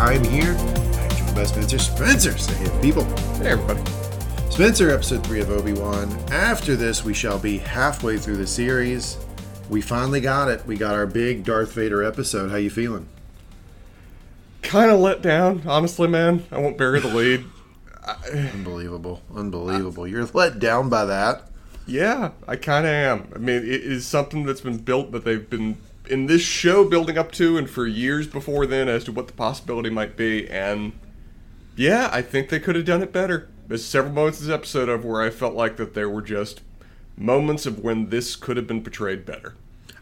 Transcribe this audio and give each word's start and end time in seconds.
I'm 0.00 0.24
your 0.24 0.24
host, 0.24 0.24
Lee. 0.24 0.24
I'm 0.24 0.24
here. 0.24 0.56
I'm 0.56 1.16
joined 1.16 1.34
by 1.34 1.44
Spencer. 1.44 1.78
Spencer, 1.78 2.38
say 2.38 2.54
hey, 2.54 2.82
people. 2.82 3.04
Hey, 3.36 3.48
everybody. 3.48 3.82
Spencer, 4.50 4.90
episode 4.90 5.26
3 5.26 5.40
of 5.40 5.50
Obi 5.50 5.72
Wan. 5.72 6.10
After 6.30 6.76
this, 6.76 7.04
we 7.04 7.14
shall 7.14 7.38
be 7.38 7.58
halfway 7.58 8.18
through 8.18 8.36
the 8.36 8.46
series. 8.46 9.18
We 9.68 9.80
finally 9.80 10.20
got 10.20 10.48
it. 10.48 10.64
We 10.66 10.76
got 10.76 10.94
our 10.94 11.06
big 11.06 11.44
Darth 11.44 11.72
Vader 11.72 12.02
episode. 12.02 12.50
How 12.50 12.56
you 12.56 12.70
feeling? 12.70 13.08
Kind 14.62 14.90
of 14.90 15.00
let 15.00 15.22
down, 15.22 15.62
honestly, 15.66 16.08
man. 16.08 16.44
I 16.50 16.58
won't 16.58 16.78
bury 16.78 17.00
the 17.00 17.08
lead. 17.08 17.44
Unbelievable. 18.32 19.22
Unbelievable. 19.34 20.06
You're 20.06 20.26
let 20.26 20.58
down 20.58 20.88
by 20.88 21.04
that. 21.04 21.50
Yeah, 21.86 22.32
I 22.46 22.56
kind 22.56 22.86
of 22.86 22.92
am. 22.92 23.32
I 23.34 23.38
mean, 23.38 23.56
it 23.56 23.82
is 23.82 24.06
something 24.06 24.44
that's 24.44 24.60
been 24.60 24.78
built 24.78 25.12
that 25.12 25.24
they've 25.24 25.48
been 25.48 25.78
in 26.10 26.26
this 26.26 26.42
show 26.42 26.84
building 26.84 27.16
up 27.18 27.32
to, 27.32 27.56
and 27.56 27.68
for 27.68 27.86
years 27.86 28.26
before 28.26 28.66
then, 28.66 28.88
as 28.88 29.04
to 29.04 29.12
what 29.12 29.26
the 29.26 29.32
possibility 29.32 29.90
might 29.90 30.16
be. 30.16 30.48
And 30.48 30.92
yeah, 31.76 32.08
I 32.12 32.22
think 32.22 32.48
they 32.48 32.60
could 32.60 32.76
have 32.76 32.84
done 32.84 33.02
it 33.02 33.12
better. 33.12 33.48
There's 33.66 33.84
several 33.84 34.12
moments 34.14 34.40
in 34.40 34.46
this 34.46 34.54
episode 34.54 34.88
of 34.88 35.04
where 35.04 35.20
I 35.22 35.30
felt 35.30 35.54
like 35.54 35.76
that 35.76 35.94
there 35.94 36.08
were 36.08 36.22
just 36.22 36.62
moments 37.16 37.66
of 37.66 37.80
when 37.80 38.08
this 38.10 38.34
could 38.36 38.56
have 38.56 38.66
been 38.66 38.82
portrayed 38.82 39.26
better. 39.26 39.54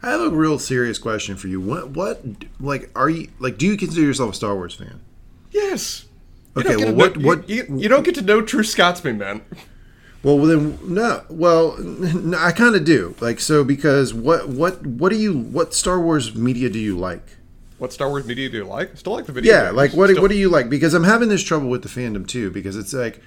I 0.02 0.10
have 0.10 0.20
a 0.20 0.28
real 0.30 0.58
serious 0.58 0.98
question 0.98 1.36
for 1.36 1.48
you. 1.48 1.60
What, 1.60 1.90
what, 1.90 2.22
like, 2.60 2.90
are 2.94 3.08
you, 3.10 3.28
like, 3.38 3.58
do 3.58 3.66
you 3.66 3.76
consider 3.76 4.02
yourself 4.06 4.32
a 4.32 4.36
Star 4.36 4.54
Wars 4.54 4.74
fan? 4.74 5.00
Yes. 5.50 6.04
Okay, 6.56 6.76
well, 6.76 6.94
what- 6.94 7.16
you, 7.20 7.26
what- 7.26 7.48
you, 7.48 7.66
you 7.76 7.88
don't 7.88 8.04
get 8.04 8.14
to 8.16 8.22
no 8.22 8.40
true 8.42 8.62
Scotsman, 8.62 9.18
man. 9.18 9.42
Well, 10.26 10.38
then 10.38 10.76
no. 10.82 11.22
Well, 11.30 11.76
I 12.36 12.50
kind 12.50 12.74
of 12.74 12.84
do. 12.84 13.14
Like 13.20 13.38
so 13.38 13.62
because 13.62 14.12
what 14.12 14.48
what 14.48 14.84
what 14.84 15.10
do 15.10 15.16
you 15.16 15.38
what 15.38 15.72
Star 15.72 16.00
Wars 16.00 16.34
media 16.34 16.68
do 16.68 16.80
you 16.80 16.98
like? 16.98 17.22
What 17.78 17.92
Star 17.92 18.08
Wars 18.08 18.26
media 18.26 18.48
do 18.48 18.56
you 18.56 18.64
like? 18.64 18.96
Still 18.96 19.12
like 19.12 19.26
the 19.26 19.32
video. 19.32 19.54
Yeah, 19.54 19.64
games. 19.66 19.76
like 19.76 19.92
what 19.92 20.10
Still- 20.10 20.22
what 20.22 20.32
do 20.32 20.36
you 20.36 20.48
like? 20.48 20.68
Because 20.68 20.94
I'm 20.94 21.04
having 21.04 21.28
this 21.28 21.44
trouble 21.44 21.68
with 21.68 21.84
the 21.84 21.88
fandom 21.88 22.26
too 22.26 22.50
because 22.50 22.76
it's 22.76 22.92
like 22.92 23.22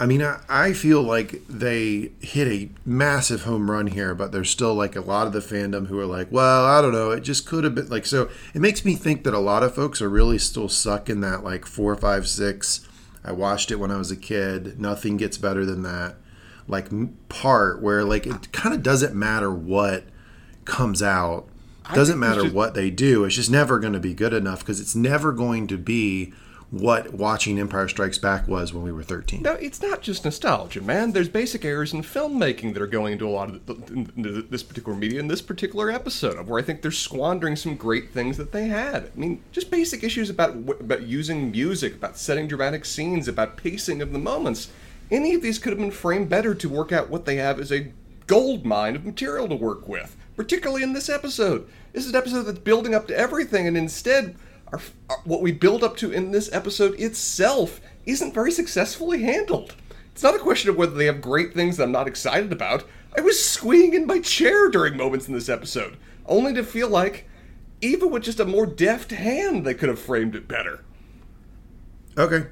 I 0.00 0.06
mean, 0.06 0.22
I, 0.22 0.40
I 0.48 0.72
feel 0.72 1.02
like 1.02 1.42
they 1.46 2.10
hit 2.20 2.48
a 2.48 2.68
massive 2.84 3.42
home 3.42 3.70
run 3.70 3.86
here, 3.86 4.16
but 4.16 4.32
there's 4.32 4.50
still 4.50 4.74
like 4.74 4.96
a 4.96 5.02
lot 5.02 5.28
of 5.28 5.32
the 5.32 5.38
fandom 5.38 5.86
who 5.86 6.00
are 6.00 6.06
like, 6.06 6.32
well, 6.32 6.64
I 6.64 6.82
don't 6.82 6.90
know, 6.92 7.12
it 7.12 7.20
just 7.20 7.46
could 7.46 7.62
have 7.62 7.76
been 7.76 7.90
like 7.90 8.06
so. 8.06 8.28
It 8.54 8.60
makes 8.60 8.84
me 8.84 8.96
think 8.96 9.22
that 9.22 9.34
a 9.34 9.38
lot 9.38 9.62
of 9.62 9.72
folks 9.72 10.02
are 10.02 10.08
really 10.08 10.38
still 10.38 10.68
stuck 10.68 11.08
in 11.08 11.20
that 11.20 11.44
like 11.44 11.64
four, 11.64 11.94
five, 11.94 12.26
six. 12.26 12.88
I 13.22 13.30
watched 13.30 13.70
it 13.70 13.76
when 13.76 13.92
I 13.92 13.98
was 13.98 14.10
a 14.10 14.16
kid. 14.16 14.80
Nothing 14.80 15.16
gets 15.16 15.38
better 15.38 15.64
than 15.64 15.82
that. 15.84 16.16
Like 16.70 16.88
part 17.28 17.82
where 17.82 18.04
like 18.04 18.26
it 18.26 18.52
kind 18.52 18.74
of 18.74 18.82
doesn't 18.82 19.14
matter 19.14 19.50
what 19.52 20.04
comes 20.64 21.02
out. 21.02 21.46
Doesn't 21.92 22.18
matter 22.20 22.42
just- 22.42 22.54
what 22.54 22.74
they 22.74 22.90
do. 22.90 23.24
It's 23.24 23.34
just 23.34 23.50
never 23.50 23.78
going 23.80 23.94
to 23.94 24.00
be 24.00 24.14
good 24.14 24.32
enough 24.32 24.60
because 24.60 24.80
it's 24.80 24.94
never 24.94 25.32
going 25.32 25.66
to 25.66 25.76
be 25.76 26.32
what 26.70 27.12
watching 27.12 27.58
Empire 27.58 27.88
Strikes 27.88 28.16
Back 28.16 28.46
was 28.46 28.72
when 28.72 28.84
we 28.84 28.92
were 28.92 29.02
13. 29.02 29.42
No, 29.42 29.54
it's 29.54 29.82
not 29.82 30.02
just 30.02 30.24
nostalgia, 30.24 30.80
man. 30.80 31.10
There's 31.10 31.28
basic 31.28 31.64
errors 31.64 31.92
in 31.92 32.02
filmmaking 32.02 32.74
that 32.74 32.82
are 32.82 32.86
going 32.86 33.14
into 33.14 33.26
a 33.26 33.30
lot 33.30 33.48
of 33.48 33.66
the, 33.66 34.46
this 34.48 34.62
particular 34.62 34.96
media 34.96 35.18
in 35.18 35.26
this 35.26 35.42
particular 35.42 35.90
episode, 35.90 36.36
of 36.36 36.48
where 36.48 36.60
I 36.60 36.62
think 36.62 36.80
they're 36.80 36.92
squandering 36.92 37.56
some 37.56 37.74
great 37.74 38.10
things 38.10 38.36
that 38.36 38.52
they 38.52 38.68
had. 38.68 39.10
I 39.16 39.18
mean, 39.18 39.42
just 39.50 39.68
basic 39.68 40.04
issues 40.04 40.30
about 40.30 40.50
about 40.50 41.02
using 41.02 41.50
music, 41.50 41.96
about 41.96 42.16
setting 42.16 42.46
dramatic 42.46 42.84
scenes, 42.84 43.26
about 43.26 43.56
pacing 43.56 44.00
of 44.00 44.12
the 44.12 44.20
moments. 44.20 44.70
Any 45.10 45.34
of 45.34 45.42
these 45.42 45.58
could 45.58 45.72
have 45.72 45.78
been 45.78 45.90
framed 45.90 46.28
better 46.28 46.54
to 46.54 46.68
work 46.68 46.92
out 46.92 47.10
what 47.10 47.24
they 47.24 47.36
have 47.36 47.58
as 47.58 47.72
a 47.72 47.92
gold 48.26 48.64
mine 48.64 48.94
of 48.94 49.04
material 49.04 49.48
to 49.48 49.56
work 49.56 49.88
with, 49.88 50.16
particularly 50.36 50.84
in 50.84 50.92
this 50.92 51.08
episode. 51.08 51.68
This 51.92 52.04
is 52.04 52.10
an 52.10 52.16
episode 52.16 52.42
that's 52.44 52.60
building 52.60 52.94
up 52.94 53.08
to 53.08 53.16
everything, 53.16 53.66
and 53.66 53.76
instead, 53.76 54.36
our, 54.72 54.80
our, 55.08 55.18
what 55.24 55.42
we 55.42 55.50
build 55.50 55.82
up 55.82 55.96
to 55.96 56.12
in 56.12 56.30
this 56.30 56.52
episode 56.52 56.98
itself 57.00 57.80
isn't 58.06 58.34
very 58.34 58.52
successfully 58.52 59.22
handled. 59.22 59.74
It's 60.12 60.22
not 60.22 60.36
a 60.36 60.38
question 60.38 60.70
of 60.70 60.76
whether 60.76 60.94
they 60.94 61.06
have 61.06 61.20
great 61.20 61.54
things 61.54 61.76
that 61.76 61.84
I'm 61.84 61.92
not 61.92 62.06
excited 62.06 62.52
about. 62.52 62.84
I 63.16 63.20
was 63.20 63.44
squeeing 63.44 63.94
in 63.94 64.06
my 64.06 64.20
chair 64.20 64.68
during 64.68 64.96
moments 64.96 65.26
in 65.26 65.34
this 65.34 65.48
episode, 65.48 65.96
only 66.26 66.54
to 66.54 66.62
feel 66.62 66.88
like, 66.88 67.28
even 67.80 68.10
with 68.10 68.22
just 68.22 68.38
a 68.38 68.44
more 68.44 68.66
deft 68.66 69.10
hand, 69.10 69.66
they 69.66 69.74
could 69.74 69.88
have 69.88 69.98
framed 69.98 70.36
it 70.36 70.46
better. 70.46 70.84
Okay. 72.16 72.46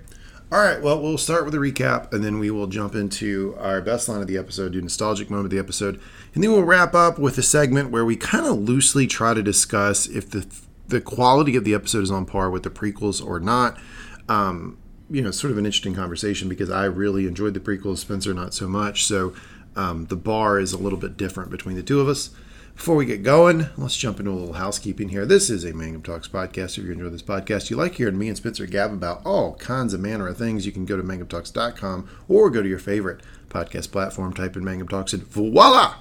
All 0.50 0.60
right. 0.60 0.81
Well, 0.81 1.03
we'll 1.03 1.19
start 1.19 1.44
with 1.44 1.54
a 1.54 1.59
recap 1.59 2.10
and 2.10 2.25
then 2.25 2.38
we 2.38 2.50
will 2.50 2.69
jump 2.69 2.94
into 2.94 3.54
our 3.59 3.82
best 3.82 4.09
line 4.09 4.22
of 4.22 4.26
the 4.26 4.38
episode, 4.38 4.72
do 4.72 4.81
nostalgic 4.81 5.28
moment 5.28 5.47
of 5.47 5.50
the 5.50 5.59
episode, 5.59 6.00
and 6.34 6.42
then 6.42 6.50
we'll 6.50 6.62
wrap 6.62 6.94
up 6.94 7.19
with 7.19 7.36
a 7.36 7.42
segment 7.42 7.91
where 7.91 8.04
we 8.04 8.16
kind 8.16 8.47
of 8.47 8.56
loosely 8.56 9.06
try 9.06 9.34
to 9.34 9.42
discuss 9.42 10.06
if 10.06 10.31
the 10.31 10.47
the 10.88 11.03
quality 11.03 11.54
of 11.54 11.64
the 11.64 11.75
episode 11.75 12.03
is 12.03 12.10
on 12.10 12.25
par 12.25 12.48
with 12.48 12.62
the 12.62 12.70
prequels 12.70 13.22
or 13.25 13.38
not. 13.38 13.78
Um, 14.26 14.78
you 15.10 15.20
know, 15.20 15.31
sort 15.31 15.50
of 15.50 15.59
an 15.59 15.66
interesting 15.66 15.94
conversation 15.94 16.48
because 16.48 16.70
I 16.70 16.86
really 16.86 17.26
enjoyed 17.26 17.53
the 17.53 17.60
prequels, 17.60 17.98
Spencer 17.98 18.32
not 18.32 18.54
so 18.54 18.66
much. 18.66 19.04
So 19.04 19.34
um, 19.76 20.06
the 20.06 20.16
bar 20.16 20.59
is 20.59 20.72
a 20.72 20.78
little 20.78 20.98
bit 20.98 21.19
different 21.19 21.50
between 21.50 21.76
the 21.76 21.82
two 21.82 22.00
of 22.00 22.09
us. 22.09 22.30
Before 22.78 22.94
we 22.94 23.06
get 23.06 23.25
going, 23.25 23.66
let's 23.77 23.97
jump 23.97 24.21
into 24.21 24.31
a 24.31 24.39
little 24.39 24.55
housekeeping 24.55 25.09
here. 25.09 25.27
This 25.27 25.50
is 25.50 25.65
a 25.65 25.75
Mangum 25.75 26.00
Talks 26.00 26.28
podcast. 26.28 26.78
If 26.78 26.84
you 26.84 26.93
enjoy 26.93 27.09
this 27.09 27.25
podcast, 27.25 27.71
you 27.71 27.77
like 27.77 27.97
hearing 27.97 28.16
me 28.16 28.28
and 28.28 28.37
Spencer 28.37 28.66
gab 28.66 28.93
about 28.93 29.21
all 29.27 29.56
kinds 29.56 29.93
of 29.93 30.00
manner 30.00 30.28
of 30.28 30.39
things, 30.39 30.65
you 30.65 30.71
can 30.71 30.84
go 30.84 30.97
to 30.97 31.03
mangumtalks.com 31.03 32.09
or 32.28 32.50
go 32.50 32.62
to 32.62 32.69
your 32.69 32.78
favorite 32.78 33.21
podcast 33.50 33.91
platform, 33.91 34.33
type 34.33 34.56
in 34.56 34.65
Mangum 34.65 34.87
Talks, 34.87 35.12
and 35.12 35.25
voila! 35.25 35.97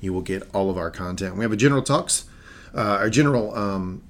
You 0.00 0.14
will 0.14 0.22
get 0.22 0.48
all 0.54 0.70
of 0.70 0.78
our 0.78 0.90
content. 0.90 1.36
We 1.36 1.44
have 1.44 1.52
a 1.52 1.56
general 1.56 1.82
talks, 1.82 2.24
uh, 2.74 2.80
our 2.80 3.10
general 3.10 3.54
um, 3.54 4.02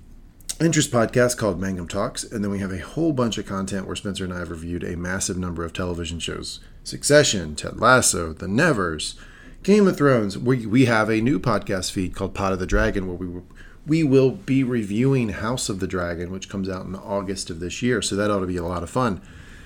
interest 0.61 0.93
podcast 0.93 1.37
called 1.37 1.61
Mangum 1.61 1.88
Talks, 1.88 2.23
and 2.23 2.44
then 2.44 2.53
we 2.53 2.61
have 2.61 2.73
a 2.73 2.78
whole 2.78 3.12
bunch 3.12 3.37
of 3.37 3.47
content 3.47 3.84
where 3.84 3.97
Spencer 3.97 4.23
and 4.23 4.33
I 4.33 4.38
have 4.38 4.50
reviewed 4.50 4.84
a 4.84 4.97
massive 4.97 5.38
number 5.38 5.65
of 5.65 5.73
television 5.73 6.21
shows: 6.21 6.61
Succession, 6.84 7.56
Ted 7.56 7.81
Lasso, 7.81 8.33
The 8.33 8.47
Nevers, 8.47 9.17
Game 9.66 9.88
of 9.88 9.97
Thrones. 9.97 10.38
We 10.38 10.65
we 10.65 10.84
have 10.84 11.10
a 11.10 11.21
new 11.21 11.41
podcast 11.41 11.91
feed 11.91 12.15
called 12.15 12.34
Pod 12.37 12.53
of 12.53 12.60
the 12.60 12.69
Dragon, 12.69 13.09
where 13.09 13.16
we 13.16 13.43
we 13.84 14.04
will 14.04 14.31
be 14.31 14.62
reviewing 14.62 15.31
House 15.31 15.69
of 15.69 15.81
the 15.81 15.88
Dragon, 15.88 16.31
which 16.31 16.49
comes 16.49 16.69
out 16.69 16.87
in 16.87 16.94
August 16.94 17.50
of 17.50 17.59
this 17.59 17.82
year. 17.82 18.00
So 18.00 18.15
that 18.15 18.31
ought 18.31 18.38
to 18.38 18.47
be 18.47 18.59
a 18.59 18.62
lot 18.62 18.84
of 18.84 18.91
fun. 18.91 19.21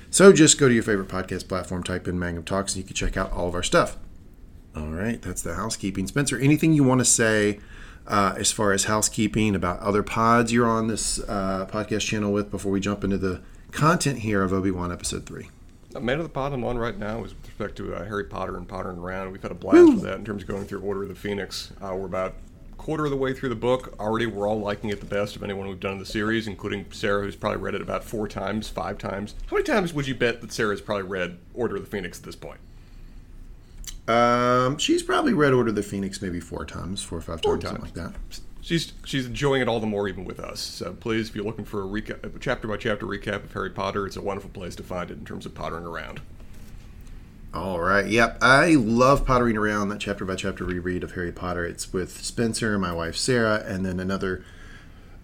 So 0.09 0.33
just 0.33 0.59
go 0.59 0.69
to 0.69 0.72
your 0.72 0.83
favorite 0.83 1.09
podcast 1.09 1.49
platform, 1.49 1.83
type 1.83 2.09
in 2.09 2.19
Mangum 2.19 2.44
Talks, 2.44 2.72
and 2.75 2.83
you 2.83 2.87
can 2.87 2.97
check 2.97 3.19
out 3.19 3.31
all 3.31 3.47
of 3.47 3.55
our 3.55 3.62
stuff. 3.62 3.99
All 4.75 4.89
right, 4.89 5.21
that's 5.21 5.43
the 5.43 5.56
housekeeping. 5.56 6.06
Spencer, 6.06 6.39
anything 6.39 6.72
you 6.72 6.83
want 6.83 7.00
to 7.00 7.05
say 7.05 7.60
uh, 8.06 8.33
as 8.39 8.50
far 8.50 8.72
as 8.72 8.84
housekeeping 8.84 9.55
about 9.55 9.81
other 9.81 10.03
pods 10.03 10.50
you're 10.50 10.66
on 10.66 10.87
this 10.87 11.19
uh, 11.28 11.66
podcast 11.71 12.06
channel 12.06 12.33
with 12.33 12.50
before 12.50 12.72
we 12.72 12.81
jump 12.81 13.05
into 13.05 13.19
the 13.19 13.43
content 13.71 14.21
here 14.21 14.43
of 14.43 14.50
Obi 14.55 14.71
Wan 14.71 14.91
Episode 14.91 15.27
3? 15.27 15.50
Man 15.99 16.19
of 16.19 16.23
the 16.25 16.28
Pod 16.28 16.53
I'm 16.53 16.62
on 16.65 16.78
right 16.78 16.97
now 16.97 17.25
is 17.25 17.34
with 17.34 17.47
respect 17.49 17.77
to 17.77 17.95
uh, 17.95 18.05
Harry 18.05 18.25
Potter 18.25 18.56
and 18.56 18.69
Pottering 18.69 18.99
Around. 18.99 19.33
We've 19.33 19.43
had 19.43 19.51
a 19.51 19.55
blast 19.56 19.95
with 19.95 20.03
that 20.03 20.17
in 20.19 20.25
terms 20.25 20.43
of 20.43 20.49
going 20.49 20.65
through 20.65 20.81
Order 20.83 21.03
of 21.03 21.09
the 21.09 21.15
Phoenix. 21.17 21.73
Uh, 21.83 21.95
we're 21.97 22.06
about 22.06 22.34
quarter 22.78 23.05
of 23.05 23.11
the 23.11 23.17
way 23.17 23.34
through 23.34 23.49
the 23.49 23.55
book. 23.56 23.95
Already, 23.99 24.27
we're 24.27 24.49
all 24.49 24.61
liking 24.61 24.91
it 24.91 25.01
the 25.01 25.06
best 25.06 25.34
of 25.37 25.43
anyone 25.43 25.69
we've 25.69 25.81
done 25.81 25.95
in 25.95 25.99
the 25.99 26.06
series, 26.06 26.47
including 26.47 26.87
Sarah, 26.93 27.25
who's 27.25 27.34
probably 27.37 27.59
read 27.59 27.75
it 27.75 27.83
about 27.83 28.05
four 28.05 28.28
times, 28.28 28.69
five 28.69 28.99
times. 28.99 29.34
How 29.49 29.56
many 29.56 29.65
times 29.65 29.93
would 29.93 30.06
you 30.06 30.15
bet 30.15 30.41
that 30.43 30.53
Sarah's 30.53 30.81
probably 30.81 31.03
read 31.09 31.39
Order 31.55 31.77
of 31.77 31.83
the 31.83 31.91
Phoenix 31.91 32.19
at 32.19 32.25
this 32.25 32.36
point? 32.36 32.60
Um, 34.09 34.78
she's 34.78 35.03
probably 35.03 35.33
read 35.34 35.53
Order 35.53 35.71
of 35.71 35.75
the 35.77 35.83
Phoenix 35.83 36.22
maybe 36.22 36.41
four 36.41 36.65
times, 36.65 37.03
four 37.03 37.19
or 37.19 37.22
five 37.22 37.43
Four 37.43 37.59
times, 37.59 37.65
something 37.65 37.93
times. 37.93 37.97
like 37.97 38.13
that. 38.31 38.41
She's 38.62 38.92
she's 39.04 39.27
enjoying 39.27 39.62
it 39.62 39.68
all 39.68 39.80
the 39.80 39.86
more 39.86 40.09
even 40.09 40.24
with 40.24 40.39
us. 40.39 40.60
So 40.60 40.92
please, 40.92 41.30
if 41.30 41.36
you're 41.36 41.45
looking 41.45 41.65
for 41.65 41.83
a 41.83 41.86
recap, 41.86 42.24
a 42.24 42.39
chapter 42.39 42.68
by 42.68 42.77
chapter 42.77 43.07
recap 43.07 43.45
of 43.45 43.53
Harry 43.53 43.71
Potter, 43.71 44.07
it's 44.07 44.16
a 44.16 44.22
wonderful 44.22 44.51
place 44.51 44.77
to 44.77 44.83
find 44.83 45.10
it 45.10 45.18
in 45.18 45.24
terms 45.24 45.47
of 45.47 45.54
pottering 45.54 45.86
around. 45.86 46.21
All 47.53 47.80
right. 47.80 48.07
Yep. 48.07 48.39
I 48.42 48.74
love 48.74 49.27
pottering 49.27 49.57
around 49.57 49.89
that 49.89 49.98
chapter 49.98 50.24
by 50.24 50.36
chapter 50.36 50.65
reread 50.65 51.03
of 51.03 51.12
Harry 51.12 51.33
Potter. 51.33 51.65
It's 51.65 51.92
with 51.92 52.22
Spencer, 52.24 52.78
my 52.78 52.92
wife 52.92 53.16
Sarah, 53.16 53.65
and 53.66 53.84
then 53.84 53.98
another 53.98 54.45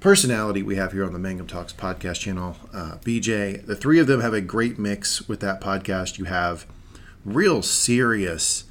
personality 0.01 0.63
we 0.63 0.77
have 0.77 0.93
here 0.93 1.05
on 1.05 1.13
the 1.13 1.19
Mangum 1.21 1.47
Talks 1.47 1.73
podcast 1.73 2.21
channel, 2.21 2.57
uh, 2.75 2.97
BJ. 3.05 3.65
The 3.65 3.77
three 3.77 4.01
of 4.01 4.09
them 4.09 4.23
have 4.23 4.35
a 4.35 4.41
great 4.41 4.79
mix 4.79 5.29
with 5.29 5.39
that 5.41 5.61
podcast. 5.61 6.19
You 6.19 6.25
have 6.25 6.67
real 7.25 7.63
serious 7.63 8.65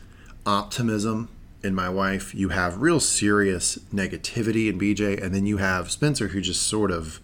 optimism 0.45 1.29
in 1.65 1.75
my 1.75 1.89
wife. 1.89 2.33
You 2.35 2.49
have 2.49 2.81
real 2.81 2.99
serious 2.99 3.79
negativity 3.93 4.69
in 4.69 4.79
BJ, 4.79 5.21
and 5.21 5.33
then 5.33 5.45
you 5.45 5.57
have 5.57 5.91
Spencer, 5.91 6.29
who 6.29 6.41
just 6.41 6.61
sort 6.61 6.91
of 6.91 7.19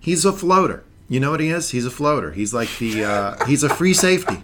he's 0.00 0.24
a 0.24 0.32
floater. 0.32 0.84
You 1.06 1.20
know 1.20 1.30
what 1.30 1.40
he 1.40 1.50
is? 1.50 1.70
He's 1.70 1.84
a 1.84 1.90
floater. 1.90 2.32
He's 2.32 2.54
like 2.54 2.78
the 2.78 3.04
uh, 3.04 3.44
he's 3.46 3.62
a 3.62 3.68
free 3.68 3.94
safety. 3.94 4.42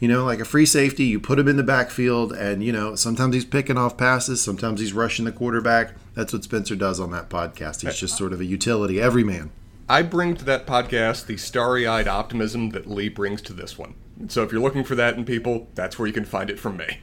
You 0.00 0.08
know, 0.08 0.24
like 0.24 0.40
a 0.40 0.44
free 0.44 0.66
safety. 0.66 1.04
You 1.04 1.20
put 1.20 1.38
him 1.38 1.48
in 1.48 1.56
the 1.56 1.62
backfield, 1.62 2.32
and 2.32 2.62
you 2.62 2.72
know 2.72 2.94
sometimes 2.96 3.34
he's 3.34 3.44
picking 3.44 3.78
off 3.78 3.96
passes, 3.96 4.42
sometimes 4.42 4.80
he's 4.80 4.92
rushing 4.92 5.24
the 5.24 5.32
quarterback. 5.32 5.94
That's 6.14 6.32
what 6.32 6.44
Spencer 6.44 6.76
does 6.76 7.00
on 7.00 7.10
that 7.12 7.30
podcast. 7.30 7.82
He's 7.82 7.98
just 7.98 8.16
sort 8.16 8.32
of 8.32 8.40
a 8.40 8.44
utility 8.44 9.00
everyman. 9.00 9.50
I 9.88 10.02
bring 10.02 10.34
to 10.36 10.44
that 10.46 10.66
podcast 10.66 11.26
the 11.26 11.36
starry 11.36 11.86
eyed 11.86 12.08
optimism 12.08 12.70
that 12.70 12.88
Lee 12.88 13.10
brings 13.10 13.42
to 13.42 13.52
this 13.52 13.78
one. 13.78 13.94
So 14.28 14.42
if 14.42 14.50
you're 14.50 14.62
looking 14.62 14.84
for 14.84 14.94
that 14.94 15.16
in 15.16 15.24
people, 15.24 15.68
that's 15.74 15.98
where 15.98 16.06
you 16.06 16.14
can 16.14 16.24
find 16.24 16.48
it 16.48 16.58
from 16.58 16.78
me. 16.78 17.00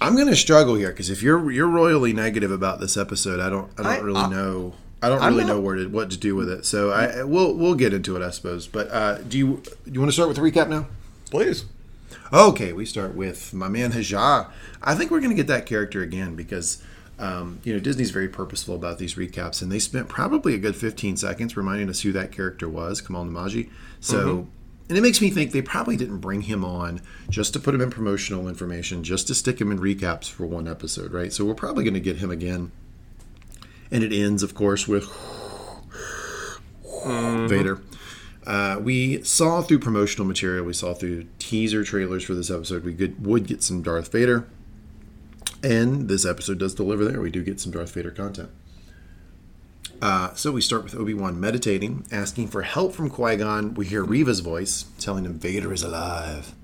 I'm 0.00 0.14
going 0.14 0.28
to 0.28 0.36
struggle 0.36 0.74
here 0.74 0.90
because 0.90 1.10
if 1.10 1.22
you're 1.22 1.50
you're 1.50 1.68
royally 1.68 2.12
negative 2.12 2.50
about 2.50 2.80
this 2.80 2.96
episode, 2.96 3.40
I 3.40 3.48
don't 3.48 3.70
I 3.78 3.82
don't 3.82 3.92
I- 3.92 3.98
really 3.98 4.20
I- 4.20 4.30
know. 4.30 4.74
I 5.02 5.10
don't 5.10 5.20
I'm 5.22 5.34
really 5.34 5.44
not- 5.44 5.54
know 5.56 5.60
where 5.60 5.76
to, 5.76 5.86
what 5.88 6.10
to 6.10 6.16
do 6.16 6.34
with 6.34 6.48
it. 6.48 6.64
So 6.64 6.90
I 6.90 7.22
we'll 7.22 7.54
we'll 7.54 7.74
get 7.74 7.92
into 7.92 8.16
it, 8.16 8.22
I 8.22 8.30
suppose. 8.30 8.66
But 8.66 8.90
uh, 8.90 9.18
do 9.18 9.36
you 9.38 9.62
do 9.84 9.90
you 9.92 10.00
want 10.00 10.08
to 10.08 10.12
start 10.12 10.28
with 10.28 10.36
the 10.38 10.42
recap 10.42 10.68
now? 10.68 10.86
Please. 11.30 11.66
Okay, 12.32 12.72
we 12.72 12.84
start 12.86 13.14
with 13.14 13.52
my 13.54 13.68
man 13.68 13.92
Haja. 13.92 14.46
I 14.82 14.94
think 14.94 15.10
we're 15.10 15.20
going 15.20 15.30
to 15.30 15.36
get 15.36 15.46
that 15.48 15.66
character 15.66 16.02
again 16.02 16.34
because 16.34 16.82
um, 17.18 17.60
you 17.62 17.72
know 17.74 17.78
Disney's 17.78 18.10
very 18.10 18.28
purposeful 18.28 18.74
about 18.74 18.98
these 18.98 19.14
recaps, 19.16 19.60
and 19.62 19.70
they 19.70 19.78
spent 19.78 20.08
probably 20.08 20.54
a 20.54 20.58
good 20.58 20.76
15 20.76 21.16
seconds 21.18 21.56
reminding 21.56 21.88
us 21.90 22.00
who 22.00 22.10
that 22.12 22.32
character 22.32 22.68
was, 22.68 23.00
Kumail 23.02 23.30
Nanjiani. 23.30 23.70
So, 24.00 24.48
and 24.88 24.96
it 24.96 25.00
makes 25.00 25.20
me 25.20 25.30
think 25.30 25.52
they 25.52 25.62
probably 25.62 25.96
didn't 25.96 26.18
bring 26.18 26.42
him 26.42 26.64
on 26.64 27.00
just 27.28 27.52
to 27.54 27.60
put 27.60 27.74
him 27.74 27.80
in 27.80 27.90
promotional 27.90 28.48
information, 28.48 29.02
just 29.02 29.26
to 29.26 29.34
stick 29.34 29.60
him 29.60 29.70
in 29.70 29.78
recaps 29.78 30.30
for 30.30 30.46
one 30.46 30.68
episode, 30.68 31.12
right? 31.12 31.32
So 31.32 31.44
we're 31.44 31.54
probably 31.54 31.84
going 31.84 31.94
to 31.94 32.00
get 32.00 32.16
him 32.16 32.30
again, 32.30 32.70
and 33.90 34.04
it 34.04 34.12
ends, 34.12 34.42
of 34.42 34.54
course, 34.54 34.86
with 34.86 35.10
Vader. 37.04 37.82
Uh, 38.46 38.78
we 38.80 39.22
saw 39.22 39.60
through 39.60 39.80
promotional 39.80 40.26
material, 40.26 40.64
we 40.64 40.72
saw 40.72 40.94
through 40.94 41.26
teaser 41.40 41.82
trailers 41.82 42.22
for 42.22 42.34
this 42.34 42.50
episode, 42.50 42.84
we 42.84 42.94
could, 42.94 43.26
would 43.26 43.46
get 43.46 43.62
some 43.62 43.82
Darth 43.82 44.12
Vader. 44.12 44.46
And 45.64 46.08
this 46.08 46.24
episode 46.24 46.58
does 46.58 46.74
deliver 46.74 47.04
there. 47.04 47.20
We 47.20 47.30
do 47.30 47.42
get 47.42 47.58
some 47.58 47.72
Darth 47.72 47.92
Vader 47.92 48.12
content. 48.12 48.50
Uh, 50.02 50.34
so 50.34 50.52
we 50.52 50.60
start 50.60 50.84
with 50.84 50.94
Obi 50.94 51.14
Wan 51.14 51.40
meditating, 51.40 52.04
asking 52.12 52.48
for 52.48 52.62
help 52.62 52.94
from 52.94 53.08
Qui 53.10 53.36
Gon. 53.36 53.74
We 53.74 53.86
hear 53.86 54.04
Reva's 54.04 54.40
voice 54.40 54.86
telling 54.98 55.24
him 55.24 55.38
Vader 55.38 55.72
is 55.72 55.82
alive. 55.82 56.54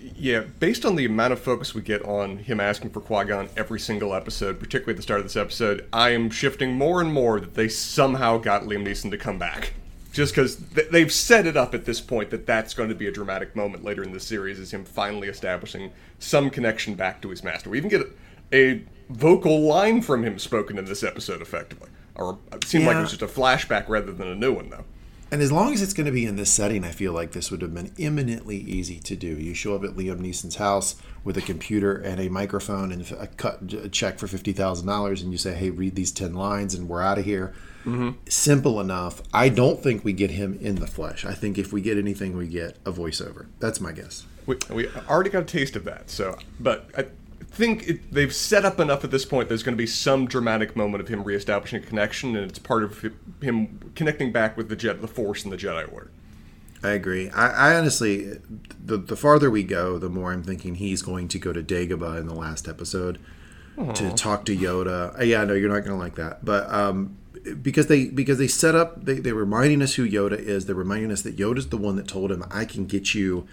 Yeah, 0.00 0.40
based 0.58 0.84
on 0.84 0.96
the 0.96 1.04
amount 1.04 1.32
of 1.32 1.40
focus 1.40 1.74
we 1.74 1.82
get 1.82 2.04
on 2.04 2.38
him 2.38 2.58
asking 2.60 2.90
for 2.90 3.00
Qui 3.00 3.24
Gon 3.24 3.48
every 3.56 3.78
single 3.78 4.14
episode, 4.14 4.58
particularly 4.58 4.94
at 4.94 4.96
the 4.96 5.02
start 5.02 5.20
of 5.20 5.26
this 5.26 5.36
episode, 5.36 5.86
I 5.92 6.10
am 6.10 6.30
shifting 6.30 6.74
more 6.74 7.00
and 7.00 7.12
more 7.12 7.38
that 7.40 7.54
they 7.54 7.68
somehow 7.68 8.38
got 8.38 8.62
Liam 8.62 8.86
Neeson 8.86 9.10
to 9.10 9.18
come 9.18 9.38
back. 9.38 9.74
Just 10.12 10.34
because 10.34 10.56
th- 10.56 10.88
they've 10.90 11.12
set 11.12 11.46
it 11.46 11.56
up 11.56 11.72
at 11.72 11.84
this 11.84 12.00
point 12.00 12.30
that 12.30 12.44
that's 12.44 12.74
going 12.74 12.88
to 12.88 12.96
be 12.96 13.06
a 13.06 13.12
dramatic 13.12 13.54
moment 13.54 13.84
later 13.84 14.02
in 14.02 14.12
the 14.12 14.18
series, 14.18 14.58
is 14.58 14.72
him 14.72 14.84
finally 14.84 15.28
establishing 15.28 15.92
some 16.18 16.50
connection 16.50 16.94
back 16.94 17.22
to 17.22 17.30
his 17.30 17.44
master. 17.44 17.70
We 17.70 17.78
even 17.78 17.90
get 17.90 18.06
a 18.52 18.82
vocal 19.08 19.60
line 19.60 20.02
from 20.02 20.24
him 20.24 20.38
spoken 20.40 20.78
in 20.78 20.86
this 20.86 21.04
episode, 21.04 21.40
effectively. 21.40 21.90
Or 22.20 22.38
it 22.52 22.64
seemed 22.64 22.86
like 22.86 22.96
it 22.96 23.00
was 23.00 23.10
just 23.10 23.22
a 23.22 23.26
flashback 23.26 23.88
rather 23.88 24.12
than 24.12 24.28
a 24.28 24.34
new 24.34 24.52
one, 24.52 24.70
though. 24.70 24.84
And 25.32 25.40
as 25.40 25.52
long 25.52 25.72
as 25.72 25.80
it's 25.80 25.92
going 25.92 26.06
to 26.06 26.12
be 26.12 26.26
in 26.26 26.34
this 26.34 26.50
setting, 26.50 26.84
I 26.84 26.90
feel 26.90 27.12
like 27.12 27.32
this 27.32 27.52
would 27.52 27.62
have 27.62 27.72
been 27.72 27.92
eminently 27.98 28.56
easy 28.56 28.98
to 28.98 29.14
do. 29.14 29.28
You 29.28 29.54
show 29.54 29.76
up 29.76 29.84
at 29.84 29.90
Liam 29.90 30.18
Neeson's 30.18 30.56
house 30.56 30.96
with 31.22 31.36
a 31.36 31.40
computer 31.40 31.94
and 31.94 32.20
a 32.20 32.28
microphone 32.28 32.90
and 32.90 33.08
a, 33.12 33.28
cut, 33.28 33.72
a 33.72 33.88
check 33.88 34.18
for 34.18 34.26
fifty 34.26 34.52
thousand 34.52 34.88
dollars, 34.88 35.22
and 35.22 35.30
you 35.30 35.38
say, 35.38 35.54
"Hey, 35.54 35.70
read 35.70 35.94
these 35.94 36.10
ten 36.10 36.34
lines, 36.34 36.74
and 36.74 36.88
we're 36.88 37.00
out 37.02 37.18
of 37.18 37.24
here." 37.24 37.54
Mm-hmm. 37.84 38.10
Simple 38.28 38.80
enough. 38.80 39.22
I 39.32 39.50
don't 39.50 39.80
think 39.80 40.04
we 40.04 40.12
get 40.12 40.32
him 40.32 40.58
in 40.60 40.74
the 40.76 40.88
flesh. 40.88 41.24
I 41.24 41.34
think 41.34 41.58
if 41.58 41.72
we 41.72 41.80
get 41.80 41.96
anything, 41.96 42.36
we 42.36 42.48
get 42.48 42.76
a 42.84 42.92
voiceover. 42.92 43.46
That's 43.60 43.80
my 43.80 43.92
guess. 43.92 44.26
We, 44.46 44.56
we 44.68 44.88
already 45.08 45.30
got 45.30 45.42
a 45.42 45.46
taste 45.46 45.76
of 45.76 45.84
that. 45.84 46.10
So, 46.10 46.36
but 46.58 46.90
I 46.98 47.06
think 47.50 47.88
it, 47.88 48.12
they've 48.12 48.34
set 48.34 48.64
up 48.64 48.80
enough 48.80 49.04
at 49.04 49.10
this 49.10 49.24
point. 49.24 49.48
There's 49.48 49.62
going 49.62 49.76
to 49.76 49.80
be 49.80 49.86
some 49.86 50.26
dramatic 50.26 50.76
moment 50.76 51.02
of 51.02 51.08
him 51.08 51.22
reestablishing 51.24 51.82
a 51.82 51.86
connection, 51.86 52.36
and 52.36 52.48
it's 52.48 52.58
part 52.58 52.82
of 52.82 53.04
him 53.42 53.92
connecting 53.94 54.32
back 54.32 54.56
with 54.56 54.68
the 54.68 54.76
jet, 54.76 55.00
the 55.00 55.08
Force, 55.08 55.44
and 55.44 55.52
the 55.52 55.56
Jedi 55.56 55.90
Order. 55.92 56.10
I 56.82 56.90
agree. 56.90 57.28
I, 57.30 57.72
I 57.72 57.78
honestly, 57.78 58.38
the 58.82 58.96
the 58.96 59.16
farther 59.16 59.50
we 59.50 59.64
go, 59.64 59.98
the 59.98 60.08
more 60.08 60.32
I'm 60.32 60.42
thinking 60.42 60.76
he's 60.76 61.02
going 61.02 61.28
to 61.28 61.38
go 61.38 61.52
to 61.52 61.62
Dagobah 61.62 62.18
in 62.18 62.26
the 62.26 62.34
last 62.34 62.66
episode 62.68 63.18
to 63.94 64.12
talk 64.12 64.44
to 64.46 64.56
Yoda. 64.56 65.18
Uh, 65.18 65.22
Yeah, 65.22 65.44
no, 65.44 65.54
you're 65.54 65.68
not 65.68 65.84
going 65.84 65.96
to 65.96 66.02
like 66.02 66.14
that, 66.16 66.44
but 66.44 66.70
um, 66.72 67.16
because 67.62 67.86
they 67.88 68.06
because 68.06 68.38
they 68.38 68.48
set 68.48 68.74
up, 68.74 69.04
they 69.04 69.14
they're 69.14 69.34
reminding 69.34 69.82
us 69.82 69.94
who 69.94 70.08
Yoda 70.08 70.38
is. 70.38 70.66
They're 70.66 70.74
reminding 70.74 71.12
us 71.12 71.22
that 71.22 71.36
Yoda's 71.36 71.68
the 71.68 71.76
one 71.76 71.96
that 71.96 72.08
told 72.08 72.32
him, 72.32 72.44
"I 72.50 72.64
can 72.64 72.86
get 72.86 73.14
you." 73.14 73.46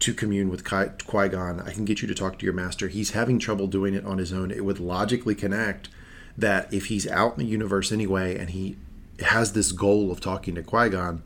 To 0.00 0.14
commune 0.14 0.48
with 0.48 0.64
Qui 0.64 1.28
Gon, 1.28 1.60
I 1.60 1.72
can 1.72 1.84
get 1.84 2.02
you 2.02 2.08
to 2.08 2.14
talk 2.14 2.38
to 2.38 2.46
your 2.46 2.54
master. 2.54 2.88
He's 2.88 3.10
having 3.10 3.38
trouble 3.38 3.66
doing 3.66 3.94
it 3.94 4.04
on 4.04 4.18
his 4.18 4.32
own. 4.32 4.50
It 4.50 4.64
would 4.64 4.78
logically 4.78 5.34
connect 5.34 5.88
that 6.36 6.72
if 6.72 6.86
he's 6.86 7.06
out 7.08 7.32
in 7.32 7.38
the 7.40 7.50
universe 7.50 7.90
anyway, 7.90 8.38
and 8.38 8.50
he 8.50 8.76
has 9.20 9.52
this 9.52 9.72
goal 9.72 10.12
of 10.12 10.20
talking 10.20 10.54
to 10.54 10.62
Qui 10.62 10.90
Gon, 10.90 11.22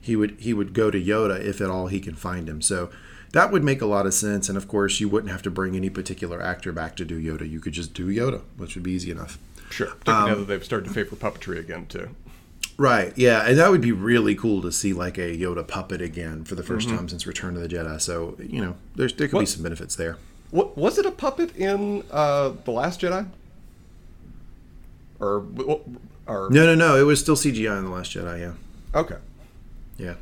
he 0.00 0.16
would 0.16 0.36
he 0.38 0.54
would 0.54 0.72
go 0.72 0.90
to 0.90 0.98
Yoda 0.98 1.38
if 1.44 1.60
at 1.60 1.68
all 1.68 1.88
he 1.88 2.00
can 2.00 2.14
find 2.14 2.48
him. 2.48 2.62
So 2.62 2.90
that 3.32 3.52
would 3.52 3.62
make 3.62 3.82
a 3.82 3.86
lot 3.86 4.06
of 4.06 4.14
sense. 4.14 4.48
And 4.48 4.56
of 4.56 4.66
course, 4.66 4.98
you 4.98 5.08
wouldn't 5.08 5.30
have 5.30 5.42
to 5.42 5.50
bring 5.50 5.76
any 5.76 5.90
particular 5.90 6.40
actor 6.42 6.72
back 6.72 6.96
to 6.96 7.04
do 7.04 7.20
Yoda. 7.20 7.48
You 7.48 7.60
could 7.60 7.74
just 7.74 7.94
do 7.94 8.06
Yoda, 8.06 8.40
which 8.56 8.74
would 8.74 8.84
be 8.84 8.92
easy 8.92 9.10
enough. 9.10 9.38
Sure. 9.70 9.88
Particularly 9.88 10.22
um, 10.22 10.30
now 10.30 10.38
that 10.40 10.48
they've 10.48 10.64
started 10.64 10.88
to 10.88 10.94
favor 10.94 11.16
puppetry 11.16 11.58
again 11.58 11.86
too. 11.86 12.16
Right. 12.80 13.12
Yeah, 13.14 13.46
and 13.46 13.58
that 13.58 13.70
would 13.70 13.82
be 13.82 13.92
really 13.92 14.34
cool 14.34 14.62
to 14.62 14.72
see 14.72 14.94
like 14.94 15.18
a 15.18 15.36
Yoda 15.36 15.68
puppet 15.68 16.00
again 16.00 16.44
for 16.44 16.54
the 16.54 16.62
1st 16.62 16.88
time 16.88 17.08
since 17.10 17.26
Return 17.26 17.54
of 17.54 17.60
the 17.60 17.68
Jedi. 17.68 18.00
So 18.00 18.38
you 18.38 18.62
know, 18.62 18.74
there's 18.96 19.12
there 19.12 19.28
could 19.28 19.40
be 19.40 19.44
some 19.44 19.62
benefits 19.62 19.96
there. 19.96 20.16
What 20.50 20.78
was 20.78 20.96
it? 20.96 21.04
A 21.04 21.10
puppet 21.10 21.54
in 21.54 22.04
uh, 22.10 22.54
the 22.64 22.70
Last 22.70 23.02
Jedi? 23.02 23.28
Or 25.18 25.44
or 26.26 26.48
No, 26.50 26.64
no, 26.64 26.74
no. 26.74 26.96
It 26.96 27.02
was 27.02 27.20
still 27.20 27.36
CGI 27.36 27.78
in 27.78 27.84
the 27.84 27.90
Last 27.90 28.12
Jedi. 28.12 28.40
Yeah. 28.40 28.52
okay. 28.98 29.16
Yeah. 29.98 30.14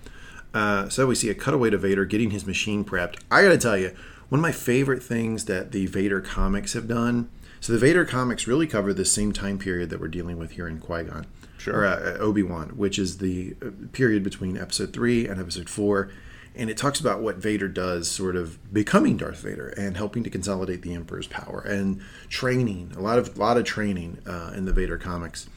Uh, 0.52 0.88
so 0.88 1.06
we 1.06 1.14
see 1.14 1.30
a 1.30 1.34
cutaway 1.34 1.70
to 1.70 1.78
Vader 1.78 2.04
getting 2.06 2.30
his 2.30 2.44
machine 2.44 2.84
prepped. 2.84 3.20
I 3.30 3.42
got 3.42 3.50
to 3.50 3.58
tell 3.58 3.78
you, 3.78 3.94
one 4.30 4.40
of 4.40 4.42
my 4.42 4.50
favorite 4.50 5.04
things 5.04 5.44
that 5.44 5.70
the 5.70 5.86
Vader 5.86 6.20
comics 6.20 6.72
have 6.72 6.88
done. 6.88 7.30
So 7.60 7.72
the 7.72 7.78
Vader 7.78 8.04
comics 8.04 8.48
really 8.48 8.66
cover 8.66 8.92
the 8.92 9.04
same 9.04 9.30
time 9.32 9.60
period 9.60 9.90
that 9.90 10.00
we're 10.00 10.08
dealing 10.08 10.38
with 10.38 10.52
here 10.52 10.66
in 10.66 10.80
Qui 10.80 11.04
Gon, 11.04 11.26
Sure. 11.58 11.80
or 11.80 11.86
uh, 11.86 12.16
Obi 12.18 12.42
Wan, 12.42 12.70
which 12.70 12.98
is 12.98 13.18
the 13.18 13.54
uh, 13.60 13.66
period 13.92 14.22
between 14.22 14.56
Episode 14.56 14.92
three 14.92 15.28
and 15.28 15.40
Episode 15.40 15.68
four, 15.68 16.10
and 16.54 16.70
it 16.70 16.76
talks 16.76 16.98
about 16.98 17.20
what 17.20 17.36
Vader 17.36 17.68
does, 17.68 18.10
sort 18.10 18.34
of 18.34 18.72
becoming 18.72 19.16
Darth 19.16 19.40
Vader 19.40 19.68
and 19.76 19.96
helping 19.96 20.24
to 20.24 20.30
consolidate 20.30 20.82
the 20.82 20.94
Emperor's 20.94 21.26
power 21.26 21.60
and 21.60 22.00
training. 22.28 22.92
A 22.96 23.00
lot 23.00 23.18
of 23.18 23.36
lot 23.36 23.56
of 23.56 23.64
training 23.64 24.18
uh, 24.26 24.52
in 24.56 24.64
the 24.64 24.72
Vader 24.72 24.96
comics. 24.98 25.48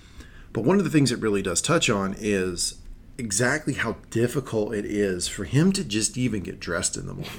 But 0.53 0.65
one 0.65 0.77
of 0.77 0.83
the 0.83 0.89
things 0.89 1.11
it 1.11 1.19
really 1.19 1.41
does 1.41 1.61
touch 1.61 1.89
on 1.89 2.13
is 2.19 2.79
exactly 3.17 3.73
how 3.73 3.97
difficult 4.09 4.73
it 4.73 4.85
is 4.85 5.27
for 5.27 5.45
him 5.45 5.71
to 5.71 5.83
just 5.83 6.17
even 6.17 6.41
get 6.41 6.59
dressed 6.59 6.97
in 6.97 7.05
the 7.07 7.13
morning. 7.13 7.31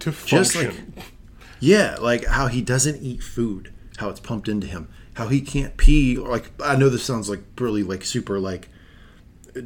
To 0.00 0.12
Just 0.12 0.54
function. 0.54 0.92
like, 0.96 1.12
yeah, 1.58 1.96
like 2.00 2.24
how 2.26 2.46
he 2.46 2.62
doesn't 2.62 3.02
eat 3.02 3.22
food, 3.22 3.72
how 3.98 4.08
it's 4.08 4.20
pumped 4.20 4.48
into 4.48 4.66
him, 4.66 4.88
how 5.20 5.28
he 5.28 5.42
can't 5.42 5.76
pee. 5.76 6.16
Like 6.16 6.50
I 6.64 6.76
know 6.76 6.88
this 6.88 7.04
sounds 7.04 7.28
like 7.28 7.42
really 7.58 7.82
like 7.82 8.06
super 8.06 8.40
like 8.40 8.70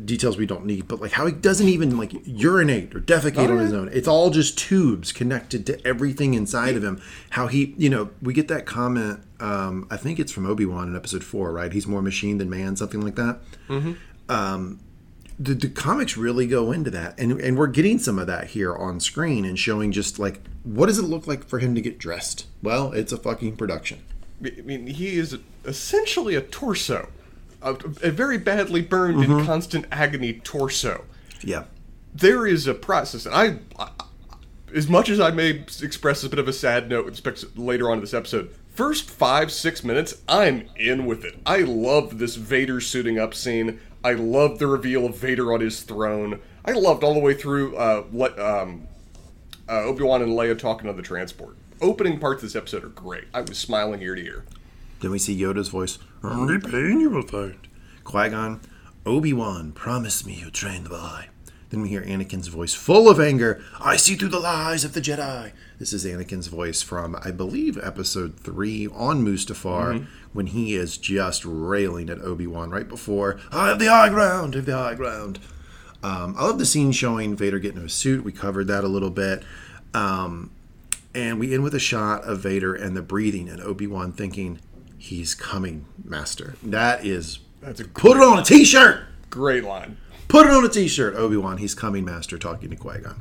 details 0.04 0.36
we 0.36 0.46
don't 0.46 0.66
need, 0.66 0.88
but 0.88 1.00
like 1.00 1.12
how 1.12 1.26
he 1.26 1.32
doesn't 1.32 1.68
even 1.68 1.96
like 1.96 2.12
urinate 2.24 2.92
or 2.92 2.98
defecate 3.00 3.50
on 3.50 3.58
his 3.58 3.72
own. 3.72 3.88
It's 3.92 4.08
all 4.08 4.30
just 4.30 4.58
tubes 4.58 5.12
connected 5.12 5.64
to 5.66 5.86
everything 5.86 6.34
inside 6.34 6.74
of 6.74 6.82
him. 6.82 7.00
How 7.30 7.46
he, 7.46 7.72
you 7.78 7.88
know, 7.88 8.10
we 8.20 8.32
get 8.34 8.48
that 8.48 8.66
comment. 8.66 9.20
Um, 9.38 9.86
I 9.92 9.96
think 9.96 10.18
it's 10.18 10.32
from 10.32 10.44
Obi 10.44 10.66
Wan 10.66 10.88
in 10.88 10.96
Episode 10.96 11.22
Four, 11.22 11.52
right? 11.52 11.72
He's 11.72 11.86
more 11.86 12.02
machine 12.02 12.38
than 12.38 12.50
man, 12.50 12.74
something 12.74 13.00
like 13.00 13.14
that. 13.14 13.38
Um, 14.28 14.80
the, 15.38 15.54
the 15.54 15.68
comics 15.68 16.16
really 16.16 16.48
go 16.48 16.72
into 16.72 16.90
that, 16.90 17.16
and 17.16 17.40
and 17.40 17.56
we're 17.56 17.68
getting 17.68 18.00
some 18.00 18.18
of 18.18 18.26
that 18.26 18.48
here 18.48 18.74
on 18.74 18.98
screen 18.98 19.44
and 19.44 19.56
showing 19.56 19.92
just 19.92 20.18
like 20.18 20.40
what 20.64 20.86
does 20.86 20.98
it 20.98 21.02
look 21.02 21.28
like 21.28 21.46
for 21.46 21.60
him 21.60 21.76
to 21.76 21.80
get 21.80 21.98
dressed? 21.98 22.46
Well, 22.60 22.92
it's 22.92 23.12
a 23.12 23.18
fucking 23.18 23.56
production. 23.56 24.00
I 24.44 24.62
mean, 24.62 24.86
he 24.86 25.16
is 25.16 25.38
essentially 25.64 26.34
a 26.34 26.40
torso, 26.40 27.08
a, 27.62 27.74
a 28.02 28.10
very 28.10 28.38
badly 28.38 28.82
burned 28.82 29.24
and 29.24 29.46
constant 29.46 29.86
agony 29.90 30.34
torso. 30.34 31.04
Yeah. 31.42 31.64
There 32.14 32.46
is 32.46 32.66
a 32.66 32.74
process, 32.74 33.26
and 33.26 33.34
I, 33.34 33.58
I, 33.82 33.90
as 34.74 34.88
much 34.88 35.08
as 35.08 35.20
I 35.20 35.30
may 35.30 35.64
express 35.82 36.22
a 36.24 36.28
bit 36.28 36.38
of 36.38 36.48
a 36.48 36.52
sad 36.52 36.88
note 36.88 37.04
with 37.04 37.14
respect 37.14 37.40
to 37.40 37.60
later 37.60 37.90
on 37.90 37.98
in 37.98 38.00
this 38.00 38.14
episode, 38.14 38.54
first 38.74 39.08
five 39.10 39.50
six 39.50 39.82
minutes, 39.82 40.22
I'm 40.28 40.68
in 40.76 41.06
with 41.06 41.24
it. 41.24 41.36
I 41.46 41.60
love 41.60 42.18
this 42.18 42.36
Vader 42.36 42.80
suiting 42.80 43.18
up 43.18 43.34
scene. 43.34 43.80
I 44.04 44.12
love 44.12 44.58
the 44.58 44.66
reveal 44.66 45.06
of 45.06 45.16
Vader 45.16 45.52
on 45.52 45.60
his 45.60 45.80
throne. 45.80 46.40
I 46.64 46.72
loved 46.72 47.02
all 47.02 47.14
the 47.14 47.20
way 47.20 47.34
through 47.34 47.76
uh, 47.76 48.04
le- 48.12 48.62
um, 48.62 48.86
uh, 49.68 49.82
Obi 49.84 50.04
Wan 50.04 50.22
and 50.22 50.32
Leia 50.32 50.58
talking 50.58 50.88
on 50.88 50.96
the 50.96 51.02
transport. 51.02 51.56
Opening 51.80 52.18
parts 52.18 52.42
of 52.42 52.48
this 52.48 52.56
episode 52.56 52.84
are 52.84 52.88
great. 52.88 53.24
I 53.34 53.40
was 53.40 53.58
smiling 53.58 54.00
ear 54.02 54.14
to 54.14 54.24
ear. 54.24 54.44
Then 55.00 55.10
we 55.10 55.18
see 55.18 55.38
Yoda's 55.38 55.68
voice. 55.68 55.98
Only 56.22 56.58
pain 56.58 57.00
you 57.00 57.10
will 57.10 57.22
find. 57.22 57.56
Qui 58.04 58.28
Gon, 58.30 58.60
Obi 59.04 59.32
Wan, 59.32 59.72
promise 59.72 60.24
me 60.24 60.34
you'll 60.34 60.50
train 60.50 60.84
the 60.84 60.90
boy. 60.90 61.28
Then 61.70 61.82
we 61.82 61.88
hear 61.88 62.02
Anakin's 62.02 62.48
voice, 62.48 62.72
full 62.72 63.10
of 63.10 63.18
anger. 63.18 63.62
I 63.80 63.96
see 63.96 64.14
through 64.14 64.28
the 64.28 64.38
lies 64.38 64.84
of 64.84 64.92
the 64.92 65.00
Jedi. 65.00 65.52
This 65.78 65.92
is 65.92 66.04
Anakin's 66.04 66.46
voice 66.46 66.82
from, 66.82 67.16
I 67.24 67.32
believe, 67.32 67.76
Episode 67.82 68.38
three 68.38 68.86
on 68.86 69.24
Mustafar, 69.24 70.06
when 70.32 70.46
he 70.46 70.76
is 70.76 70.96
just 70.96 71.44
railing 71.44 72.08
at 72.08 72.20
Obi 72.20 72.46
Wan 72.46 72.70
right 72.70 72.86
before 72.86 73.40
I 73.50 73.68
have 73.68 73.78
the 73.78 73.88
high 73.88 74.08
ground, 74.08 74.54
I 74.54 74.58
have 74.58 74.66
the 74.66 74.76
high 74.76 74.94
ground. 74.94 75.40
Um, 76.02 76.36
I 76.38 76.44
love 76.44 76.58
the 76.58 76.66
scene 76.66 76.92
showing 76.92 77.34
Vader 77.34 77.58
getting 77.58 77.78
into 77.78 77.86
a 77.86 77.90
suit. 77.90 78.24
We 78.24 78.32
covered 78.32 78.68
that 78.68 78.84
a 78.84 78.88
little 78.88 79.10
bit. 79.10 79.42
Um, 79.94 80.50
and 81.14 81.38
we 81.38 81.52
end 81.54 81.62
with 81.62 81.74
a 81.74 81.78
shot 81.80 82.24
of 82.24 82.40
Vader 82.40 82.74
and 82.74 82.96
the 82.96 83.02
breathing 83.02 83.48
and 83.48 83.60
Obi 83.60 83.86
Wan 83.86 84.12
thinking, 84.12 84.60
"He's 84.98 85.34
coming, 85.34 85.84
Master." 86.04 86.54
That 86.62 87.04
is 87.04 87.38
That's 87.60 87.80
a 87.80 87.84
Put 87.84 88.16
it 88.16 88.22
on 88.22 88.38
a 88.38 88.44
t-shirt. 88.44 89.04
great 89.30 89.64
line. 89.64 89.96
Put 90.28 90.46
it 90.46 90.52
on 90.52 90.64
a 90.64 90.68
t-shirt. 90.68 91.14
Obi-Wan, 91.14 91.58
he's 91.58 91.74
coming 91.74 92.04
master 92.04 92.36
talking 92.38 92.70
to 92.70 92.76
Qui-Gon. 92.76 93.20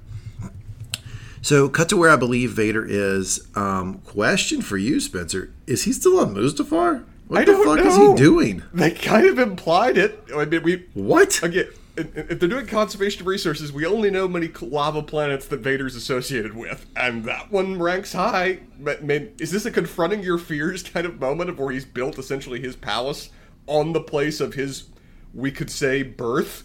So, 1.41 1.67
cut 1.67 1.89
to 1.89 1.97
where 1.97 2.09
I 2.09 2.15
believe 2.15 2.51
Vader 2.51 2.85
is. 2.87 3.45
Um, 3.55 3.95
question 3.99 4.61
for 4.61 4.77
you, 4.77 4.99
Spencer: 5.01 5.51
Is 5.67 5.83
he 5.83 5.91
still 5.91 6.17
on 6.19 6.33
Mustafar? 6.33 7.03
What 7.27 7.41
I 7.41 7.45
the 7.45 7.57
fuck 7.63 7.79
is 7.85 7.95
he 7.97 8.13
doing? 8.15 8.63
They 8.73 8.91
kind 8.91 9.25
of 9.27 9.37
implied 9.39 9.97
it. 9.97 10.23
I 10.35 10.45
mean, 10.45 10.63
we 10.63 10.85
What? 10.93 11.41
again. 11.43 11.67
If 11.95 12.39
they're 12.39 12.49
doing 12.49 12.65
conservation 12.65 13.21
of 13.21 13.27
resources, 13.27 13.71
we 13.71 13.85
only 13.85 14.09
know 14.09 14.27
many 14.27 14.49
lava 14.61 15.03
planets 15.03 15.47
that 15.47 15.59
Vader's 15.59 15.95
associated 15.95 16.55
with, 16.55 16.87
and 16.95 17.23
that 17.25 17.51
one 17.51 17.79
ranks 17.79 18.13
high. 18.13 18.59
But 18.79 19.01
is 19.39 19.51
this 19.51 19.65
a 19.65 19.71
confronting 19.71 20.23
your 20.23 20.39
fears 20.39 20.81
kind 20.89 21.05
of 21.05 21.19
moment 21.19 21.49
of 21.51 21.59
where 21.59 21.71
he's 21.71 21.85
built 21.85 22.17
essentially 22.17 22.59
his 22.59 22.75
palace 22.75 23.29
on 23.67 23.93
the 23.93 24.01
place 24.01 24.39
of 24.39 24.55
his, 24.55 24.85
we 25.33 25.51
could 25.51 25.69
say, 25.69 26.01
birth? 26.01 26.63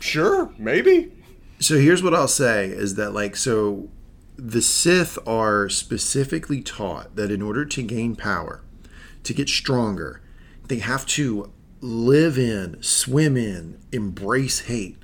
Sure, 0.00 0.52
maybe. 0.58 1.12
So 1.60 1.76
here's 1.78 2.02
what 2.02 2.14
I'll 2.14 2.26
say 2.26 2.66
is 2.66 2.94
that 2.94 3.12
like 3.12 3.36
so 3.36 3.90
the 4.36 4.62
Sith 4.62 5.18
are 5.26 5.68
specifically 5.68 6.62
taught 6.62 7.14
that 7.16 7.30
in 7.30 7.42
order 7.42 7.66
to 7.66 7.82
gain 7.82 8.16
power, 8.16 8.62
to 9.24 9.34
get 9.34 9.48
stronger, 9.48 10.22
they 10.68 10.78
have 10.78 11.04
to 11.04 11.52
live 11.80 12.38
in, 12.38 12.82
swim 12.82 13.36
in, 13.36 13.80
embrace 13.92 14.60
hate. 14.60 14.96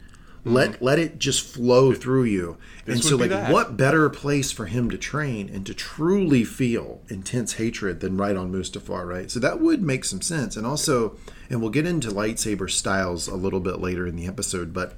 Let 0.44 0.80
let 0.80 1.00
it 1.00 1.18
just 1.18 1.44
flow 1.44 1.92
through 1.92 2.22
you. 2.24 2.56
and 2.86 3.02
so 3.02 3.16
like 3.16 3.30
that. 3.30 3.52
what 3.52 3.76
better 3.76 4.08
place 4.08 4.52
for 4.52 4.66
him 4.66 4.88
to 4.90 4.96
train 4.96 5.50
and 5.52 5.66
to 5.66 5.74
truly 5.74 6.44
feel 6.44 7.00
intense 7.08 7.54
hatred 7.54 7.98
than 7.98 8.16
right 8.16 8.36
on 8.36 8.52
Mustafar, 8.52 9.08
right? 9.08 9.28
So 9.28 9.40
that 9.40 9.60
would 9.60 9.82
make 9.82 10.04
some 10.04 10.22
sense. 10.22 10.56
And 10.56 10.64
also 10.64 11.16
and 11.50 11.60
we'll 11.60 11.70
get 11.70 11.84
into 11.84 12.10
lightsaber 12.10 12.70
styles 12.70 13.26
a 13.26 13.34
little 13.34 13.58
bit 13.58 13.80
later 13.80 14.06
in 14.06 14.14
the 14.14 14.28
episode, 14.28 14.72
but 14.72 14.94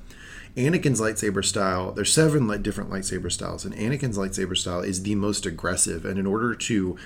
Anakin's 0.55 1.01
lightsaber 1.01 1.45
style, 1.45 1.93
there's 1.93 2.13
seven 2.13 2.63
different 2.63 2.91
lightsaber 2.91 3.31
styles, 3.31 3.65
and 3.65 3.75
Anakin's 3.75 4.19
lightsaber 4.19 4.57
style 4.57 4.81
is 4.81 5.03
the 5.03 5.15
most 5.15 5.47
aggressive. 5.47 6.05
And 6.05 6.19
in 6.19 6.27
order 6.27 6.55
to 6.55 6.97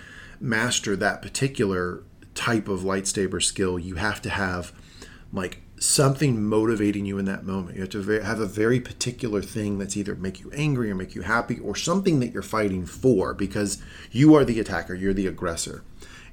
master 0.40 0.96
that 0.96 1.22
particular 1.22 2.02
type 2.34 2.68
of 2.68 2.80
lightsaber 2.80 3.42
skill, 3.42 3.78
you 3.78 3.96
have 3.96 4.22
to 4.22 4.30
have 4.30 4.72
like 5.32 5.62
something 5.78 6.44
motivating 6.44 7.04
you 7.04 7.18
in 7.18 7.24
that 7.24 7.44
moment. 7.44 7.76
You 7.76 7.82
have 7.82 7.90
to 7.90 8.02
have 8.22 8.40
a 8.40 8.46
very 8.46 8.80
particular 8.80 9.42
thing 9.42 9.78
that's 9.78 9.96
either 9.96 10.14
make 10.14 10.40
you 10.40 10.50
angry 10.52 10.90
or 10.90 10.94
make 10.94 11.14
you 11.14 11.22
happy 11.22 11.58
or 11.58 11.74
something 11.74 12.20
that 12.20 12.32
you're 12.32 12.42
fighting 12.42 12.86
for 12.86 13.34
because 13.34 13.82
you 14.10 14.34
are 14.34 14.44
the 14.44 14.60
attacker, 14.60 14.94
you're 14.94 15.12
the 15.12 15.26
aggressor. 15.26 15.82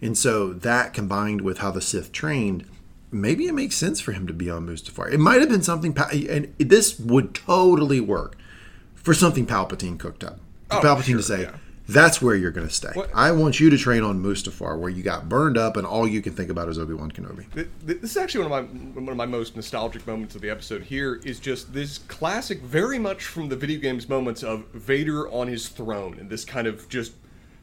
And 0.02 0.18
so 0.18 0.54
that 0.54 0.94
combined 0.94 1.42
with 1.42 1.58
how 1.58 1.72
the 1.72 1.82
Sith 1.82 2.12
trained, 2.12 2.66
maybe 3.12 3.48
it 3.48 3.54
makes 3.54 3.76
sense 3.76 4.00
for 4.00 4.12
him 4.12 4.28
to 4.28 4.34
be 4.34 4.50
on 4.50 4.68
Mustafar. 4.68 5.12
It 5.12 5.20
might 5.20 5.40
have 5.40 5.50
been 5.50 5.64
something, 5.64 5.98
and 5.98 6.54
this 6.58 7.00
would 7.00 7.34
totally 7.34 8.00
work 8.00 8.38
for 8.96 9.14
something 9.14 9.46
Palpatine 9.46 10.00
cooked 10.00 10.24
up. 10.24 10.40
Oh, 10.72 10.80
Palpatine 10.82 11.04
sure, 11.04 11.18
to 11.18 11.24
say, 11.24 11.42
yeah. 11.44 11.56
That's 11.94 12.22
where 12.22 12.36
you're 12.36 12.52
going 12.52 12.68
to 12.68 12.74
stay. 12.74 12.90
What- 12.94 13.10
I 13.14 13.32
want 13.32 13.60
you 13.60 13.70
to 13.70 13.78
train 13.78 14.04
on 14.04 14.22
Mustafar, 14.24 14.78
where 14.78 14.90
you 14.90 15.04
got 15.04 15.28
burned 15.30 15.58
up 15.58 15.78
and 15.78 15.86
all 15.86 16.08
you 16.08 16.22
can 16.22 16.34
think 16.34 16.50
about 16.50 16.70
is 16.70 16.78
Obi 16.80 16.94
Wan 16.94 17.12
Kenobi. 17.12 17.52
Th- 17.54 17.68
th- 17.86 18.02
This 18.02 18.12
is 18.12 18.18
actually 18.18 18.48
one 18.48 18.60
of 18.60 18.72
my 18.72 19.02
one 19.02 19.10
of 19.10 19.18
my 19.18 19.26
most 19.26 19.56
nostalgic 19.56 20.06
moments 20.08 20.36
of 20.36 20.42
the 20.42 20.50
episode. 20.50 20.84
Here 20.84 21.16
is 21.24 21.40
just 21.40 21.74
this 21.74 21.98
classic, 21.98 22.62
very 22.62 23.00
much 23.00 23.24
from 23.26 23.50
the 23.50 23.56
video 23.56 23.80
games 23.80 24.08
moments 24.10 24.44
of 24.44 24.66
Vader 24.74 25.30
on 25.30 25.48
his 25.48 25.68
throne 25.70 26.18
and 26.20 26.30
this 26.30 26.46
kind 26.46 26.68
of 26.68 26.88
just 26.90 27.14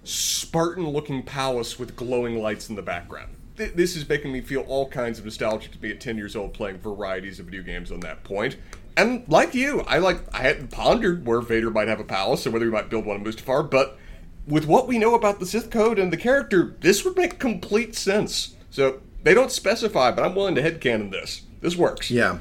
Spartan-looking 0.05 1.25
palace 1.25 1.79
with 1.79 1.97
glowing 1.97 2.41
lights 2.41 2.69
in 2.69 2.77
the 2.77 2.83
background. 2.83 3.33
This 3.57 3.97
is 3.97 4.07
making 4.09 4.33
me 4.33 4.41
feel 4.43 4.61
all 4.63 4.87
kinds 4.89 5.19
of 5.19 5.25
nostalgic 5.25 5.73
to 5.73 5.79
be 5.79 5.91
at 5.91 5.99
ten 6.01 6.17
years 6.19 6.37
old 6.37 6.53
playing 6.53 6.79
varieties 6.79 7.41
of 7.41 7.47
video 7.47 7.63
games 7.63 7.91
on 7.91 8.01
that 8.01 8.23
point. 8.23 8.57
And 8.99 9.25
like 9.29 9.55
you, 9.55 9.81
I 9.83 9.99
like 9.99 10.19
I 10.35 10.43
hadn't 10.43 10.71
pondered 10.71 11.27
where 11.27 11.41
Vader 11.41 11.71
might 11.71 11.89
have 11.89 12.01
a 12.01 12.05
palace 12.05 12.47
or 12.47 12.51
whether 12.51 12.67
he 12.67 12.71
might 12.71 12.91
build 12.91 13.07
one 13.07 13.17
in 13.17 13.25
Mustafar, 13.25 13.71
but 13.71 13.99
with 14.47 14.67
what 14.67 14.87
we 14.87 14.99
know 14.99 15.15
about 15.15 15.41
the 15.41 15.47
Sith 15.47 15.71
Code 15.71 15.99
and 15.99 16.13
the 16.13 16.17
character, 16.17 16.77
this 16.81 17.05
would 17.05 17.17
make 17.17 17.39
complete 17.39 17.95
sense. 17.95 18.55
So 18.71 19.01
they 19.23 19.35
don't 19.35 19.51
specify, 19.51 20.11
but 20.11 20.25
I'm 20.25 20.35
willing 20.35 20.55
to 20.55 20.63
headcanon 20.63 21.11
this. 21.11 21.43
This 21.61 21.77
works. 21.77 22.11
Yeah, 22.11 22.39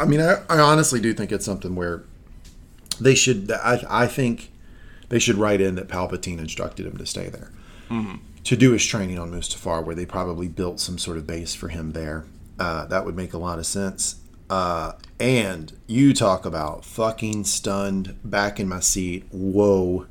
I 0.00 0.04
mean, 0.04 0.20
I, 0.20 0.42
I 0.48 0.58
honestly 0.58 1.00
do 1.00 1.14
think 1.14 1.32
it's 1.32 1.44
something 1.44 1.74
where 1.74 2.04
they 3.00 3.14
should. 3.14 3.50
I, 3.50 3.84
I 3.88 4.06
think 4.06 4.50
they 5.08 5.18
should 5.18 5.36
write 5.36 5.60
in 5.60 5.76
that 5.76 5.88
Palpatine 5.88 6.38
instructed 6.38 6.86
him 6.86 6.96
to 6.98 7.06
stay 7.06 7.28
there 7.28 7.52
to 8.48 8.56
do 8.56 8.72
his 8.72 8.84
training 8.84 9.18
on 9.18 9.30
Mustafar, 9.30 9.84
where 9.84 9.94
they 9.94 10.06
probably 10.06 10.48
built 10.48 10.80
some 10.80 10.96
sort 10.96 11.18
of 11.18 11.26
base 11.26 11.54
for 11.54 11.68
him 11.68 11.92
there. 11.92 12.24
Uh, 12.58 12.86
that 12.86 13.04
would 13.04 13.14
make 13.14 13.34
a 13.34 13.38
lot 13.38 13.58
of 13.58 13.66
sense. 13.66 14.20
Uh, 14.48 14.92
and 15.20 15.76
you 15.86 16.14
talk 16.14 16.46
about 16.46 16.82
fucking 16.82 17.44
stunned, 17.44 18.18
back 18.24 18.58
in 18.58 18.66
my 18.66 18.80
seat. 18.80 19.26
Whoa. 19.30 20.06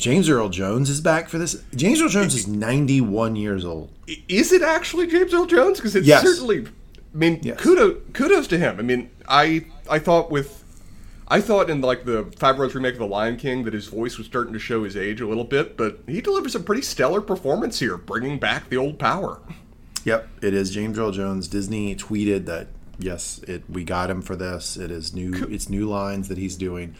James 0.00 0.28
Earl 0.28 0.48
Jones 0.48 0.88
is 0.90 1.00
back 1.00 1.28
for 1.28 1.38
this. 1.38 1.62
James 1.76 2.00
Earl 2.00 2.08
Jones 2.08 2.34
is 2.34 2.46
91 2.48 3.36
years 3.36 3.64
old. 3.64 3.90
Is 4.28 4.50
it 4.52 4.62
actually 4.62 5.06
James 5.06 5.32
Earl 5.34 5.46
Jones? 5.46 5.78
Because 5.78 5.94
it's 5.94 6.06
Yes. 6.06 6.22
certainly. 6.22 6.66
I 6.66 7.16
mean, 7.16 7.40
Yes. 7.42 7.60
kudos 7.60 7.98
kudos 8.12 8.46
to 8.48 8.58
him. 8.58 8.76
I 8.78 8.82
mean, 8.82 9.10
I 9.28 9.66
I 9.88 9.98
thought 9.98 10.30
with. 10.30 10.56
I 11.32 11.40
thought 11.40 11.70
in 11.70 11.80
like 11.80 12.06
the 12.06 12.24
Favreau's 12.24 12.74
remake 12.74 12.94
of 12.94 12.98
The 12.98 13.06
Lion 13.06 13.36
King 13.36 13.62
that 13.64 13.72
his 13.74 13.86
voice 13.86 14.18
was 14.18 14.26
starting 14.26 14.52
to 14.52 14.58
show 14.58 14.82
his 14.82 14.96
age 14.96 15.20
a 15.20 15.28
little 15.28 15.44
bit, 15.44 15.76
but 15.76 16.00
he 16.08 16.20
delivers 16.20 16.56
a 16.56 16.60
pretty 16.60 16.82
stellar 16.82 17.20
performance 17.20 17.78
here, 17.78 17.96
bringing 17.96 18.40
back 18.40 18.68
the 18.68 18.76
old 18.76 18.98
power. 18.98 19.38
Yep, 20.04 20.28
it 20.42 20.54
is 20.54 20.70
James 20.70 20.98
Earl 20.98 21.12
Jones. 21.12 21.46
Disney 21.46 21.94
tweeted 21.94 22.46
that 22.46 22.66
yes, 22.98 23.40
it 23.46 23.62
we 23.68 23.84
got 23.84 24.10
him 24.10 24.22
for 24.22 24.34
this. 24.34 24.76
It 24.76 24.90
is 24.90 25.14
new. 25.14 25.32
It's 25.50 25.68
new 25.68 25.86
lines 25.88 26.26
that 26.28 26.38
he's 26.38 26.56
doing. 26.56 26.94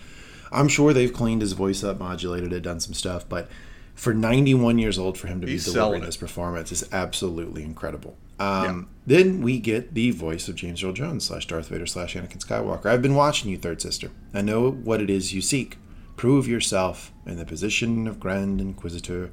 I'm 0.52 0.68
sure 0.68 0.92
they've 0.92 1.12
cleaned 1.12 1.42
his 1.42 1.52
voice 1.52 1.82
up, 1.84 1.98
modulated 1.98 2.52
it, 2.52 2.60
done 2.60 2.80
some 2.80 2.94
stuff, 2.94 3.28
but 3.28 3.48
for 3.94 4.14
91 4.14 4.78
years 4.78 4.98
old, 4.98 5.18
for 5.18 5.26
him 5.26 5.40
to 5.42 5.46
He's 5.46 5.66
be 5.66 5.72
delivering 5.72 6.02
this 6.02 6.16
performance 6.16 6.72
is 6.72 6.88
absolutely 6.92 7.62
incredible. 7.62 8.16
Um, 8.38 8.88
Then 9.06 9.42
we 9.42 9.58
get 9.58 9.92
the 9.92 10.10
voice 10.12 10.48
of 10.48 10.54
James 10.54 10.82
Earl 10.82 10.92
Jones 10.92 11.24
slash 11.24 11.46
Darth 11.46 11.68
Vader 11.68 11.84
slash 11.86 12.14
Anakin 12.14 12.38
Skywalker. 12.44 12.86
I've 12.86 13.02
been 13.02 13.14
watching 13.14 13.50
you, 13.50 13.58
Third 13.58 13.82
Sister. 13.82 14.10
I 14.32 14.40
know 14.40 14.70
what 14.70 15.02
it 15.02 15.10
is 15.10 15.34
you 15.34 15.42
seek. 15.42 15.76
Prove 16.16 16.48
yourself, 16.48 17.12
and 17.26 17.38
the 17.38 17.44
position 17.44 18.06
of 18.06 18.18
Grand 18.18 18.60
Inquisitor 18.60 19.30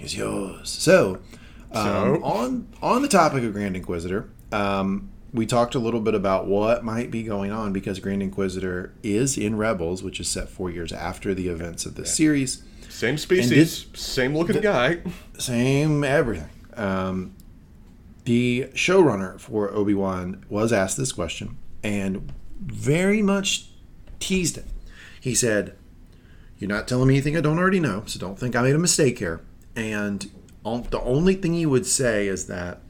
is 0.00 0.16
yours. 0.16 0.68
So, 0.70 1.20
um, 1.72 1.84
So? 1.84 2.20
on 2.24 2.66
on 2.82 3.02
the 3.02 3.08
topic 3.08 3.44
of 3.44 3.52
Grand 3.52 3.76
Inquisitor, 3.76 4.28
um, 4.50 5.10
we 5.32 5.46
talked 5.46 5.74
a 5.74 5.78
little 5.78 6.00
bit 6.00 6.14
about 6.14 6.46
what 6.46 6.84
might 6.84 7.10
be 7.10 7.22
going 7.22 7.50
on 7.50 7.72
because 7.72 7.98
Grand 8.00 8.22
Inquisitor 8.22 8.92
is 9.02 9.38
in 9.38 9.56
Rebels, 9.56 10.02
which 10.02 10.18
is 10.20 10.28
set 10.28 10.48
four 10.48 10.70
years 10.70 10.92
after 10.92 11.34
the 11.34 11.48
events 11.48 11.86
of 11.86 11.94
the 11.94 12.04
series. 12.04 12.62
Same 12.88 13.16
species, 13.16 13.86
same 13.94 14.36
looking 14.36 14.60
guy. 14.60 15.00
Same 15.38 16.04
everything. 16.04 16.50
Um, 16.74 17.34
the 18.24 18.68
showrunner 18.74 19.40
for 19.40 19.72
Obi 19.72 19.94
Wan 19.94 20.44
was 20.50 20.72
asked 20.72 20.98
this 20.98 21.12
question 21.12 21.56
and 21.82 22.30
very 22.60 23.22
much 23.22 23.70
teased 24.18 24.58
it. 24.58 24.66
He 25.20 25.34
said, 25.34 25.76
You're 26.58 26.68
not 26.68 26.86
telling 26.86 27.08
me 27.08 27.14
anything 27.14 27.36
I 27.36 27.40
don't 27.40 27.58
already 27.58 27.80
know, 27.80 28.02
so 28.06 28.18
don't 28.18 28.38
think 28.38 28.54
I 28.54 28.62
made 28.62 28.74
a 28.74 28.78
mistake 28.78 29.18
here. 29.18 29.40
And 29.74 30.30
the 30.64 31.00
only 31.02 31.34
thing 31.34 31.54
he 31.54 31.64
would 31.64 31.86
say 31.86 32.26
is 32.26 32.46
that 32.48 32.80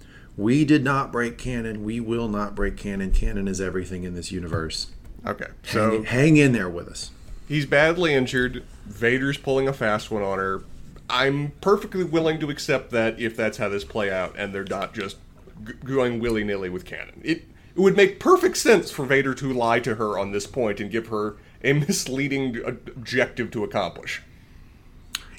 we 0.40 0.64
did 0.64 0.82
not 0.82 1.12
break 1.12 1.36
canon. 1.36 1.84
We 1.84 2.00
will 2.00 2.28
not 2.28 2.54
break 2.54 2.76
canon. 2.76 3.12
Canon 3.12 3.46
is 3.46 3.60
everything 3.60 4.04
in 4.04 4.14
this 4.14 4.32
universe. 4.32 4.88
Okay, 5.26 5.48
So 5.62 5.98
so 5.98 6.02
hang 6.02 6.38
in 6.38 6.52
there 6.52 6.68
with 6.68 6.88
us. 6.88 7.10
He's 7.46 7.66
badly 7.66 8.14
injured. 8.14 8.64
Vader's 8.86 9.36
pulling 9.36 9.68
a 9.68 9.72
fast 9.74 10.10
one 10.10 10.22
on 10.22 10.38
her. 10.38 10.62
I'm 11.10 11.50
perfectly 11.60 12.04
willing 12.04 12.40
to 12.40 12.48
accept 12.48 12.90
that 12.92 13.20
if 13.20 13.36
that's 13.36 13.58
how 13.58 13.68
this 13.68 13.84
play 13.84 14.10
out, 14.10 14.34
and 14.38 14.54
they're 14.54 14.64
not 14.64 14.94
just 14.94 15.18
g- 15.64 15.74
going 15.84 16.20
willy 16.20 16.42
nilly 16.44 16.70
with 16.70 16.84
canon. 16.86 17.20
It 17.22 17.44
it 17.74 17.80
would 17.80 17.96
make 17.96 18.18
perfect 18.18 18.56
sense 18.56 18.90
for 18.90 19.04
Vader 19.04 19.34
to 19.34 19.52
lie 19.52 19.80
to 19.80 19.96
her 19.96 20.18
on 20.18 20.32
this 20.32 20.46
point 20.46 20.80
and 20.80 20.90
give 20.90 21.08
her 21.08 21.36
a 21.62 21.72
misleading 21.74 22.56
objective 22.64 23.50
to 23.50 23.62
accomplish. 23.62 24.22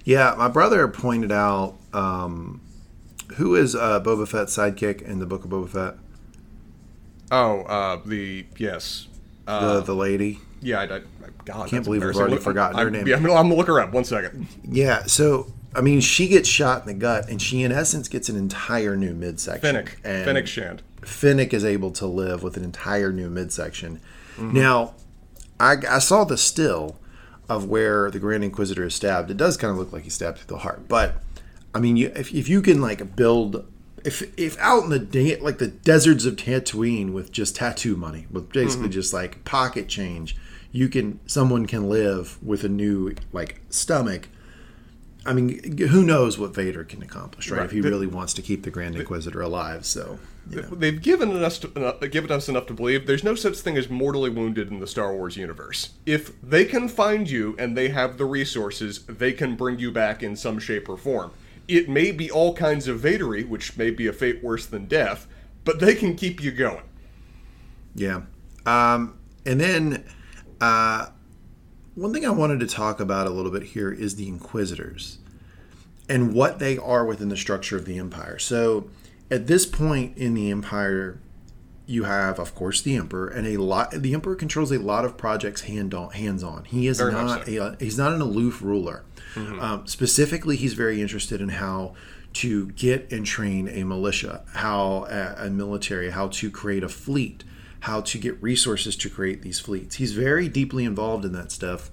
Yeah, 0.04 0.36
my 0.38 0.48
brother 0.48 0.88
pointed 0.88 1.32
out 1.32 1.76
um, 1.94 2.62
who 3.36 3.56
is 3.56 3.76
uh, 3.76 4.00
Boba 4.02 4.28
Fett's 4.28 4.56
sidekick 4.56 5.02
in 5.02 5.20
the 5.20 5.26
Book 5.26 5.44
of 5.46 5.50
Boba 5.52 5.70
Fett. 5.70 5.96
Oh, 7.32 7.62
uh, 7.62 8.02
the 8.06 8.46
yes, 8.58 9.08
uh, 9.48 9.76
the 9.76 9.82
the 9.82 9.96
lady. 9.96 10.40
yeah. 10.62 10.82
I, 10.82 10.84
I, 10.98 11.02
God, 11.46 11.70
Can't 11.70 11.84
believe 11.84 12.04
we've 12.04 12.16
already 12.16 12.36
Look, 12.36 12.44
forgotten 12.44 12.78
I'm, 12.78 12.86
her 12.86 12.92
name. 12.92 13.08
Yeah, 13.08 13.16
I'm, 13.16 13.24
gonna- 13.24 13.34
I'm 13.34 13.46
gonna 13.46 13.56
look 13.56 13.68
her 13.68 13.80
up. 13.80 13.94
One 13.94 14.04
second. 14.04 14.48
Yeah, 14.64 15.04
so 15.06 15.52
I 15.74 15.82
mean, 15.82 16.02
she 16.02 16.28
gets 16.28 16.48
shot 16.50 16.82
in 16.82 16.88
the 16.88 16.94
gut, 16.94 17.30
and 17.30 17.42
she 17.42 17.64
in 17.64 17.72
essence 17.72 18.08
gets 18.08 18.30
an 18.30 18.36
entire 18.36 18.96
new 18.96 19.14
midsection. 19.16 19.62
Fennec, 19.62 19.98
and 20.04 20.26
Fennec 20.26 20.46
Shand. 20.48 20.84
Fennec 21.02 21.54
is 21.54 21.66
able 21.66 21.92
to 21.92 22.06
live 22.06 22.44
with 22.44 22.58
an 22.58 22.64
entire 22.64 23.12
new 23.12 23.30
midsection. 23.30 24.00
Mm-hmm. 24.36 24.54
Now, 24.54 24.94
I, 25.60 25.78
I 25.90 26.00
saw 26.00 26.26
the 26.26 26.38
still 26.38 26.98
of 27.50 27.66
where 27.66 28.12
the 28.12 28.20
Grand 28.20 28.44
Inquisitor 28.44 28.84
is 28.86 28.94
stabbed. 28.94 29.32
It 29.32 29.38
does 29.38 29.58
kind 29.58 29.72
of 29.72 29.78
look 29.78 29.92
like 29.92 30.04
he's 30.04 30.14
stabbed 30.14 30.38
through 30.40 30.56
the 30.58 30.62
heart, 30.62 30.88
but 30.88 31.16
I 31.74 31.80
mean, 31.80 31.98
you, 31.98 32.12
if, 32.16 32.34
if 32.34 32.50
you 32.50 32.62
can 32.62 32.82
like 32.82 33.16
build 33.16 33.66
if 34.04 34.38
if 34.38 34.58
out 34.60 34.84
in 34.84 34.90
the 34.90 35.00
da- 35.00 35.40
like 35.40 35.58
the 35.60 35.68
deserts 35.68 36.26
of 36.26 36.36
Tatooine 36.36 37.12
with 37.12 37.32
just 37.32 37.56
tattoo 37.56 37.96
money, 37.96 38.28
with 38.32 38.52
basically 38.52 38.86
mm-hmm. 38.86 38.94
just 38.94 39.14
like 39.14 39.44
pocket 39.46 39.88
change, 39.88 40.36
you 40.72 40.90
can 40.90 41.20
someone 41.26 41.66
can 41.66 41.90
live 41.90 42.42
with 42.44 42.64
a 42.64 42.70
new 42.70 43.14
like 43.32 43.62
stomach. 43.70 44.30
I 45.24 45.34
mean, 45.34 45.78
who 45.78 46.02
knows 46.02 46.40
what 46.40 46.56
Vader 46.56 46.84
can 46.84 47.04
accomplish, 47.04 47.52
right? 47.52 47.60
Right. 47.60 47.66
If 47.66 47.72
he 47.72 47.80
The- 47.80 47.90
really 47.90 48.08
wants 48.08 48.34
to 48.34 48.42
keep 48.42 48.64
the 48.64 48.72
Grand 48.72 48.96
Inquisitor 48.96 49.40
alive. 49.40 49.86
So, 49.86 50.18
you 50.50 50.64
know. 50.64 50.70
They've 50.70 51.00
given 51.00 51.44
us 51.44 51.60
to, 51.60 51.72
enough, 51.76 52.00
given 52.10 52.32
us 52.32 52.50
enough 52.50 52.66
to 52.68 52.74
believe 52.74 53.06
there's 53.06 53.24
no 53.24 53.36
such 53.36 53.60
thing 53.60 53.78
as 53.78 53.88
mortally 53.88 54.32
wounded 54.32 54.72
in 54.72 54.80
the 54.80 54.88
Star 54.88 55.14
Wars 55.14 55.38
universe. 55.38 55.92
If 56.08 56.42
they 56.42 56.66
can 56.66 56.90
find 56.90 57.30
you 57.30 57.56
and 57.60 57.78
they 57.78 57.90
have 57.90 58.18
the 58.18 58.26
resources, 58.26 59.06
they 59.06 59.32
can 59.32 59.56
bring 59.56 59.78
you 59.78 59.92
back 59.92 60.24
in 60.24 60.36
some 60.36 60.58
shape 60.58 60.90
or 60.90 60.98
form. 60.98 61.32
It 61.72 61.88
may 61.90 62.12
be 62.12 62.30
all 62.30 62.54
kinds 62.54 62.88
of 62.88 63.00
Vadery, 63.00 63.48
which 63.48 63.78
may 63.78 63.92
be 63.92 64.08
a 64.08 64.14
fate 64.14 64.44
worse 64.44 64.66
than 64.66 64.86
death, 64.86 65.28
but 65.64 65.80
they 65.80 65.96
can 65.96 66.16
keep 66.16 66.44
you 66.44 66.52
going. 66.52 66.84
Yeah. 67.96 68.24
Um, 68.66 69.18
and 69.46 69.60
then 69.60 70.04
uh, 70.60 71.08
one 71.96 72.14
thing 72.14 72.26
I 72.26 72.30
wanted 72.30 72.60
to 72.60 72.68
talk 72.68 73.00
about 73.00 73.28
a 73.28 73.30
little 73.30 73.52
bit 73.52 73.64
here 73.64 73.92
is 73.92 74.16
the 74.16 74.28
Inquisitors 74.28 75.20
and 76.10 76.34
what 76.34 76.60
they 76.60 76.78
are 76.78 77.06
within 77.06 77.30
the 77.30 77.38
structure 77.38 77.78
of 77.78 77.86
the 77.86 77.98
Empire. 77.98 78.38
So 78.38 78.90
at 79.30 79.48
this 79.48 79.66
point 79.66 80.18
in 80.18 80.34
the 80.34 80.52
Empire, 80.52 81.20
you 81.86 82.04
have, 82.04 82.40
of 82.40 82.56
course, 82.56 82.82
the 82.82 82.96
Emperor, 82.96 83.28
and 83.28 83.48
a 83.48 83.58
lot. 83.58 83.92
The 83.92 84.14
Emperor 84.14 84.36
controls 84.36 84.72
a 84.72 84.80
lot 84.80 85.04
of 85.04 85.18
projects 85.18 85.62
hand 85.62 85.94
on, 85.94 86.12
hands 86.12 86.44
on. 86.44 86.66
He 86.66 86.88
is 86.88 87.00
Very 87.00 87.12
not 87.12 87.46
so. 87.46 87.76
a 87.80 87.84
he's 87.84 87.98
not 87.98 88.14
an 88.14 88.22
aloof 88.22 88.62
ruler. 88.62 89.04
Um, 89.36 89.88
specifically, 89.88 90.56
he's 90.56 90.74
very 90.74 91.02
interested 91.02 91.42
in 91.42 91.50
how 91.50 91.96
to 92.34 92.68
get 92.72 93.12
and 93.12 93.26
train 93.26 93.68
a 93.68 93.84
militia, 93.84 94.44
how 94.54 95.06
a, 95.10 95.48
a 95.48 95.50
military, 95.50 96.12
how 96.12 96.28
to 96.30 96.50
create 96.50 96.84
a 96.84 96.90
fleet, 96.90 97.44
how 97.82 98.02
to 98.02 98.18
get 98.18 98.42
resources 98.42 98.96
to 98.98 99.10
create 99.10 99.42
these 99.42 99.60
fleets. 99.60 99.96
He's 99.96 100.14
very 100.14 100.48
deeply 100.48 100.86
involved 100.86 101.26
in 101.26 101.34
that 101.34 101.52
stuff. 101.52 101.92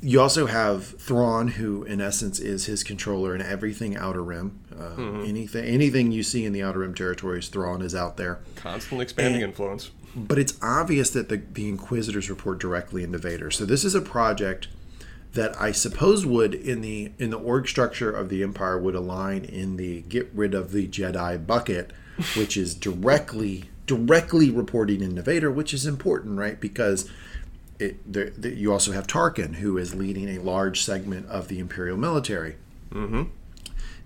You 0.00 0.20
also 0.20 0.46
have 0.46 0.86
Thrawn, 0.86 1.48
who 1.48 1.82
in 1.82 2.00
essence 2.00 2.38
is 2.38 2.66
his 2.66 2.84
controller 2.84 3.34
in 3.34 3.42
everything 3.42 3.96
Outer 3.96 4.22
Rim. 4.22 4.60
Uh, 4.78 5.22
Anything, 5.22 5.64
anything 5.64 6.12
you 6.12 6.22
see 6.22 6.44
in 6.44 6.52
the 6.52 6.62
Outer 6.62 6.80
Rim 6.80 6.94
territories, 6.94 7.48
Thrawn 7.48 7.82
is 7.82 7.96
out 7.96 8.16
there. 8.16 8.38
Constantly 8.54 9.02
expanding 9.02 9.40
influence. 9.40 9.90
But 10.14 10.38
it's 10.38 10.56
obvious 10.62 11.10
that 11.10 11.28
the, 11.28 11.38
the 11.38 11.68
Inquisitors 11.68 12.30
report 12.30 12.60
directly 12.60 13.02
into 13.02 13.18
Vader. 13.18 13.50
So 13.50 13.64
this 13.66 13.84
is 13.84 13.96
a 13.96 14.00
project 14.00 14.68
that 15.34 15.60
I 15.60 15.72
suppose 15.72 16.24
would 16.24 16.54
in 16.54 16.80
the 16.80 17.12
in 17.18 17.30
the 17.30 17.38
org 17.38 17.68
structure 17.68 18.10
of 18.10 18.28
the 18.28 18.42
Empire 18.42 18.78
would 18.78 18.94
align 18.94 19.44
in 19.44 19.76
the 19.76 20.02
get 20.02 20.30
rid 20.32 20.54
of 20.54 20.72
the 20.72 20.88
Jedi 20.88 21.46
bucket, 21.46 21.92
which 22.36 22.56
is 22.56 22.74
directly 22.74 23.64
directly 23.86 24.50
reporting 24.50 25.02
into 25.02 25.22
Vader, 25.22 25.50
which 25.50 25.72
is 25.72 25.86
important, 25.86 26.38
right? 26.38 26.60
Because 26.60 27.10
it 27.78 28.12
the, 28.12 28.54
you 28.54 28.72
also 28.72 28.92
have 28.92 29.06
Tarkin, 29.06 29.56
who 29.56 29.78
is 29.78 29.94
leading 29.94 30.28
a 30.28 30.38
large 30.38 30.82
segment 30.82 31.26
of 31.28 31.48
the 31.48 31.58
Imperial 31.58 31.96
military. 31.96 32.56
Mm-hmm. 32.90 33.24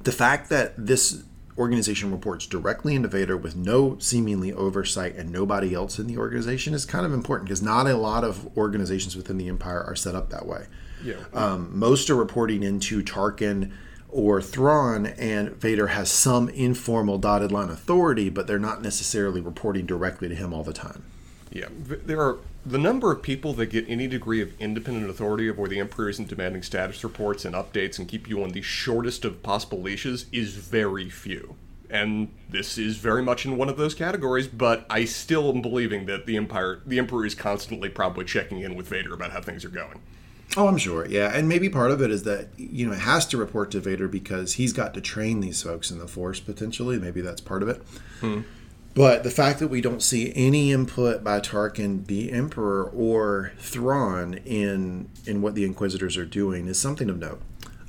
The 0.02 0.12
fact 0.12 0.50
that 0.50 0.74
this 0.76 1.22
organization 1.58 2.10
reports 2.10 2.46
directly 2.46 2.94
into 2.94 3.08
Vader 3.08 3.36
with 3.36 3.54
no 3.54 3.98
seemingly 3.98 4.52
oversight 4.52 5.14
and 5.16 5.30
nobody 5.30 5.74
else 5.74 5.98
in 5.98 6.06
the 6.06 6.16
organization 6.16 6.72
is 6.74 6.84
kind 6.84 7.04
of 7.04 7.12
important 7.12 7.48
because 7.48 7.62
not 7.62 7.86
a 7.86 7.96
lot 7.96 8.24
of 8.24 8.56
organizations 8.56 9.16
within 9.16 9.36
the 9.36 9.48
Empire 9.48 9.82
are 9.82 9.94
set 9.94 10.14
up 10.14 10.30
that 10.30 10.46
way. 10.46 10.66
Yeah. 11.04 11.14
Um, 11.32 11.76
most 11.78 12.10
are 12.10 12.16
reporting 12.16 12.62
into 12.62 13.02
Tarkin 13.02 13.72
or 14.08 14.42
Thrawn, 14.42 15.06
and 15.06 15.50
Vader 15.56 15.88
has 15.88 16.10
some 16.10 16.48
informal 16.50 17.18
dotted 17.18 17.50
line 17.50 17.70
authority, 17.70 18.28
but 18.28 18.46
they're 18.46 18.58
not 18.58 18.82
necessarily 18.82 19.40
reporting 19.40 19.86
directly 19.86 20.28
to 20.28 20.34
him 20.34 20.52
all 20.52 20.62
the 20.62 20.74
time. 20.74 21.04
Yeah, 21.50 21.68
there 21.70 22.20
are 22.20 22.38
the 22.64 22.78
number 22.78 23.10
of 23.10 23.22
people 23.22 23.52
that 23.54 23.66
get 23.66 23.84
any 23.88 24.06
degree 24.06 24.40
of 24.40 24.58
independent 24.60 25.10
authority 25.10 25.48
of 25.48 25.58
where 25.58 25.68
the 25.68 25.80
Emperor 25.80 26.08
isn't 26.08 26.28
demanding 26.28 26.62
status 26.62 27.02
reports 27.02 27.44
and 27.44 27.54
updates 27.54 27.98
and 27.98 28.08
keep 28.08 28.28
you 28.28 28.42
on 28.42 28.50
the 28.50 28.62
shortest 28.62 29.24
of 29.24 29.42
possible 29.42 29.80
leashes 29.80 30.26
is 30.32 30.54
very 30.54 31.10
few. 31.10 31.56
And 31.90 32.32
this 32.48 32.78
is 32.78 32.96
very 32.96 33.22
much 33.22 33.44
in 33.44 33.58
one 33.58 33.68
of 33.68 33.76
those 33.76 33.94
categories, 33.94 34.46
but 34.46 34.86
I 34.88 35.04
still 35.04 35.50
am 35.50 35.60
believing 35.60 36.06
that 36.06 36.24
the 36.24 36.38
Empire, 36.38 36.80
the 36.86 36.98
Emperor, 36.98 37.26
is 37.26 37.34
constantly 37.34 37.90
probably 37.90 38.24
checking 38.24 38.60
in 38.60 38.74
with 38.76 38.88
Vader 38.88 39.12
about 39.12 39.32
how 39.32 39.42
things 39.42 39.64
are 39.64 39.70
going. 39.70 40.00
Oh, 40.56 40.68
I'm 40.68 40.76
sure. 40.76 41.06
Yeah, 41.06 41.30
and 41.34 41.48
maybe 41.48 41.68
part 41.68 41.90
of 41.90 42.02
it 42.02 42.10
is 42.10 42.24
that 42.24 42.48
you 42.58 42.86
know 42.86 42.92
it 42.92 43.00
has 43.00 43.26
to 43.26 43.36
report 43.38 43.70
to 43.70 43.80
Vader 43.80 44.06
because 44.08 44.54
he's 44.54 44.72
got 44.72 44.92
to 44.94 45.00
train 45.00 45.40
these 45.40 45.62
folks 45.62 45.90
in 45.90 45.98
the 45.98 46.06
Force 46.08 46.40
potentially. 46.40 46.98
Maybe 46.98 47.20
that's 47.22 47.40
part 47.40 47.62
of 47.62 47.68
it. 47.68 47.82
But 48.94 49.22
the 49.24 49.30
fact 49.30 49.58
that 49.60 49.68
we 49.68 49.80
don't 49.80 50.02
see 50.02 50.32
any 50.36 50.70
input 50.70 51.24
by 51.24 51.40
Tarkin, 51.40 52.06
the 52.06 52.30
Emperor, 52.30 52.84
or 52.84 53.52
Thrawn 53.58 54.34
in 54.44 55.08
in 55.26 55.40
what 55.40 55.54
the 55.54 55.64
Inquisitors 55.64 56.18
are 56.18 56.26
doing 56.26 56.66
is 56.66 56.78
something 56.78 57.08
of 57.08 57.18
note. 57.18 57.40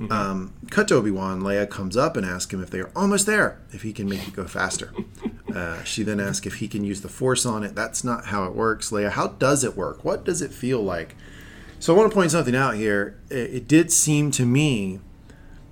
Um, 0.09 0.53
cut 0.69 0.87
to 0.89 0.95
Obi 0.95 1.11
Wan. 1.11 1.41
Leia 1.41 1.69
comes 1.69 1.95
up 1.95 2.17
and 2.17 2.25
asks 2.25 2.53
him 2.53 2.61
if 2.63 2.69
they 2.69 2.79
are 2.79 2.91
almost 2.95 3.25
there, 3.25 3.59
if 3.71 3.83
he 3.83 3.93
can 3.93 4.09
make 4.09 4.27
it 4.27 4.33
go 4.33 4.45
faster. 4.45 4.93
Uh, 5.53 5.83
she 5.83 6.01
then 6.01 6.19
asks 6.19 6.47
if 6.47 6.55
he 6.55 6.67
can 6.67 6.83
use 6.83 7.01
the 7.01 7.07
Force 7.07 7.45
on 7.45 7.61
it. 7.63 7.75
That's 7.75 8.03
not 8.03 8.25
how 8.25 8.45
it 8.45 8.55
works, 8.55 8.89
Leia. 8.89 9.11
How 9.11 9.27
does 9.27 9.63
it 9.63 9.77
work? 9.77 10.03
What 10.03 10.25
does 10.25 10.41
it 10.41 10.51
feel 10.51 10.81
like? 10.81 11.15
So 11.83 11.93
I 11.93 11.97
want 11.97 12.09
to 12.09 12.15
point 12.15 12.31
something 12.31 12.55
out 12.55 12.75
here. 12.75 13.19
It, 13.29 13.55
it 13.55 13.67
did 13.67 13.91
seem 13.91 14.31
to 14.31 14.45
me 14.45 15.01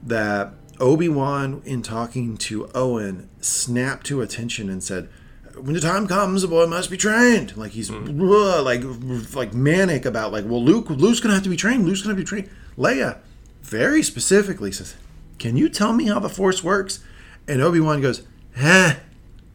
that 0.04 0.52
Obi 0.78 1.08
Wan, 1.08 1.62
in 1.64 1.82
talking 1.82 2.36
to 2.36 2.70
Owen, 2.76 3.30
snapped 3.40 4.08
to 4.08 4.20
attention 4.20 4.70
and 4.70 4.84
said, 4.84 5.08
"When 5.56 5.74
the 5.74 5.80
time 5.80 6.10
comes, 6.10 6.42
the 6.42 6.50
boy 6.50 6.68
must 6.68 6.90
be 6.92 6.98
trained." 6.98 7.56
Like 7.56 7.72
he's 7.72 7.90
mm-hmm. 7.90 8.30
"Ugh," 8.30 8.62
like 8.62 8.84
like 9.34 9.54
manic 9.54 10.04
about 10.04 10.34
like, 10.34 10.44
well, 10.44 10.62
Luke, 10.62 10.90
Luke's 10.90 11.22
gonna 11.22 11.34
have 11.34 11.44
to 11.44 11.50
be 11.50 11.56
trained. 11.56 11.86
Luke's 11.86 12.02
gonna 12.02 12.14
have 12.14 12.26
to 12.26 12.36
be 12.36 12.42
trained. 12.42 12.50
Leia, 12.78 13.20
very 13.62 14.04
specifically 14.04 14.74
says, 14.74 14.98
"Can 15.40 15.56
you 15.56 15.70
tell 15.70 15.94
me 15.94 16.08
how 16.08 16.20
the 16.20 16.28
Force 16.28 16.62
works?" 16.62 17.00
And 17.48 17.62
Obi 17.62 17.80
Wan 17.80 18.02
goes, 18.02 18.24
"Huh." 18.58 18.96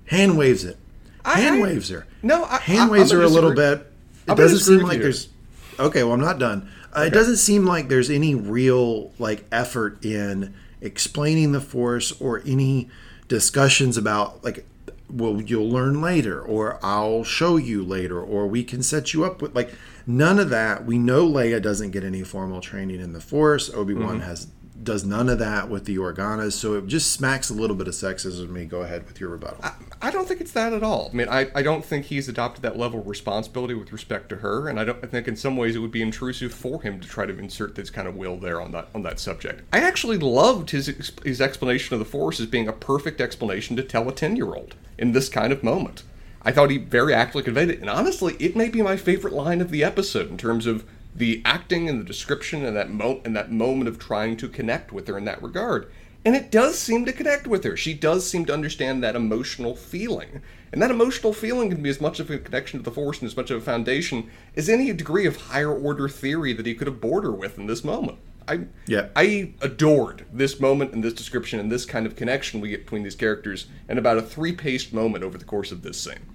Hand 0.06 0.38
waves 0.38 0.64
it. 0.64 0.78
I- 1.22 1.38
Hand 1.38 1.56
I- 1.56 1.60
waves 1.60 1.90
her. 1.90 2.06
No, 2.22 2.44
I- 2.44 2.60
hand 2.60 2.80
I'm 2.80 2.88
waves 2.88 3.10
her 3.10 3.20
a 3.20 3.28
little 3.28 3.52
bit. 3.52 3.92
It 4.26 4.36
doesn't 4.38 4.60
seem 4.60 4.80
like 4.80 4.96
you. 4.96 5.02
there's. 5.02 5.28
Okay, 5.78 6.02
well, 6.02 6.12
I'm 6.14 6.20
not 6.20 6.38
done. 6.38 6.68
Uh, 6.96 7.02
It 7.02 7.12
doesn't 7.12 7.36
seem 7.36 7.66
like 7.66 7.88
there's 7.88 8.10
any 8.10 8.34
real 8.34 9.12
like 9.18 9.44
effort 9.52 10.04
in 10.04 10.54
explaining 10.80 11.52
the 11.52 11.60
force 11.60 12.12
or 12.20 12.42
any 12.46 12.88
discussions 13.28 13.96
about 13.96 14.42
like, 14.44 14.66
well, 15.10 15.40
you'll 15.40 15.68
learn 15.68 16.00
later, 16.00 16.40
or 16.40 16.78
I'll 16.82 17.22
show 17.24 17.56
you 17.56 17.84
later, 17.84 18.20
or 18.20 18.46
we 18.46 18.64
can 18.64 18.82
set 18.82 19.12
you 19.14 19.24
up 19.24 19.40
with 19.42 19.54
like 19.54 19.72
none 20.06 20.38
of 20.38 20.50
that. 20.50 20.84
We 20.84 20.98
know 20.98 21.28
Leia 21.28 21.60
doesn't 21.62 21.90
get 21.90 22.02
any 22.04 22.22
formal 22.22 22.60
training 22.60 23.00
in 23.00 23.12
the 23.12 23.20
force. 23.20 23.72
Obi 23.72 23.94
Wan 23.94 24.20
has 24.20 24.48
does 24.82 25.04
none 25.04 25.28
of 25.28 25.38
that 25.38 25.68
with 25.68 25.84
the 25.84 25.96
Organas, 25.96 26.52
so 26.52 26.74
it 26.74 26.86
just 26.86 27.12
smacks 27.12 27.50
a 27.50 27.54
little 27.54 27.76
bit 27.76 27.88
of 27.88 27.94
sexism. 27.94 28.50
Me, 28.50 28.64
go 28.64 28.82
ahead 28.82 29.06
with 29.06 29.20
your 29.20 29.30
rebuttal. 29.30 29.64
I 30.02 30.10
don't 30.10 30.28
think 30.28 30.40
it's 30.40 30.52
that 30.52 30.72
at 30.72 30.82
all. 30.82 31.10
I 31.12 31.16
mean, 31.16 31.28
I, 31.28 31.48
I 31.54 31.62
don't 31.62 31.84
think 31.84 32.06
he's 32.06 32.28
adopted 32.28 32.62
that 32.62 32.78
level 32.78 33.00
of 33.00 33.06
responsibility 33.06 33.74
with 33.74 33.92
respect 33.92 34.28
to 34.30 34.36
her, 34.36 34.68
and 34.68 34.78
I 34.78 34.84
don't 34.84 35.02
I 35.02 35.06
think 35.06 35.28
in 35.28 35.36
some 35.36 35.56
ways 35.56 35.74
it 35.74 35.80
would 35.80 35.90
be 35.90 36.02
intrusive 36.02 36.52
for 36.52 36.82
him 36.82 37.00
to 37.00 37.08
try 37.08 37.26
to 37.26 37.38
insert 37.38 37.74
this 37.74 37.90
kind 37.90 38.06
of 38.06 38.16
will 38.16 38.36
there 38.36 38.60
on 38.60 38.72
that 38.72 38.88
on 38.94 39.02
that 39.02 39.18
subject. 39.18 39.62
I 39.72 39.80
actually 39.80 40.18
loved 40.18 40.70
his 40.70 41.12
his 41.24 41.40
explanation 41.40 41.94
of 41.94 41.98
the 41.98 42.04
Force 42.04 42.40
as 42.40 42.46
being 42.46 42.68
a 42.68 42.72
perfect 42.72 43.20
explanation 43.20 43.76
to 43.76 43.82
tell 43.82 44.08
a 44.08 44.12
ten 44.12 44.36
year 44.36 44.54
old 44.54 44.74
in 44.98 45.12
this 45.12 45.28
kind 45.28 45.52
of 45.52 45.64
moment. 45.64 46.02
I 46.42 46.52
thought 46.52 46.70
he 46.70 46.78
very 46.78 47.12
accurately 47.12 47.42
conveyed 47.42 47.70
it, 47.70 47.80
and 47.80 47.90
honestly, 47.90 48.36
it 48.38 48.54
may 48.54 48.68
be 48.68 48.80
my 48.80 48.96
favorite 48.96 49.34
line 49.34 49.60
of 49.60 49.70
the 49.72 49.82
episode 49.82 50.30
in 50.30 50.38
terms 50.38 50.66
of 50.66 50.84
the 51.16 51.42
acting 51.44 51.88
and 51.88 52.00
the 52.00 52.04
description 52.04 52.64
and 52.64 52.76
that 52.76 52.90
mo- 52.90 53.20
and 53.24 53.34
that 53.34 53.50
moment 53.50 53.88
of 53.88 53.98
trying 53.98 54.36
to 54.36 54.48
connect 54.48 54.92
with 54.92 55.08
her 55.08 55.16
in 55.16 55.24
that 55.24 55.42
regard. 55.42 55.90
And 56.24 56.34
it 56.34 56.50
does 56.50 56.76
seem 56.78 57.04
to 57.04 57.12
connect 57.12 57.46
with 57.46 57.62
her. 57.62 57.76
She 57.76 57.94
does 57.94 58.28
seem 58.28 58.46
to 58.46 58.52
understand 58.52 59.02
that 59.02 59.14
emotional 59.14 59.76
feeling. 59.76 60.42
And 60.72 60.82
that 60.82 60.90
emotional 60.90 61.32
feeling 61.32 61.70
can 61.70 61.82
be 61.82 61.88
as 61.88 62.00
much 62.00 62.18
of 62.18 62.28
a 62.30 62.38
connection 62.38 62.80
to 62.80 62.84
the 62.84 62.90
Force 62.90 63.20
and 63.20 63.28
as 63.28 63.36
much 63.36 63.50
of 63.50 63.58
a 63.58 63.64
foundation 63.64 64.28
as 64.56 64.68
any 64.68 64.92
degree 64.92 65.24
of 65.26 65.36
higher 65.36 65.72
order 65.72 66.08
theory 66.08 66.52
that 66.52 66.66
he 66.66 66.74
could 66.74 66.88
have 66.88 67.00
bored 67.00 67.22
her 67.22 67.30
with 67.30 67.58
in 67.58 67.66
this 67.66 67.84
moment. 67.84 68.18
I 68.48 68.66
Yeah. 68.86 69.08
I 69.14 69.52
adored 69.60 70.24
this 70.32 70.60
moment 70.60 70.92
and 70.92 71.02
this 71.02 71.14
description 71.14 71.60
and 71.60 71.70
this 71.70 71.84
kind 71.84 72.06
of 72.06 72.16
connection 72.16 72.60
we 72.60 72.70
get 72.70 72.84
between 72.84 73.04
these 73.04 73.14
characters 73.14 73.66
in 73.88 73.96
about 73.96 74.18
a 74.18 74.22
three-paced 74.22 74.92
moment 74.92 75.24
over 75.24 75.38
the 75.38 75.44
course 75.44 75.70
of 75.70 75.82
this 75.82 75.98
scene. 75.98 76.26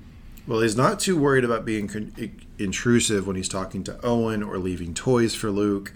Well, 0.47 0.61
he's 0.61 0.75
not 0.75 0.99
too 0.99 1.17
worried 1.17 1.43
about 1.43 1.65
being 1.65 1.87
con- 1.87 2.13
intrusive 2.57 3.27
when 3.27 3.35
he's 3.35 3.49
talking 3.49 3.83
to 3.85 3.99
Owen 4.03 4.41
or 4.43 4.57
leaving 4.57 4.93
toys 4.93 5.35
for 5.35 5.51
Luke, 5.51 5.93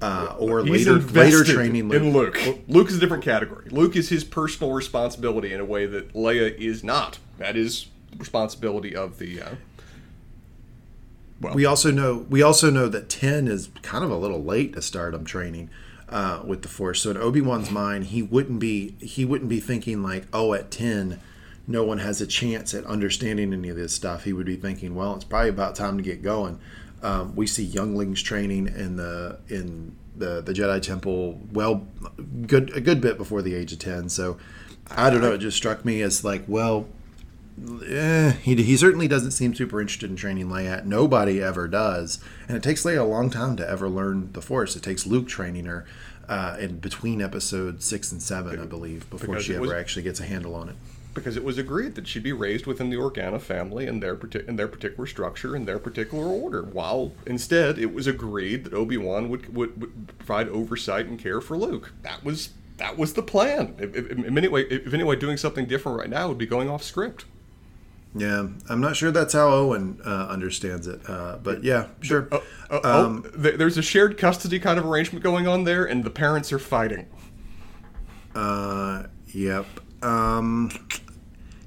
uh, 0.00 0.34
or 0.38 0.64
He's 0.64 0.86
later 0.88 0.98
later 0.98 1.44
training 1.44 1.88
Luke. 1.88 2.02
in 2.02 2.12
Luke. 2.12 2.38
Luke 2.68 2.88
is 2.88 2.96
a 2.96 3.00
different 3.00 3.22
category. 3.22 3.68
Luke 3.70 3.94
is 3.94 4.08
his 4.08 4.24
personal 4.24 4.72
responsibility 4.72 5.52
in 5.52 5.60
a 5.60 5.64
way 5.64 5.86
that 5.86 6.12
Leia 6.14 6.56
is 6.56 6.82
not. 6.82 7.18
That 7.38 7.56
is 7.56 7.86
the 8.10 8.16
responsibility 8.16 8.96
of 8.96 9.18
the. 9.18 9.42
Uh, 9.42 9.48
well, 11.40 11.54
We 11.54 11.64
also 11.64 11.90
know 11.90 12.26
we 12.30 12.42
also 12.42 12.70
know 12.70 12.88
that 12.88 13.08
ten 13.08 13.46
is 13.46 13.68
kind 13.82 14.04
of 14.04 14.10
a 14.10 14.16
little 14.16 14.42
late 14.42 14.72
to 14.74 14.82
start 14.82 15.14
him 15.14 15.24
training. 15.24 15.70
uh, 16.08 16.42
with 16.44 16.60
the 16.62 16.68
Force. 16.68 17.00
So 17.02 17.10
in 17.10 17.16
Obi 17.16 17.40
Wan's 17.40 17.70
mind, 17.70 18.04
he 18.06 18.22
wouldn't 18.22 18.58
be 18.58 18.94
he 19.00 19.24
wouldn't 19.24 19.48
be 19.48 19.60
thinking 19.60 20.02
like, 20.02 20.24
oh, 20.32 20.52
at 20.54 20.70
ten, 20.70 21.20
no 21.72 21.82
one 21.82 21.98
has 21.98 22.20
a 22.20 22.26
chance 22.26 22.74
at 22.74 22.84
understanding 22.84 23.52
any 23.52 23.68
of 23.70 23.76
this 23.76 23.92
stuff. 23.92 24.24
He 24.24 24.32
would 24.32 24.46
be 24.46 24.56
thinking, 24.56 24.94
well, 24.94 25.16
it's 25.16 25.24
probably 25.24 25.48
about 25.48 25.74
time 25.74 25.96
to 25.96 26.02
get 26.02 26.22
going. 26.22 26.60
Um, 27.02 27.34
we 27.34 27.46
see 27.48 27.64
younglings 27.64 28.22
training 28.22 28.68
in 28.68 28.96
the 28.96 29.38
in 29.48 29.96
the 30.16 30.40
the 30.42 30.52
Jedi 30.52 30.80
Temple 30.80 31.40
well 31.52 31.86
good 32.46 32.70
a 32.76 32.80
good 32.80 33.00
bit 33.00 33.16
before 33.18 33.42
the 33.42 33.54
age 33.54 33.72
of 33.72 33.78
ten. 33.80 34.08
So 34.08 34.36
I 34.90 35.10
don't 35.10 35.20
know. 35.20 35.32
It 35.32 35.38
just 35.38 35.56
struck 35.56 35.84
me 35.84 36.02
as 36.02 36.22
like, 36.24 36.44
well, 36.46 36.86
eh, 37.88 38.32
he, 38.32 38.54
he 38.62 38.76
certainly 38.76 39.08
doesn't 39.08 39.32
seem 39.32 39.54
super 39.54 39.80
interested 39.80 40.10
in 40.10 40.16
training 40.16 40.48
Leia. 40.48 40.84
Nobody 40.84 41.42
ever 41.42 41.66
does, 41.66 42.20
and 42.46 42.56
it 42.56 42.62
takes 42.62 42.84
Leia 42.84 43.00
a 43.00 43.04
long 43.04 43.30
time 43.30 43.56
to 43.56 43.68
ever 43.68 43.88
learn 43.88 44.30
the 44.32 44.42
Force. 44.42 44.76
It 44.76 44.82
takes 44.82 45.06
Luke 45.06 45.26
training 45.28 45.64
her 45.64 45.86
uh, 46.28 46.56
in 46.60 46.78
between 46.78 47.20
episode 47.22 47.82
six 47.82 48.12
and 48.12 48.22
seven, 48.22 48.60
I 48.60 48.64
believe, 48.66 49.08
before 49.10 49.28
Because 49.34 49.44
she 49.44 49.54
ever 49.54 49.62
was- 49.62 49.72
actually 49.72 50.02
gets 50.02 50.20
a 50.20 50.24
handle 50.24 50.54
on 50.54 50.68
it. 50.68 50.76
Because 51.14 51.36
it 51.36 51.44
was 51.44 51.58
agreed 51.58 51.94
that 51.94 52.06
she'd 52.06 52.22
be 52.22 52.32
raised 52.32 52.66
within 52.66 52.90
the 52.90 52.96
Organa 52.96 53.40
family 53.40 53.86
and 53.86 54.02
their 54.02 54.14
parti- 54.14 54.44
in 54.46 54.56
their 54.56 54.68
particular 54.68 55.06
structure 55.06 55.54
and 55.54 55.66
their 55.66 55.78
particular 55.78 56.26
order. 56.26 56.62
While 56.62 57.12
instead, 57.26 57.78
it 57.78 57.92
was 57.92 58.06
agreed 58.06 58.64
that 58.64 58.74
Obi 58.74 58.96
Wan 58.96 59.28
would, 59.28 59.54
would 59.54 59.80
would 59.80 60.18
provide 60.18 60.48
oversight 60.48 61.06
and 61.06 61.18
care 61.18 61.40
for 61.40 61.56
Luke. 61.56 61.92
That 62.02 62.24
was 62.24 62.50
that 62.78 62.96
was 62.96 63.14
the 63.14 63.22
plan. 63.22 63.74
If, 63.78 63.94
if, 63.94 64.10
in 64.10 64.36
any 64.36 64.48
way, 64.48 64.62
if 64.62 64.92
any 64.92 65.04
way, 65.04 65.16
doing 65.16 65.36
something 65.36 65.66
different 65.66 65.98
right 65.98 66.10
now 66.10 66.28
would 66.28 66.38
be 66.38 66.46
going 66.46 66.68
off 66.68 66.82
script. 66.82 67.26
Yeah, 68.14 68.48
I'm 68.68 68.80
not 68.80 68.94
sure 68.96 69.10
that's 69.10 69.32
how 69.32 69.48
Owen 69.48 69.98
uh, 70.04 70.26
understands 70.28 70.86
it, 70.86 71.00
uh, 71.08 71.38
but 71.42 71.64
yeah, 71.64 71.86
sure. 72.02 72.28
Oh, 72.30 72.42
oh, 72.70 72.80
oh, 72.84 73.20
there's 73.34 73.78
a 73.78 73.82
shared 73.82 74.18
custody 74.18 74.58
kind 74.58 74.78
of 74.78 74.84
arrangement 74.84 75.22
going 75.22 75.48
on 75.48 75.64
there, 75.64 75.86
and 75.86 76.04
the 76.04 76.10
parents 76.10 76.52
are 76.52 76.58
fighting. 76.58 77.06
Uh, 78.34 79.04
yep. 79.28 79.66
Um, 80.02 80.70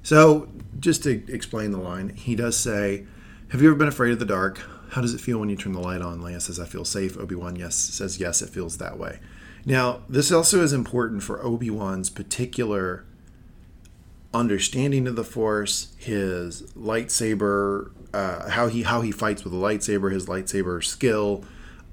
so, 0.03 0.49
just 0.79 1.03
to 1.03 1.23
explain 1.31 1.71
the 1.71 1.77
line, 1.77 2.09
he 2.09 2.35
does 2.35 2.57
say, 2.57 3.05
"Have 3.49 3.61
you 3.61 3.69
ever 3.69 3.77
been 3.77 3.87
afraid 3.87 4.11
of 4.11 4.19
the 4.19 4.25
dark? 4.25 4.59
How 4.91 5.01
does 5.01 5.13
it 5.13 5.21
feel 5.21 5.39
when 5.39 5.49
you 5.49 5.55
turn 5.55 5.73
the 5.73 5.79
light 5.79 6.01
on?" 6.01 6.19
Leia 6.19 6.41
says, 6.41 6.59
"I 6.59 6.65
feel 6.65 6.85
safe." 6.85 7.17
Obi 7.17 7.35
Wan 7.35 7.55
yes 7.55 7.75
says, 7.75 8.19
"Yes, 8.19 8.41
it 8.41 8.49
feels 8.49 8.77
that 8.77 8.99
way." 8.99 9.19
Now, 9.65 10.01
this 10.07 10.31
also 10.31 10.61
is 10.61 10.73
important 10.73 11.23
for 11.23 11.43
Obi 11.43 11.71
Wan's 11.71 12.09
particular 12.09 13.03
understanding 14.33 15.07
of 15.07 15.15
the 15.15 15.23
Force, 15.23 15.93
his 15.97 16.61
lightsaber, 16.77 17.91
uh, 18.13 18.49
how 18.49 18.67
he 18.67 18.83
how 18.83 19.01
he 19.01 19.11
fights 19.11 19.43
with 19.43 19.53
a 19.53 19.57
lightsaber, 19.57 20.11
his 20.11 20.27
lightsaber 20.27 20.83
skill, 20.83 21.43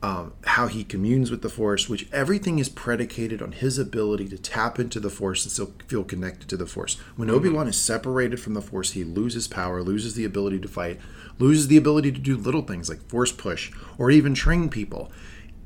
um, 0.02 0.32
how 0.44 0.66
he 0.66 0.82
communes 0.82 1.30
with 1.30 1.42
the 1.42 1.48
Force, 1.48 1.88
which 1.88 2.08
everything 2.12 2.58
is 2.58 2.68
predicated 2.68 3.40
on 3.40 3.52
his 3.52 3.78
ability 3.78 4.28
to 4.28 4.38
tap 4.38 4.80
into 4.80 4.98
the 4.98 5.10
Force 5.10 5.44
and 5.44 5.52
still 5.52 5.72
feel 5.86 6.02
connected 6.02 6.48
to 6.48 6.56
the 6.56 6.66
Force. 6.66 6.98
When 7.14 7.30
Obi 7.30 7.48
Wan 7.48 7.68
is 7.68 7.78
separated 7.78 8.40
from 8.40 8.54
the 8.54 8.60
Force, 8.60 8.92
he 8.92 9.04
loses 9.04 9.46
power, 9.46 9.80
loses 9.80 10.14
the 10.14 10.24
ability 10.24 10.58
to 10.58 10.68
fight, 10.68 10.98
loses 11.38 11.68
the 11.68 11.76
ability 11.76 12.10
to 12.10 12.18
do 12.18 12.36
little 12.36 12.62
things 12.62 12.88
like 12.88 13.08
Force 13.08 13.30
push 13.30 13.70
or 13.96 14.10
even 14.10 14.34
train 14.34 14.68
people. 14.68 15.12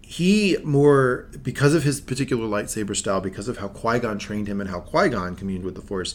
He 0.03 0.59
more 0.63 1.29
because 1.43 1.75
of 1.75 1.83
his 1.83 2.03
particular 2.03 2.47
lightsaber 2.47 2.95
style, 2.95 3.23
because 3.23 3.49
of 3.49 3.59
how 3.59 3.69
Qui 3.69 3.99
Gon 4.01 4.19
trained 4.19 4.49
him 4.49 4.61
and 4.61 4.69
how 4.69 4.81
Qui 4.81 5.09
Gon 5.09 5.35
communed 5.35 5.65
with 5.65 5.75
the 5.75 5.81
Force, 5.81 6.15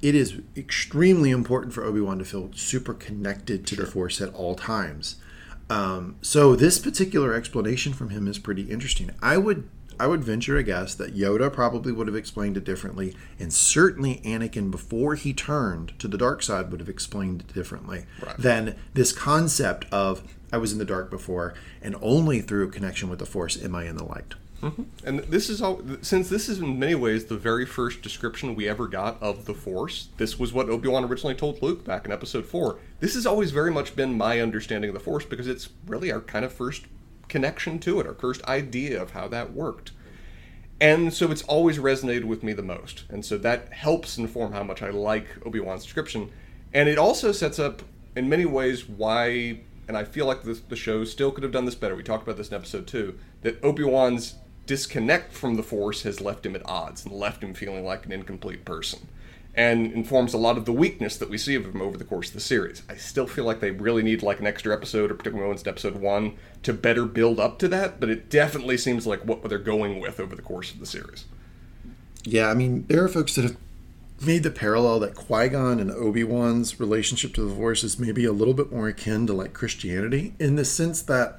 it 0.00 0.14
is 0.14 0.40
extremely 0.56 1.30
important 1.30 1.74
for 1.74 1.84
Obi 1.84 2.00
Wan 2.00 2.18
to 2.18 2.24
feel 2.24 2.50
super 2.54 2.94
connected 2.94 3.66
to 3.66 3.76
the 3.76 3.86
Force 3.86 4.22
at 4.22 4.32
all 4.32 4.54
times. 4.54 5.16
Um, 5.70 6.16
so 6.22 6.54
this 6.56 6.78
particular 6.78 7.34
explanation 7.34 7.92
from 7.92 8.10
him 8.10 8.28
is 8.28 8.38
pretty 8.38 8.62
interesting. 8.62 9.10
I 9.22 9.38
would 9.38 9.68
I 9.98 10.08
would 10.08 10.24
venture 10.24 10.56
a 10.56 10.64
guess 10.64 10.92
that 10.96 11.14
Yoda 11.16 11.52
probably 11.52 11.92
would 11.92 12.08
have 12.08 12.16
explained 12.16 12.56
it 12.56 12.64
differently, 12.64 13.14
and 13.38 13.52
certainly 13.52 14.20
Anakin 14.24 14.70
before 14.70 15.14
he 15.14 15.32
turned 15.32 15.96
to 16.00 16.08
the 16.08 16.18
dark 16.18 16.42
side 16.42 16.70
would 16.72 16.80
have 16.80 16.88
explained 16.88 17.42
it 17.48 17.54
differently 17.54 18.04
Right. 18.20 18.36
than 18.36 18.74
this 18.94 19.12
concept 19.12 19.86
of 19.92 20.22
I 20.52 20.56
was 20.58 20.72
in 20.72 20.78
the 20.78 20.84
dark 20.84 21.10
before, 21.10 21.54
and 21.80 21.94
only 22.02 22.40
through 22.40 22.70
connection 22.70 23.08
with 23.08 23.20
the 23.20 23.26
Force 23.26 23.60
am 23.62 23.74
I 23.76 23.84
in 23.84 23.96
the 23.96 24.04
light. 24.04 24.34
Mm-hmm. 24.64 25.06
And 25.06 25.18
this 25.20 25.50
is 25.50 25.60
all 25.60 25.82
since 26.00 26.30
this 26.30 26.48
is 26.48 26.58
in 26.58 26.78
many 26.78 26.94
ways 26.94 27.26
the 27.26 27.36
very 27.36 27.66
first 27.66 28.00
description 28.00 28.54
we 28.54 28.66
ever 28.66 28.88
got 28.88 29.22
of 29.22 29.44
the 29.44 29.52
Force. 29.52 30.08
This 30.16 30.38
was 30.38 30.54
what 30.54 30.70
Obi 30.70 30.88
Wan 30.88 31.04
originally 31.04 31.34
told 31.34 31.60
Luke 31.60 31.84
back 31.84 32.06
in 32.06 32.12
Episode 32.12 32.46
Four. 32.46 32.78
This 33.00 33.12
has 33.12 33.26
always 33.26 33.50
very 33.50 33.70
much 33.70 33.94
been 33.94 34.16
my 34.16 34.40
understanding 34.40 34.88
of 34.88 34.94
the 34.94 35.00
Force 35.00 35.26
because 35.26 35.46
it's 35.46 35.68
really 35.86 36.10
our 36.10 36.22
kind 36.22 36.46
of 36.46 36.52
first 36.52 36.86
connection 37.28 37.78
to 37.80 38.00
it, 38.00 38.06
our 38.06 38.14
first 38.14 38.42
idea 38.44 39.00
of 39.00 39.10
how 39.10 39.28
that 39.28 39.52
worked. 39.52 39.92
And 40.80 41.12
so 41.12 41.30
it's 41.30 41.42
always 41.42 41.78
resonated 41.78 42.24
with 42.24 42.42
me 42.42 42.54
the 42.54 42.62
most. 42.62 43.04
And 43.10 43.22
so 43.24 43.36
that 43.38 43.72
helps 43.72 44.16
inform 44.16 44.52
how 44.52 44.62
much 44.62 44.82
I 44.82 44.88
like 44.90 45.26
Obi 45.44 45.60
Wan's 45.60 45.84
description. 45.84 46.30
And 46.72 46.88
it 46.88 46.98
also 46.98 47.32
sets 47.32 47.58
up, 47.58 47.82
in 48.16 48.28
many 48.28 48.44
ways, 48.44 48.88
why, 48.88 49.60
and 49.88 49.96
I 49.96 50.04
feel 50.04 50.26
like 50.26 50.42
this, 50.42 50.60
the 50.60 50.76
show 50.76 51.04
still 51.04 51.30
could 51.30 51.42
have 51.42 51.52
done 51.52 51.66
this 51.66 51.74
better. 51.74 51.94
We 51.94 52.02
talked 52.02 52.22
about 52.22 52.36
this 52.38 52.48
in 52.48 52.54
episode 52.54 52.86
two, 52.86 53.18
that 53.42 53.62
Obi 53.62 53.84
Wan's 53.84 54.34
disconnect 54.66 55.32
from 55.32 55.54
the 55.54 55.62
Force 55.62 56.02
has 56.02 56.20
left 56.20 56.46
him 56.46 56.54
at 56.54 56.66
odds 56.68 57.04
and 57.04 57.14
left 57.14 57.42
him 57.42 57.54
feeling 57.54 57.84
like 57.84 58.06
an 58.06 58.12
incomplete 58.12 58.64
person. 58.64 59.08
And 59.56 59.92
informs 59.92 60.34
a 60.34 60.38
lot 60.38 60.58
of 60.58 60.64
the 60.64 60.72
weakness 60.72 61.16
that 61.18 61.30
we 61.30 61.38
see 61.38 61.54
of 61.54 61.64
him 61.64 61.80
over 61.80 61.96
the 61.96 62.04
course 62.04 62.28
of 62.28 62.34
the 62.34 62.40
series. 62.40 62.82
I 62.88 62.96
still 62.96 63.28
feel 63.28 63.44
like 63.44 63.60
they 63.60 63.70
really 63.70 64.02
need 64.02 64.20
like 64.20 64.40
an 64.40 64.48
extra 64.48 64.74
episode, 64.74 65.12
or 65.12 65.14
particularly 65.14 65.44
moments 65.44 65.62
in 65.62 65.68
episode 65.68 65.94
one, 65.94 66.36
to 66.64 66.72
better 66.72 67.04
build 67.04 67.38
up 67.38 67.60
to 67.60 67.68
that. 67.68 68.00
But 68.00 68.10
it 68.10 68.28
definitely 68.28 68.76
seems 68.78 69.06
like 69.06 69.24
what 69.24 69.48
they're 69.48 69.58
going 69.58 70.00
with 70.00 70.18
over 70.18 70.34
the 70.34 70.42
course 70.42 70.72
of 70.72 70.80
the 70.80 70.86
series. 70.86 71.26
Yeah, 72.24 72.48
I 72.48 72.54
mean, 72.54 72.86
there 72.88 73.04
are 73.04 73.08
folks 73.08 73.36
that 73.36 73.42
have 73.42 73.56
made 74.20 74.42
the 74.42 74.50
parallel 74.50 75.00
that 75.00 75.14
Qui 75.14 75.48
Gon 75.48 75.78
and 75.78 75.90
Obi 75.90 76.24
Wan's 76.24 76.80
relationship 76.80 77.34
to 77.34 77.42
the 77.42 77.54
Force 77.54 77.84
is 77.84 77.98
maybe 77.98 78.24
a 78.24 78.32
little 78.32 78.54
bit 78.54 78.72
more 78.72 78.88
akin 78.88 79.26
to 79.26 79.32
like 79.32 79.52
Christianity 79.52 80.34
in 80.38 80.56
the 80.56 80.64
sense 80.64 81.02
that 81.02 81.38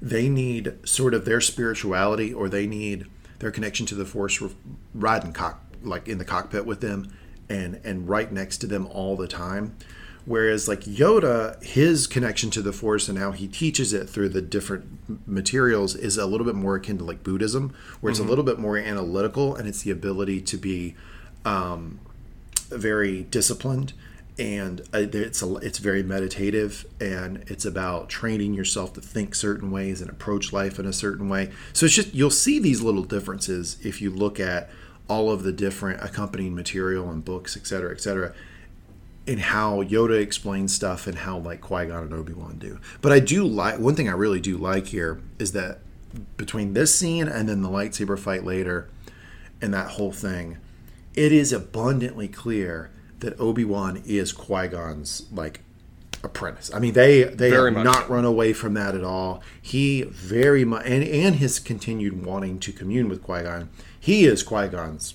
they 0.00 0.28
need 0.28 0.74
sort 0.84 1.14
of 1.14 1.24
their 1.24 1.40
spirituality 1.40 2.32
or 2.32 2.48
they 2.48 2.66
need 2.66 3.06
their 3.38 3.50
connection 3.50 3.86
to 3.86 3.94
the 3.94 4.04
Force 4.04 4.42
riding 4.94 5.32
cock 5.32 5.62
like 5.82 6.08
in 6.08 6.18
the 6.18 6.24
cockpit 6.24 6.66
with 6.66 6.80
them 6.80 7.12
and 7.48 7.80
and 7.84 8.08
right 8.08 8.32
next 8.32 8.58
to 8.58 8.66
them 8.66 8.86
all 8.86 9.16
the 9.16 9.28
time. 9.28 9.76
Whereas 10.24 10.66
like 10.66 10.80
Yoda, 10.80 11.62
his 11.62 12.08
connection 12.08 12.50
to 12.50 12.62
the 12.62 12.72
Force 12.72 13.08
and 13.08 13.16
how 13.16 13.30
he 13.30 13.46
teaches 13.46 13.92
it 13.92 14.08
through 14.08 14.30
the 14.30 14.42
different 14.42 15.28
materials 15.28 15.94
is 15.94 16.16
a 16.16 16.26
little 16.26 16.44
bit 16.44 16.56
more 16.56 16.74
akin 16.74 16.98
to 16.98 17.04
like 17.04 17.22
Buddhism, 17.22 17.72
where 18.00 18.10
it's 18.10 18.18
a 18.18 18.24
little 18.24 18.42
bit 18.42 18.58
more 18.58 18.76
analytical 18.76 19.54
and 19.54 19.68
it's 19.68 19.82
the 19.82 19.92
ability 19.92 20.40
to 20.40 20.56
be 20.56 20.96
um, 21.44 22.00
very 22.70 23.22
disciplined 23.22 23.92
and 24.38 24.82
uh, 24.92 25.06
it's 25.12 25.42
a, 25.42 25.56
it's 25.56 25.78
very 25.78 26.02
meditative 26.02 26.84
and 27.00 27.42
it's 27.46 27.64
about 27.64 28.08
training 28.08 28.52
yourself 28.52 28.92
to 28.94 29.00
think 29.00 29.34
certain 29.34 29.70
ways 29.70 30.00
and 30.00 30.10
approach 30.10 30.52
life 30.52 30.78
in 30.78 30.86
a 30.86 30.92
certain 30.92 31.28
way. 31.28 31.50
So 31.72 31.86
it's 31.86 31.94
just 31.94 32.14
you'll 32.14 32.30
see 32.30 32.58
these 32.58 32.82
little 32.82 33.04
differences 33.04 33.78
if 33.82 34.02
you 34.02 34.10
look 34.10 34.38
at 34.38 34.68
all 35.08 35.30
of 35.30 35.42
the 35.42 35.52
different 35.52 36.02
accompanying 36.02 36.54
material 36.54 37.08
and 37.08 37.24
books, 37.24 37.56
et 37.56 37.66
cetera, 37.66 37.92
et 37.92 38.00
cetera, 38.00 38.34
in 39.26 39.38
how 39.38 39.82
Yoda 39.82 40.20
explains 40.20 40.74
stuff 40.74 41.06
and 41.06 41.18
how 41.18 41.38
like 41.38 41.60
Qui 41.60 41.86
Gon 41.86 42.02
and 42.02 42.12
Obi 42.12 42.32
Wan 42.32 42.58
do. 42.58 42.78
But 43.00 43.12
I 43.12 43.20
do 43.20 43.44
like 43.44 43.78
one 43.78 43.94
thing 43.94 44.08
I 44.08 44.12
really 44.12 44.40
do 44.40 44.58
like 44.58 44.88
here 44.88 45.20
is 45.38 45.52
that 45.52 45.78
between 46.36 46.74
this 46.74 46.96
scene 46.96 47.28
and 47.28 47.48
then 47.48 47.62
the 47.62 47.68
lightsaber 47.68 48.18
fight 48.18 48.44
later 48.44 48.88
and 49.62 49.72
that 49.72 49.92
whole 49.92 50.12
thing, 50.12 50.58
it 51.14 51.32
is 51.32 51.52
abundantly 51.52 52.28
clear 52.28 52.90
that 53.20 53.38
Obi 53.40 53.64
Wan 53.64 54.02
is 54.06 54.32
Qui 54.32 54.68
Gon's 54.68 55.24
like 55.32 55.60
apprentice. 56.22 56.72
I 56.74 56.78
mean, 56.78 56.94
they 56.94 57.24
they 57.24 57.50
Very 57.50 57.72
have 57.74 57.84
not 57.84 58.06
so. 58.06 58.14
run 58.14 58.24
away 58.24 58.52
from 58.52 58.74
that 58.74 58.94
at 58.94 59.04
all. 59.04 59.42
He 59.60 60.02
very 60.02 60.64
much 60.64 60.84
and 60.86 61.02
and 61.04 61.36
his 61.36 61.58
continued 61.58 62.24
wanting 62.24 62.58
to 62.60 62.72
commune 62.72 63.08
with 63.08 63.22
Qui 63.22 63.42
Gon. 63.42 63.68
He 63.98 64.24
is 64.24 64.42
Qui 64.42 64.68
Gon's 64.68 65.14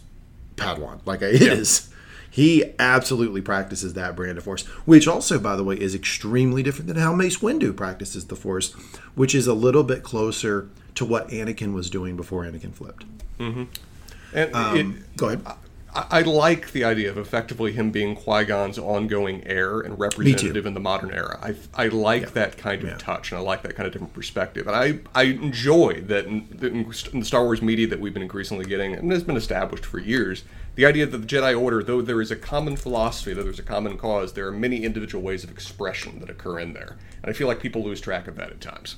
Padawan. 0.56 1.00
Like 1.06 1.22
it 1.22 1.42
is. 1.42 1.88
He 2.34 2.64
absolutely 2.80 3.42
practices 3.42 3.94
that 3.96 4.16
brand 4.16 4.38
of 4.38 4.46
force, 4.46 4.64
which 4.86 5.06
also, 5.06 5.38
by 5.38 5.58
the 5.58 5.66
way, 5.66 5.76
is 5.76 5.94
extremely 5.94 6.64
different 6.64 6.88
than 6.88 6.96
how 6.96 7.14
Mace 7.14 7.40
Windu 7.40 7.76
practices 7.76 8.28
the 8.28 8.38
force, 8.38 8.72
which 9.16 9.36
is 9.36 9.48
a 9.48 9.54
little 9.54 9.84
bit 9.84 10.02
closer 10.02 10.70
to 10.96 11.04
what 11.04 11.28
Anakin 11.28 11.74
was 11.74 11.90
doing 11.90 12.16
before 12.16 12.46
Anakin 12.46 12.74
flipped. 12.74 13.04
And 13.38 13.68
Um, 14.34 14.78
it, 14.78 15.18
go 15.18 15.28
ahead. 15.28 15.42
I, 15.94 16.06
I 16.10 16.22
like 16.22 16.72
the 16.72 16.84
idea 16.84 17.10
of 17.10 17.18
effectively 17.18 17.72
him 17.74 17.92
being 17.92 18.16
Qui 18.16 18.46
Gon's 18.46 18.78
ongoing 18.78 19.44
heir 19.46 19.80
and 19.82 20.00
representative 20.00 20.66
in 20.66 20.74
the 20.74 20.80
modern 20.80 21.12
era. 21.12 21.40
I, 21.42 21.56
I 21.84 21.88
like 21.88 22.34
that 22.34 22.58
kind 22.58 22.82
of 22.84 22.90
Yeah. 22.90 22.98
touch, 22.98 23.32
and 23.32 23.40
I 23.40 23.42
like 23.42 23.62
that 23.64 23.76
kind 23.76 23.88
of 23.88 23.94
different 23.94 24.14
perspective. 24.14 24.68
And 24.68 24.76
I, 24.76 25.00
I 25.14 25.24
enjoy 25.24 26.02
that 26.08 26.26
in, 26.26 26.48
that 26.52 26.72
in 26.72 26.92
in 27.14 27.20
the 27.20 27.26
Star 27.26 27.44
Wars 27.44 27.62
media 27.62 27.88
that 27.88 28.00
we've 28.00 28.14
been 28.14 28.22
increasingly 28.24 28.66
getting, 28.66 28.94
and 28.96 29.12
has 29.12 29.24
been 29.24 29.38
established 29.38 29.86
for 29.86 30.00
years, 30.00 30.44
the 30.76 30.86
idea 30.86 31.06
that 31.06 31.18
the 31.18 31.28
Jedi 31.28 31.60
Order, 31.60 31.84
though 31.84 32.02
there 32.02 32.22
is 32.22 32.32
a 32.32 32.36
common 32.36 32.78
philosophy, 32.78 33.34
though 33.34 33.44
there's 33.44 33.60
a 33.60 33.64
common 33.64 33.98
cause, 33.98 34.34
there 34.34 34.48
are 34.48 34.52
many 34.54 34.84
individual 34.84 35.22
ways 35.24 35.44
of 35.44 35.52
expression 35.52 36.20
that 36.20 36.30
occur 36.30 36.60
in 36.60 36.74
there. 36.74 36.98
And 37.22 37.30
I 37.30 37.34
feel 37.34 37.48
like 37.48 37.60
people 37.60 37.84
lose 37.84 38.00
track 38.00 38.28
of 38.28 38.36
that 38.38 38.50
at 38.52 38.62
times. 38.62 38.96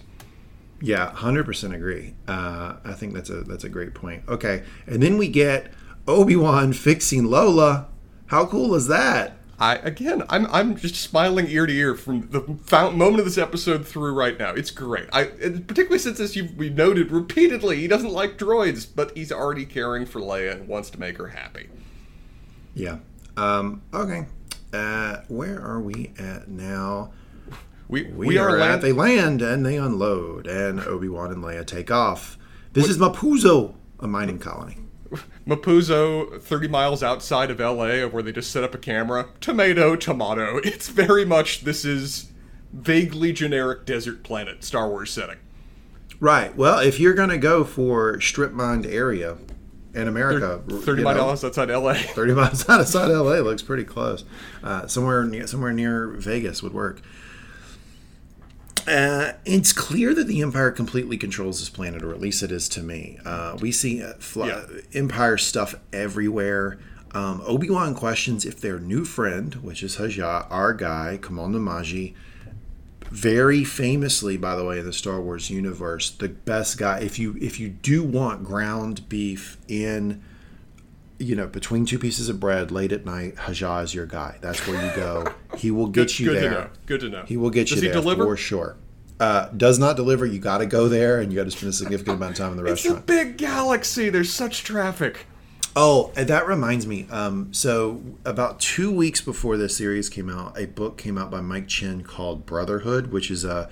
Yeah, 0.81 1.11
hundred 1.13 1.45
percent 1.45 1.73
agree. 1.73 2.13
Uh, 2.27 2.75
I 2.83 2.93
think 2.93 3.13
that's 3.13 3.29
a 3.29 3.41
that's 3.41 3.63
a 3.63 3.69
great 3.69 3.93
point. 3.93 4.23
Okay, 4.27 4.63
and 4.85 5.01
then 5.01 5.17
we 5.17 5.29
get 5.29 5.71
Obi 6.07 6.35
Wan 6.35 6.73
fixing 6.73 7.25
Lola. 7.25 7.87
How 8.27 8.45
cool 8.45 8.75
is 8.75 8.87
that? 8.87 9.37
I 9.59 9.75
again, 9.75 10.23
I'm 10.29 10.47
I'm 10.47 10.75
just 10.75 10.95
smiling 10.95 11.47
ear 11.47 11.65
to 11.65 11.73
ear 11.73 11.95
from 11.95 12.29
the 12.31 12.41
moment 12.91 13.19
of 13.19 13.25
this 13.25 13.37
episode 13.37 13.87
through 13.87 14.13
right 14.13 14.37
now. 14.37 14.49
It's 14.49 14.71
great. 14.71 15.07
I 15.13 15.25
particularly 15.25 15.99
since 15.99 16.19
as 16.19 16.35
you 16.35 16.49
we 16.57 16.69
noted 16.69 17.11
repeatedly, 17.11 17.77
he 17.77 17.87
doesn't 17.87 18.11
like 18.11 18.37
droids, 18.37 18.87
but 18.93 19.15
he's 19.15 19.31
already 19.31 19.65
caring 19.65 20.05
for 20.05 20.19
Leia 20.19 20.53
and 20.53 20.67
wants 20.67 20.89
to 20.91 20.99
make 20.99 21.17
her 21.17 21.27
happy. 21.27 21.69
Yeah. 22.73 22.97
Um, 23.37 23.83
okay. 23.93 24.25
Uh, 24.73 25.17
where 25.27 25.61
are 25.61 25.79
we 25.79 26.13
at 26.17 26.47
now? 26.49 27.13
We 27.87 28.03
We, 28.03 28.27
we, 28.27 28.37
are, 28.37 28.57
are 28.57 28.59
at 28.59 28.81
they 28.81 28.91
land 28.91 29.41
and 29.41 29.65
they 29.65 29.77
unload, 29.77 30.47
and 30.47 30.79
Obi 30.79 31.07
Wan 31.07 31.31
and 31.31 31.43
Leia 31.43 31.65
take 31.65 31.91
off. 31.91 32.37
This 32.73 32.89
is 32.89 32.97
Mapuzo, 32.97 33.75
a 33.99 34.07
mining 34.07 34.39
colony. 34.39 34.79
Mapuzo, 35.45 36.41
30 36.41 36.67
miles 36.69 37.03
outside 37.03 37.51
of 37.51 37.59
LA, 37.59 38.03
of 38.03 38.13
where 38.13 38.23
they 38.23 38.31
just 38.31 38.51
set 38.51 38.63
up 38.63 38.73
a 38.73 38.77
camera. 38.77 39.27
Tomato, 39.41 39.95
tomato. 39.95 40.59
It's 40.63 40.89
very 40.89 41.25
much 41.25 41.61
this 41.61 41.83
is 41.83 42.31
vaguely 42.71 43.33
generic 43.33 43.85
desert 43.85 44.23
planet 44.23 44.63
Star 44.63 44.89
Wars 44.89 45.11
setting. 45.11 45.37
Right. 46.19 46.55
Well, 46.55 46.79
if 46.79 46.99
you're 46.99 47.13
gonna 47.13 47.37
go 47.37 47.63
for 47.63 48.19
strip 48.21 48.53
mined 48.53 48.85
area 48.85 49.37
in 49.93 50.07
America, 50.07 50.63
30 50.69 50.85
you 50.85 50.95
know, 50.95 51.13
miles 51.13 51.43
outside 51.43 51.69
LA. 51.69 51.93
30 51.93 52.33
miles 52.33 52.67
outside 52.69 53.07
LA 53.07 53.39
looks 53.39 53.61
pretty 53.61 53.83
close. 53.83 54.23
Uh, 54.63 54.87
somewhere 54.87 55.23
near 55.25 55.45
somewhere 55.47 55.73
near 55.73 56.07
Vegas 56.07 56.63
would 56.63 56.73
work. 56.73 57.01
Uh, 58.87 59.33
it's 59.45 59.71
clear 59.71 60.13
that 60.13 60.27
the 60.27 60.41
Empire 60.41 60.71
completely 60.71 61.17
controls 61.17 61.59
this 61.59 61.69
planet, 61.69 62.03
or 62.03 62.11
at 62.13 62.19
least 62.19 62.43
it 62.43 62.51
is 62.51 62.67
to 62.69 62.81
me. 62.81 63.17
Uh, 63.25 63.57
we 63.61 63.71
see 63.71 64.03
uh, 64.03 64.13
fly, 64.15 64.47
Yeah. 64.47 64.65
Empire 64.93 65.37
stuff 65.37 65.75
everywhere. 65.91 66.79
Um, 67.11 67.41
Obi 67.45 67.69
Wan 67.69 67.93
questions 67.95 68.43
if 68.45 68.59
their 68.59 68.79
new 68.79 69.05
friend, 69.05 69.55
which 69.55 69.83
is 69.83 69.95
Haja, 69.97 70.47
our 70.49 70.73
guy, 70.73 71.19
Commander 71.21 71.59
Maji, 71.59 72.15
very 73.11 73.63
famously, 73.63 74.35
by 74.37 74.55
the 74.55 74.65
way, 74.65 74.79
in 74.79 74.85
the 74.85 74.93
Star 74.93 75.21
Wars 75.21 75.49
universe, 75.51 76.09
the 76.09 76.29
best 76.29 76.79
guy. 76.79 76.99
If 76.99 77.19
you 77.19 77.37
if 77.39 77.59
you 77.59 77.69
do 77.69 78.03
want 78.03 78.43
ground 78.43 79.07
beef 79.07 79.57
in 79.67 80.23
you 81.23 81.35
know, 81.35 81.47
between 81.47 81.85
two 81.85 81.97
pieces 81.99 82.29
of 82.29 82.39
bread 82.39 82.71
late 82.71 82.91
at 82.91 83.05
night, 83.05 83.37
Haja 83.37 83.79
is 83.79 83.93
your 83.95 84.05
guy. 84.05 84.37
That's 84.41 84.65
where 84.67 84.83
you 84.83 84.95
go. 84.95 85.33
He 85.57 85.71
will 85.71 85.87
get 85.87 86.07
Good, 86.07 86.19
you 86.19 86.25
good 86.27 86.43
there. 86.43 86.49
to 86.49 86.55
know. 86.59 86.69
Good 86.85 86.99
to 87.01 87.09
know. 87.09 87.23
He 87.25 87.37
will 87.37 87.49
get 87.49 87.67
Does 87.67 87.77
you 87.77 87.81
he 87.83 87.87
there 87.87 88.01
deliver? 88.01 88.25
for 88.25 88.37
sure. 88.37 88.75
Uh, 89.19 89.47
does 89.55 89.79
not 89.79 89.95
deliver. 89.95 90.25
You 90.25 90.39
got 90.39 90.57
to 90.57 90.65
go 90.65 90.89
there, 90.89 91.19
and 91.21 91.31
you 91.31 91.37
got 91.37 91.45
to 91.45 91.51
spend 91.51 91.69
a 91.69 91.73
significant 91.73 92.17
amount 92.17 92.31
of 92.31 92.37
time 92.37 92.51
in 92.51 92.57
the 92.57 92.63
restaurant. 92.63 92.97
It's 93.03 93.03
a 93.03 93.05
big 93.25 93.37
galaxy. 93.37 94.09
There's 94.09 94.31
such 94.33 94.63
traffic. 94.63 95.25
Oh, 95.75 96.11
and 96.15 96.27
that 96.27 96.45
reminds 96.45 96.85
me. 96.85 97.07
Um, 97.09 97.51
so 97.53 98.01
about 98.25 98.59
two 98.59 98.91
weeks 98.91 99.21
before 99.21 99.57
this 99.57 99.75
series 99.77 100.09
came 100.09 100.29
out, 100.29 100.59
a 100.59 100.65
book 100.67 100.97
came 100.97 101.17
out 101.17 101.31
by 101.31 101.41
Mike 101.41 101.67
Chen 101.67 102.01
called 102.01 102.45
Brotherhood, 102.45 103.11
which 103.11 103.31
is 103.31 103.43
a 103.45 103.69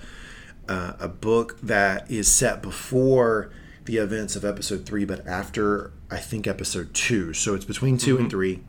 uh, 0.68 0.92
a 1.00 1.08
book 1.08 1.60
that 1.60 2.10
is 2.10 2.28
set 2.30 2.62
before 2.62 3.50
the 3.84 3.96
events 3.96 4.36
of 4.36 4.44
Episode 4.44 4.86
Three, 4.86 5.04
but 5.04 5.26
after 5.26 5.92
I 6.10 6.18
think 6.18 6.46
Episode 6.46 6.94
Two. 6.94 7.32
So 7.32 7.54
it's 7.54 7.64
between 7.64 7.98
2 7.98 8.16
and 8.16 8.20
mm-hmm. 8.20 8.30
three, 8.30 8.60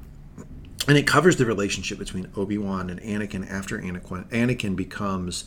and 0.87 0.97
it 0.97 1.07
covers 1.07 1.37
the 1.37 1.45
relationship 1.45 1.97
between 1.97 2.29
Obi 2.35 2.57
Wan 2.57 2.89
and 2.89 2.99
Anakin 3.01 3.49
after 3.49 3.79
Anakin 3.79 4.27
Anakin 4.29 4.75
becomes 4.75 5.45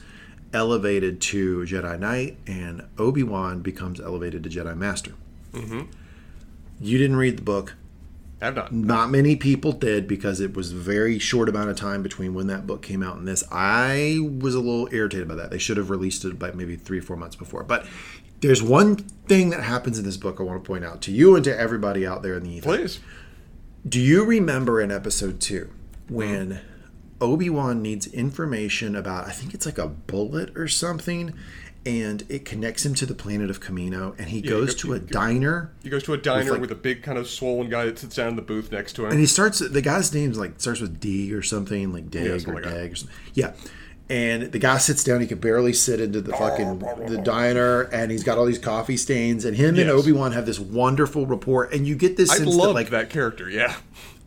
elevated 0.52 1.20
to 1.20 1.61
Jedi 1.61 1.98
Knight, 1.98 2.38
and 2.46 2.83
Obi 2.98 3.22
Wan 3.22 3.61
becomes 3.61 4.00
elevated 4.00 4.44
to 4.44 4.48
Jedi 4.48 4.76
Master. 4.76 5.12
Mm-hmm. 5.52 5.83
You 6.81 6.98
didn't 6.98 7.16
read 7.16 7.38
the 7.38 7.42
book. 7.42 7.74
I've 8.40 8.55
not. 8.55 8.70
Not 8.70 9.11
many 9.11 9.35
people 9.35 9.72
did 9.72 10.07
because 10.07 10.40
it 10.40 10.55
was 10.55 10.72
a 10.72 10.74
very 10.74 11.18
short 11.18 11.48
amount 11.48 11.70
of 11.70 11.76
time 11.76 12.02
between 12.02 12.35
when 12.35 12.48
that 12.48 12.66
book 12.66 12.83
came 12.83 13.02
out 13.02 13.16
and 13.16 13.26
this. 13.26 13.42
I 13.50 14.18
was 14.20 14.55
a 14.55 14.61
little 14.61 14.88
irritated 14.92 15.26
by 15.26 15.37
that. 15.37 15.50
They 15.50 15.59
should 15.59 15.79
have 15.79 15.88
released 15.88 16.24
it 16.24 16.38
by 16.38 16.50
maybe 16.50 16.76
three 16.76 16.98
or 16.98 17.02
four 17.02 17.16
months 17.16 17.35
before. 17.35 17.62
But 17.62 17.87
there's 18.40 18.62
one 18.62 18.96
thing 18.96 19.51
that 19.51 19.62
happens 19.62 19.99
in 19.99 20.05
this 20.05 20.16
book 20.16 20.38
I 20.40 20.42
want 20.44 20.62
to 20.62 20.66
point 20.66 20.85
out 20.85 21.01
to 21.03 21.12
you 21.12 21.35
and 21.37 21.44
to 21.44 21.59
everybody 21.59 22.07
out 22.07 22.22
there 22.22 22.35
in 22.37 22.42
the 22.44 22.51
ether. 22.51 22.66
Please. 22.77 23.01
Do 23.88 24.01
you 24.01 24.25
remember 24.25 24.81
in 24.81 24.90
episode 24.90 25.40
two 25.40 25.70
when 26.09 26.61
Obi 27.20 27.49
Wan 27.51 27.83
needs 27.83 28.07
information 28.09 28.94
about, 28.96 29.27
I 29.27 29.31
think 29.31 29.55
it's 29.55 29.64
like 29.66 29.79
a 29.79 29.87
bullet 29.88 30.57
or 30.57 30.68
something, 30.68 31.33
and 31.85 32.25
it 32.29 32.44
connects 32.44 32.85
him 32.85 32.94
to 32.96 33.07
the 33.07 33.14
planet 33.14 33.49
of 33.49 33.61
Kamino, 33.61 34.14
and 34.18 34.29
he 34.29 34.42
goes 34.42 34.75
go- 34.75 34.81
to 34.81 34.92
a 34.94 34.99
go- 34.99 35.07
diner. 35.07 35.70
He 35.83 35.88
goes 35.88 36.03
to 36.05 36.12
a 36.14 36.16
diner 36.18 36.53
like- 36.53 36.61
with 36.61 36.72
a 36.72 36.77
big 36.77 37.03
kind 37.03 37.16
of 37.16 37.29
swollen 37.29 37.70
guy 37.70 37.87
that 37.87 37.99
sits 37.99 38.16
down 38.16 38.31
in 38.31 38.37
the 38.37 38.42
booth 38.42 38.70
next 38.72 38.94
to 38.94 39.05
him. 39.07 39.12
And 39.12 39.20
he 39.20 39.27
starts. 39.27 39.61
The 39.61 39.81
guy's 39.83 40.12
name's 40.12 40.37
like 40.37 40.55
starts 40.61 40.81
with 40.81 40.99
D 41.01 41.33
or 41.33 41.42
something, 41.42 41.92
like 41.92 42.11
Dig 42.11 42.40
something 42.40 42.51
or 42.51 42.55
like. 42.62 42.64
Dag 42.75 42.92
or 42.92 42.96
something. 42.96 43.16
Yeah. 43.35 43.53
And 44.09 44.53
the 44.53 44.59
guy 44.61 44.79
sits 44.79 45.03
down. 45.03 45.21
He 45.21 45.27
can 45.27 45.38
barely 45.38 45.73
sit 45.73 46.01
into 46.01 46.21
the 46.21 46.31
fucking 46.33 46.85
oh, 46.85 47.09
the 47.09 47.19
diner, 47.19 47.83
and 47.83 48.12
he's 48.12 48.23
got 48.23 48.38
all 48.38 48.47
these 48.47 48.59
coffee 48.59 48.97
stains. 48.97 49.45
And 49.45 49.57
him 49.57 49.77
and 49.79 49.90
Obi 49.90 50.12
Wan 50.12 50.31
have 50.31 50.47
this 50.47 50.61
wonderful 50.61 51.27
rapport, 51.27 51.64
and 51.64 51.88
you 51.88 51.97
get 51.97 52.16
this 52.16 52.31
I 52.31 52.37
sense 52.37 52.55
loved 52.55 52.71
that 52.71 52.75
like 52.75 52.90
that 52.90 53.11
character. 53.11 53.51
Yeah. 53.51 53.75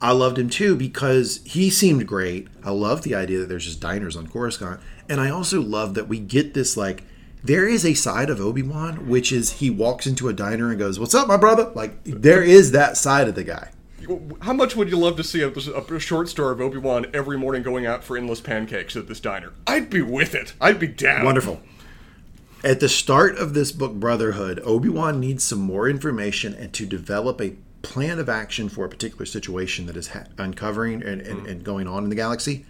I 0.02 0.12
loved 0.12 0.38
him 0.38 0.50
too 0.50 0.76
because 0.76 1.42
he 1.46 1.70
seemed 1.70 2.08
great. 2.08 2.48
I 2.64 2.72
love 2.72 3.04
the 3.04 3.16
idea 3.16 3.40
that 3.40 3.50
there's 3.50 3.66
just 3.66 3.80
diners 3.80 4.16
on 4.16 4.28
Coruscant, 4.28 4.80
and 5.08 5.20
I 5.20 5.30
also 5.30 5.62
love 5.62 5.94
that 5.96 6.08
we 6.08 6.20
get 6.20 6.54
this 6.54 6.78
like 6.78 7.04
there 7.44 7.68
is 7.68 7.86
a 7.86 7.94
side 7.94 8.30
of 8.30 8.40
Obi 8.42 8.62
Wan 8.64 9.08
which 9.08 9.32
is 9.32 9.54
he 9.54 9.70
walks 9.70 10.06
into 10.06 10.28
a 10.30 10.34
diner 10.34 10.70
and 10.70 10.80
goes, 10.80 11.00
"What's 11.00 11.16
up, 11.16 11.28
my 11.28 11.38
brother?" 11.38 11.72
Like 11.76 12.02
there 12.04 12.44
is 12.44 12.72
that 12.72 12.98
side 12.98 13.28
of 13.28 13.36
the 13.36 13.44
guy. 13.44 13.72
How 14.42 14.54
much 14.54 14.76
would 14.76 14.90
you 14.90 14.98
love 14.98 15.18
to 15.18 15.24
see 15.24 15.42
a, 15.42 15.50
a 15.50 16.00
short 16.00 16.30
story 16.30 16.54
of 16.54 16.62
Obi 16.62 16.78
Wan 16.78 17.08
every 17.14 17.38
morning 17.38 17.64
going 17.64 17.86
out 17.86 18.04
for 18.04 18.18
endless 18.18 18.42
pancakes 18.42 18.96
at 18.96 19.08
this 19.08 19.20
diner? 19.20 19.54
I'd 19.68 19.90
be 19.90 20.02
with 20.02 20.36
it. 20.36 20.54
I'd 20.60 20.80
be 20.80 20.88
down. 20.88 21.26
Wonderful. 21.26 21.62
At 22.64 22.80
the 22.80 22.90
start 22.90 23.38
of 23.38 23.54
this 23.54 23.72
book, 23.72 23.94
Brotherhood, 23.94 24.60
Obi 24.66 24.90
Wan 24.90 25.20
needs 25.20 25.44
some 25.44 25.60
more 25.60 25.88
information 25.88 26.54
and 26.54 26.74
to 26.74 26.86
develop 26.86 27.40
a 27.40 27.56
plan 27.82 28.20
of 28.20 28.28
action 28.28 28.68
for 28.68 28.86
a 28.86 28.90
particular 28.90 29.26
situation 29.26 29.86
that 29.86 29.96
is 29.96 30.10
ha- 30.10 30.26
uncovering 30.38 31.02
and, 31.02 31.22
and, 31.22 31.42
hmm. 31.42 31.46
and 31.46 31.64
going 31.64 31.88
on 31.88 32.04
in 32.04 32.10
the 32.10 32.16
galaxy. 32.16 32.66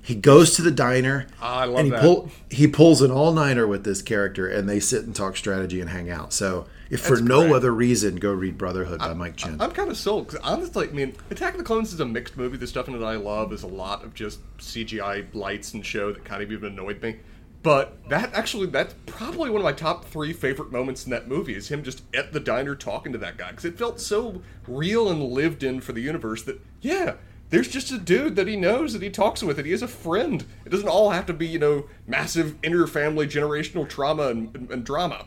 He 0.00 0.14
goes 0.16 0.56
to 0.56 0.62
the 0.62 0.70
diner 0.70 1.28
I 1.40 1.64
love 1.64 1.78
and 1.78 1.86
he 1.86 1.90
that. 1.92 2.00
pull 2.00 2.30
he 2.50 2.66
pulls 2.66 3.02
an 3.02 3.12
all 3.12 3.32
nighter 3.32 3.68
with 3.68 3.84
this 3.84 4.02
character 4.02 4.48
and 4.48 4.68
they 4.68 4.80
sit 4.80 5.04
and 5.04 5.14
talk 5.14 5.36
strategy 5.36 5.80
and 5.80 5.90
hang 5.90 6.10
out. 6.10 6.32
So 6.32 6.66
if 6.92 7.00
for 7.00 7.16
That's 7.16 7.22
no 7.22 7.54
other 7.54 7.72
reason, 7.72 8.16
go 8.16 8.30
read 8.32 8.58
Brotherhood 8.58 8.98
by 8.98 9.14
Mike 9.14 9.36
Chen. 9.36 9.58
I'm 9.62 9.70
kind 9.70 9.90
of 9.90 9.96
sold 9.96 10.26
because 10.26 10.40
honestly, 10.44 10.88
I 10.88 10.92
mean, 10.92 11.16
Attack 11.30 11.54
of 11.54 11.58
the 11.58 11.64
Clones 11.64 11.94
is 11.94 12.00
a 12.00 12.04
mixed 12.04 12.36
movie. 12.36 12.58
The 12.58 12.66
stuff 12.66 12.86
in 12.86 12.94
it 12.94 13.02
I 13.02 13.16
love 13.16 13.50
is 13.54 13.62
a 13.62 13.66
lot 13.66 14.04
of 14.04 14.12
just 14.12 14.40
CGI 14.58 15.34
lights 15.34 15.72
and 15.72 15.84
show 15.84 16.12
that 16.12 16.22
kind 16.22 16.42
of 16.42 16.52
even 16.52 16.72
annoyed 16.72 17.00
me. 17.00 17.16
But 17.62 17.96
that 18.10 18.34
actually, 18.34 18.66
that's 18.66 18.94
probably 19.06 19.48
one 19.48 19.62
of 19.62 19.64
my 19.64 19.72
top 19.72 20.04
three 20.04 20.34
favorite 20.34 20.70
moments 20.70 21.06
in 21.06 21.10
that 21.12 21.28
movie 21.28 21.54
is 21.54 21.68
him 21.68 21.82
just 21.82 22.02
at 22.14 22.34
the 22.34 22.40
diner 22.40 22.76
talking 22.76 23.12
to 23.12 23.18
that 23.18 23.38
guy 23.38 23.50
because 23.50 23.64
it 23.64 23.78
felt 23.78 23.98
so 23.98 24.42
real 24.68 25.08
and 25.08 25.22
lived 25.22 25.62
in 25.62 25.80
for 25.80 25.92
the 25.92 26.02
universe 26.02 26.42
that 26.42 26.60
yeah, 26.82 27.14
there's 27.48 27.68
just 27.68 27.90
a 27.90 27.98
dude 27.98 28.36
that 28.36 28.48
he 28.48 28.56
knows 28.56 28.92
that 28.92 29.00
he 29.00 29.08
talks 29.08 29.42
with 29.42 29.56
and 29.56 29.64
he 29.64 29.72
has 29.72 29.80
a 29.80 29.88
friend. 29.88 30.44
It 30.66 30.68
doesn't 30.68 30.88
all 30.88 31.08
have 31.08 31.24
to 31.24 31.32
be 31.32 31.46
you 31.46 31.58
know 31.58 31.86
massive 32.06 32.56
inter-family 32.62 33.28
generational 33.28 33.88
trauma 33.88 34.28
and, 34.28 34.54
and, 34.54 34.70
and 34.70 34.84
drama. 34.84 35.24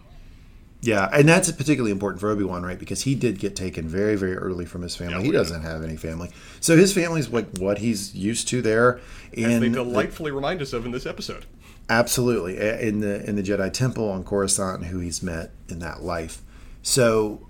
Yeah, 0.86 1.10
and 1.12 1.28
that's 1.28 1.52
particularly 1.52 1.92
important 1.92 2.22
for 2.22 2.30
Obi 2.30 2.44
Wan, 2.44 2.62
right? 2.64 2.78
Because 2.78 3.02
he 3.04 3.16
did 3.16 3.40
get 3.40 3.56
taken 3.56 3.88
very, 3.88 4.16
very 4.16 4.36
early 4.36 4.66
from 4.66 4.84
his 4.84 4.96
family. 4.96 5.24
he 5.24 5.28
yeah. 5.32 5.40
doesn't 5.40 5.64
have 5.64 5.84
any 5.84 5.96
family, 5.98 6.30
so 6.60 6.78
his 6.78 6.94
family's 6.94 7.28
like 7.30 7.58
what 7.58 7.80
he's 7.80 8.14
used 8.14 8.48
to 8.50 8.62
there. 8.62 9.00
As 9.36 9.44
And 9.46 9.64
they 9.64 9.70
the- 9.70 9.84
delightfully 9.84 10.32
remind 10.32 10.62
us 10.62 10.74
of 10.74 10.86
in 10.86 10.92
this 10.92 11.06
episode. 11.08 11.46
absolutely 11.90 12.58
in 12.58 13.00
the 13.00 13.28
in 13.28 13.36
the 13.36 13.44
Jedi 13.44 13.72
Temple 13.74 14.10
on 14.10 14.24
Coruscant, 14.24 14.82
and 14.82 14.86
who 14.92 15.00
he's 15.00 15.24
met 15.24 15.52
in 15.70 15.80
that 15.80 16.04
life. 16.04 16.42
So 16.84 17.48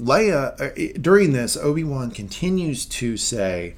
Leia, 0.00 0.60
uh, 0.60 0.98
during 1.00 1.32
this, 1.32 1.56
Obi 1.56 1.84
Wan 1.84 2.10
continues 2.10 2.86
to 2.86 3.16
say, 3.16 3.74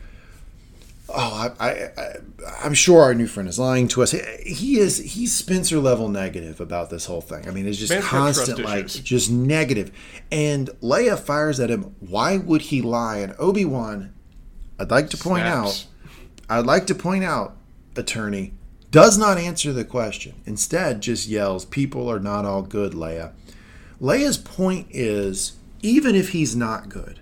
"Oh, 1.14 1.52
I, 1.58 1.68
I, 1.68 1.70
I, 1.96 2.16
I'm 2.62 2.74
sure 2.74 3.02
our 3.02 3.14
new 3.14 3.26
friend 3.26 3.48
is 3.48 3.58
lying 3.58 3.88
to 3.88 4.02
us. 4.02 4.12
He- 4.12 4.78
is. 4.78 4.98
He's 4.98 5.34
Spencer 5.34 5.78
level 5.78 6.08
negative 6.08 6.60
about 6.60 6.90
this 6.90 7.06
whole 7.06 7.20
thing. 7.20 7.46
I 7.48 7.50
mean, 7.50 7.66
it's 7.66 7.78
just 7.78 7.92
trust 7.92 8.08
constant, 8.08 8.58
like 8.60 8.86
issues. 8.86 9.02
just 9.02 9.30
negative. 9.30 9.90
And 10.30 10.68
Leia 10.82 11.18
fires 11.18 11.60
at 11.60 11.70
him. 11.70 11.94
Why 12.00 12.36
would 12.38 12.62
he 12.62 12.82
lie? 12.82 13.18
And 13.18 13.34
Obi 13.38 13.64
Wan, 13.64 14.12
I'd 14.78 14.90
like 14.90 15.10
to 15.10 15.16
point 15.16 15.42
Snaps. 15.42 15.86
out, 16.48 16.58
I'd 16.58 16.66
like 16.66 16.86
to 16.88 16.94
point 16.94 17.24
out, 17.24 17.56
attorney, 17.96 18.52
does 18.90 19.16
not 19.18 19.38
answer 19.38 19.72
the 19.72 19.84
question. 19.84 20.34
Instead, 20.46 21.00
just 21.00 21.28
yells, 21.28 21.64
People 21.64 22.10
are 22.10 22.20
not 22.20 22.44
all 22.44 22.62
good, 22.62 22.92
Leia. 22.92 23.32
Leia's 24.00 24.38
point 24.38 24.86
is 24.90 25.54
even 25.82 26.14
if 26.14 26.30
he's 26.30 26.56
not 26.56 26.88
good, 26.88 27.20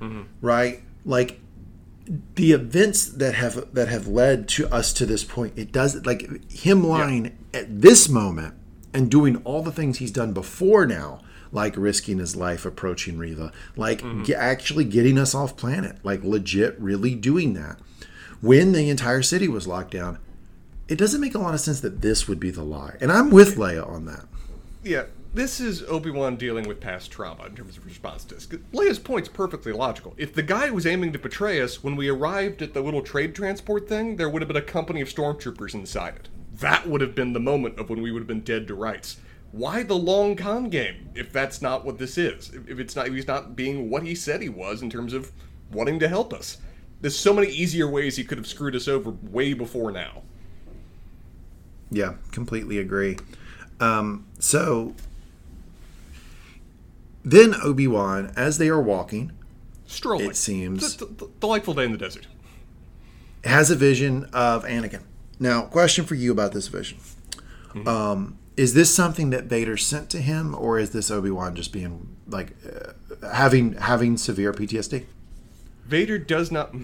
mm-hmm. 0.00 0.22
right? 0.40 0.82
Like 1.04 1.40
the 2.06 2.52
events 2.52 3.06
that 3.06 3.34
have 3.34 3.72
that 3.74 3.88
have 3.88 4.06
led 4.06 4.48
to 4.48 4.68
us 4.72 4.92
to 4.94 5.06
this 5.06 5.24
point, 5.24 5.54
it 5.56 5.72
does 5.72 6.04
like 6.04 6.50
him 6.50 6.84
lying 6.84 7.36
at 7.52 7.80
this 7.80 8.08
moment 8.08 8.54
and 8.92 9.10
doing 9.10 9.36
all 9.44 9.62
the 9.62 9.72
things 9.72 9.98
he's 9.98 10.10
done 10.10 10.32
before 10.32 10.86
now, 10.86 11.20
like 11.50 11.76
risking 11.76 12.18
his 12.18 12.36
life 12.36 12.64
approaching 12.64 13.18
Reva, 13.18 13.52
like 13.76 14.02
mm-hmm. 14.02 14.24
ge- 14.24 14.32
actually 14.32 14.84
getting 14.84 15.18
us 15.18 15.34
off 15.34 15.56
planet, 15.56 15.96
like 16.02 16.22
legit 16.22 16.78
really 16.78 17.14
doing 17.14 17.54
that. 17.54 17.78
When 18.40 18.72
the 18.72 18.90
entire 18.90 19.22
city 19.22 19.48
was 19.48 19.66
locked 19.66 19.92
down, 19.92 20.18
it 20.88 20.98
doesn't 20.98 21.20
make 21.20 21.34
a 21.34 21.38
lot 21.38 21.54
of 21.54 21.60
sense 21.60 21.80
that 21.80 22.02
this 22.02 22.28
would 22.28 22.38
be 22.38 22.50
the 22.50 22.62
lie. 22.62 22.96
And 23.00 23.10
I'm 23.10 23.30
with 23.30 23.56
Leia 23.56 23.88
on 23.88 24.04
that. 24.04 24.26
Yeah, 24.82 25.04
this 25.34 25.60
is 25.60 25.82
Obi 25.82 26.10
Wan 26.10 26.36
dealing 26.36 26.66
with 26.66 26.80
past 26.80 27.10
trauma 27.10 27.44
in 27.46 27.56
terms 27.56 27.76
of 27.76 27.84
response 27.84 28.24
to 28.24 28.36
this. 28.36 28.46
'Cause 28.46 28.60
Leia's 28.72 28.98
point's 28.98 29.28
perfectly 29.28 29.72
logical. 29.72 30.14
If 30.16 30.32
the 30.32 30.42
guy 30.42 30.70
was 30.70 30.86
aiming 30.86 31.12
to 31.12 31.18
betray 31.18 31.60
us, 31.60 31.82
when 31.82 31.96
we 31.96 32.08
arrived 32.08 32.62
at 32.62 32.72
the 32.72 32.80
little 32.80 33.02
trade 33.02 33.34
transport 33.34 33.88
thing, 33.88 34.16
there 34.16 34.30
would 34.30 34.42
have 34.42 34.48
been 34.48 34.56
a 34.56 34.62
company 34.62 35.00
of 35.00 35.08
stormtroopers 35.08 35.74
inside 35.74 36.14
it. 36.14 36.28
That 36.60 36.88
would 36.88 37.00
have 37.00 37.14
been 37.14 37.32
the 37.32 37.40
moment 37.40 37.78
of 37.78 37.90
when 37.90 38.00
we 38.00 38.12
would 38.12 38.20
have 38.20 38.28
been 38.28 38.40
dead 38.40 38.68
to 38.68 38.74
rights. 38.74 39.16
Why 39.50 39.82
the 39.82 39.96
long 39.96 40.36
con 40.36 40.68
game 40.68 41.10
if 41.14 41.32
that's 41.32 41.60
not 41.60 41.84
what 41.84 41.98
this 41.98 42.16
is? 42.16 42.50
If 42.54 42.68
if 42.68 42.78
it's 42.78 42.96
not, 42.96 43.08
if 43.08 43.14
he's 43.14 43.26
not 43.26 43.56
being 43.56 43.90
what 43.90 44.04
he 44.04 44.14
said 44.14 44.40
he 44.40 44.48
was 44.48 44.82
in 44.82 44.90
terms 44.90 45.12
of 45.12 45.32
wanting 45.72 45.98
to 45.98 46.08
help 46.08 46.32
us. 46.32 46.58
There's 47.00 47.16
so 47.16 47.34
many 47.34 47.48
easier 47.48 47.88
ways 47.88 48.16
he 48.16 48.24
could 48.24 48.38
have 48.38 48.46
screwed 48.46 48.74
us 48.74 48.88
over 48.88 49.10
way 49.10 49.52
before 49.52 49.90
now. 49.90 50.22
Yeah, 51.90 52.14
completely 52.30 52.78
agree. 52.78 53.16
Um, 53.80 54.26
so 54.38 54.94
then 57.24 57.54
Obi 57.62 57.86
Wan, 57.86 58.32
as 58.36 58.58
they 58.58 58.68
are 58.68 58.80
walking, 58.80 59.32
Strolling. 59.86 60.30
It 60.30 60.36
seems- 60.36 60.96
d- 60.96 61.06
delightful 61.40 61.74
day 61.74 61.84
in 61.84 61.92
the 61.92 61.98
desert. 61.98 62.26
has 63.44 63.70
a 63.70 63.76
vision 63.76 64.24
of 64.32 64.64
Anakin. 64.64 65.02
Now, 65.38 65.62
question 65.62 66.04
for 66.06 66.14
you 66.14 66.32
about 66.32 66.52
this 66.52 66.68
vision: 66.68 66.98
um, 67.86 68.38
Is 68.56 68.72
this 68.74 68.94
something 68.94 69.30
that 69.30 69.44
Vader 69.44 69.76
sent 69.76 70.08
to 70.10 70.20
him, 70.22 70.54
or 70.54 70.78
is 70.78 70.90
this 70.90 71.10
Obi 71.10 71.30
Wan 71.30 71.54
just 71.54 71.72
being 71.72 72.16
like 72.26 72.54
uh, 72.66 72.92
having 73.32 73.74
having 73.74 74.16
severe 74.16 74.52
PTSD? 74.52 75.04
Vader 75.86 76.18
does 76.18 76.50
not. 76.50 76.74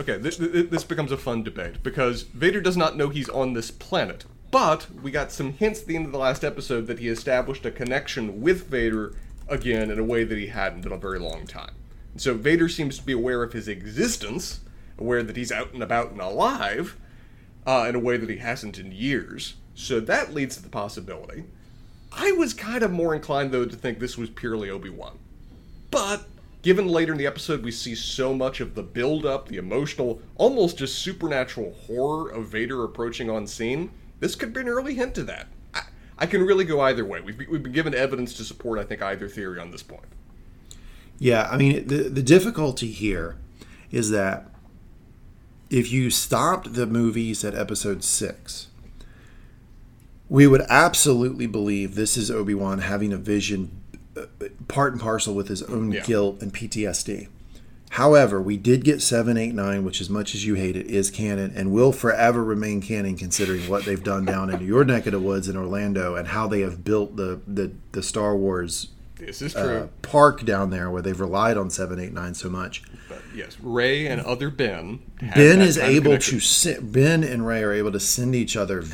Okay, 0.00 0.16
this, 0.18 0.36
this 0.36 0.84
becomes 0.84 1.10
a 1.10 1.16
fun 1.16 1.42
debate 1.42 1.82
because 1.82 2.22
Vader 2.22 2.60
does 2.60 2.76
not 2.76 2.96
know 2.96 3.08
he's 3.08 3.28
on 3.28 3.54
this 3.54 3.70
planet, 3.70 4.26
but 4.50 4.86
we 5.02 5.10
got 5.10 5.32
some 5.32 5.52
hints 5.52 5.82
at 5.82 5.86
the 5.86 5.96
end 5.96 6.06
of 6.06 6.12
the 6.12 6.18
last 6.18 6.44
episode 6.44 6.86
that 6.86 6.98
he 6.98 7.08
established 7.08 7.66
a 7.66 7.70
connection 7.70 8.40
with 8.40 8.66
Vader 8.68 9.14
again 9.48 9.90
in 9.90 9.98
a 9.98 10.04
way 10.04 10.24
that 10.24 10.38
he 10.38 10.46
hadn't 10.48 10.86
in 10.86 10.92
a 10.92 10.96
very 10.96 11.18
long 11.18 11.46
time. 11.46 11.74
So 12.16 12.34
Vader 12.34 12.68
seems 12.68 12.98
to 12.98 13.04
be 13.04 13.12
aware 13.12 13.42
of 13.42 13.52
his 13.52 13.68
existence, 13.68 14.60
aware 14.98 15.22
that 15.22 15.36
he's 15.36 15.52
out 15.52 15.72
and 15.72 15.82
about 15.82 16.10
and 16.10 16.20
alive, 16.20 16.96
uh, 17.66 17.86
in 17.88 17.94
a 17.94 18.00
way 18.00 18.16
that 18.16 18.30
he 18.30 18.38
hasn't 18.38 18.78
in 18.78 18.92
years. 18.92 19.54
So 19.74 20.00
that 20.00 20.34
leads 20.34 20.56
to 20.56 20.62
the 20.62 20.68
possibility. 20.68 21.44
I 22.12 22.32
was 22.32 22.54
kind 22.54 22.82
of 22.82 22.90
more 22.90 23.14
inclined, 23.14 23.52
though, 23.52 23.66
to 23.66 23.76
think 23.76 23.98
this 23.98 24.18
was 24.18 24.30
purely 24.30 24.70
Obi 24.70 24.90
Wan. 24.90 25.18
But 25.90 26.26
given 26.62 26.88
later 26.88 27.12
in 27.12 27.18
the 27.18 27.26
episode 27.26 27.62
we 27.62 27.70
see 27.70 27.94
so 27.94 28.34
much 28.34 28.60
of 28.60 28.74
the 28.74 28.82
build 28.82 29.24
up, 29.24 29.48
the 29.48 29.58
emotional, 29.58 30.20
almost 30.36 30.78
just 30.78 30.98
supernatural 30.98 31.74
horror 31.86 32.30
of 32.30 32.48
Vader 32.48 32.82
approaching 32.84 33.30
on 33.30 33.46
scene, 33.46 33.90
this 34.20 34.34
could 34.34 34.52
be 34.52 34.60
an 34.60 34.68
early 34.68 34.94
hint 34.94 35.14
to 35.16 35.24
that. 35.24 35.46
I, 35.74 35.82
I 36.18 36.26
can 36.26 36.42
really 36.42 36.64
go 36.64 36.80
either 36.80 37.04
way. 37.04 37.20
We've, 37.20 37.38
we've 37.48 37.62
been 37.62 37.72
given 37.72 37.94
evidence 37.94 38.34
to 38.34 38.44
support, 38.44 38.78
I 38.78 38.84
think, 38.84 39.02
either 39.02 39.28
theory 39.28 39.58
on 39.60 39.70
this 39.70 39.82
point. 39.82 40.04
Yeah, 41.18 41.48
I 41.50 41.56
mean, 41.56 41.86
the, 41.88 42.04
the 42.08 42.22
difficulty 42.22 42.90
here 42.92 43.36
is 43.90 44.10
that 44.10 44.46
if 45.70 45.90
you 45.92 46.10
stopped 46.10 46.74
the 46.74 46.86
movies 46.86 47.44
at 47.44 47.54
episode 47.54 48.02
six, 48.04 48.68
we 50.28 50.46
would 50.46 50.62
absolutely 50.68 51.46
believe 51.46 51.94
this 51.94 52.16
is 52.16 52.30
Obi 52.30 52.54
Wan 52.54 52.80
having 52.80 53.12
a 53.12 53.16
vision 53.16 53.80
uh, 54.16 54.26
part 54.68 54.92
and 54.92 55.00
parcel 55.00 55.34
with 55.34 55.48
his 55.48 55.62
own 55.64 55.92
Yeah. 55.92 56.02
guilt 56.04 56.42
and 56.42 56.52
PTSD. 56.52 57.28
However, 57.90 58.40
we 58.40 58.56
did 58.56 58.84
get 58.84 59.00
789, 59.02 59.84
which, 59.84 60.00
as 60.00 60.10
much 60.10 60.34
as 60.34 60.44
you 60.44 60.54
hate 60.54 60.76
it, 60.76 60.86
is 60.86 61.10
canon 61.10 61.52
and 61.56 61.72
will 61.72 61.92
forever 61.92 62.44
remain 62.44 62.80
canon 62.80 63.16
considering 63.16 63.68
what 63.68 63.84
they've 63.84 64.02
done 64.02 64.24
down 64.24 64.50
in 64.50 64.60
your 64.60 64.84
neck 64.84 65.06
of 65.06 65.12
the 65.12 65.20
woods 65.20 65.48
in 65.48 65.56
Orlando 65.56 66.14
and 66.14 66.28
how 66.28 66.46
they 66.46 66.60
have 66.60 66.84
built 66.84 67.16
the, 67.16 67.40
the, 67.46 67.72
the 67.92 68.02
Star 68.02 68.36
Wars 68.36 68.88
This 69.18 69.40
is 69.42 69.56
uh, 69.56 69.88
park 70.02 70.44
down 70.44 70.70
there 70.70 70.90
where 70.90 71.02
they've 71.02 71.18
relied 71.18 71.56
on 71.56 71.70
789 71.70 72.34
so 72.34 72.48
much. 72.50 72.82
but 73.08 73.22
yes, 73.34 73.56
Rey 73.60 74.06
and 74.06 74.20
other 74.20 74.50
Ben. 74.50 75.00
Ben 75.34 75.60
is 75.60 75.78
able 75.78 76.18
to 76.18 76.40
send, 76.40 76.92
Ben 76.92 77.24
and 77.24 77.46
Rey 77.46 77.62
are 77.62 77.72
able 77.72 77.92
to 77.92 78.00
send 78.00 78.34
each 78.34 78.56
other 78.56 78.84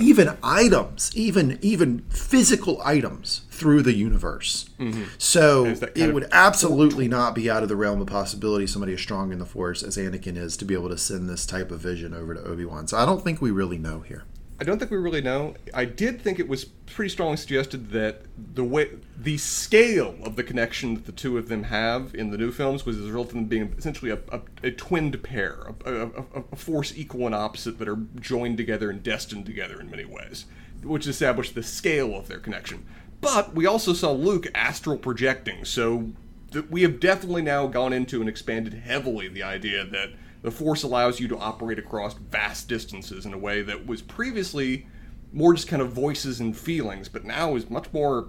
even 0.00 0.36
items, 0.42 1.10
even 1.14 1.58
even 1.62 2.00
physical 2.08 2.80
items 2.82 3.42
through 3.56 3.82
the 3.82 3.94
universe. 3.94 4.68
Mm-hmm. 4.78 5.04
So 5.18 5.64
There's 5.64 5.80
that 5.80 5.90
it 5.90 5.94
kind 5.96 6.08
of- 6.08 6.14
would 6.14 6.28
absolutely 6.32 7.08
not 7.08 7.34
be 7.34 7.50
out 7.50 7.62
of 7.62 7.68
the 7.68 7.76
realm 7.76 8.00
of 8.00 8.06
possibility 8.06 8.66
somebody 8.66 8.92
as 8.94 9.00
strong 9.00 9.32
in 9.32 9.38
the 9.38 9.46
Force 9.46 9.82
as 9.82 9.96
Anakin 9.96 10.36
is 10.36 10.56
to 10.58 10.64
be 10.64 10.74
able 10.74 10.88
to 10.88 10.98
send 10.98 11.28
this 11.28 11.46
type 11.46 11.70
of 11.70 11.80
vision 11.80 12.14
over 12.14 12.34
to 12.34 12.42
Obi 12.42 12.64
Wan. 12.64 12.86
So 12.86 12.96
I 12.98 13.04
don't 13.06 13.22
think 13.24 13.40
we 13.40 13.50
really 13.50 13.78
know 13.78 14.00
here. 14.00 14.24
I 14.58 14.64
don't 14.64 14.78
think 14.78 14.90
we 14.90 14.96
really 14.96 15.20
know. 15.20 15.54
I 15.74 15.84
did 15.84 16.22
think 16.22 16.38
it 16.38 16.48
was 16.48 16.64
pretty 16.64 17.10
strongly 17.10 17.36
suggested 17.36 17.90
that 17.90 18.22
the 18.54 18.64
way 18.64 18.88
the 19.14 19.36
scale 19.36 20.16
of 20.22 20.36
the 20.36 20.42
connection 20.42 20.94
that 20.94 21.04
the 21.04 21.12
two 21.12 21.36
of 21.36 21.48
them 21.48 21.64
have 21.64 22.14
in 22.14 22.30
the 22.30 22.38
new 22.38 22.50
films 22.50 22.86
was 22.86 22.96
as 22.96 23.04
a 23.04 23.08
result 23.08 23.28
of 23.28 23.34
them 23.34 23.44
being 23.44 23.74
essentially 23.76 24.10
a, 24.10 24.18
a, 24.32 24.40
a 24.62 24.70
twinned 24.70 25.22
pair, 25.22 25.74
a, 25.84 25.92
a, 26.06 26.08
a 26.52 26.56
force 26.56 26.94
equal 26.96 27.26
and 27.26 27.34
opposite 27.34 27.78
that 27.78 27.86
are 27.86 27.98
joined 28.18 28.56
together 28.56 28.88
and 28.88 29.02
destined 29.02 29.44
together 29.44 29.78
in 29.78 29.90
many 29.90 30.06
ways, 30.06 30.46
which 30.82 31.06
established 31.06 31.54
the 31.54 31.62
scale 31.62 32.16
of 32.16 32.28
their 32.28 32.38
connection. 32.38 32.86
But 33.34 33.54
we 33.54 33.66
also 33.66 33.92
saw 33.92 34.12
Luke 34.12 34.46
astral 34.54 34.98
projecting, 34.98 35.64
so 35.64 36.10
th- 36.52 36.66
we 36.70 36.82
have 36.82 37.00
definitely 37.00 37.42
now 37.42 37.66
gone 37.66 37.92
into 37.92 38.20
and 38.20 38.28
expanded 38.28 38.74
heavily 38.74 39.28
the 39.28 39.42
idea 39.42 39.84
that 39.84 40.10
the 40.42 40.50
Force 40.50 40.82
allows 40.82 41.18
you 41.18 41.28
to 41.28 41.36
operate 41.36 41.78
across 41.78 42.14
vast 42.14 42.68
distances 42.68 43.26
in 43.26 43.32
a 43.32 43.38
way 43.38 43.62
that 43.62 43.86
was 43.86 44.02
previously 44.02 44.86
more 45.32 45.54
just 45.54 45.68
kind 45.68 45.82
of 45.82 45.92
voices 45.92 46.40
and 46.40 46.56
feelings, 46.56 47.08
but 47.08 47.24
now 47.24 47.56
is 47.56 47.68
much 47.68 47.92
more 47.92 48.28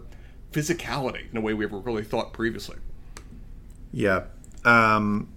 physicality 0.52 1.30
in 1.32 1.38
a 1.38 1.42
way 1.42 1.54
we 1.54 1.66
ever 1.66 1.78
really 1.78 2.04
thought 2.04 2.34
previously. 2.34 2.78
Yeah. 3.94 4.24
Um, 4.66 5.30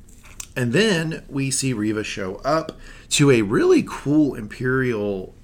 and 0.56 0.72
then 0.72 1.24
we 1.28 1.50
see 1.50 1.72
Reva 1.72 2.02
show 2.02 2.36
up 2.36 2.78
to 3.10 3.30
a 3.30 3.42
really 3.42 3.84
cool 3.86 4.34
Imperial 4.34 5.34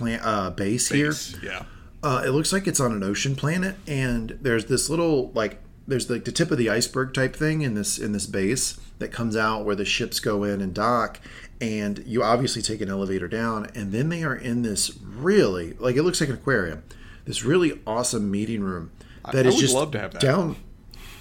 uh, 0.00 0.50
base, 0.50 0.88
here. 0.88 1.12
Yeah. 1.42 1.64
Uh, 2.04 2.22
it 2.22 2.30
looks 2.32 2.52
like 2.52 2.66
it's 2.66 2.80
on 2.80 2.92
an 2.92 3.02
ocean 3.02 3.34
planet, 3.34 3.76
and 3.86 4.38
there's 4.42 4.66
this 4.66 4.90
little 4.90 5.30
like 5.32 5.58
there's 5.88 6.10
like 6.10 6.26
the 6.26 6.32
tip 6.32 6.50
of 6.50 6.58
the 6.58 6.68
iceberg 6.68 7.14
type 7.14 7.34
thing 7.34 7.62
in 7.62 7.72
this 7.72 7.98
in 7.98 8.12
this 8.12 8.26
base 8.26 8.78
that 8.98 9.08
comes 9.10 9.34
out 9.34 9.64
where 9.64 9.74
the 9.74 9.86
ships 9.86 10.20
go 10.20 10.44
in 10.44 10.60
and 10.60 10.74
dock, 10.74 11.18
and 11.62 12.04
you 12.06 12.22
obviously 12.22 12.60
take 12.60 12.82
an 12.82 12.90
elevator 12.90 13.26
down, 13.26 13.70
and 13.74 13.90
then 13.90 14.10
they 14.10 14.22
are 14.22 14.36
in 14.36 14.60
this 14.60 14.98
really 15.02 15.72
like 15.78 15.96
it 15.96 16.02
looks 16.02 16.20
like 16.20 16.28
an 16.28 16.34
aquarium, 16.36 16.82
this 17.24 17.42
really 17.42 17.80
awesome 17.86 18.30
meeting 18.30 18.62
room 18.62 18.90
that 19.32 19.46
I 19.46 19.48
is 19.48 19.54
would 19.54 19.60
just 19.62 19.74
love 19.74 19.90
to 19.92 19.98
have 19.98 20.12
that. 20.12 20.20
down. 20.20 20.56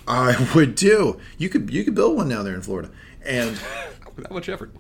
I 0.06 0.50
would 0.54 0.76
do. 0.76 1.18
You 1.38 1.48
could 1.48 1.70
you 1.72 1.86
could 1.86 1.96
build 1.96 2.18
one 2.18 2.28
down 2.28 2.44
there 2.44 2.56
in 2.56 2.62
Florida, 2.62 2.92
and 3.26 3.58
Without 4.18 4.32
much 4.32 4.50
effort. 4.50 4.72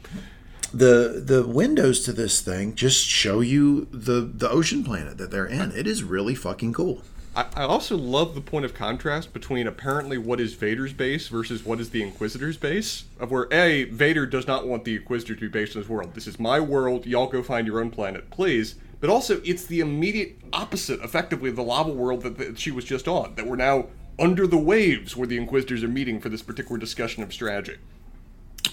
The 0.73 1.21
the 1.23 1.45
windows 1.45 1.99
to 2.01 2.11
this 2.11 2.41
thing 2.41 2.73
just 2.73 3.05
show 3.05 3.41
you 3.41 3.87
the 3.91 4.21
the 4.21 4.49
ocean 4.49 4.83
planet 4.83 5.17
that 5.17 5.29
they're 5.29 5.45
in. 5.45 5.71
It 5.71 5.87
is 5.87 6.03
really 6.03 6.35
fucking 6.35 6.73
cool. 6.73 7.01
I, 7.35 7.45
I 7.55 7.63
also 7.63 7.97
love 7.97 8.35
the 8.35 8.41
point 8.41 8.65
of 8.65 8.73
contrast 8.73 9.33
between 9.33 9.67
apparently 9.67 10.17
what 10.17 10.39
is 10.39 10.53
Vader's 10.53 10.93
base 10.93 11.27
versus 11.27 11.65
what 11.65 11.79
is 11.79 11.89
the 11.89 12.03
Inquisitor's 12.03 12.57
base. 12.57 13.05
Of 13.19 13.31
where 13.31 13.47
A, 13.51 13.85
Vader 13.85 14.25
does 14.25 14.47
not 14.47 14.67
want 14.67 14.83
the 14.83 14.95
Inquisitor 14.95 15.35
to 15.35 15.41
be 15.41 15.47
based 15.47 15.75
in 15.75 15.81
his 15.81 15.89
world. 15.89 16.13
This 16.13 16.27
is 16.27 16.39
my 16.39 16.59
world. 16.59 17.05
Y'all 17.05 17.27
go 17.27 17.41
find 17.41 17.65
your 17.65 17.79
own 17.79 17.89
planet, 17.89 18.29
please. 18.29 18.75
But 18.99 19.09
also, 19.09 19.41
it's 19.43 19.65
the 19.65 19.79
immediate 19.79 20.37
opposite, 20.53 21.01
effectively, 21.01 21.49
of 21.49 21.55
the 21.55 21.63
lava 21.63 21.91
world 21.91 22.21
that, 22.21 22.37
that 22.37 22.59
she 22.59 22.71
was 22.71 22.85
just 22.85 23.07
on. 23.07 23.35
That 23.35 23.47
we're 23.47 23.55
now 23.55 23.87
under 24.19 24.45
the 24.45 24.57
waves 24.57 25.17
where 25.17 25.27
the 25.27 25.37
Inquisitors 25.37 25.83
are 25.83 25.87
meeting 25.87 26.19
for 26.19 26.29
this 26.29 26.43
particular 26.43 26.77
discussion 26.77 27.23
of 27.23 27.33
strategy. 27.33 27.77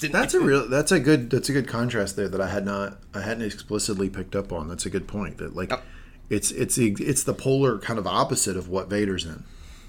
That's 0.01 0.35
a 0.35 0.41
real. 0.41 0.69
That's 0.69 0.93
a 0.93 1.01
good. 1.01 1.31
That's 1.31 1.49
a 1.49 1.53
good 1.53 1.69
contrast 1.69 2.17
there 2.17 2.29
that 2.29 2.41
I 2.41 2.49
had 2.49 2.65
not. 2.65 2.99
I 3.15 3.21
hadn't 3.21 3.45
explicitly 3.45 4.09
picked 4.09 4.35
up 4.35 4.53
on. 4.53 4.69
That's 4.69 4.87
a 4.87 4.91
good 4.91 5.07
point. 5.07 5.39
That 5.39 5.55
like, 5.55 5.73
it's 6.29 6.51
it's 6.51 6.77
the 6.77 6.93
it's 6.99 7.23
the 7.23 7.35
polar 7.35 7.79
kind 7.79 7.99
of 7.99 8.07
opposite 8.07 8.57
of 8.57 8.69
what 8.69 8.89
Vader's 8.89 9.25
in. 9.25 9.45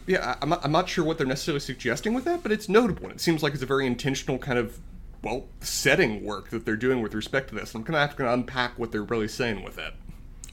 Yeah, 0.08 0.36
I'm 0.42 0.50
not, 0.50 0.66
I'm 0.66 0.72
not 0.72 0.90
sure 0.90 1.06
what 1.06 1.18
they're 1.18 1.28
necessarily 1.28 1.60
suggesting 1.60 2.14
with 2.14 2.26
that, 2.26 2.44
but 2.44 2.52
it's 2.52 2.68
notable. 2.68 3.06
and 3.06 3.14
It 3.14 3.22
seems 3.22 3.44
like 3.44 3.54
it's 3.54 3.64
a 3.64 3.68
very 3.68 3.86
intentional 3.86 4.40
kind 4.40 4.58
of, 4.58 4.80
well, 5.22 5.46
setting 5.60 6.26
work 6.26 6.50
that 6.50 6.66
they're 6.66 6.76
doing 6.76 7.02
with 7.02 7.14
respect 7.14 7.50
to 7.50 7.56
this. 7.56 7.76
I'm 7.76 7.84
going 7.84 7.94
to 7.94 8.00
have 8.00 8.16
to 8.18 8.34
unpack 8.34 8.80
what 8.80 8.92
they're 8.92 9.04
really 9.04 9.28
saying 9.28 9.64
with 9.64 9.78
it. 9.78 9.94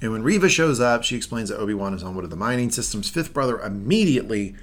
And 0.03 0.13
when 0.13 0.23
Reva 0.23 0.49
shows 0.49 0.81
up, 0.81 1.03
she 1.03 1.17
explains 1.17 1.49
that 1.49 1.59
Obi 1.59 1.75
Wan 1.75 1.95
is 1.95 2.03
on 2.03 2.15
one 2.15 2.25
of 2.25 2.31
the 2.31 2.37
mining 2.37 2.71
systems. 2.71 3.09
Fifth 3.09 3.33
brother 3.33 3.59
immediately 3.59 4.55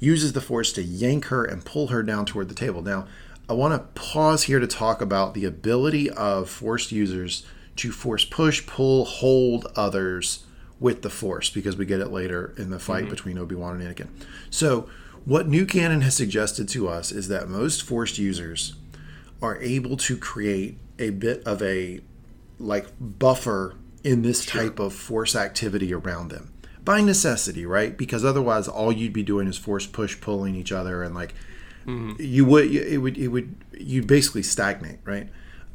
uses 0.00 0.32
the 0.32 0.40
Force 0.40 0.72
to 0.72 0.82
yank 0.82 1.26
her 1.26 1.44
and 1.44 1.64
pull 1.64 1.86
her 1.86 2.02
down 2.02 2.26
toward 2.26 2.48
the 2.48 2.54
table. 2.54 2.82
Now, 2.82 3.06
I 3.48 3.54
want 3.54 3.74
to 3.74 4.00
pause 4.00 4.44
here 4.44 4.60
to 4.60 4.66
talk 4.66 5.00
about 5.00 5.34
the 5.34 5.44
ability 5.44 6.10
of 6.10 6.48
Force 6.48 6.92
users 6.92 7.44
to 7.76 7.90
force 7.90 8.24
push, 8.24 8.66
pull, 8.66 9.04
hold 9.04 9.66
others 9.76 10.44
with 10.78 11.02
the 11.02 11.10
Force 11.10 11.50
because 11.50 11.76
we 11.76 11.86
get 11.86 12.00
it 12.00 12.10
later 12.10 12.54
in 12.56 12.70
the 12.70 12.78
fight 12.78 13.02
mm-hmm. 13.02 13.10
between 13.10 13.38
Obi 13.38 13.54
Wan 13.54 13.80
and 13.80 13.96
Anakin. 13.96 14.08
So, 14.50 14.88
what 15.24 15.46
New 15.48 15.66
Canon 15.66 16.00
has 16.00 16.16
suggested 16.16 16.68
to 16.70 16.88
us 16.88 17.12
is 17.12 17.28
that 17.28 17.48
most 17.48 17.82
Force 17.82 18.18
users 18.18 18.74
are 19.40 19.60
able 19.60 19.96
to 19.96 20.16
create 20.16 20.78
a 20.98 21.10
bit 21.10 21.44
of 21.44 21.62
a 21.62 22.00
like 22.58 22.86
buffer 23.00 23.76
in 24.04 24.22
this 24.22 24.46
type 24.46 24.78
of 24.78 24.92
force 24.92 25.34
activity 25.34 25.92
around 25.92 26.30
them 26.30 26.52
by 26.84 27.00
necessity, 27.00 27.66
right? 27.66 27.96
Because 27.96 28.24
otherwise, 28.24 28.68
all 28.68 28.92
you'd 28.92 29.12
be 29.12 29.22
doing 29.22 29.46
is 29.46 29.56
force 29.56 29.86
push 29.86 30.20
pulling 30.20 30.54
each 30.54 30.72
other, 30.72 31.02
and 31.02 31.14
like 31.14 31.34
you 32.18 32.44
would, 32.44 32.70
it 32.74 32.98
would, 32.98 33.18
it 33.18 33.28
would, 33.28 33.56
you'd 33.78 34.06
basically 34.06 34.42
stagnate, 34.42 34.98
right? 35.04 35.28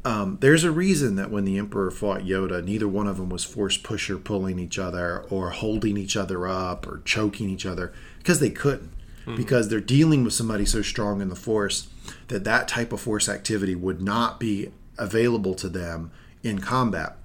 Um, 0.04 0.38
there's 0.40 0.64
a 0.64 0.70
reason 0.70 1.16
that 1.16 1.30
when 1.30 1.44
the 1.44 1.58
Emperor 1.58 1.90
fought 1.90 2.22
Yoda, 2.22 2.64
neither 2.64 2.88
one 2.88 3.06
of 3.06 3.16
them 3.16 3.28
was 3.28 3.44
force 3.44 3.76
pusher 3.76 4.16
pulling 4.16 4.58
each 4.58 4.78
other 4.78 5.24
or 5.28 5.50
holding 5.50 5.96
each 5.96 6.16
other 6.16 6.46
up 6.46 6.86
or 6.86 7.02
choking 7.04 7.50
each 7.50 7.66
other 7.66 7.92
because 8.18 8.40
they 8.40 8.50
couldn't. 8.50 8.92
Because 9.36 9.68
they're 9.68 9.80
dealing 9.80 10.24
with 10.24 10.32
somebody 10.32 10.64
so 10.64 10.80
strong 10.80 11.20
in 11.20 11.28
the 11.28 11.36
Force 11.36 11.88
that 12.28 12.44
that 12.44 12.66
type 12.66 12.94
of 12.94 13.00
force 13.02 13.28
activity 13.28 13.74
would 13.74 14.00
not 14.00 14.40
be 14.40 14.72
available 14.96 15.54
to 15.56 15.68
them 15.68 16.10
in 16.42 16.60
combat. 16.60 17.16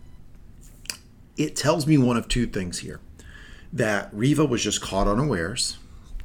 It 1.37 1.55
tells 1.55 1.87
me 1.87 1.97
one 1.97 2.17
of 2.17 2.27
two 2.27 2.45
things 2.45 2.79
here 2.79 2.99
that 3.71 4.09
Reva 4.11 4.45
was 4.45 4.61
just 4.61 4.81
caught 4.81 5.07
unawares, 5.07 5.77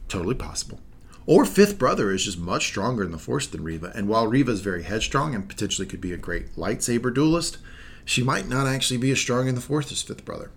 totally 0.08 0.34
possible. 0.34 0.80
Or 1.28 1.44
Fifth 1.44 1.78
Brother 1.78 2.10
is 2.10 2.24
just 2.24 2.38
much 2.38 2.64
stronger 2.64 3.04
in 3.04 3.10
the 3.10 3.18
Force 3.18 3.46
than 3.46 3.62
Reva. 3.62 3.92
And 3.94 4.08
while 4.08 4.26
Reva 4.26 4.50
is 4.50 4.62
very 4.62 4.84
headstrong 4.84 5.34
and 5.34 5.46
potentially 5.46 5.86
could 5.86 6.00
be 6.00 6.14
a 6.14 6.16
great 6.16 6.56
lightsaber 6.56 7.12
duelist, 7.12 7.58
she 8.06 8.22
might 8.22 8.48
not 8.48 8.66
actually 8.66 8.96
be 8.96 9.10
as 9.10 9.18
strong 9.18 9.46
in 9.46 9.54
the 9.54 9.60
Force 9.60 9.92
as 9.92 10.00
Fifth 10.00 10.24
Brother. 10.24 10.50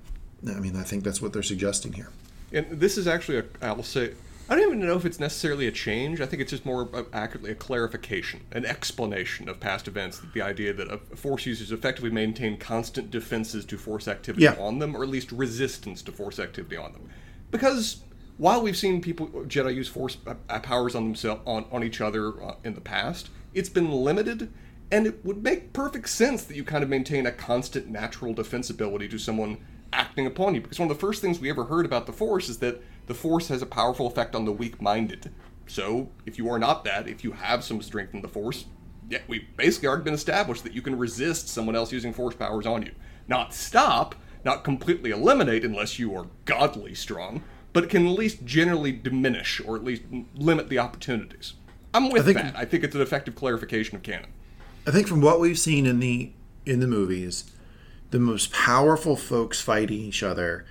I 0.47 0.61
mean, 0.61 0.77
I 0.77 0.83
think 0.83 1.03
that's 1.03 1.21
what 1.21 1.33
they're 1.33 1.43
suggesting 1.43 1.91
here. 1.91 2.07
And 2.53 2.79
this 2.79 2.97
is 2.97 3.05
actually 3.05 3.39
a, 3.39 3.45
I'll 3.61 3.83
say, 3.83 4.13
I 4.49 4.55
don't 4.55 4.65
even 4.65 4.79
know 4.79 4.95
if 4.95 5.03
it's 5.03 5.19
necessarily 5.19 5.67
a 5.67 5.73
change. 5.73 6.21
I 6.21 6.25
think 6.25 6.41
it's 6.41 6.51
just 6.51 6.65
more 6.65 6.87
accurately 7.11 7.51
a 7.51 7.55
clarification, 7.55 8.39
an 8.53 8.65
explanation 8.65 9.49
of 9.49 9.59
past 9.59 9.89
events. 9.89 10.21
The 10.33 10.41
idea 10.41 10.71
that 10.71 11.17
Force 11.19 11.45
users 11.45 11.73
effectively 11.73 12.11
maintain 12.11 12.55
constant 12.57 13.11
defenses 13.11 13.65
to 13.65 13.77
Force 13.77 14.07
activity 14.07 14.45
Yeah. 14.45 14.55
on 14.57 14.79
them, 14.79 14.95
or 14.95 15.03
at 15.03 15.09
least 15.09 15.33
resistance 15.33 16.01
to 16.03 16.13
Force 16.13 16.39
activity 16.39 16.77
on 16.77 16.93
them. 16.93 17.09
Because 17.51 17.97
while 18.41 18.59
we've 18.59 18.75
seen 18.75 19.01
people 19.01 19.27
Jedi 19.27 19.75
use 19.75 19.87
Force 19.87 20.17
uh, 20.25 20.59
powers 20.61 20.95
on 20.95 21.03
themselves 21.03 21.43
on, 21.45 21.63
on 21.71 21.83
each 21.83 22.01
other 22.01 22.43
uh, 22.43 22.55
in 22.63 22.73
the 22.73 22.81
past, 22.81 23.29
it's 23.53 23.69
been 23.69 23.91
limited, 23.91 24.51
and 24.91 25.05
it 25.05 25.23
would 25.23 25.43
make 25.43 25.73
perfect 25.73 26.09
sense 26.09 26.43
that 26.45 26.57
you 26.57 26.63
kind 26.63 26.83
of 26.83 26.89
maintain 26.89 27.27
a 27.27 27.31
constant 27.31 27.87
natural 27.87 28.33
defensibility 28.33 29.07
to 29.11 29.19
someone 29.19 29.59
acting 29.93 30.25
upon 30.25 30.55
you. 30.55 30.61
Because 30.61 30.79
one 30.79 30.89
of 30.89 30.97
the 30.97 30.99
first 30.99 31.21
things 31.21 31.39
we 31.39 31.51
ever 31.51 31.65
heard 31.65 31.85
about 31.85 32.07
the 32.07 32.13
Force 32.13 32.49
is 32.49 32.57
that 32.57 32.81
the 33.05 33.13
Force 33.13 33.47
has 33.49 33.61
a 33.61 33.67
powerful 33.67 34.07
effect 34.07 34.33
on 34.33 34.45
the 34.45 34.51
weak-minded. 34.51 35.31
So 35.67 36.09
if 36.25 36.39
you 36.39 36.49
are 36.49 36.57
not 36.57 36.83
that, 36.85 37.07
if 37.07 37.23
you 37.23 37.33
have 37.33 37.63
some 37.63 37.79
strength 37.83 38.15
in 38.15 38.23
the 38.23 38.27
Force, 38.27 38.65
yeah, 39.07 39.19
we 39.27 39.49
basically 39.55 39.87
already 39.87 40.05
been 40.05 40.15
established 40.15 40.63
that 40.63 40.73
you 40.73 40.81
can 40.81 40.97
resist 40.97 41.47
someone 41.47 41.75
else 41.75 41.91
using 41.91 42.11
Force 42.11 42.33
powers 42.33 42.65
on 42.65 42.81
you. 42.81 42.93
Not 43.27 43.53
stop, 43.53 44.15
not 44.43 44.63
completely 44.63 45.11
eliminate 45.11 45.63
unless 45.63 45.99
you 45.99 46.15
are 46.15 46.25
godly 46.45 46.95
strong, 46.95 47.43
but 47.73 47.83
it 47.83 47.89
can 47.89 48.05
at 48.07 48.13
least 48.17 48.43
generally 48.45 48.91
diminish 48.91 49.61
or 49.65 49.75
at 49.75 49.83
least 49.83 50.03
limit 50.35 50.69
the 50.69 50.79
opportunities. 50.79 51.53
I'm 51.93 52.09
with 52.09 52.25
think- 52.25 52.37
that. 52.37 52.55
I 52.55 52.65
think 52.65 52.83
it's 52.83 52.95
an 52.95 53.01
effective 53.01 53.35
clarification 53.35 53.95
of 53.95 54.03
canon. 54.03 54.29
I 54.87 54.91
think 54.91 55.07
from 55.07 55.21
what 55.21 55.39
we've 55.39 55.59
seen 55.59 55.85
in 55.85 55.99
the 55.99 56.31
in 56.65 56.79
the 56.79 56.87
movies, 56.87 57.51
the 58.11 58.19
most 58.19 58.51
powerful 58.51 59.15
folks 59.15 59.59
fighting 59.61 59.99
each 59.99 60.21
other 60.23 60.65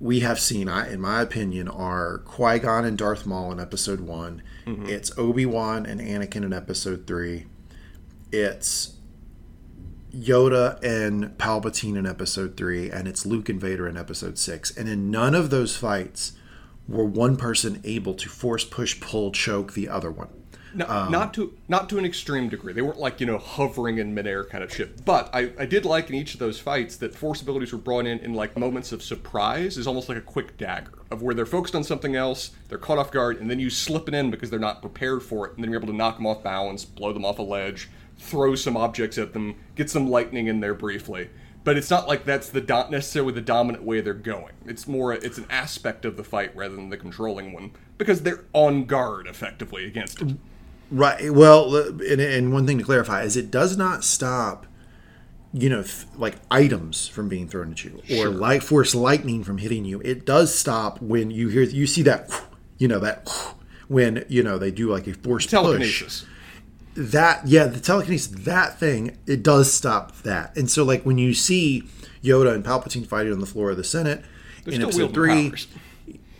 we 0.00 0.20
have 0.20 0.40
seen, 0.40 0.66
I- 0.68 0.90
in 0.90 1.00
my 1.00 1.20
opinion, 1.20 1.68
are 1.68 2.18
Qui 2.24 2.58
Gon 2.58 2.84
and 2.86 2.96
Darth 2.96 3.26
Maul 3.26 3.52
in 3.52 3.60
Episode 3.60 4.00
One. 4.00 4.42
Mm-hmm. 4.66 4.86
It's 4.86 5.16
Obi 5.18 5.44
Wan 5.44 5.84
and 5.84 6.00
Anakin 6.00 6.42
in 6.44 6.52
Episode 6.54 7.06
Three. 7.06 7.46
It's 8.32 8.94
Yoda 10.12 10.82
and 10.82 11.36
Palpatine 11.38 11.96
in 11.96 12.06
Episode 12.06 12.56
Three, 12.56 12.90
and 12.90 13.06
it's 13.06 13.24
Luke 13.24 13.48
and 13.48 13.60
Vader 13.60 13.86
in 13.88 13.96
Episode 13.96 14.38
Six. 14.38 14.76
And 14.76 14.88
in 14.88 15.10
none 15.10 15.34
of 15.34 15.50
those 15.50 15.76
fights 15.76 16.32
were 16.88 17.04
one 17.04 17.36
person 17.36 17.80
able 17.84 18.14
to 18.14 18.28
force, 18.28 18.64
push, 18.64 19.00
pull, 19.00 19.30
choke 19.30 19.74
the 19.74 19.88
other 19.88 20.10
one. 20.10 20.28
No, 20.72 20.86
Um, 20.88 21.10
not 21.10 21.34
to 21.34 21.52
not 21.68 21.88
to 21.88 21.98
an 21.98 22.04
extreme 22.04 22.48
degree. 22.48 22.72
They 22.72 22.82
weren't 22.82 23.00
like 23.00 23.20
you 23.20 23.26
know 23.26 23.38
hovering 23.38 23.98
in 23.98 24.14
midair 24.14 24.44
kind 24.44 24.62
of 24.62 24.72
shit. 24.72 25.04
But 25.04 25.28
I, 25.32 25.50
I 25.58 25.66
did 25.66 25.84
like 25.84 26.08
in 26.08 26.14
each 26.14 26.34
of 26.34 26.38
those 26.40 26.60
fights 26.60 26.96
that 26.98 27.12
force 27.14 27.42
abilities 27.42 27.72
were 27.72 27.78
brought 27.78 28.06
in 28.06 28.18
in 28.20 28.34
like 28.34 28.56
moments 28.56 28.92
of 28.92 29.02
surprise, 29.02 29.76
is 29.76 29.88
almost 29.88 30.08
like 30.08 30.18
a 30.18 30.22
quick 30.22 30.56
dagger 30.56 30.92
of 31.10 31.22
where 31.22 31.34
they're 31.34 31.44
focused 31.46 31.74
on 31.74 31.82
something 31.82 32.14
else, 32.14 32.52
they're 32.68 32.78
caught 32.78 32.98
off 32.98 33.10
guard, 33.10 33.40
and 33.40 33.50
then 33.50 33.58
you 33.58 33.68
slip 33.68 34.06
it 34.06 34.14
in 34.14 34.30
because 34.30 34.48
they're 34.48 34.60
not 34.60 34.80
prepared 34.80 35.24
for 35.24 35.46
it, 35.46 35.54
and 35.56 35.64
then 35.64 35.72
you're 35.72 35.80
able 35.80 35.92
to 35.92 35.96
knock 35.96 36.16
them 36.18 36.26
off 36.26 36.40
balance, 36.44 36.84
blow 36.84 37.12
them 37.12 37.24
off 37.24 37.40
a 37.40 37.42
ledge, 37.42 37.88
throw 38.20 38.54
some 38.54 38.76
objects 38.76 39.18
at 39.18 39.32
them, 39.32 39.56
get 39.74 39.90
some 39.90 40.08
lightning 40.08 40.46
in 40.46 40.60
there 40.60 40.74
briefly. 40.74 41.30
But 41.62 41.76
it's 41.76 41.90
not 41.90 42.08
like 42.08 42.24
that's 42.24 42.48
the 42.48 42.60
do- 42.60 42.88
necessarily 42.90 43.32
the 43.32 43.40
dominant 43.40 43.84
way 43.84 44.00
they're 44.00 44.14
going. 44.14 44.54
It's 44.64 44.86
more 44.88 45.12
it's 45.12 45.36
an 45.36 45.46
aspect 45.50 46.04
of 46.04 46.16
the 46.16 46.24
fight 46.24 46.54
rather 46.56 46.74
than 46.74 46.88
the 46.88 46.96
controlling 46.96 47.52
one 47.52 47.72
because 47.98 48.22
they're 48.22 48.44
on 48.54 48.86
guard 48.86 49.26
effectively 49.26 49.84
against 49.84 50.22
it. 50.22 50.36
Right. 50.90 51.30
Well, 51.30 51.74
and, 51.76 52.20
and 52.20 52.52
one 52.52 52.66
thing 52.66 52.78
to 52.78 52.84
clarify 52.84 53.22
is 53.22 53.36
it 53.36 53.50
does 53.50 53.76
not 53.76 54.04
stop, 54.04 54.66
you 55.52 55.68
know, 55.68 55.82
th- 55.82 56.06
like 56.16 56.36
items 56.50 57.06
from 57.08 57.28
being 57.28 57.46
thrown 57.46 57.72
at 57.72 57.84
you 57.84 58.02
or 58.10 58.28
light 58.30 58.62
force 58.62 58.94
lightning 58.94 59.44
from 59.44 59.58
hitting 59.58 59.84
you. 59.84 60.00
It 60.02 60.24
does 60.24 60.54
stop 60.54 61.00
when 61.02 61.30
you 61.30 61.48
hear 61.48 61.62
you 61.62 61.86
see 61.86 62.02
that, 62.02 62.30
you 62.78 62.88
know, 62.88 63.00
that 63.00 63.28
when 63.88 64.24
you 64.28 64.42
know 64.42 64.56
they 64.56 64.70
do 64.70 64.90
like 64.90 65.06
a 65.06 65.12
force 65.12 65.46
push. 65.76 66.14
That 66.94 67.46
yeah, 67.46 67.66
the 67.66 67.80
telekinesis 67.80 68.28
that 68.44 68.78
thing 68.78 69.16
it 69.26 69.42
does 69.42 69.72
stop 69.72 70.16
that. 70.22 70.56
And 70.56 70.70
so 70.70 70.84
like 70.84 71.04
when 71.04 71.18
you 71.18 71.34
see 71.34 71.84
Yoda 72.22 72.54
and 72.54 72.64
Palpatine 72.64 73.06
fighting 73.06 73.32
on 73.32 73.40
the 73.40 73.46
floor 73.46 73.70
of 73.70 73.76
the 73.76 73.84
Senate 73.84 74.24
They're 74.64 74.74
in 74.74 74.82
episode 74.82 75.14
three, 75.14 75.50
powers. 75.50 75.68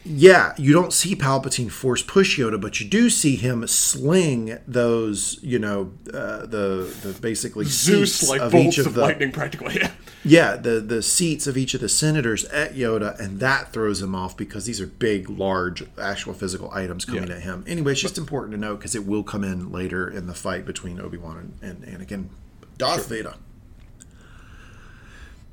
Yeah, 0.05 0.55
you 0.57 0.73
don't 0.73 0.93
see 0.93 1.15
Palpatine 1.15 1.71
force 1.71 2.03
push 2.03 2.39
Yoda, 2.39 2.59
but 2.61 2.81
you 2.81 2.89
do 2.89 3.11
see 3.11 3.37
him 3.37 3.67
sling 3.67 4.59
those, 4.67 5.39
you 5.43 5.59
know, 5.59 5.93
uh, 6.13 6.47
the 6.47 6.95
the 7.03 7.17
basically 7.21 7.67
Zeus 7.67 8.29
like 8.29 8.41
of 8.41 8.53
bolts 8.53 8.75
each 8.75 8.79
of 8.79 8.87
of 8.87 8.95
the 8.95 9.03
lightning 9.03 9.31
practically. 9.31 9.75
Yeah. 9.75 9.91
yeah 10.25 10.57
the 10.57 10.81
the 10.81 11.03
seats 11.03 11.47
of 11.47 11.57
each 11.59 11.75
of 11.75 11.81
the 11.83 11.89
senators 11.89 12.45
at 12.47 12.75
Yoda, 12.75 13.19
and 13.21 13.41
that 13.41 13.73
throws 13.73 14.01
him 14.01 14.15
off 14.15 14.37
because 14.37 14.65
these 14.65 14.81
are 14.81 14.87
big, 14.87 15.29
large, 15.29 15.85
actual 15.99 16.33
physical 16.33 16.71
items 16.73 17.05
coming 17.05 17.29
Yeah. 17.29 17.35
at 17.37 17.43
him. 17.43 17.65
Anyway, 17.67 17.93
it's 17.93 18.01
just 18.01 18.17
important 18.19 18.53
to 18.53 18.59
note 18.59 18.77
because 18.79 18.95
it 18.95 19.07
will 19.07 19.23
come 19.23 19.45
in 19.45 19.71
later 19.71 20.09
in 20.09 20.27
the 20.27 20.35
fight 20.35 20.65
between 20.65 20.99
Obi 20.99 21.19
Wan 21.19 21.53
and, 21.61 21.85
and 21.85 22.01
Anakin, 22.09 22.29
Darth 22.79 23.09
Vader. 23.09 23.35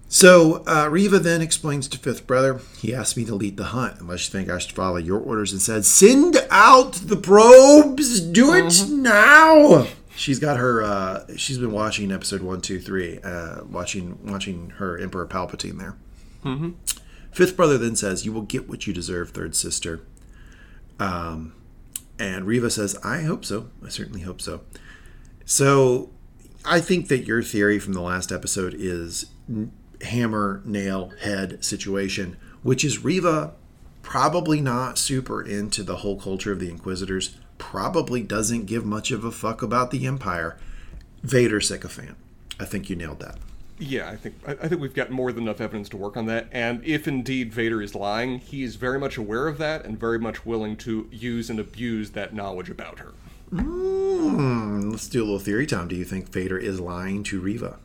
So 0.10 0.64
uh, 0.66 0.88
Reva 0.90 1.20
then 1.20 1.42
explains 1.42 1.88
to 1.90 1.98
Fifth 2.00 2.26
Brother, 2.26 2.62
he 2.80 2.94
asked 2.96 3.18
me 3.18 3.26
to 3.26 3.36
lead 3.36 3.58
the 3.58 3.66
hunt 3.66 4.00
unless 4.00 4.28
you 4.28 4.32
think 4.32 4.50
I 4.50 4.58
should 4.58 4.72
follow 4.72 4.98
your 4.98 5.20
orders 5.20 5.52
and 5.52 5.62
said, 5.62 5.84
send 5.86 6.38
out 6.50 6.94
the 6.94 7.18
probes, 7.18 8.22
do 8.22 8.54
it 8.54 8.88
now. 8.90 9.88
She's 10.16 10.40
got 10.40 10.58
her. 10.58 10.82
Uh, 10.82 11.26
she's 11.36 11.58
been 11.60 11.72
watching 11.74 12.12
episode 12.12 12.42
one, 12.42 12.62
two, 12.62 12.80
three, 12.80 13.20
uh, 13.20 13.64
watching 13.66 14.18
watching 14.26 14.72
her 14.78 14.98
Emperor 14.98 15.28
Palpatine 15.28 15.78
there. 15.78 15.96
Fifth 17.32 17.56
Brother 17.56 17.78
then 17.78 17.96
says, 17.96 18.26
"You 18.26 18.32
will 18.34 18.42
get 18.42 18.68
what 18.68 18.88
you 18.88 18.94
deserve, 18.94 19.30
Third 19.30 19.56
Sister." 19.56 20.00
Um, 21.00 21.54
and 22.18 22.48
Reva 22.48 22.72
says, 22.72 22.98
"I 23.04 23.22
hope 23.24 23.46
so. 23.46 23.70
I 23.86 23.90
certainly 23.90 24.22
hope 24.22 24.42
so." 24.42 24.62
So, 25.46 26.10
I 26.66 26.80
think 26.82 27.10
that 27.10 27.28
your 27.28 27.44
theory 27.44 27.78
from 27.78 27.94
the 27.94 28.02
last 28.02 28.32
episode 28.32 28.74
is 28.76 29.28
n- 29.48 29.72
hammer 30.02 30.62
nail 30.66 31.12
head 31.22 31.64
situation, 31.64 32.38
which 32.64 32.84
is 32.84 33.04
Reva 33.04 33.54
probably 34.02 34.62
not 34.62 34.98
super 34.98 35.42
into 35.42 35.84
the 35.84 35.98
whole 35.98 36.20
culture 36.20 36.52
of 36.52 36.60
the 36.60 36.70
Inquisitors. 36.70 37.36
Probably 37.58 38.24
doesn't 38.24 38.66
give 38.66 38.86
much 38.86 39.12
of 39.12 39.26
a 39.26 39.32
fuck 39.32 39.62
about 39.62 39.92
the 39.92 40.06
Empire. 40.08 40.58
Vader 41.24 41.60
sycophant. 41.60 42.16
I 42.60 42.66
think 42.66 42.90
you 42.90 42.96
nailed 42.96 43.20
that. 43.20 43.38
Yeah, 43.80 44.10
I 44.10 44.16
think 44.16 44.36
I, 44.48 44.68
think 44.68 44.82
we've 44.82 44.94
got 44.94 45.12
more 45.12 45.32
than 45.32 45.44
enough 45.44 45.62
evidence 45.62 45.88
to 45.90 45.98
work 45.98 46.18
on 46.18 46.26
that. 46.28 46.48
And 46.52 46.84
if 46.84 47.08
indeed 47.08 47.54
Vader 47.54 47.82
is 47.82 47.94
lying, 47.94 48.40
he 48.40 48.64
is 48.64 48.76
very 48.76 48.98
much 48.98 49.18
aware 49.18 49.48
of 49.48 49.60
that 49.60 49.86
and 49.86 50.00
very 50.00 50.18
much 50.18 50.46
willing 50.46 50.78
to 50.78 51.08
use 51.12 51.50
and 51.50 51.60
abuse 51.60 52.12
that 52.12 52.34
knowledge 52.34 52.70
about 52.70 53.00
her. 53.00 53.14
Hmm, 53.50 54.90
let's 54.90 55.08
do 55.08 55.22
a 55.22 55.26
little 55.26 55.40
theory 55.40 55.68
time. 55.68 55.88
Do 55.90 55.96
you 55.96 56.06
think 56.06 56.30
Vader 56.30 56.58
is 56.58 56.80
lying 56.80 57.24
to 57.24 57.40
Reva? 57.40 57.78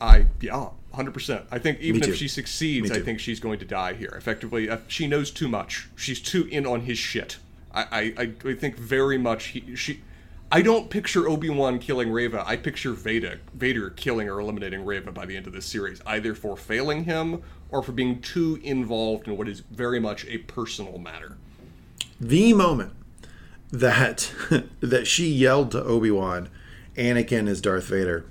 I 0.00 0.26
yeah, 0.40 0.68
hundred 0.92 1.12
percent. 1.14 1.44
I 1.50 1.58
think 1.58 1.80
even 1.80 2.02
if 2.02 2.16
she 2.16 2.28
succeeds, 2.28 2.90
I 2.90 3.00
think 3.00 3.20
she's 3.20 3.40
going 3.40 3.58
to 3.58 3.64
die 3.64 3.94
here. 3.94 4.14
Effectively, 4.16 4.68
uh, 4.68 4.78
she 4.88 5.06
knows 5.06 5.30
too 5.30 5.48
much. 5.48 5.88
She's 5.96 6.20
too 6.20 6.44
in 6.50 6.66
on 6.66 6.82
his 6.82 6.98
shit. 6.98 7.38
I 7.72 7.82
I, 7.82 8.00
I, 8.22 8.32
I 8.50 8.54
think 8.54 8.76
very 8.76 9.18
much 9.18 9.46
he 9.46 9.74
she. 9.76 10.00
I 10.50 10.62
don't 10.62 10.88
picture 10.88 11.28
Obi 11.28 11.50
Wan 11.50 11.78
killing 11.78 12.10
Reva. 12.10 12.42
I 12.46 12.56
picture 12.56 12.92
Vader 12.92 13.40
Vader 13.52 13.90
killing 13.90 14.28
or 14.30 14.40
eliminating 14.40 14.84
Reva 14.84 15.12
by 15.12 15.26
the 15.26 15.36
end 15.36 15.46
of 15.46 15.52
this 15.52 15.66
series, 15.66 16.00
either 16.06 16.34
for 16.34 16.56
failing 16.56 17.04
him 17.04 17.42
or 17.70 17.82
for 17.82 17.92
being 17.92 18.20
too 18.22 18.58
involved 18.62 19.28
in 19.28 19.36
what 19.36 19.46
is 19.46 19.60
very 19.60 20.00
much 20.00 20.24
a 20.26 20.38
personal 20.38 20.98
matter. 20.98 21.36
The 22.18 22.54
moment 22.54 22.92
that 23.70 24.32
that 24.80 25.06
she 25.06 25.28
yelled 25.28 25.70
to 25.72 25.84
Obi 25.84 26.10
Wan, 26.10 26.48
"Anakin 26.96 27.46
is 27.46 27.60
Darth 27.60 27.84
Vader," 27.88 28.24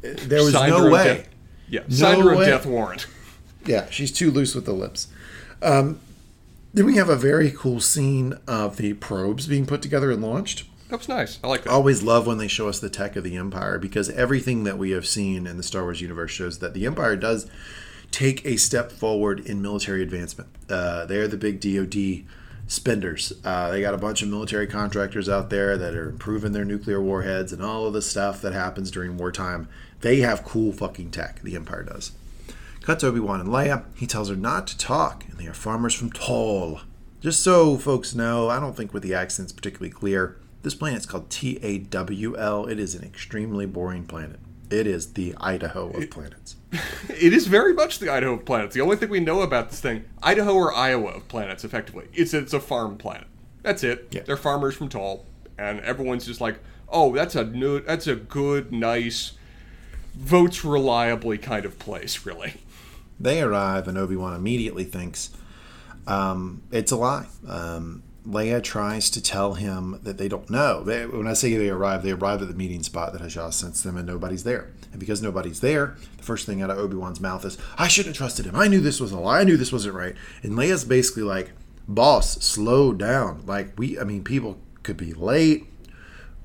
there 0.00 0.42
was 0.42 0.52
Signed 0.52 0.72
no 0.72 0.90
way. 0.90 1.04
death- 1.04 1.28
yeah, 1.68 1.82
signed 1.88 2.22
her 2.22 2.32
a 2.32 2.44
death 2.44 2.66
warrant. 2.66 3.06
Yeah, 3.66 3.90
she's 3.90 4.10
too 4.12 4.30
loose 4.30 4.54
with 4.54 4.64
the 4.64 4.72
lips. 4.72 5.08
Um, 5.60 6.00
then 6.72 6.86
we 6.86 6.96
have 6.96 7.10
a 7.10 7.16
very 7.16 7.50
cool 7.50 7.80
scene 7.80 8.38
of 8.46 8.78
the 8.78 8.94
probes 8.94 9.46
being 9.46 9.66
put 9.66 9.82
together 9.82 10.10
and 10.10 10.22
launched. 10.22 10.64
That 10.88 10.98
was 10.98 11.08
nice. 11.08 11.38
I 11.44 11.48
like 11.48 11.64
that. 11.64 11.70
always 11.70 12.02
love 12.02 12.26
when 12.26 12.38
they 12.38 12.48
show 12.48 12.68
us 12.68 12.78
the 12.78 12.88
tech 12.88 13.14
of 13.16 13.24
the 13.24 13.36
Empire 13.36 13.78
because 13.78 14.08
everything 14.10 14.64
that 14.64 14.78
we 14.78 14.92
have 14.92 15.06
seen 15.06 15.46
in 15.46 15.58
the 15.58 15.62
Star 15.62 15.82
Wars 15.82 16.00
universe 16.00 16.30
shows 16.30 16.60
that 16.60 16.72
the 16.72 16.86
Empire 16.86 17.14
does 17.14 17.50
take 18.10 18.44
a 18.46 18.56
step 18.56 18.90
forward 18.90 19.40
in 19.40 19.60
military 19.60 20.02
advancement. 20.02 20.48
Uh, 20.70 21.04
they're 21.04 21.28
the 21.28 21.36
big 21.36 21.60
DoD 21.60 22.24
spenders. 22.68 23.32
Uh, 23.44 23.70
they 23.70 23.82
got 23.82 23.92
a 23.94 23.98
bunch 23.98 24.22
of 24.22 24.28
military 24.28 24.66
contractors 24.66 25.28
out 25.28 25.50
there 25.50 25.76
that 25.76 25.94
are 25.94 26.08
improving 26.08 26.52
their 26.52 26.64
nuclear 26.64 27.02
warheads 27.02 27.52
and 27.52 27.62
all 27.62 27.86
of 27.86 27.92
the 27.92 28.02
stuff 28.02 28.40
that 28.40 28.54
happens 28.54 28.90
during 28.90 29.18
wartime. 29.18 29.68
They 30.00 30.20
have 30.20 30.44
cool 30.44 30.72
fucking 30.72 31.10
tech. 31.10 31.40
The 31.42 31.56
Empire 31.56 31.82
does. 31.82 32.12
Cut 32.82 33.00
to 33.00 33.08
Obi 33.08 33.20
Wan 33.20 33.40
and 33.40 33.48
Leia. 33.48 33.84
He 33.94 34.06
tells 34.06 34.30
her 34.30 34.36
not 34.36 34.66
to 34.68 34.78
talk, 34.78 35.24
and 35.28 35.38
they 35.38 35.46
are 35.46 35.54
farmers 35.54 35.94
from 35.94 36.10
Tall. 36.10 36.80
Just 37.20 37.42
so 37.42 37.76
folks 37.76 38.14
know, 38.14 38.48
I 38.48 38.60
don't 38.60 38.76
think 38.76 38.94
with 38.94 39.02
the 39.02 39.14
accents 39.14 39.52
particularly 39.52 39.90
clear. 39.90 40.36
This 40.62 40.74
planet's 40.74 41.06
called 41.06 41.30
T 41.30 41.58
A 41.62 41.78
W 41.78 42.36
L. 42.36 42.66
It 42.66 42.78
is 42.78 42.94
an 42.94 43.04
extremely 43.04 43.66
boring 43.66 44.04
planet. 44.06 44.38
It 44.70 44.86
is 44.86 45.14
the 45.14 45.34
Idaho 45.40 45.90
of 45.90 46.10
planets. 46.10 46.56
It 47.08 47.32
is 47.32 47.46
very 47.46 47.72
much 47.72 47.98
the 47.98 48.10
Idaho 48.12 48.34
of 48.34 48.44
planets. 48.44 48.74
The 48.74 48.82
only 48.82 48.96
thing 48.96 49.08
we 49.08 49.20
know 49.20 49.40
about 49.40 49.70
this 49.70 49.80
thing, 49.80 50.04
Idaho 50.22 50.52
or 50.52 50.74
Iowa 50.74 51.12
of 51.12 51.26
planets, 51.26 51.64
effectively, 51.64 52.06
it's 52.12 52.34
it's 52.34 52.52
a 52.52 52.60
farm 52.60 52.98
planet. 52.98 53.26
That's 53.62 53.82
it. 53.82 54.08
Yeah. 54.10 54.22
They're 54.22 54.36
farmers 54.36 54.76
from 54.76 54.88
Tall, 54.88 55.26
and 55.56 55.80
everyone's 55.80 56.26
just 56.26 56.40
like, 56.40 56.60
oh, 56.88 57.14
that's 57.14 57.34
a 57.34 57.44
new, 57.44 57.80
that's 57.80 58.06
a 58.06 58.16
good, 58.16 58.72
nice, 58.72 59.32
votes 60.14 60.64
reliably 60.64 61.38
kind 61.38 61.64
of 61.64 61.78
place, 61.78 62.24
really. 62.26 62.54
They 63.20 63.42
arrive, 63.42 63.88
and 63.88 63.98
Obi 63.98 64.16
Wan 64.16 64.34
immediately 64.34 64.84
thinks 64.84 65.30
um, 66.06 66.62
it's 66.70 66.92
a 66.92 66.96
lie. 66.96 67.26
Um, 67.46 68.02
Leia 68.26 68.62
tries 68.62 69.08
to 69.10 69.22
tell 69.22 69.54
him 69.54 70.00
that 70.02 70.18
they 70.18 70.28
don't 70.28 70.50
know. 70.50 70.82
They, 70.82 71.06
when 71.06 71.26
I 71.26 71.32
say 71.32 71.54
they 71.54 71.70
arrive, 71.70 72.02
they 72.02 72.10
arrive 72.10 72.42
at 72.42 72.48
the 72.48 72.54
meeting 72.54 72.82
spot 72.82 73.12
that 73.12 73.22
Haja 73.22 73.50
sends 73.50 73.82
them, 73.82 73.96
and 73.96 74.06
nobody's 74.06 74.44
there. 74.44 74.70
And 74.90 75.00
because 75.00 75.22
nobody's 75.22 75.60
there, 75.60 75.96
the 76.16 76.22
first 76.22 76.44
thing 76.44 76.60
out 76.60 76.70
of 76.70 76.78
Obi 76.78 76.96
Wan's 76.96 77.20
mouth 77.20 77.44
is, 77.44 77.56
"I 77.78 77.88
shouldn't 77.88 78.16
have 78.16 78.18
trusted 78.18 78.46
him. 78.46 78.56
I 78.56 78.68
knew 78.68 78.80
this 78.80 79.00
was 79.00 79.12
a 79.12 79.18
lie. 79.18 79.40
I 79.40 79.44
knew 79.44 79.56
this 79.56 79.72
wasn't 79.72 79.94
right." 79.94 80.14
And 80.42 80.52
Leia's 80.52 80.84
basically 80.84 81.22
like, 81.22 81.52
"Boss, 81.86 82.42
slow 82.44 82.92
down. 82.92 83.44
Like 83.46 83.78
we, 83.78 83.98
I 83.98 84.04
mean, 84.04 84.24
people 84.24 84.58
could 84.82 84.96
be 84.96 85.14
late. 85.14 85.67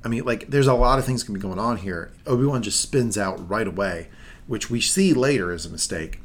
I 0.03 0.09
mean, 0.09 0.25
like, 0.25 0.49
there's 0.49 0.67
a 0.67 0.73
lot 0.73 0.99
of 0.99 1.05
things 1.05 1.23
can 1.23 1.33
be 1.33 1.39
going 1.39 1.59
on 1.59 1.77
here. 1.77 2.11
Obi 2.27 2.45
Wan 2.45 2.61
just 2.61 2.81
spins 2.81 3.17
out 3.17 3.49
right 3.49 3.67
away, 3.67 4.09
which 4.47 4.69
we 4.69 4.81
see 4.81 5.13
later 5.13 5.51
as 5.51 5.65
a 5.65 5.69
mistake. 5.69 6.19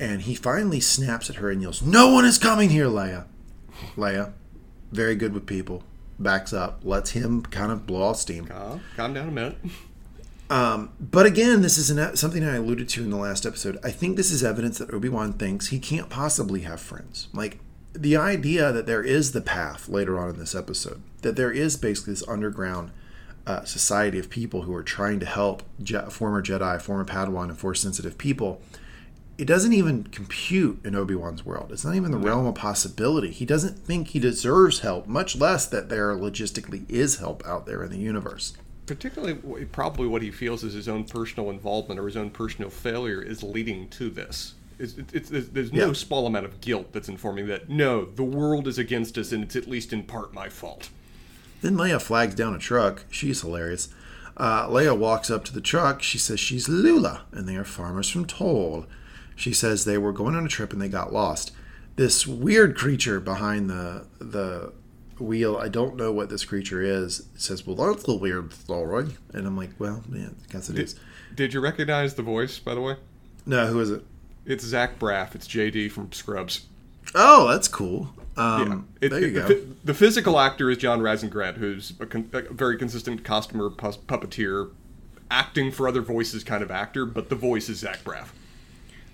And 0.00 0.22
he 0.22 0.34
finally 0.34 0.80
snaps 0.80 1.28
at 1.28 1.36
her 1.36 1.50
and 1.50 1.60
yells, 1.60 1.82
No 1.82 2.12
one 2.12 2.24
is 2.24 2.38
coming 2.38 2.70
here, 2.70 2.86
Leia. 2.86 3.26
Leia, 3.96 4.32
very 4.90 5.14
good 5.14 5.34
with 5.34 5.46
people, 5.46 5.82
backs 6.18 6.52
up, 6.52 6.80
lets 6.82 7.10
him 7.10 7.42
kind 7.42 7.70
of 7.70 7.86
blow 7.86 8.02
off 8.02 8.16
steam. 8.16 8.48
Uh, 8.52 8.78
calm 8.96 9.12
down 9.14 9.28
a 9.28 9.32
minute. 9.32 9.58
But 11.00 11.26
again, 11.26 11.62
this 11.62 11.78
is 11.78 11.90
an, 11.90 12.16
something 12.16 12.44
I 12.44 12.56
alluded 12.56 12.88
to 12.90 13.02
in 13.02 13.10
the 13.10 13.16
last 13.16 13.46
episode. 13.46 13.78
I 13.82 13.90
think 13.90 14.16
this 14.16 14.30
is 14.30 14.42
evidence 14.44 14.78
that 14.78 14.92
Obi 14.92 15.08
Wan 15.08 15.32
thinks 15.32 15.68
he 15.68 15.78
can't 15.78 16.08
possibly 16.10 16.60
have 16.60 16.80
friends. 16.80 17.28
Like 17.32 17.58
the 17.92 18.16
idea 18.16 18.72
that 18.72 18.86
there 18.86 19.02
is 19.02 19.32
the 19.32 19.40
path 19.40 19.88
later 19.88 20.18
on 20.18 20.30
in 20.30 20.38
this 20.38 20.54
episode, 20.54 21.02
that 21.22 21.36
there 21.36 21.50
is 21.50 21.76
basically 21.76 22.14
this 22.14 22.26
underground 22.28 22.90
uh, 23.46 23.64
society 23.64 24.18
of 24.18 24.30
people 24.30 24.62
who 24.62 24.74
are 24.74 24.82
trying 24.82 25.18
to 25.20 25.26
help 25.26 25.62
Je- 25.82 26.08
former 26.10 26.42
Jedi, 26.42 26.80
former 26.80 27.04
Padawan, 27.04 27.44
and 27.48 27.58
Force 27.58 27.80
sensitive 27.80 28.16
people. 28.18 28.60
It 29.38 29.46
doesn't 29.46 29.72
even 29.72 30.04
compute 30.04 30.84
in 30.84 30.94
Obi 30.94 31.14
Wan's 31.14 31.44
world. 31.44 31.72
It's 31.72 31.84
not 31.84 31.96
even 31.96 32.12
the 32.12 32.18
realm 32.18 32.46
of 32.46 32.54
possibility. 32.54 33.30
He 33.30 33.44
doesn't 33.46 33.78
think 33.78 34.08
he 34.08 34.20
deserves 34.20 34.80
help, 34.80 35.06
much 35.06 35.34
less 35.36 35.66
that 35.66 35.88
there 35.88 36.14
logistically 36.14 36.88
is 36.88 37.16
help 37.18 37.44
out 37.46 37.66
there 37.66 37.82
in 37.82 37.90
the 37.90 37.98
universe. 37.98 38.52
Particularly, 38.86 39.64
probably 39.66 40.06
what 40.06 40.22
he 40.22 40.30
feels 40.30 40.62
is 40.62 40.74
his 40.74 40.88
own 40.88 41.04
personal 41.04 41.50
involvement 41.50 41.98
or 41.98 42.06
his 42.06 42.16
own 42.16 42.30
personal 42.30 42.68
failure 42.70 43.22
is 43.22 43.42
leading 43.42 43.88
to 43.90 44.10
this. 44.10 44.54
It's, 44.78 44.94
it's, 44.98 45.12
it's, 45.14 45.30
there's- 45.30 45.48
there's 45.50 45.72
no 45.72 45.86
Yeah. 45.88 45.92
small 45.94 46.26
amount 46.26 46.44
of 46.44 46.60
guilt 46.60 46.92
that's 46.92 47.08
informing 47.08 47.46
that, 47.48 47.68
no, 47.68 48.04
the 48.04 48.24
world 48.24 48.68
is 48.68 48.78
against 48.78 49.16
us 49.18 49.32
and 49.32 49.42
it's 49.42 49.56
at 49.56 49.66
least 49.66 49.92
in 49.92 50.02
part 50.04 50.34
my 50.34 50.48
fault. 50.48 50.90
Then 51.62 51.76
Leia 51.76 52.00
flags 52.02 52.34
down 52.34 52.54
a 52.54 52.58
truck. 52.58 53.04
She's 53.10 53.40
hilarious. 53.40 53.88
Uh, 54.36 54.68
Leia 54.68 54.96
walks 54.96 55.30
up 55.30 55.44
to 55.44 55.54
the 55.54 55.60
truck. 55.60 56.02
She 56.02 56.18
says 56.18 56.38
she's 56.40 56.68
Lula, 56.68 57.22
and 57.32 57.48
they 57.48 57.56
are 57.56 57.64
farmers 57.64 58.10
from 58.10 58.26
Toll. 58.26 58.86
She 59.36 59.52
says 59.52 59.84
they 59.84 59.98
were 59.98 60.12
going 60.12 60.34
on 60.34 60.44
a 60.44 60.48
trip 60.48 60.72
and 60.72 60.82
they 60.82 60.88
got 60.88 61.12
lost. 61.12 61.52
This 61.96 62.26
weird 62.26 62.76
creature 62.76 63.20
behind 63.20 63.70
the 63.70 64.06
the 64.18 64.72
wheel, 65.18 65.56
I 65.56 65.68
don't 65.68 65.96
know 65.96 66.10
what 66.10 66.30
this 66.30 66.44
creature 66.44 66.82
is, 66.82 67.26
says, 67.36 67.66
Well, 67.66 67.76
that's 67.76 68.08
a 68.08 68.14
weird 68.14 68.52
story. 68.52 69.08
And 69.32 69.46
I'm 69.46 69.56
like, 69.56 69.70
Well, 69.78 70.02
yeah, 70.12 70.28
I 70.28 70.52
guess 70.52 70.68
it 70.68 70.78
is. 70.78 70.98
Did 71.34 71.54
you 71.54 71.60
recognize 71.60 72.14
the 72.14 72.22
voice, 72.22 72.58
by 72.58 72.74
the 72.74 72.80
way? 72.80 72.96
No, 73.46 73.66
who 73.66 73.80
is 73.80 73.90
it? 73.90 74.04
It's 74.44 74.64
Zach 74.64 74.98
Braff. 74.98 75.34
It's 75.34 75.46
JD 75.46 75.92
from 75.92 76.12
Scrubs. 76.12 76.66
Oh, 77.14 77.48
that's 77.48 77.68
cool. 77.68 78.14
Um, 78.36 78.88
It- 79.00 79.10
there 79.10 79.20
you 79.20 79.26
it- 79.26 79.34
go. 79.34 79.48
The, 79.48 79.66
the 79.84 79.94
physical 79.94 80.38
actor 80.38 80.70
is 80.70 80.78
John 80.78 81.00
Rasengrant, 81.00 81.56
who's 81.56 81.92
a, 82.00 82.06
con- 82.06 82.30
a 82.32 82.42
very 82.52 82.76
consistent 82.78 83.24
costumer, 83.24 83.68
puppeteer, 83.70 84.70
acting 85.30 85.70
for 85.70 85.86
other 85.88 86.00
voices 86.02 86.44
kind 86.44 86.62
of 86.62 86.70
actor, 86.70 87.04
but 87.06 87.28
the 87.28 87.34
voice 87.34 87.68
is 87.68 87.78
Zach 87.78 88.02
Braff. 88.04 88.28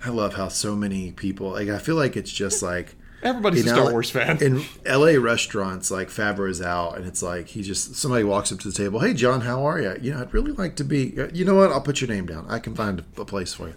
I 0.04 0.10
love 0.10 0.34
how 0.34 0.48
so 0.48 0.76
many 0.76 1.10
people, 1.12 1.50
like, 1.50 1.68
I 1.68 1.78
feel 1.78 1.96
like 1.96 2.16
it's 2.16 2.30
just 2.30 2.62
like. 2.62 2.94
Everybody's 3.20 3.66
a 3.66 3.70
Star 3.70 3.86
LA 3.86 3.90
Wars 3.90 4.10
fan. 4.12 4.40
In 4.40 4.62
LA 4.86 5.20
restaurants, 5.20 5.90
like 5.90 6.08
Favreau 6.08 6.48
is 6.48 6.62
out, 6.62 6.96
and 6.96 7.04
it's 7.04 7.20
like 7.20 7.48
he 7.48 7.62
just 7.62 7.96
somebody 7.96 8.22
walks 8.22 8.52
up 8.52 8.60
to 8.60 8.68
the 8.68 8.74
table. 8.74 9.00
Hey, 9.00 9.12
John, 9.12 9.40
how 9.40 9.64
are 9.66 9.80
you? 9.80 9.96
You 10.00 10.14
know, 10.14 10.20
I'd 10.20 10.32
really 10.32 10.52
like 10.52 10.76
to 10.76 10.84
be. 10.84 11.20
uh, 11.20 11.26
You 11.34 11.44
know 11.44 11.56
what? 11.56 11.72
I'll 11.72 11.80
put 11.80 12.00
your 12.00 12.06
name 12.08 12.26
down. 12.26 12.46
I 12.48 12.60
can 12.60 12.76
find 12.76 13.02
a 13.16 13.24
place 13.24 13.52
for 13.52 13.66
you. 13.66 13.74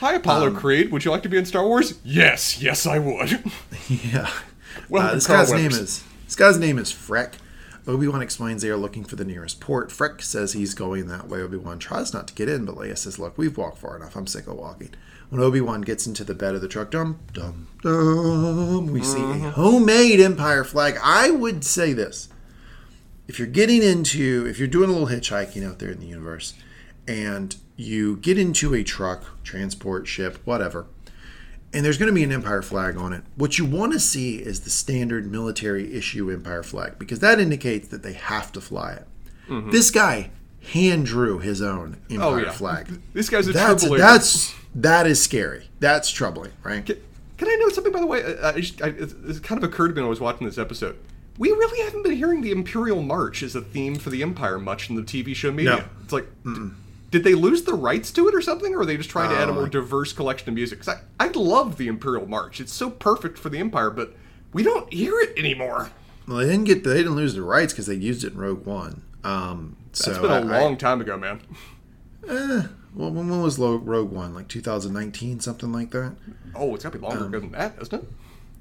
Hi, 0.00 0.14
Apollo 0.14 0.48
um, 0.48 0.56
Creed. 0.56 0.90
Would 0.90 1.04
you 1.04 1.12
like 1.12 1.22
to 1.22 1.28
be 1.28 1.36
in 1.36 1.44
Star 1.46 1.64
Wars? 1.64 2.00
Yes, 2.04 2.60
yes, 2.60 2.84
I 2.84 2.98
would. 2.98 3.44
Yeah. 3.88 4.28
Uh, 4.92 5.14
this 5.14 5.26
Carl 5.26 5.46
guy's 5.46 5.52
name 5.52 5.70
is 5.70 6.04
this 6.24 6.36
guy's 6.36 6.58
name 6.58 6.78
is 6.78 6.92
Freck. 6.92 7.34
Obi 7.86 8.06
Wan 8.06 8.22
explains 8.22 8.62
they 8.62 8.68
are 8.68 8.76
looking 8.76 9.04
for 9.04 9.16
the 9.16 9.24
nearest 9.24 9.60
port. 9.60 9.88
Freck 9.88 10.22
says 10.22 10.52
he's 10.52 10.74
going 10.74 11.06
that 11.08 11.28
way. 11.28 11.40
Obi 11.40 11.56
Wan 11.56 11.78
tries 11.78 12.12
not 12.12 12.28
to 12.28 12.34
get 12.34 12.48
in, 12.48 12.64
but 12.64 12.76
Leia 12.76 12.96
says, 12.96 13.18
"Look, 13.18 13.38
we've 13.38 13.56
walked 13.56 13.78
far 13.78 13.96
enough. 13.96 14.16
I'm 14.16 14.26
sick 14.26 14.46
of 14.46 14.54
walking." 14.54 14.90
When 15.30 15.40
Obi 15.40 15.60
Wan 15.60 15.80
gets 15.80 16.06
into 16.06 16.24
the 16.24 16.34
bed 16.34 16.54
of 16.54 16.60
the 16.60 16.68
truck, 16.68 16.90
dum 16.90 17.18
dum 17.32 17.68
dum, 17.82 18.86
we 18.88 19.02
see 19.02 19.22
a 19.22 19.50
homemade 19.50 20.20
Empire 20.20 20.64
flag. 20.64 20.98
I 21.02 21.30
would 21.30 21.64
say 21.64 21.92
this: 21.92 22.28
if 23.28 23.38
you're 23.38 23.48
getting 23.48 23.82
into, 23.82 24.46
if 24.48 24.58
you're 24.58 24.68
doing 24.68 24.90
a 24.90 24.92
little 24.92 25.08
hitchhiking 25.08 25.66
out 25.66 25.78
there 25.78 25.90
in 25.90 26.00
the 26.00 26.06
universe, 26.06 26.54
and 27.08 27.56
you 27.76 28.16
get 28.16 28.38
into 28.38 28.74
a 28.74 28.84
truck, 28.84 29.24
transport, 29.42 30.06
ship, 30.06 30.38
whatever, 30.44 30.86
and 31.72 31.84
there's 31.84 31.98
going 31.98 32.08
to 32.08 32.14
be 32.14 32.24
an 32.24 32.32
Empire 32.32 32.62
flag 32.62 32.96
on 32.96 33.12
it. 33.12 33.22
What 33.36 33.58
you 33.58 33.64
want 33.64 33.92
to 33.92 34.00
see 34.00 34.36
is 34.36 34.60
the 34.60 34.70
standard 34.70 35.30
military 35.30 35.94
issue 35.94 36.30
Empire 36.30 36.62
flag 36.62 36.98
because 36.98 37.20
that 37.20 37.38
indicates 37.38 37.88
that 37.88 38.02
they 38.02 38.14
have 38.14 38.52
to 38.52 38.60
fly 38.60 38.92
it. 38.94 39.06
This 39.72 39.90
guy 39.90 40.30
hand 40.72 41.06
drew 41.06 41.38
his 41.40 41.60
own 41.62 41.96
Empire 42.10 42.18
Mm-hmm. 42.18 42.22
Oh, 42.22 42.36
yeah. 42.38 42.52
flag. 42.52 43.00
This 43.12 43.28
guy's 43.28 43.48
a 43.48 43.52
That's 43.52 43.88
that's 43.88 44.54
that 44.76 45.06
is 45.06 45.20
scary. 45.22 45.68
That's 45.80 46.08
troubling, 46.10 46.52
right? 46.62 46.86
Can, 46.86 46.96
can 47.36 47.48
I 47.48 47.56
note 47.56 47.72
something, 47.74 47.92
by 47.92 47.98
the 48.00 48.06
way? 48.06 48.22
I 48.42 48.48
I, 48.50 48.52
it, 48.88 49.12
it 49.26 49.42
kind 49.42 49.62
of 49.62 49.64
occurred 49.64 49.88
to 49.88 49.94
me 49.94 50.02
when 50.02 50.06
I 50.06 50.08
was 50.08 50.20
watching 50.20 50.46
this 50.46 50.58
episode. 50.58 50.96
We 51.38 51.48
really 51.50 51.82
haven't 51.84 52.02
been 52.02 52.12
hearing 52.16 52.42
the 52.42 52.50
Imperial 52.52 53.02
March 53.02 53.42
as 53.42 53.56
a 53.56 53.60
theme 53.62 53.96
for 53.96 54.10
the 54.10 54.22
Empire 54.22 54.58
much 54.58 54.90
in 54.90 54.96
the 54.96 55.02
TV 55.02 55.34
show 55.34 55.50
media. 55.50 55.76
No. 55.76 55.84
It's 56.04 56.12
like, 56.12 56.28
did 57.10 57.24
they 57.24 57.34
lose 57.34 57.62
the 57.62 57.74
rights 57.74 58.10
to 58.12 58.28
it 58.28 58.34
or 58.34 58.40
something, 58.40 58.74
or 58.74 58.80
are 58.80 58.86
they 58.86 58.96
just 58.96 59.10
trying 59.10 59.30
to 59.30 59.36
add 59.36 59.48
a 59.48 59.52
Uh, 59.52 59.56
more 59.56 59.68
diverse 59.68 60.12
collection 60.12 60.48
of 60.48 60.54
music? 60.54 60.80
'Cause 60.80 60.96
I, 61.18 61.24
I 61.24 61.28
love 61.28 61.76
the 61.76 61.88
Imperial 61.88 62.26
March. 62.26 62.60
It's 62.60 62.72
so 62.72 62.90
perfect 62.90 63.38
for 63.38 63.48
the 63.48 63.58
Empire, 63.58 63.90
but 63.90 64.14
we 64.52 64.62
don't 64.62 64.92
hear 64.92 65.18
it 65.20 65.32
anymore. 65.36 65.90
Well, 66.28 66.38
they 66.38 66.46
didn't 66.46 66.64
get 66.64 66.84
they 66.84 66.94
didn't 66.98 67.16
lose 67.16 67.34
the 67.34 67.42
rights 67.42 67.72
because 67.72 67.86
they 67.86 67.94
used 67.94 68.22
it 68.24 68.32
in 68.34 68.38
Rogue 68.38 68.64
One. 68.66 69.02
Um, 69.24 69.76
so 69.92 70.10
It's 70.12 70.20
been 70.20 70.30
a 70.30 70.34
I- 70.54 70.60
long 70.62 70.76
time 70.76 71.00
ago, 71.00 71.16
man. 71.16 71.40
Eh, 72.28 72.62
well, 72.94 73.10
when, 73.10 73.28
when 73.28 73.42
was 73.42 73.58
Rogue 73.58 74.10
One? 74.12 74.34
Like 74.34 74.48
2019, 74.48 75.40
something 75.40 75.72
like 75.72 75.90
that. 75.90 76.14
Oh, 76.54 76.74
it's 76.74 76.84
got 76.84 76.92
to 76.92 76.98
be 76.98 77.04
longer 77.04 77.26
ago 77.26 77.40
than 77.40 77.50
that, 77.52 77.74
isn't 77.80 77.94
it? 77.94 78.08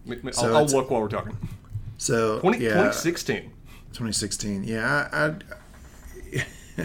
I 0.06 0.10
mean, 0.10 0.20
Um, 0.26 0.34
so 0.34 0.48
I'll, 0.48 0.58
I'll 0.58 0.66
look 0.66 0.90
while 0.90 1.02
we're 1.02 1.08
talking. 1.10 1.38
So 1.98 2.40
20, 2.40 2.58
yeah, 2.60 2.70
2016. 2.70 3.52
2016. 3.92 4.64
Yeah, 4.64 5.10
I, 5.12 5.26
I 5.28 5.36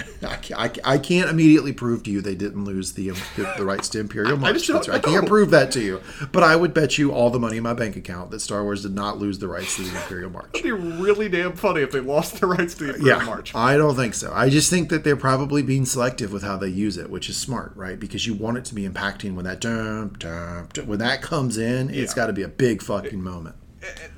I, 0.22 0.38
I, 0.56 0.70
I 0.84 0.98
can't 0.98 1.28
immediately 1.30 1.72
prove 1.72 2.02
to 2.04 2.10
you 2.10 2.20
they 2.20 2.34
didn't 2.34 2.64
lose 2.64 2.92
the 2.92 3.10
um, 3.10 3.16
the, 3.36 3.52
the 3.56 3.64
rights 3.64 3.88
to 3.90 4.00
Imperial 4.00 4.36
March. 4.36 4.54
just 4.54 4.66
don't 4.66 4.76
That's 4.76 4.88
right. 4.88 4.98
I 5.04 5.10
can't 5.10 5.26
prove 5.26 5.50
that 5.50 5.70
to 5.72 5.80
you, 5.80 6.00
but 6.32 6.42
I 6.42 6.56
would 6.56 6.74
bet 6.74 6.98
you 6.98 7.12
all 7.12 7.30
the 7.30 7.38
money 7.38 7.56
in 7.56 7.62
my 7.62 7.74
bank 7.74 7.96
account 7.96 8.30
that 8.30 8.40
Star 8.40 8.62
Wars 8.62 8.82
did 8.82 8.94
not 8.94 9.18
lose 9.18 9.38
the 9.38 9.48
rights 9.48 9.76
to 9.76 9.82
the 9.82 9.96
Imperial 9.96 10.30
March. 10.30 10.50
It'd 10.54 10.64
be 10.64 10.72
really 10.72 11.28
damn 11.28 11.54
funny 11.54 11.82
if 11.82 11.92
they 11.92 12.00
lost 12.00 12.40
the 12.40 12.46
rights 12.46 12.74
to 12.74 12.84
the 12.84 12.94
Imperial 12.94 13.18
Yeah, 13.20 13.24
March. 13.24 13.54
I 13.54 13.76
don't 13.76 13.96
think 13.96 14.14
so. 14.14 14.32
I 14.34 14.48
just 14.50 14.70
think 14.70 14.88
that 14.90 15.04
they're 15.04 15.16
probably 15.16 15.62
being 15.62 15.84
selective 15.84 16.32
with 16.32 16.42
how 16.42 16.56
they 16.56 16.68
use 16.68 16.96
it, 16.96 17.10
which 17.10 17.28
is 17.28 17.36
smart, 17.36 17.72
right? 17.76 17.98
Because 17.98 18.26
you 18.26 18.34
want 18.34 18.58
it 18.58 18.64
to 18.66 18.74
be 18.74 18.86
impacting 18.88 19.34
when 19.34 19.44
that 19.44 19.60
dum, 19.60 20.14
dum, 20.18 20.68
dum, 20.72 20.86
when 20.86 20.98
that 20.98 21.22
comes 21.22 21.56
in, 21.58 21.90
It's 21.90 22.14
got 22.14 22.26
to 22.26 22.32
be 22.32 22.42
a 22.42 22.48
big 22.48 22.82
fucking 22.82 23.22
moment. 23.22 23.56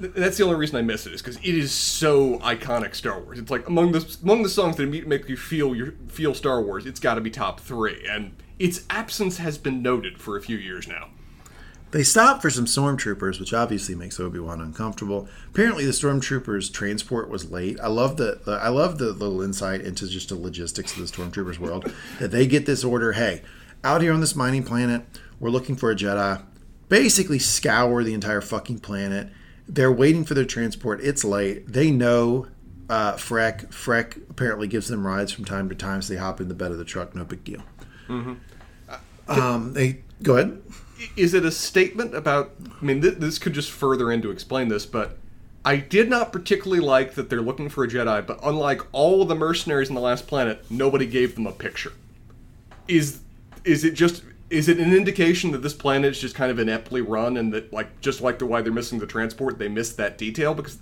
Th- 0.00 0.12
That's 0.14 0.36
the 0.36 0.44
only 0.44 0.56
reason 0.56 0.76
I 0.76 0.82
miss 0.82 1.06
it 1.06 1.12
is 1.12 1.22
because 1.22 1.36
it 1.36 1.44
is 1.44 1.72
so 1.72 2.38
iconic 2.38 2.94
Star 2.94 3.20
Wars. 3.20 3.38
It's 3.38 3.50
like 3.50 3.66
among 3.68 3.92
the 3.92 4.16
among 4.22 4.42
the 4.42 4.48
songs 4.48 4.76
that 4.76 4.86
make 4.86 5.28
you 5.28 5.36
feel 5.36 5.74
your 5.74 5.92
feel 6.08 6.34
Star 6.34 6.62
Wars. 6.62 6.86
It's 6.86 7.00
got 7.00 7.14
to 7.14 7.20
be 7.20 7.30
top 7.30 7.60
three, 7.60 8.06
and 8.08 8.34
its 8.58 8.84
absence 8.90 9.38
has 9.38 9.58
been 9.58 9.82
noted 9.82 10.18
for 10.18 10.36
a 10.36 10.40
few 10.40 10.56
years 10.56 10.86
now. 10.86 11.08
They 11.92 12.02
stop 12.02 12.42
for 12.42 12.50
some 12.50 12.66
stormtroopers, 12.66 13.38
which 13.38 13.54
obviously 13.54 13.94
makes 13.94 14.18
Obi 14.18 14.40
Wan 14.40 14.60
uncomfortable. 14.60 15.28
Apparently, 15.48 15.86
the 15.86 15.92
stormtroopers' 15.92 16.72
transport 16.72 17.28
was 17.28 17.50
late. 17.50 17.78
I 17.80 17.86
love 17.86 18.16
the, 18.16 18.40
the 18.44 18.52
I 18.52 18.68
love 18.68 18.98
the 18.98 19.12
little 19.12 19.40
insight 19.40 19.82
into 19.82 20.08
just 20.08 20.28
the 20.28 20.34
logistics 20.34 20.96
of 20.96 20.98
the 20.98 21.04
stormtroopers 21.04 21.58
world. 21.58 21.92
that 22.18 22.32
they 22.32 22.46
get 22.46 22.66
this 22.66 22.84
order: 22.84 23.12
Hey, 23.12 23.42
out 23.84 24.02
here 24.02 24.12
on 24.12 24.20
this 24.20 24.34
mining 24.36 24.64
planet, 24.64 25.02
we're 25.38 25.50
looking 25.50 25.76
for 25.76 25.90
a 25.90 25.96
Jedi. 25.96 26.42
Basically, 26.88 27.38
scour 27.38 28.02
the 28.04 28.14
entire 28.14 28.40
fucking 28.40 28.80
planet. 28.80 29.28
They're 29.68 29.92
waiting 29.92 30.24
for 30.24 30.34
their 30.34 30.44
transport. 30.44 31.00
It's 31.02 31.24
late. 31.24 31.66
They 31.72 31.90
know 31.90 32.46
uh, 32.88 33.14
Freck. 33.14 33.68
Freck 33.68 34.16
apparently 34.30 34.68
gives 34.68 34.88
them 34.88 35.06
rides 35.06 35.32
from 35.32 35.44
time 35.44 35.68
to 35.68 35.74
time, 35.74 36.02
so 36.02 36.14
they 36.14 36.20
hop 36.20 36.40
in 36.40 36.48
the 36.48 36.54
bed 36.54 36.70
of 36.70 36.78
the 36.78 36.84
truck. 36.84 37.14
No 37.14 37.24
big 37.24 37.42
deal. 37.44 37.62
Um, 39.28 39.72
they 39.72 40.02
go 40.22 40.36
ahead. 40.36 40.62
Is 41.16 41.34
it 41.34 41.44
a 41.44 41.50
statement 41.50 42.14
about? 42.14 42.54
I 42.80 42.84
mean, 42.84 43.02
th- 43.02 43.18
this 43.18 43.38
could 43.38 43.52
just 43.54 43.70
further 43.70 44.12
in 44.12 44.22
to 44.22 44.30
explain 44.30 44.68
this, 44.68 44.86
but 44.86 45.18
I 45.64 45.76
did 45.76 46.08
not 46.08 46.32
particularly 46.32 46.80
like 46.80 47.14
that 47.14 47.28
they're 47.28 47.42
looking 47.42 47.68
for 47.68 47.82
a 47.82 47.88
Jedi. 47.88 48.24
But 48.24 48.38
unlike 48.42 48.82
all 48.92 49.24
the 49.24 49.34
mercenaries 49.34 49.88
on 49.88 49.96
the 49.96 50.00
last 50.00 50.28
planet, 50.28 50.64
nobody 50.70 51.06
gave 51.06 51.34
them 51.34 51.46
a 51.46 51.52
picture. 51.52 51.92
Is 52.86 53.20
is 53.64 53.82
it 53.84 53.94
just? 53.94 54.22
Is 54.48 54.68
it 54.68 54.78
an 54.78 54.92
indication 54.94 55.50
that 55.52 55.62
this 55.62 55.74
planet 55.74 56.12
is 56.12 56.20
just 56.20 56.34
kind 56.34 56.50
of 56.50 56.58
ineptly 56.58 57.00
run, 57.00 57.36
and 57.36 57.52
that 57.52 57.72
like 57.72 58.00
just 58.00 58.20
like 58.20 58.38
the 58.38 58.46
why 58.46 58.62
they're 58.62 58.72
missing 58.72 58.98
the 58.98 59.06
transport, 59.06 59.58
they 59.58 59.68
missed 59.68 59.96
that 59.96 60.18
detail 60.18 60.54
because. 60.54 60.78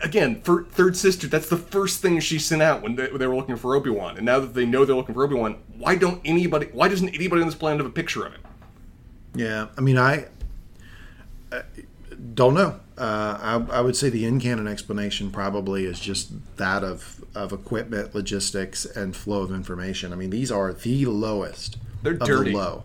Again, 0.00 0.40
for 0.42 0.62
Third 0.62 0.96
Sister, 0.96 1.26
that's 1.26 1.48
the 1.48 1.56
first 1.56 2.00
thing 2.00 2.20
she 2.20 2.38
sent 2.38 2.62
out 2.62 2.82
when 2.82 2.94
they, 2.94 3.08
they 3.08 3.26
were 3.26 3.34
looking 3.34 3.56
for 3.56 3.74
Obi 3.74 3.90
Wan. 3.90 4.16
And 4.16 4.24
now 4.24 4.38
that 4.38 4.54
they 4.54 4.64
know 4.64 4.84
they're 4.84 4.94
looking 4.94 5.12
for 5.12 5.24
Obi 5.24 5.34
Wan, 5.34 5.56
why 5.76 5.96
don't 5.96 6.20
anybody? 6.24 6.68
Why 6.70 6.86
doesn't 6.86 7.08
anybody 7.08 7.42
on 7.42 7.48
this 7.48 7.56
planet 7.56 7.80
have 7.80 7.90
a 7.90 7.92
picture 7.92 8.24
of 8.24 8.32
him? 8.32 8.42
Yeah, 9.34 9.66
I 9.76 9.80
mean, 9.80 9.98
I 9.98 10.26
uh, 11.50 11.62
don't 12.34 12.54
know. 12.54 12.78
Uh, 12.96 13.64
I, 13.70 13.78
I 13.78 13.80
would 13.80 13.96
say 13.96 14.08
the 14.08 14.24
in-canon 14.24 14.68
explanation 14.68 15.32
probably 15.32 15.84
is 15.84 15.98
just 15.98 16.30
that 16.58 16.84
of 16.84 17.17
of 17.38 17.52
equipment, 17.52 18.14
logistics, 18.14 18.84
and 18.84 19.14
flow 19.14 19.42
of 19.42 19.52
information. 19.52 20.12
I 20.12 20.16
mean, 20.16 20.30
these 20.30 20.50
are 20.50 20.72
the 20.72 21.06
lowest. 21.06 21.78
They're 22.02 22.14
of 22.14 22.20
dirty. 22.20 22.50
The 22.50 22.56
low. 22.56 22.84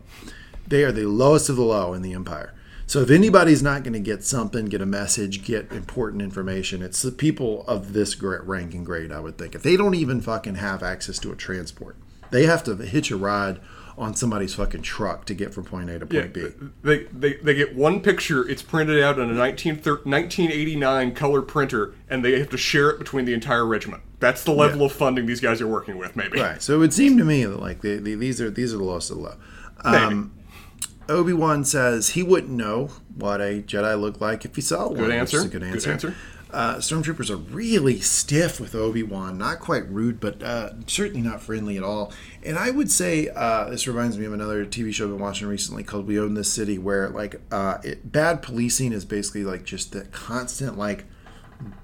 They 0.67 0.83
are 0.83 0.91
the 0.91 1.05
lowest 1.05 1.49
of 1.49 1.55
the 1.55 1.63
low 1.63 1.93
in 1.93 2.01
the 2.01 2.13
Empire. 2.13 2.53
So 2.85 2.99
if 2.99 3.09
anybody's 3.09 3.63
not 3.63 3.83
going 3.83 3.93
to 3.93 3.99
get 3.99 4.23
something, 4.23 4.65
get 4.65 4.81
a 4.81 4.85
message, 4.85 5.43
get 5.43 5.71
important 5.71 6.21
information, 6.21 6.81
it's 6.81 7.01
the 7.01 7.11
people 7.11 7.65
of 7.67 7.93
this 7.93 8.21
rank 8.21 8.73
and 8.73 8.85
grade. 8.85 9.11
I 9.11 9.19
would 9.19 9.37
think 9.37 9.55
if 9.55 9.63
they 9.63 9.77
don't 9.77 9.95
even 9.95 10.21
fucking 10.21 10.55
have 10.55 10.83
access 10.83 11.17
to 11.19 11.31
a 11.31 11.35
transport, 11.35 11.95
they 12.31 12.45
have 12.45 12.63
to 12.65 12.75
hitch 12.75 13.09
a 13.09 13.17
ride 13.17 13.59
on 13.97 14.15
somebody's 14.15 14.55
fucking 14.55 14.81
truck 14.81 15.25
to 15.25 15.33
get 15.33 15.53
from 15.53 15.65
point 15.65 15.89
A 15.89 15.99
to 15.99 16.05
point 16.05 16.33
B. 16.33 16.49
They, 16.83 17.03
they 17.05 17.33
they 17.35 17.53
get 17.53 17.75
one 17.75 18.01
picture. 18.01 18.47
It's 18.47 18.61
printed 18.61 19.01
out 19.03 19.19
on 19.19 19.29
a 19.29 19.33
19, 19.33 19.75
1989 19.75 21.13
color 21.13 21.41
printer, 21.41 21.93
and 22.09 22.23
they 22.23 22.39
have 22.39 22.49
to 22.49 22.57
share 22.57 22.89
it 22.89 22.99
between 22.99 23.25
the 23.25 23.33
entire 23.33 23.65
regiment. 23.65 24.03
That's 24.19 24.43
the 24.43 24.53
level 24.53 24.85
of 24.85 24.91
funding 24.91 25.25
these 25.25 25.41
guys 25.41 25.61
are 25.61 25.67
working 25.67 25.97
with. 25.97 26.15
Maybe. 26.15 26.39
Right. 26.39 26.61
So 26.61 26.75
it 26.75 26.77
would 26.77 26.93
seem 26.93 27.17
to 27.17 27.25
me 27.25 27.43
that 27.45 27.59
like 27.59 27.81
the, 27.81 27.97
the, 27.97 28.15
these 28.15 28.41
are 28.41 28.49
these 28.49 28.73
are 28.73 28.77
the 28.77 28.83
lowest 28.83 29.11
of 29.11 29.17
the 29.17 29.23
low. 29.23 29.35
Um, 29.83 30.33
Obi 31.09 31.33
Wan 31.33 31.65
says 31.65 32.09
he 32.09 32.23
wouldn't 32.23 32.51
know 32.51 32.89
what 33.15 33.41
a 33.41 33.61
Jedi 33.61 33.99
looked 33.99 34.21
like 34.21 34.45
if 34.45 34.55
he 34.55 34.61
saw 34.61 34.87
one. 34.87 34.95
Good 34.95 35.11
answer. 35.11 35.47
good 35.47 35.61
Good 35.61 35.87
answer. 35.87 36.15
Uh, 36.53 36.75
Stormtroopers 36.75 37.29
are 37.31 37.37
really 37.37 37.99
stiff 37.99 38.59
with 38.59 38.75
Obi 38.75 39.01
Wan. 39.01 39.37
Not 39.37 39.59
quite 39.59 39.89
rude, 39.89 40.19
but 40.19 40.41
uh, 40.43 40.73
certainly 40.85 41.21
not 41.21 41.41
friendly 41.41 41.77
at 41.77 41.83
all. 41.83 42.13
And 42.43 42.57
I 42.57 42.69
would 42.69 42.91
say 42.91 43.29
uh, 43.35 43.69
this 43.69 43.87
reminds 43.87 44.17
me 44.17 44.25
of 44.25 44.33
another 44.33 44.63
TV 44.65 44.93
show 44.93 45.05
I've 45.05 45.11
been 45.11 45.19
watching 45.19 45.47
recently 45.47 45.83
called 45.83 46.05
"We 46.05 46.19
Own 46.19 46.35
This 46.35 46.53
City," 46.53 46.77
where 46.77 47.09
like 47.09 47.41
uh, 47.51 47.79
it, 47.83 48.11
bad 48.11 48.41
policing 48.43 48.93
is 48.93 49.03
basically 49.03 49.43
like 49.43 49.63
just 49.63 49.91
the 49.91 50.05
constant 50.05 50.77
like 50.77 51.05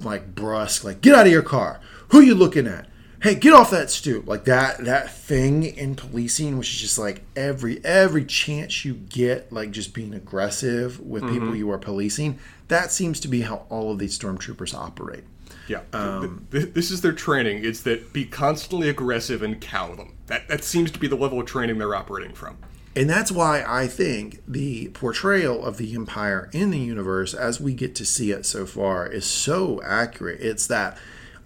like 0.02 0.36
brusque, 0.36 0.84
like 0.84 1.02
get 1.02 1.16
out 1.16 1.26
of 1.26 1.32
your 1.32 1.42
car. 1.42 1.80
Who 2.10 2.22
you 2.22 2.36
looking 2.36 2.68
at? 2.68 2.88
Hey, 3.22 3.36
get 3.36 3.54
off 3.54 3.70
that 3.72 3.90
stoop. 3.90 4.28
Like 4.28 4.46
that 4.46 4.86
that 4.86 5.12
thing 5.12 5.64
in 5.64 5.96
policing, 5.96 6.58
which 6.58 6.74
is 6.74 6.80
just 6.80 6.98
like 6.98 7.24
every 7.36 7.84
every 7.84 8.24
chance 8.24 8.86
you 8.86 8.94
get, 8.94 9.52
like 9.52 9.72
just 9.72 9.94
being 9.94 10.14
aggressive 10.14 11.00
with 11.02 11.28
people 11.30 11.56
you 11.56 11.70
are 11.72 11.78
policing. 11.78 12.40
That 12.70 12.92
seems 12.92 13.20
to 13.22 13.28
be 13.28 13.42
how 13.42 13.66
all 13.70 13.92
of 13.92 14.00
these 14.00 14.18
stormtroopers 14.18 14.74
operate. 14.74 15.24
Yeah. 15.68 15.82
Um, 15.94 16.48
Th- 16.52 16.64
th- 16.64 16.74
this 16.74 16.92
is 16.92 17.02
their 17.02 17.12
training. 17.12 17.64
It's 17.64 17.82
that 17.82 18.14
be 18.14 18.26
constantly 18.26 18.90
aggressive 18.90 19.44
and 19.44 19.60
cow 19.60 19.96
them. 19.96 20.14
That 20.28 20.48
that 20.48 20.64
seems 20.64 20.90
to 20.92 21.00
be 21.00 21.08
the 21.08 21.18
level 21.18 21.40
of 21.40 21.46
training 21.46 21.78
they're 21.78 21.96
operating 21.96 22.34
from. 22.34 22.58
And 22.96 23.10
that's 23.10 23.32
why 23.32 23.64
I 23.68 23.88
think 23.88 24.42
the 24.48 24.90
portrayal 24.90 25.64
of 25.64 25.78
the 25.78 25.94
Empire 25.94 26.50
in 26.54 26.72
the 26.72 26.80
universe, 26.80 27.34
as 27.34 27.60
we 27.62 27.74
get 27.74 27.96
to 27.96 28.06
see 28.06 28.32
it 28.32 28.46
so 28.46 28.66
far, 28.66 29.06
is 29.08 29.26
so 29.26 29.82
accurate. 29.84 30.42
It's 30.42 30.68
that 30.68 30.98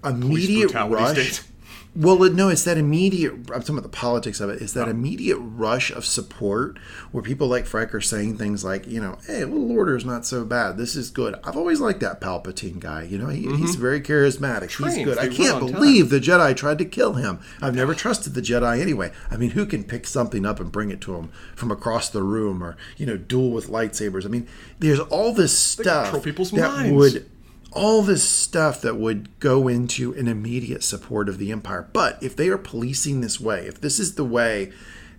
immediate 0.04 0.74
rush. 0.74 1.12
state. 1.34 1.48
Well, 1.96 2.18
no, 2.18 2.50
it's 2.50 2.64
that 2.64 2.80
immediate. 2.80 3.34
I'm 3.34 3.46
talking 3.62 3.78
about 3.78 3.84
the 3.84 3.90
politics 3.90 4.40
of 4.40 4.50
it. 4.50 4.62
It's 4.64 4.74
that 4.74 4.88
immediate 4.88 5.38
rush 5.38 5.92
of 5.92 6.06
support 6.06 6.80
where 7.12 7.22
people 7.22 7.48
like 7.48 7.66
Freck 7.66 7.94
are 7.94 8.02
saying 8.02 8.38
things 8.38 8.64
like, 8.64 8.88
you 8.88 9.00
know, 9.00 9.20
hey, 9.28 9.46
Little 9.46 9.72
Order 9.72 9.96
is 9.96 10.04
not 10.04 10.26
so 10.26 10.44
bad. 10.44 10.78
This 10.78 10.96
is 10.96 11.12
good. 11.12 11.36
I've 11.44 11.56
always 11.56 11.80
liked 11.80 12.00
that 12.00 12.20
Palpatine 12.20 12.80
guy. 12.80 13.04
You 13.04 13.20
know, 13.20 13.28
he, 13.28 13.42
he's 13.58 13.76
very 13.76 14.02
charismatic. 14.02 14.72
he's 14.76 15.06
good. 15.06 15.20
I 15.20 15.28
can't 15.28 15.56
on 15.56 15.62
time. 15.68 15.72
believe 15.72 16.10
the 16.10 16.20
Jedi 16.20 16.56
tried 16.58 16.80
to 16.80 16.86
kill 16.86 17.14
him. 17.14 17.40
I've 17.62 17.76
never 17.76 17.94
trusted 17.96 18.34
the 18.34 18.42
Jedi 18.42 18.80
anyway. 18.82 19.12
I 19.30 19.38
mean, 19.38 19.52
who 19.52 19.68
can 19.68 19.84
pick 19.84 20.08
something 20.08 20.48
up 20.48 20.60
and 20.60 20.72
bring 20.72 20.90
it 20.90 21.00
to 21.02 21.16
him 21.16 21.30
from 21.56 21.70
across 21.70 22.10
the 22.10 22.24
room 22.24 22.64
or, 22.64 22.76
you 22.98 23.06
know, 23.06 23.18
duel 23.18 23.52
with 23.52 23.68
lightsabers? 23.68 24.26
I 24.26 24.30
mean, 24.30 24.48
there's 24.80 25.00
all 25.00 25.32
this 25.32 25.56
stuff 25.56 26.24
that 26.24 26.72
minds. 26.72 26.92
would 26.92 27.30
all 27.76 28.02
this 28.02 28.28
stuff 28.28 28.82
that 28.82 28.98
would 28.98 29.40
go 29.40 29.68
into 29.68 30.14
an 30.14 30.28
immediate 30.28 30.84
support 30.84 31.30
of 31.30 31.38
the 31.38 31.52
empire. 31.52 31.88
But 31.94 32.22
if 32.22 32.36
they 32.36 32.50
are 32.50 32.58
policing 32.58 33.22
this 33.22 33.40
way, 33.40 33.68
if 33.68 33.82
this 33.82 34.00
is 34.00 34.16
the 34.16 34.26
way 34.26 34.72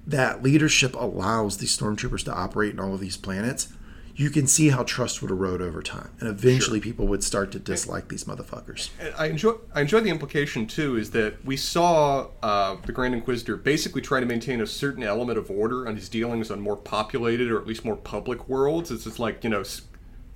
that 0.06 0.42
leadership 0.42 0.94
allows 0.94 1.58
these 1.58 1.76
stormtroopers 1.76 2.24
to 2.24 2.32
operate 2.32 2.74
in 2.74 2.80
all 2.80 2.94
of 2.94 3.00
these 3.00 3.16
planets, 3.16 3.68
you 4.16 4.30
can 4.30 4.46
see 4.46 4.68
how 4.68 4.84
trust 4.84 5.22
would 5.22 5.30
erode 5.30 5.60
over 5.60 5.82
time. 5.82 6.10
And 6.20 6.28
eventually 6.28 6.78
people 6.78 7.08
would 7.08 7.24
start 7.24 7.50
to 7.52 7.58
dislike 7.58 8.08
these 8.08 8.24
motherfuckers. 8.24 8.90
I 9.18 9.26
enjoy 9.26 9.54
I 9.74 9.80
enjoy 9.80 10.00
the 10.00 10.10
implication 10.10 10.66
too 10.66 10.96
is 10.96 11.10
that 11.10 11.44
we 11.44 11.56
saw 11.56 12.28
uh, 12.42 12.76
the 12.86 12.92
Grand 12.92 13.14
Inquisitor 13.14 13.56
basically 13.56 14.02
try 14.02 14.20
to 14.20 14.26
maintain 14.26 14.60
a 14.60 14.66
certain 14.66 15.02
element 15.02 15.36
of 15.36 15.50
order 15.50 15.88
on 15.88 15.96
his 15.96 16.08
dealings 16.08 16.50
on 16.50 16.60
more 16.60 16.76
populated 16.76 17.50
or 17.50 17.60
at 17.60 17.66
least 17.66 17.84
more 17.84 17.96
public 17.96 18.48
worlds. 18.48 18.92
It's 18.92 19.04
just 19.04 19.18
like 19.18 19.42
you 19.42 19.50
know, 19.50 19.64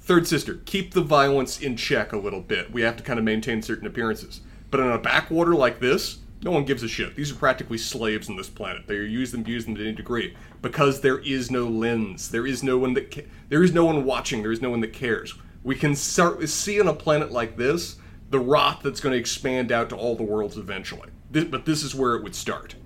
Third 0.08 0.26
Sister, 0.26 0.54
keep 0.64 0.94
the 0.94 1.02
violence 1.02 1.60
in 1.60 1.76
check 1.76 2.14
a 2.14 2.16
little 2.16 2.40
bit. 2.40 2.72
We 2.72 2.80
have 2.80 2.96
to 2.96 3.02
kind 3.02 3.18
of 3.18 3.26
maintain 3.26 3.60
certain 3.60 3.86
appearances. 3.86 4.40
But 4.70 4.80
in 4.80 4.86
a 4.86 4.96
backwater 4.96 5.54
like 5.54 5.80
this, 5.80 6.20
no 6.40 6.50
one 6.50 6.64
gives 6.64 6.82
a 6.82 6.88
shit. 6.88 7.14
These 7.14 7.30
are 7.30 7.34
practically 7.34 7.76
slaves 7.76 8.30
on 8.30 8.36
this 8.38 8.48
planet. 8.48 8.86
They 8.86 8.94
use 8.94 9.32
them, 9.32 9.42
abuse 9.42 9.66
them 9.66 9.74
to 9.74 9.82
any 9.82 9.92
degree 9.92 10.34
because 10.62 11.02
there 11.02 11.18
is 11.18 11.50
no 11.50 11.66
lens. 11.66 12.30
There 12.30 12.46
is 12.46 12.62
no 12.62 12.78
one 12.78 12.94
that 12.94 13.14
ca- 13.14 13.26
there 13.50 13.62
is 13.62 13.74
no 13.74 13.84
one 13.84 14.06
watching. 14.06 14.40
There 14.40 14.50
is 14.50 14.62
no 14.62 14.70
one 14.70 14.80
that 14.80 14.94
cares. 14.94 15.34
We 15.62 15.74
can 15.74 15.94
start 15.94 16.42
see 16.48 16.80
on 16.80 16.88
a 16.88 16.94
planet 16.94 17.30
like 17.30 17.58
this 17.58 17.96
the 18.30 18.40
rot 18.40 18.82
that's 18.82 19.00
going 19.00 19.12
to 19.12 19.18
expand 19.18 19.70
out 19.70 19.90
to 19.90 19.96
all 19.96 20.16
the 20.16 20.22
worlds 20.22 20.56
eventually. 20.56 21.10
This, 21.30 21.44
but 21.44 21.66
this 21.66 21.82
is 21.82 21.94
where 21.94 22.14
it 22.14 22.22
would 22.22 22.34
start. 22.34 22.76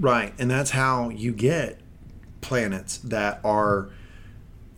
Right. 0.00 0.32
And 0.38 0.50
that's 0.50 0.70
how 0.70 1.10
you 1.10 1.34
get 1.34 1.80
planets 2.40 2.96
that 2.96 3.40
are 3.44 3.90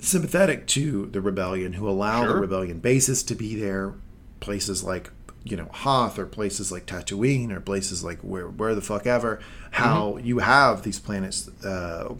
sympathetic 0.06 0.66
to 0.68 1.06
the 1.06 1.20
rebellion, 1.20 1.74
who 1.74 1.88
allow 1.88 2.26
the 2.26 2.34
rebellion 2.34 2.78
bases 2.78 3.22
to 3.24 3.34
be 3.34 3.58
there, 3.58 3.94
places 4.40 4.84
like 4.84 5.10
you 5.44 5.56
know 5.56 5.68
Hoth 5.72 6.18
or 6.18 6.26
places 6.26 6.72
like 6.72 6.86
Tatooine 6.86 7.52
or 7.52 7.60
places 7.60 8.02
like 8.02 8.20
where 8.20 8.48
where 8.48 8.74
the 8.74 8.80
fuck 8.80 9.06
ever. 9.06 9.40
How 9.72 10.16
you 10.18 10.38
have 10.38 10.82
these 10.82 10.98
planets, 10.98 11.48
uh, 11.64 12.14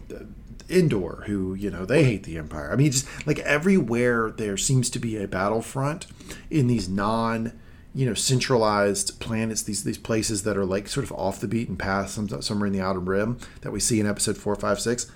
Endor, 0.69 1.23
who 1.27 1.53
you 1.53 1.69
know 1.69 1.85
they 1.85 2.03
hate 2.03 2.23
the 2.23 2.37
Empire. 2.37 2.71
I 2.71 2.75
mean, 2.75 2.91
just 2.91 3.07
like 3.27 3.39
everywhere 3.39 4.31
there 4.31 4.57
seems 4.57 4.89
to 4.91 4.99
be 4.99 5.17
a 5.17 5.27
battlefront 5.27 6.07
in 6.49 6.67
these 6.67 6.87
non, 6.87 7.53
you 7.97 8.05
know 8.05 8.13
centralized 8.13 9.19
planets 9.19 9.63
these 9.63 9.83
these 9.83 9.97
places 9.97 10.43
that 10.43 10.55
are 10.55 10.65
like 10.65 10.87
sort 10.87 11.03
of 11.03 11.11
off 11.13 11.39
the 11.39 11.47
beaten 11.47 11.75
path 11.75 12.11
some, 12.11 12.29
somewhere 12.41 12.67
in 12.67 12.73
the 12.73 12.79
outer 12.79 12.99
rim 12.99 13.39
that 13.61 13.71
we 13.71 13.79
see 13.79 13.99
in 13.99 14.05
episode 14.05 14.37
four 14.37 14.55
five 14.55 14.79
six 14.79 15.11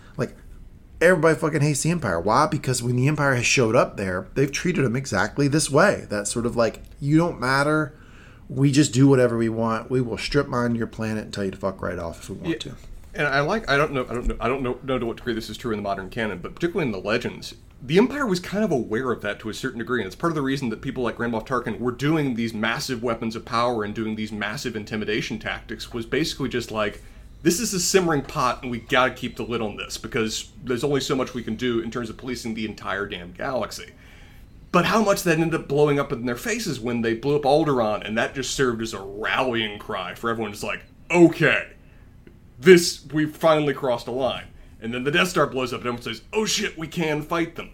everybody 1.02 1.36
fucking 1.38 1.62
hates 1.62 1.84
the 1.84 1.89
empire. 1.91 2.20
Why? 2.20 2.47
Because 2.47 2.82
when 2.84 2.95
the 2.95 3.08
empire 3.08 3.36
has 3.36 3.45
showed 3.45 3.76
up 3.76 3.97
there 3.97 4.28
they've 4.36 4.52
treated 4.52 4.86
them 4.86 4.95
exactly 4.95 5.47
this 5.47 5.70
way. 5.70 6.06
That 6.10 6.28
sort 6.28 6.45
of 6.45 6.56
like 6.56 6.82
you 6.99 7.18
don't 7.18 7.39
matter. 7.39 7.97
We 8.47 8.72
just 8.72 8.93
do 8.93 9.08
whatever 9.08 9.38
we 9.38 9.49
want. 9.49 9.89
We 9.89 10.02
will 10.02 10.18
strip 10.18 10.47
mine 10.47 10.76
your 10.76 10.88
planet 10.88 11.24
and 11.26 11.34
tell 11.34 11.45
you 11.45 11.52
to 11.52 11.58
fuck 11.58 11.82
right 11.82 11.97
off 11.99 12.20
if 12.20 12.30
we 12.30 12.36
want 12.36 12.49
Yeah. 12.49 12.72
to. 12.72 12.76
And 13.14 13.28
I 13.28 13.41
like 13.41 13.70
I 13.70 13.76
don't 13.78 13.91
know 13.91 14.06
I 14.10 14.14
don't 14.14 14.28
know 14.28 14.38
I 14.39 14.47
don't 14.47 14.62
know, 14.64 14.78
know 14.84 14.97
to 14.99 15.06
what 15.06 15.18
degree 15.18 15.34
this 15.34 15.49
is 15.49 15.58
true 15.58 15.72
in 15.72 15.78
the 15.78 15.84
modern 15.84 16.10
canon, 16.10 16.39
but 16.39 16.56
particularly 16.56 16.86
in 16.88 16.91
the 16.93 16.99
legends, 17.06 17.56
the 17.84 17.97
Empire 17.97 18.28
was 18.28 18.39
kind 18.39 18.64
of 18.64 18.72
aware 18.72 19.12
of 19.12 19.22
that 19.22 19.39
to 19.39 19.49
a 19.49 19.54
certain 19.56 19.80
degree, 19.80 20.02
and 20.02 20.08
it's 20.08 20.16
part 20.16 20.30
of 20.32 20.36
the 20.36 20.41
reason 20.41 20.70
that 20.70 20.82
people 20.84 21.04
like 21.04 21.18
Grand 21.18 21.34
Moff 21.34 21.47
Tarkin 21.47 21.80
were 21.80 21.91
doing 21.91 22.36
these 22.36 22.54
massive 22.54 23.02
weapons 23.02 23.36
of 23.36 23.43
power 23.43 23.84
and 23.84 23.93
doing 23.95 24.16
these 24.16 24.32
massive 24.32 24.76
intimidation 24.76 25.39
tactics 25.39 25.91
was 25.91 26.06
basically 26.06 26.47
just 26.47 26.72
like 26.72 27.02
this 27.44 27.60
is 27.60 27.74
a 27.74 27.80
simmering 27.80 28.22
pot 28.22 28.62
and 28.62 28.72
we 28.72 28.80
gotta 28.80 29.14
keep 29.14 29.36
the 29.36 29.44
lid 29.44 29.62
on 29.62 29.76
this 29.76 29.98
because 29.98 30.52
there's 30.64 30.84
only 30.84 31.02
so 31.02 31.16
much 31.16 31.34
we 31.34 31.44
can 31.44 31.56
do 31.56 31.80
in 31.80 31.89
terms 31.89 32.10
of 32.10 32.18
policing 32.18 32.54
the 32.54 32.66
entire 32.66 33.08
damn 33.08 33.32
galaxy. 33.32 33.92
But 34.72 34.86
how 34.86 35.04
much 35.04 35.24
that 35.24 35.38
ended 35.38 35.60
up 35.60 35.68
blowing 35.68 36.00
up 36.00 36.14
in 36.14 36.26
their 36.26 36.38
faces 36.38 36.80
when 36.80 37.02
they 37.02 37.14
blew 37.14 37.36
up 37.36 37.42
Alderaan, 37.42 38.08
and 38.08 38.18
that 38.18 38.34
just 38.34 38.56
served 38.56 38.82
as 38.82 38.94
a 38.94 39.02
rallying 39.02 39.80
cry 39.80 40.16
for 40.16 40.30
everyone. 40.30 40.52
Just 40.52 40.64
like, 40.64 40.84
okay, 41.10 41.74
this 42.58 43.06
we've 43.12 43.36
finally 43.36 43.74
crossed 43.74 44.08
a 44.08 44.12
line. 44.12 44.48
And 44.80 44.94
then 44.94 45.04
the 45.04 45.12
Death 45.12 45.28
Star 45.28 45.46
blows 45.46 45.74
up, 45.74 45.82
and 45.82 45.88
everyone 45.88 46.04
says, 46.04 46.22
"Oh 46.32 46.46
shit, 46.46 46.78
we 46.78 46.88
can 46.88 47.22
fight 47.22 47.56
them." 47.56 47.72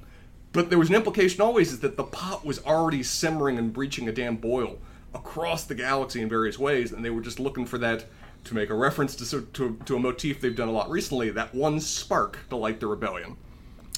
But 0.53 0.69
there 0.69 0.79
was 0.79 0.89
an 0.89 0.95
implication 0.95 1.41
always 1.41 1.71
is 1.71 1.81
that 1.81 1.97
the 1.97 2.03
pot 2.03 2.43
was 2.43 2.63
already 2.65 3.03
simmering 3.03 3.59
and 3.59 3.71
breaching 3.71 4.09
a 4.09 4.11
damn 4.11 4.37
boil 4.37 4.79
across 5.13 5.65
the 5.65 5.75
galaxy 5.75 6.21
in 6.21 6.29
various 6.29 6.57
ways, 6.57 6.91
and 6.91 7.05
they 7.05 7.11
were 7.11 7.21
just 7.21 7.39
looking 7.39 7.65
for 7.65 7.77
that 7.77 8.05
to 8.43 8.55
make 8.55 8.69
a 8.69 8.75
reference 8.75 9.15
to 9.15 9.41
to, 9.41 9.79
to 9.85 9.95
a 9.95 9.99
motif 9.99 10.41
they've 10.41 10.55
done 10.55 10.67
a 10.67 10.71
lot 10.71 10.89
recently, 10.89 11.29
that 11.31 11.53
one 11.53 11.79
spark 11.79 12.39
to 12.49 12.55
light 12.55 12.79
the 12.79 12.87
rebellion. 12.87 13.37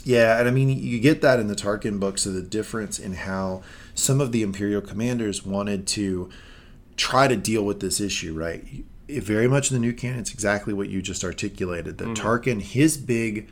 Yeah, 0.03 0.39
and 0.39 0.47
I 0.47 0.51
mean, 0.51 0.69
you 0.69 0.99
get 0.99 1.21
that 1.21 1.39
in 1.39 1.47
the 1.47 1.55
Tarkin 1.55 1.99
books 1.99 2.25
of 2.25 2.33
the 2.33 2.41
difference 2.41 2.99
in 2.99 3.13
how 3.13 3.63
some 3.93 4.21
of 4.21 4.31
the 4.31 4.41
Imperial 4.41 4.81
commanders 4.81 5.45
wanted 5.45 5.85
to 5.87 6.29
try 6.95 7.27
to 7.27 7.35
deal 7.35 7.63
with 7.63 7.79
this 7.79 7.99
issue, 7.99 8.33
right? 8.33 8.63
It, 9.07 9.23
very 9.23 9.47
much 9.47 9.71
in 9.71 9.75
the 9.75 9.81
new 9.81 9.93
canon, 9.93 10.19
it's 10.19 10.33
exactly 10.33 10.73
what 10.73 10.89
you 10.89 11.01
just 11.01 11.23
articulated. 11.23 11.97
That 11.97 12.09
Mm-hmm. 12.09 12.27
Tarkin, 12.27 12.61
his 12.61 12.97
big 12.97 13.49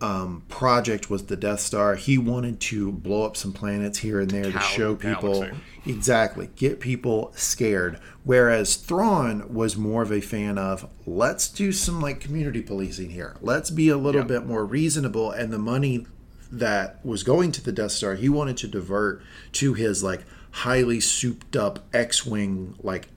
um, 0.00 0.42
project 0.48 1.10
was 1.10 1.26
the 1.26 1.36
Death 1.36 1.60
Star. 1.60 1.96
He 1.96 2.18
wanted 2.18 2.60
to 2.60 2.92
blow 2.92 3.24
up 3.24 3.36
some 3.36 3.52
planets 3.52 3.98
here 3.98 4.20
and 4.20 4.30
there 4.30 4.52
to 4.52 4.60
show 4.60 4.94
people 4.94 5.42
galaxy. 5.42 5.60
exactly 5.86 6.50
get 6.54 6.78
people 6.80 7.32
scared. 7.34 7.98
Whereas 8.22 8.76
Thrawn 8.76 9.52
was 9.52 9.76
more 9.76 10.02
of 10.02 10.12
a 10.12 10.20
fan 10.20 10.56
of 10.56 10.88
let's 11.06 11.48
do 11.48 11.72
some 11.72 12.00
like 12.00 12.20
community 12.20 12.62
policing 12.62 13.10
here. 13.10 13.36
Let's 13.40 13.70
be 13.70 13.88
a 13.88 13.96
little 13.96 14.22
bit 14.22 14.46
more 14.46 14.64
reasonable, 14.64 15.30
and 15.30 15.52
the 15.52 15.58
money 15.58 16.06
that 16.50 17.04
was 17.04 17.22
going 17.22 17.52
to 17.52 17.62
the 17.62 17.72
Death 17.72 17.92
Star, 17.92 18.14
he 18.14 18.28
wanted 18.28 18.56
to 18.58 18.68
divert 18.68 19.22
to 19.52 19.74
his 19.74 20.04
like 20.04 20.24
highly 20.50 21.00
souped 21.00 21.56
up 21.56 21.86
X-wing 21.92 22.76
like 22.82 23.08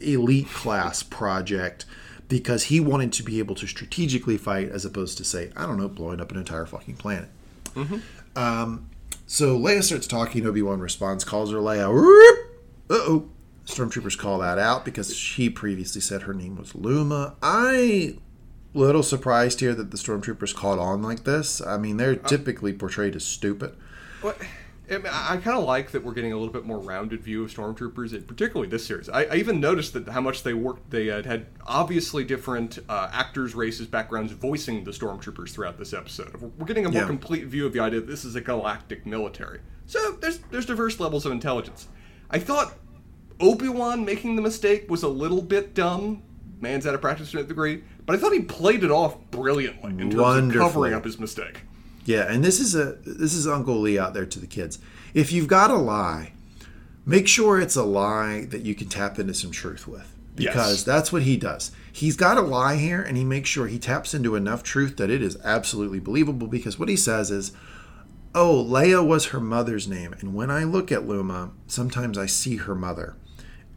elite 0.00 0.48
class 0.48 1.02
project 1.02 1.84
because 2.28 2.64
he 2.64 2.78
wanted 2.80 3.12
to 3.14 3.22
be 3.22 3.38
able 3.38 3.54
to 3.56 3.66
strategically 3.66 4.36
fight 4.36 4.68
as 4.68 4.84
opposed 4.84 5.18
to 5.18 5.24
say 5.24 5.50
I 5.56 5.66
don't 5.66 5.78
know 5.78 5.88
blowing 5.88 6.20
up 6.20 6.30
an 6.30 6.38
entire 6.38 6.66
fucking 6.66 6.96
planet. 6.96 7.28
Um, 8.36 8.88
so 9.26 9.58
Leia 9.58 9.82
starts 9.82 10.06
talking. 10.06 10.46
Obi 10.46 10.62
Wan 10.62 10.80
responds, 10.80 11.24
calls 11.24 11.50
her 11.52 11.58
Leia. 11.58 11.88
Uh 12.90 12.94
oh. 12.94 13.28
Stormtroopers 13.66 14.16
call 14.16 14.38
that 14.38 14.58
out 14.58 14.84
because 14.86 15.14
she 15.14 15.50
previously 15.50 16.00
said 16.00 16.22
her 16.22 16.32
name 16.32 16.56
was 16.56 16.74
Luma. 16.74 17.34
I 17.42 18.16
little 18.72 19.02
surprised 19.02 19.60
here 19.60 19.74
that 19.74 19.90
the 19.90 19.96
stormtroopers 19.98 20.54
caught 20.54 20.78
on 20.78 21.02
like 21.02 21.24
this. 21.24 21.60
I 21.60 21.76
mean, 21.76 21.98
they're 21.98 22.16
typically 22.16 22.72
portrayed 22.72 23.14
as 23.14 23.24
stupid. 23.24 23.74
What? 24.22 24.38
I, 24.90 25.34
I 25.34 25.36
kind 25.36 25.56
of 25.58 25.64
like 25.64 25.90
that 25.92 26.04
we're 26.04 26.12
getting 26.12 26.32
a 26.32 26.36
little 26.36 26.52
bit 26.52 26.64
more 26.64 26.78
rounded 26.78 27.22
view 27.22 27.44
of 27.44 27.52
stormtroopers, 27.52 28.26
particularly 28.26 28.68
this 28.68 28.86
series. 28.86 29.08
I, 29.08 29.24
I 29.24 29.34
even 29.36 29.60
noticed 29.60 29.92
that 29.94 30.08
how 30.08 30.20
much 30.20 30.42
they 30.42 30.54
worked. 30.54 30.90
They 30.90 31.06
had, 31.06 31.26
had 31.26 31.46
obviously 31.66 32.24
different 32.24 32.78
uh, 32.88 33.10
actors, 33.12 33.54
races, 33.54 33.86
backgrounds 33.86 34.32
voicing 34.32 34.84
the 34.84 34.90
stormtroopers 34.92 35.50
throughout 35.50 35.78
this 35.78 35.92
episode. 35.92 36.34
We're- 36.40 36.52
getting 36.66 36.86
a 36.86 36.90
more 36.90 37.02
Yeah. 37.02 37.06
complete 37.06 37.44
view 37.46 37.66
of 37.66 37.72
the 37.72 37.80
idea 37.80 38.00
that 38.00 38.06
this 38.06 38.24
is 38.24 38.34
a 38.34 38.40
galactic 38.40 39.06
military. 39.06 39.60
So 39.86 40.12
there's 40.20 40.38
there's 40.50 40.66
diverse 40.66 41.00
levels 41.00 41.24
of 41.24 41.32
intelligence. 41.32 41.88
I 42.30 42.38
thought 42.38 42.74
Obi 43.40 43.68
Wan 43.68 44.04
making 44.04 44.36
the 44.36 44.42
mistake 44.42 44.90
was 44.90 45.02
a 45.02 45.08
little 45.08 45.40
bit 45.42 45.74
dumb. 45.74 46.22
Man's 46.60 46.86
out 46.86 46.94
of 46.94 47.00
practice 47.00 47.30
to 47.30 47.38
a 47.38 47.44
degree, 47.44 47.84
but 48.04 48.16
I 48.16 48.18
thought 48.18 48.32
he 48.32 48.40
played 48.40 48.82
it 48.84 48.90
off 48.90 49.16
brilliantly 49.30 49.92
in 49.92 50.10
terms 50.10 50.14
of 50.14 50.60
covering 50.60 50.92
up 50.92 51.04
his 51.04 51.18
mistake. 51.18 51.60
Yeah, 52.08 52.22
and 52.32 52.42
this 52.42 52.58
is 52.58 52.74
a 52.74 52.96
this 53.04 53.34
is 53.34 53.46
Uncle 53.46 53.78
Lee 53.78 53.98
out 53.98 54.14
there 54.14 54.24
to 54.24 54.40
the 54.40 54.46
kids. 54.46 54.78
If 55.12 55.30
you've 55.30 55.46
got 55.46 55.70
a 55.70 55.76
lie, 55.76 56.32
make 57.04 57.28
sure 57.28 57.60
it's 57.60 57.76
a 57.76 57.82
lie 57.82 58.46
that 58.46 58.62
you 58.62 58.74
can 58.74 58.88
tap 58.88 59.18
into 59.18 59.34
some 59.34 59.50
truth 59.50 59.86
with. 59.86 60.14
Because 60.34 60.76
Yes. 60.76 60.82
that's 60.84 61.12
what 61.12 61.22
he 61.22 61.36
does. 61.36 61.70
He's 61.92 62.16
got 62.16 62.38
a 62.38 62.40
lie 62.40 62.76
here 62.76 63.02
and 63.02 63.16
he 63.16 63.24
makes 63.24 63.50
sure 63.50 63.66
he 63.66 63.78
taps 63.78 64.14
into 64.14 64.36
enough 64.36 64.62
truth 64.62 64.96
that 64.96 65.10
it 65.10 65.20
is 65.20 65.36
absolutely 65.44 65.98
believable 65.98 66.46
because 66.46 66.78
what 66.78 66.88
he 66.88 66.96
says 66.96 67.30
is 67.30 67.52
Oh, 68.34 68.64
Leia 68.66 69.04
was 69.06 69.26
her 69.26 69.40
mother's 69.40 69.88
name, 69.88 70.14
and 70.20 70.34
when 70.34 70.50
I 70.50 70.62
look 70.64 70.92
at 70.92 71.08
Luma, 71.08 71.50
sometimes 71.66 72.16
I 72.16 72.26
see 72.26 72.56
her 72.56 72.74
mother 72.74 73.16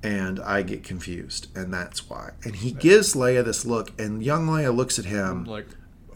and 0.03 0.39
I 0.39 0.61
get 0.61 0.83
confused, 0.83 1.47
and 1.55 1.73
that's 1.73 2.09
why. 2.09 2.31
And 2.43 2.55
he 2.55 2.71
gives 2.71 3.13
Leia 3.13 3.43
this 3.43 3.65
look, 3.65 3.91
and 3.99 4.23
young 4.23 4.47
Leia 4.47 4.75
looks 4.75 4.97
at 4.99 5.05
him 5.05 5.45
Like, 5.45 5.67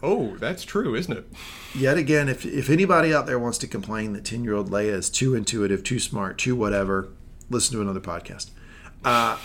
oh, 0.02 0.36
that's 0.36 0.64
true, 0.64 0.94
isn't 0.94 1.16
it? 1.16 1.26
yet 1.74 1.96
again, 1.96 2.28
if, 2.28 2.44
if 2.46 2.70
anybody 2.70 3.12
out 3.12 3.26
there 3.26 3.38
wants 3.38 3.58
to 3.58 3.66
complain 3.66 4.12
that 4.12 4.24
10 4.24 4.44
year 4.44 4.54
old 4.54 4.70
Leia 4.70 4.92
is 4.92 5.10
too 5.10 5.34
intuitive, 5.34 5.82
too 5.82 5.98
smart, 5.98 6.38
too 6.38 6.56
whatever, 6.56 7.08
listen 7.50 7.74
to 7.76 7.82
another 7.82 8.00
podcast. 8.00 8.50
Uh, 9.04 9.38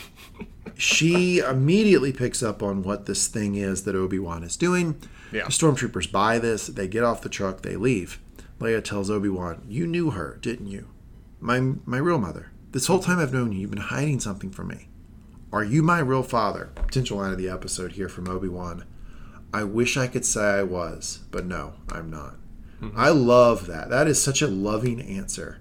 she 0.75 1.39
immediately 1.39 2.11
picks 2.11 2.41
up 2.41 2.63
on 2.63 2.83
what 2.83 3.05
this 3.05 3.27
thing 3.27 3.55
is 3.55 3.83
that 3.83 3.95
Obi 3.95 4.19
Wan 4.19 4.43
is 4.43 4.55
doing. 4.55 4.99
Yeah. 5.31 5.45
The 5.45 5.51
stormtroopers 5.51 6.11
buy 6.11 6.39
this, 6.39 6.67
they 6.67 6.87
get 6.87 7.03
off 7.03 7.21
the 7.21 7.29
truck, 7.29 7.61
they 7.61 7.75
leave. 7.75 8.19
Leia 8.59 8.83
tells 8.83 9.09
Obi 9.09 9.29
Wan, 9.29 9.63
You 9.67 9.87
knew 9.87 10.11
her, 10.11 10.37
didn't 10.41 10.67
you? 10.67 10.87
My, 11.39 11.59
my 11.85 11.97
real 11.97 12.19
mother. 12.19 12.51
This 12.71 12.87
whole 12.87 12.99
time 12.99 13.19
I've 13.19 13.33
known 13.33 13.51
you, 13.51 13.59
you've 13.59 13.71
been 13.71 13.79
hiding 13.79 14.19
something 14.19 14.51
from 14.51 14.69
me. 14.69 14.87
Are 15.51 15.63
you 15.63 15.83
my 15.83 15.99
real 15.99 16.23
father? 16.23 16.71
Potential 16.75 17.17
line 17.17 17.31
of 17.31 17.37
the 17.37 17.49
episode 17.49 17.93
here 17.93 18.07
from 18.07 18.29
Obi 18.29 18.47
Wan. 18.47 18.85
I 19.53 19.63
wish 19.63 19.97
I 19.97 20.07
could 20.07 20.25
say 20.25 20.43
I 20.43 20.63
was, 20.63 21.19
but 21.31 21.45
no, 21.45 21.73
I'm 21.89 22.09
not. 22.09 22.35
I 22.95 23.09
love 23.09 23.67
that. 23.67 23.89
That 23.89 24.07
is 24.07 24.21
such 24.21 24.41
a 24.41 24.47
loving 24.47 24.99
answer. 24.99 25.59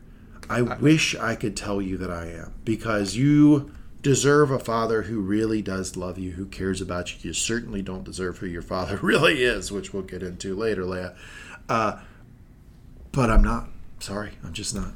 I 0.48 0.62
wish 0.62 1.14
I 1.14 1.34
could 1.34 1.56
tell 1.56 1.82
you 1.82 1.98
that 1.98 2.10
I 2.10 2.26
am 2.26 2.54
because 2.64 3.14
you 3.14 3.70
deserve 4.02 4.50
a 4.50 4.58
father 4.58 5.02
who 5.02 5.20
really 5.20 5.60
does 5.60 5.96
love 5.96 6.18
you, 6.18 6.32
who 6.32 6.46
cares 6.46 6.80
about 6.80 7.12
you. 7.12 7.28
You 7.28 7.34
certainly 7.34 7.82
don't 7.82 8.04
deserve 8.04 8.38
who 8.38 8.46
your 8.46 8.62
father 8.62 8.96
really 9.02 9.44
is, 9.44 9.70
which 9.70 9.92
we'll 9.92 10.02
get 10.02 10.22
into 10.22 10.56
later, 10.56 10.82
Leia. 10.82 11.14
Uh, 11.68 12.00
but 13.12 13.30
I'm 13.30 13.44
not. 13.44 13.68
Sorry, 14.00 14.32
I'm 14.42 14.54
just 14.54 14.74
not. 14.74 14.92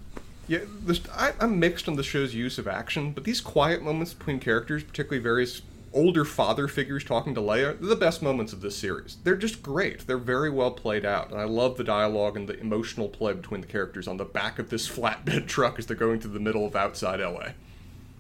Yeah, 0.48 0.60
this, 0.82 1.00
I, 1.12 1.32
I'm 1.40 1.58
mixed 1.60 1.88
on 1.88 1.96
the 1.96 2.02
show's 2.02 2.34
use 2.34 2.58
of 2.58 2.66
action, 2.66 3.12
but 3.12 3.24
these 3.24 3.40
quiet 3.40 3.82
moments 3.82 4.12
between 4.12 4.40
characters, 4.40 4.82
particularly 4.82 5.22
various 5.22 5.62
older 5.94 6.24
father 6.24 6.68
figures 6.68 7.04
talking 7.04 7.34
to 7.34 7.40
Leia, 7.40 7.78
they're 7.78 7.88
the 7.88 7.96
best 7.96 8.22
moments 8.22 8.52
of 8.52 8.60
this 8.60 8.76
series. 8.76 9.16
They're 9.24 9.36
just 9.36 9.62
great. 9.62 10.06
They're 10.06 10.18
very 10.18 10.50
well 10.50 10.72
played 10.72 11.06
out, 11.06 11.30
and 11.30 11.40
I 11.40 11.44
love 11.44 11.76
the 11.76 11.84
dialogue 11.84 12.36
and 12.36 12.48
the 12.48 12.58
emotional 12.60 13.08
play 13.08 13.32
between 13.32 13.60
the 13.62 13.66
characters 13.66 14.06
on 14.06 14.18
the 14.18 14.24
back 14.24 14.58
of 14.58 14.70
this 14.70 14.88
flatbed 14.94 15.46
truck 15.46 15.78
as 15.78 15.86
they're 15.86 15.96
going 15.96 16.20
through 16.20 16.32
the 16.32 16.40
middle 16.40 16.66
of 16.66 16.76
outside 16.76 17.20
LA. 17.20 17.50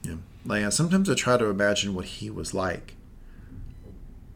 Yeah. 0.02 0.16
Leia, 0.46 0.72
sometimes 0.72 1.10
I 1.10 1.14
try 1.14 1.36
to 1.36 1.46
imagine 1.46 1.94
what 1.94 2.06
he 2.06 2.30
was 2.30 2.54
like. 2.54 2.94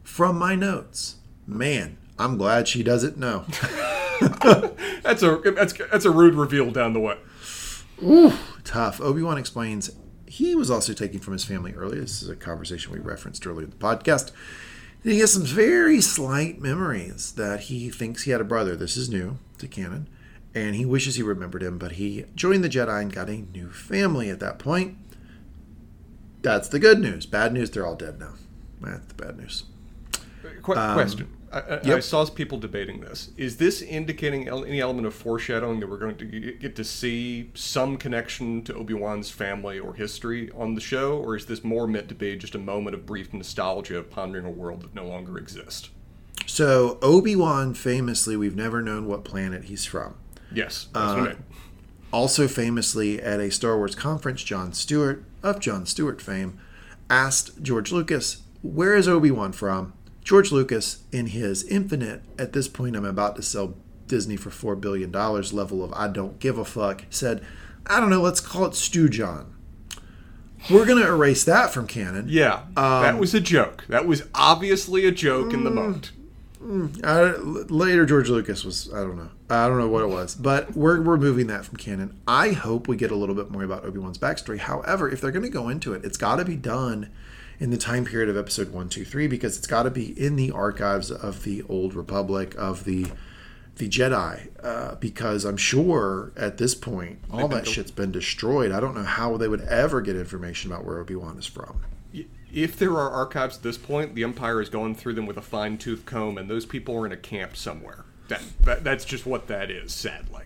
From 0.03 0.39
my 0.39 0.55
notes, 0.55 1.17
man, 1.47 1.99
I'm 2.19 2.37
glad 2.37 2.67
she 2.67 2.83
doesn't 2.83 3.17
know. 3.17 3.45
That's 5.03 5.23
a 5.23 5.41
that's 5.55 5.73
that's 5.73 6.05
a 6.05 6.11
rude 6.11 6.35
reveal 6.35 6.71
down 6.71 6.93
the 6.93 7.01
way. 7.01 7.17
Ooh, 8.03 8.33
tough. 8.65 9.01
Obi 9.01 9.23
Wan 9.23 9.39
explains 9.39 9.91
he 10.39 10.55
was 10.55 10.71
also 10.71 10.93
taken 10.93 11.19
from 11.19 11.33
his 11.33 11.45
family 11.45 11.75
earlier. 11.75 12.01
This 12.01 12.23
is 12.23 12.29
a 12.29 12.37
conversation 12.37 12.93
we 12.93 13.01
referenced 13.01 13.45
earlier 13.45 13.65
in 13.65 13.71
the 13.71 13.77
podcast. 13.77 14.31
And 15.03 15.13
he 15.13 15.19
has 15.19 15.33
some 15.33 15.45
very 15.45 16.01
slight 16.01 16.61
memories 16.61 17.33
that 17.33 17.63
he 17.63 17.91
thinks 17.91 18.23
he 18.23 18.31
had 18.31 18.41
a 18.41 18.45
brother. 18.45 18.77
This 18.77 18.97
is 18.97 19.11
new 19.11 19.39
to 19.59 19.67
canon. 19.67 20.09
And 20.55 20.77
he 20.77 20.85
wishes 20.85 21.17
he 21.17 21.25
remembered 21.25 21.65
him, 21.65 21.77
but 21.77 21.93
he 21.93 22.25
joined 22.37 22.63
the 22.63 22.69
Jedi 22.69 23.03
and 23.03 23.13
got 23.13 23.29
a 23.29 23.39
new 23.39 23.71
family 23.71 24.31
at 24.31 24.39
that 24.39 24.61
point. 24.61 24.97
That's 26.43 26.69
the 26.69 26.79
good 26.79 27.01
news. 27.01 27.27
Bad 27.27 27.53
news, 27.53 27.71
they're 27.71 27.87
all 27.87 27.97
dead 27.97 28.21
now. 28.21 28.35
That's 28.81 29.07
the 29.07 29.15
bad 29.15 29.39
news. 29.39 29.65
Qu- 30.63 30.75
um, 30.75 30.95
question. 30.95 31.35
I, 31.51 31.59
I, 31.61 31.95
I 31.95 32.01
saw 32.01 32.27
people 32.27 32.59
debating 32.59 33.01
this. 33.01 33.31
Is 33.37 33.57
this 33.57 33.81
indicating 33.81 34.49
any 34.49 34.81
element 34.81 35.07
of 35.07 35.15
foreshadowing 35.15 35.81
that 35.81 35.89
we're 35.89 35.99
going 35.99 36.17
to 36.17 36.27
get 36.53 36.77
to 36.77 36.85
see 36.85 37.51
some 37.55 37.97
connection 37.97 38.63
to 38.65 38.75
Obi 38.75 38.93
Wan's 38.93 39.31
family 39.31 39.79
or 39.79 39.95
history 39.95 40.51
on 40.55 40.75
the 40.75 40.81
show, 40.81 41.17
or 41.17 41.37
is 41.37 41.47
this 41.47 41.65
more 41.65 41.87
meant 41.87 42.09
to 42.11 42.15
be 42.15 42.37
just 42.37 42.55
a 42.55 42.59
moment 42.59 42.95
of 42.95 43.07
brief 43.07 43.33
nostalgia 43.33 43.99
of 43.99 44.11
pondering 44.11 44.45
a 44.45 44.51
world 44.51 44.83
that 44.83 44.95
no 44.95 45.07
longer 45.07 45.39
exists? 45.39 45.89
So 46.47 46.99
Obi 47.03 47.35
Wan, 47.35 47.75
famously, 47.75 48.37
we've 48.37 48.57
never 48.57 48.83
known 48.83 49.07
what 49.07 49.25
planet 49.25 49.65
he's 49.65 49.85
from. 49.85 50.17
Yes, 50.53 50.89
that's 50.93 51.15
what 51.15 51.19
I 51.19 51.33
mean. 51.33 51.45
Also, 52.13 52.49
famously, 52.49 53.21
at 53.21 53.39
a 53.39 53.51
Star 53.51 53.77
Wars 53.77 53.95
conference, 53.95 54.43
Jon 54.43 54.73
Stewart, 54.73 55.25
of 55.43 55.61
Jon 55.61 55.85
Stewart 55.85 56.23
fame, 56.23 56.59
asked 57.11 57.63
George 57.63 57.93
Lucas, 57.93 58.43
Where 58.63 58.95
is 58.95 59.07
Obi 59.07 59.31
Wan 59.31 59.53
from? 59.53 59.93
George 60.29 60.53
Lucas, 60.53 61.05
in 61.11 61.29
his 61.29 61.65
infinite, 61.65 62.21
at 62.39 62.53
this 62.53 62.69
point, 62.69 62.97
I'm 62.97 63.07
about 63.07 63.35
to 63.37 63.43
sell 63.43 63.75
Disney 64.09 64.37
for 64.37 64.51
$4 64.51 64.79
billion 64.79 65.11
level 65.11 65.83
of 65.83 65.91
I 65.95 66.07
don't 66.07 66.39
give 66.39 66.59
a 66.59 66.67
fuck, 66.67 67.05
said, 67.09 67.43
I 67.87 67.99
don't 67.99 68.11
know, 68.11 68.21
let's 68.21 68.41
call 68.41 68.67
it 68.67 68.73
Stewjon. 68.73 69.47
We're 70.69 70.85
going 70.85 71.03
to 71.03 71.09
erase 71.09 71.45
that 71.45 71.73
from 71.73 71.87
canon. 71.87 72.27
Yeah, 72.29 72.65
that 72.75 73.15
um, 73.15 73.19
was 73.19 73.33
a 73.33 73.41
joke. 73.41 73.87
That 73.89 74.07
was 74.07 74.23
obviously 74.35 75.07
a 75.07 75.13
joke 75.13 75.55
in 75.55 75.65
the 75.65 75.71
mm, 75.71 75.75
moment. 75.75 76.13
Mm, 76.63 77.03
I, 77.03 77.35
later, 77.73 78.05
George 78.05 78.29
Lucas 78.29 78.67
was, 78.67 78.93
I 78.93 78.99
don't 78.99 79.17
know. 79.17 79.31
I 79.49 79.67
don't 79.67 79.79
know 79.79 79.89
what 79.89 80.03
it 80.03 80.09
was, 80.09 80.35
but 80.35 80.77
we're 80.77 81.01
removing 81.01 81.47
that 81.47 81.65
from 81.65 81.79
canon. 81.79 82.21
I 82.29 82.51
hope 82.51 82.87
we 82.87 82.99
get 82.99 83.11
a 83.11 83.17
little 83.17 83.35
bit 83.35 83.51
more 83.51 83.65
about 83.65 83.87
Obi 83.87 83.99
Wan's 83.99 84.19
backstory. 84.19 84.59
However, 84.59 85.09
if 85.09 85.23
they're 85.23 85.31
going 85.31 85.45
to 85.45 85.49
go 85.49 85.71
into 85.71 85.95
it, 85.95 86.05
it's 86.05 86.19
got 86.19 86.37
to 86.37 86.45
be 86.45 86.57
done 86.57 87.09
in 87.59 87.71
the 87.71 87.77
time 87.77 88.05
period 88.05 88.29
of 88.29 88.37
episode 88.37 88.73
one, 88.73 88.89
two, 88.89 89.05
three, 89.05 89.27
because 89.27 89.57
it's 89.57 89.67
got 89.67 89.83
to 89.85 89.91
be 89.91 90.19
in 90.21 90.37
the 90.37 90.51
archives 90.51 91.11
of 91.11 91.45
the 91.45 91.63
old 91.69 91.95
Republic, 91.95 92.55
of 92.57 92.85
the 92.85 93.07
the 93.77 93.89
Jedi, 93.89 94.49
uh, 94.63 94.97
because 94.97 95.45
I'm 95.45 95.57
sure 95.57 96.33
at 96.37 96.59
this 96.59 96.75
point 96.75 97.21
all 97.31 97.47
that 97.49 97.67
shit's 97.67 97.93
been 97.93 98.11
destroyed. 98.11 98.73
I 98.73 98.81
don't 98.81 98.95
know 98.97 99.05
how 99.05 99.37
they 99.37 99.47
would 99.47 99.61
ever 99.61 100.01
get 100.01 100.17
information 100.17 100.73
about 100.73 100.85
where 100.85 100.99
Obi 100.99 101.15
Wan 101.15 101.39
is 101.39 101.47
from. 101.47 101.83
If 102.53 102.77
there 102.77 102.93
are 102.93 103.11
archives 103.11 103.59
at 103.59 103.63
this 103.63 103.79
point, 103.79 104.15
the 104.15 104.25
Empire 104.25 104.61
is 104.61 104.69
going 104.69 104.95
through 104.95 105.15
them 105.15 105.27
with 105.27 105.37
a 105.37 105.43
fine 105.43 105.79
tooth 105.79 106.07
comb, 106.07 106.39
and 106.39 106.51
those 106.51 106.67
people 106.67 106.97
are 106.97 107.07
in 107.07 107.13
a 107.13 107.17
camp 107.17 107.57
somewhere. 107.57 108.05
That, 108.29 108.43
that 108.63 108.85
that's 108.85 109.05
just 109.05 109.27
what 109.27 109.47
that 109.49 109.71
is, 109.71 109.93
sadly. 109.93 110.45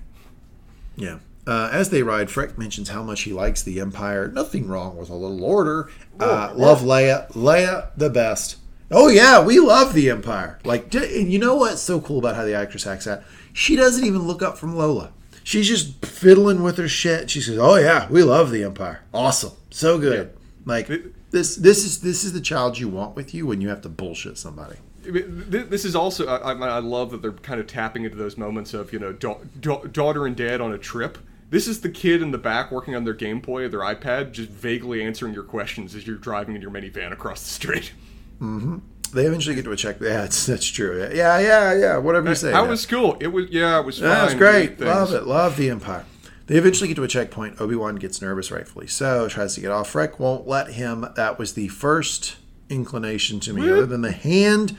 Yeah. 0.96 1.18
Uh, 1.46 1.68
as 1.72 1.90
they 1.90 2.02
ride, 2.02 2.28
Freck 2.28 2.56
mentions 2.56 2.90
how 2.90 3.02
much 3.02 3.22
he 3.22 3.32
likes 3.32 3.62
the 3.62 3.80
Empire. 3.80 4.28
Nothing 4.28 4.68
wrong 4.68 4.96
with 4.96 5.10
a 5.10 5.14
little 5.14 5.44
order. 5.44 5.90
Uh, 6.20 6.52
love 6.54 6.82
Leia. 6.82 7.30
Leia, 7.32 7.90
the 7.96 8.10
best. 8.10 8.56
Oh 8.90 9.08
yeah, 9.08 9.42
we 9.42 9.58
love 9.58 9.94
the 9.94 10.10
Empire. 10.10 10.58
Like, 10.64 10.94
and 10.94 11.32
you 11.32 11.38
know 11.38 11.56
what's 11.56 11.80
so 11.80 12.00
cool 12.00 12.18
about 12.18 12.36
how 12.36 12.44
the 12.44 12.54
actress 12.54 12.86
acts 12.86 13.06
that? 13.06 13.24
She 13.52 13.74
doesn't 13.74 14.04
even 14.04 14.22
look 14.22 14.42
up 14.42 14.56
from 14.58 14.76
Lola. 14.76 15.12
She's 15.44 15.66
just 15.66 16.04
fiddling 16.04 16.62
with 16.62 16.76
her 16.78 16.88
shit. 16.88 17.30
She 17.30 17.40
says, 17.40 17.58
"Oh 17.58 17.76
yeah, 17.76 18.06
we 18.08 18.22
love 18.22 18.50
the 18.50 18.62
Empire. 18.62 19.00
Awesome, 19.12 19.52
so 19.70 19.98
good." 19.98 20.32
Like 20.64 20.88
this, 21.30 21.56
this 21.56 21.84
is 21.84 22.00
this 22.02 22.22
is 22.22 22.32
the 22.32 22.40
child 22.40 22.78
you 22.78 22.88
want 22.88 23.16
with 23.16 23.34
you 23.34 23.46
when 23.46 23.60
you 23.60 23.68
have 23.68 23.80
to 23.82 23.88
bullshit 23.88 24.38
somebody. 24.38 24.76
This 25.04 25.84
is 25.84 25.96
also 25.96 26.26
I, 26.28 26.52
I 26.52 26.78
love 26.78 27.10
that 27.10 27.22
they're 27.22 27.32
kind 27.32 27.60
of 27.60 27.66
tapping 27.66 28.04
into 28.04 28.16
those 28.16 28.36
moments 28.38 28.72
of 28.74 28.92
you 28.92 29.00
know 29.00 29.12
da- 29.12 29.38
da- 29.58 29.84
daughter 29.84 30.26
and 30.26 30.36
dad 30.36 30.60
on 30.60 30.72
a 30.72 30.78
trip. 30.78 31.18
This 31.52 31.68
is 31.68 31.82
the 31.82 31.90
kid 31.90 32.22
in 32.22 32.30
the 32.30 32.38
back 32.38 32.72
working 32.72 32.96
on 32.96 33.04
their 33.04 33.12
Game 33.12 33.38
Boy 33.38 33.64
or 33.64 33.68
their 33.68 33.80
iPad, 33.80 34.32
just 34.32 34.48
vaguely 34.48 35.02
answering 35.02 35.34
your 35.34 35.42
questions 35.42 35.94
as 35.94 36.06
you're 36.06 36.16
driving 36.16 36.56
in 36.56 36.62
your 36.62 36.70
minivan 36.70 37.12
across 37.12 37.42
the 37.42 37.50
street. 37.50 37.92
Mm-hmm. 38.40 38.78
They 39.12 39.26
eventually 39.26 39.54
get 39.54 39.66
to 39.66 39.72
a 39.72 39.76
check. 39.76 40.00
Yeah, 40.00 40.22
that's, 40.22 40.46
that's 40.46 40.66
true. 40.66 41.06
Yeah, 41.14 41.38
yeah, 41.40 41.74
yeah. 41.74 41.98
Whatever 41.98 42.30
you 42.30 42.34
say. 42.36 42.52
How 42.52 42.64
yeah. 42.64 42.70
was 42.70 42.80
school? 42.80 43.18
It 43.20 43.26
was 43.26 43.50
yeah, 43.50 43.78
it 43.78 43.84
was 43.84 43.98
fine. 43.98 44.08
That 44.08 44.24
was 44.24 44.34
great. 44.34 44.80
Love 44.80 45.12
it. 45.12 45.26
Love 45.26 45.58
the 45.58 45.68
Empire. 45.68 46.06
They 46.46 46.56
eventually 46.56 46.88
get 46.88 46.94
to 46.94 47.02
a 47.02 47.08
checkpoint. 47.08 47.60
Obi 47.60 47.76
Wan 47.76 47.96
gets 47.96 48.22
nervous, 48.22 48.50
rightfully 48.50 48.86
so. 48.86 49.28
Tries 49.28 49.54
to 49.56 49.60
get 49.60 49.70
off. 49.70 49.92
Freck 49.92 50.18
won't 50.18 50.48
let 50.48 50.72
him. 50.72 51.06
That 51.16 51.38
was 51.38 51.52
the 51.52 51.68
first 51.68 52.36
inclination 52.70 53.40
to 53.40 53.52
me, 53.52 53.70
other 53.70 53.84
than 53.84 54.00
the 54.00 54.12
hand 54.12 54.78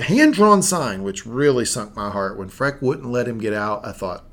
hand 0.00 0.34
drawn 0.34 0.62
sign, 0.62 1.02
which 1.02 1.26
really 1.26 1.64
sunk 1.64 1.96
my 1.96 2.10
heart. 2.10 2.38
When 2.38 2.48
Freck 2.48 2.80
wouldn't 2.80 3.10
let 3.10 3.26
him 3.26 3.38
get 3.38 3.52
out, 3.52 3.84
I 3.84 3.90
thought, 3.90 4.24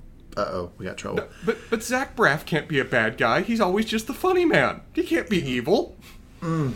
"Uh 0.47 0.51
oh, 0.51 0.71
we 0.77 0.85
got 0.85 0.97
trouble." 0.97 1.27
But 1.45 1.57
but 1.69 1.83
Zach 1.83 2.15
Braff 2.15 2.45
can't 2.45 2.67
be 2.67 2.79
a 2.79 2.85
bad 2.85 3.17
guy. 3.17 3.41
He's 3.41 3.61
always 3.61 3.85
just 3.85 4.07
the 4.07 4.13
funny 4.13 4.45
man. 4.45 4.81
He 4.93 5.03
can't 5.03 5.29
be 5.29 5.37
evil. 5.37 5.97
Mm. 6.41 6.73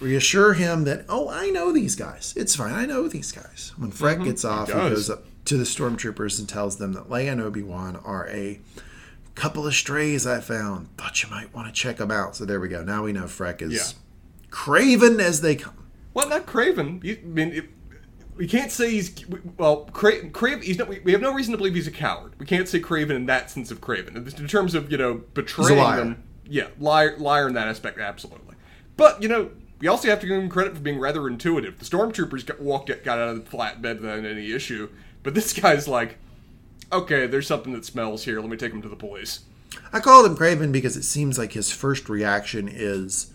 Reassure 0.00 0.54
him 0.54 0.84
that, 0.84 1.04
oh, 1.08 1.28
I 1.28 1.50
know 1.50 1.72
these 1.72 1.94
guys. 1.94 2.32
It's 2.36 2.56
fine. 2.56 2.72
I 2.72 2.86
know 2.86 3.06
these 3.08 3.32
guys. 3.32 3.72
When 3.76 3.90
Freck 3.90 4.16
mm-hmm. 4.16 4.24
gets 4.24 4.44
off, 4.44 4.68
he, 4.68 4.74
he 4.74 4.88
goes 4.88 5.10
up 5.10 5.24
to 5.46 5.56
the 5.56 5.64
stormtroopers 5.64 6.38
and 6.38 6.48
tells 6.48 6.76
them 6.78 6.92
that 6.94 7.08
Leia 7.08 7.32
and 7.32 7.40
Obi 7.40 7.62
Wan 7.62 7.96
are 7.96 8.26
a 8.28 8.60
couple 9.34 9.66
of 9.66 9.74
strays 9.74 10.26
I 10.26 10.40
found. 10.40 10.88
Thought 10.96 11.22
you 11.22 11.30
might 11.30 11.54
want 11.54 11.66
to 11.68 11.72
check 11.72 11.96
them 11.98 12.10
out. 12.10 12.36
So 12.36 12.44
there 12.44 12.60
we 12.60 12.68
go. 12.68 12.82
Now 12.82 13.04
we 13.04 13.12
know 13.12 13.24
Freck 13.24 13.62
is 13.62 13.72
yeah. 13.72 13.98
craven 14.50 15.20
as 15.20 15.40
they 15.40 15.56
come. 15.56 15.88
Well, 16.14 16.28
not 16.28 16.46
craven. 16.46 17.00
You, 17.02 17.18
I 17.22 17.26
mean, 17.26 17.52
it, 17.52 17.64
we 18.40 18.46
can't 18.46 18.72
say 18.72 18.90
he's 18.90 19.12
well. 19.58 19.84
Cra- 19.92 20.30
Craven. 20.30 20.62
He's 20.62 20.78
not. 20.78 20.88
We, 20.88 21.00
we 21.00 21.12
have 21.12 21.20
no 21.20 21.34
reason 21.34 21.52
to 21.52 21.58
believe 21.58 21.74
he's 21.74 21.86
a 21.86 21.90
coward. 21.90 22.32
We 22.38 22.46
can't 22.46 22.66
say 22.66 22.80
Craven 22.80 23.14
in 23.14 23.26
that 23.26 23.50
sense 23.50 23.70
of 23.70 23.82
Craven. 23.82 24.16
In 24.16 24.48
terms 24.48 24.74
of 24.74 24.90
you 24.90 24.96
know 24.96 25.20
betraying 25.34 25.76
them. 25.76 26.22
Yeah, 26.46 26.68
liar, 26.78 27.16
liar 27.18 27.48
in 27.48 27.54
that 27.54 27.68
aspect, 27.68 27.98
absolutely. 27.98 28.56
But 28.96 29.22
you 29.22 29.28
know, 29.28 29.50
we 29.78 29.88
also 29.88 30.08
have 30.08 30.20
to 30.20 30.26
give 30.26 30.40
him 30.40 30.48
credit 30.48 30.74
for 30.74 30.80
being 30.80 30.98
rather 30.98 31.28
intuitive. 31.28 31.78
The 31.78 31.84
stormtroopers 31.84 32.46
got 32.46 32.62
walked 32.62 32.88
got 33.04 33.18
out 33.18 33.28
of 33.28 33.44
the 33.44 33.56
flatbed 33.56 34.00
without 34.00 34.24
any 34.24 34.52
issue, 34.52 34.88
but 35.22 35.34
this 35.34 35.52
guy's 35.52 35.86
like, 35.86 36.16
okay, 36.90 37.26
there's 37.26 37.46
something 37.46 37.74
that 37.74 37.84
smells 37.84 38.24
here. 38.24 38.40
Let 38.40 38.48
me 38.48 38.56
take 38.56 38.72
him 38.72 38.80
to 38.80 38.88
the 38.88 38.96
police. 38.96 39.40
I 39.92 40.00
call 40.00 40.24
him 40.24 40.34
Craven 40.34 40.72
because 40.72 40.96
it 40.96 41.04
seems 41.04 41.36
like 41.36 41.52
his 41.52 41.70
first 41.70 42.08
reaction 42.08 42.68
is, 42.72 43.34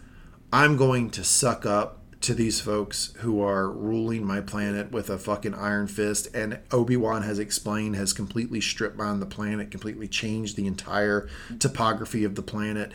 I'm 0.52 0.78
going 0.78 1.12
to 1.12 1.24
suck 1.24 1.64
up 1.64 2.00
to 2.26 2.34
these 2.34 2.60
folks 2.60 3.14
who 3.18 3.40
are 3.40 3.70
ruling 3.70 4.26
my 4.26 4.42
planet 4.42 4.92
with 4.92 5.12
a 5.12 5.18
fucking 5.18 5.54
iron 5.54 5.88
fist. 5.88 6.28
And 6.34 6.60
Obi 6.72 6.98
Wan 6.98 7.22
has 7.22 7.38
explained, 7.38 7.96
has 7.96 8.14
completely 8.14 8.60
stripped 8.60 8.98
down 8.98 9.20
the 9.20 9.28
planet, 9.28 9.70
completely 9.70 10.08
changed 10.08 10.56
the 10.56 10.66
entire 10.66 11.30
topography 11.60 12.24
of 12.24 12.34
the 12.34 12.42
planet, 12.42 12.92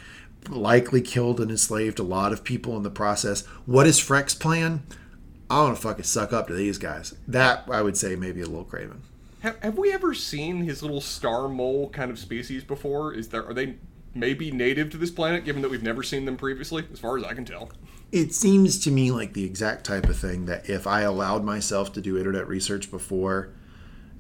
likely 0.48 1.00
killed 1.00 1.40
and 1.40 1.50
enslaved 1.50 2.00
a 2.00 2.02
lot 2.02 2.32
of 2.32 2.42
people 2.42 2.76
in 2.76 2.82
the 2.82 2.90
process. 2.90 3.46
What 3.66 3.86
is 3.86 4.00
Freck's 4.00 4.34
plan? 4.34 4.82
I 5.48 5.62
want 5.62 5.76
to 5.76 5.82
fucking 5.82 6.04
suck 6.04 6.32
up 6.32 6.48
to 6.48 6.54
these 6.54 6.78
guys. 6.78 7.14
That 7.28 7.64
I 7.70 7.82
would 7.82 7.96
say 7.96 8.16
maybe 8.16 8.40
a 8.40 8.46
little 8.46 8.64
craven. 8.64 9.02
Have, 9.40 9.62
have 9.62 9.78
we 9.78 9.92
ever 9.92 10.12
seen 10.12 10.62
his 10.62 10.82
little 10.82 11.00
star 11.00 11.48
mole 11.48 11.88
kind 11.90 12.10
of 12.10 12.18
species 12.18 12.64
before? 12.64 13.14
Is 13.14 13.28
there 13.28 13.46
are 13.46 13.54
they 13.54 13.76
maybe 14.14 14.50
native 14.50 14.90
to 14.90 14.96
this 14.96 15.10
planet, 15.10 15.44
given 15.44 15.62
that 15.62 15.70
we've 15.70 15.82
never 15.82 16.02
seen 16.02 16.24
them 16.24 16.36
previously, 16.36 16.84
as 16.92 16.98
far 16.98 17.16
as 17.18 17.24
I 17.24 17.34
can 17.34 17.44
tell? 17.44 17.70
It 18.12 18.34
seems 18.34 18.78
to 18.80 18.90
me 18.90 19.10
like 19.10 19.34
the 19.34 19.44
exact 19.44 19.84
type 19.84 20.08
of 20.08 20.18
thing 20.18 20.46
that 20.46 20.68
if 20.68 20.86
I 20.86 21.02
allowed 21.02 21.44
myself 21.44 21.92
to 21.92 22.00
do 22.00 22.18
internet 22.18 22.48
research 22.48 22.90
before 22.90 23.50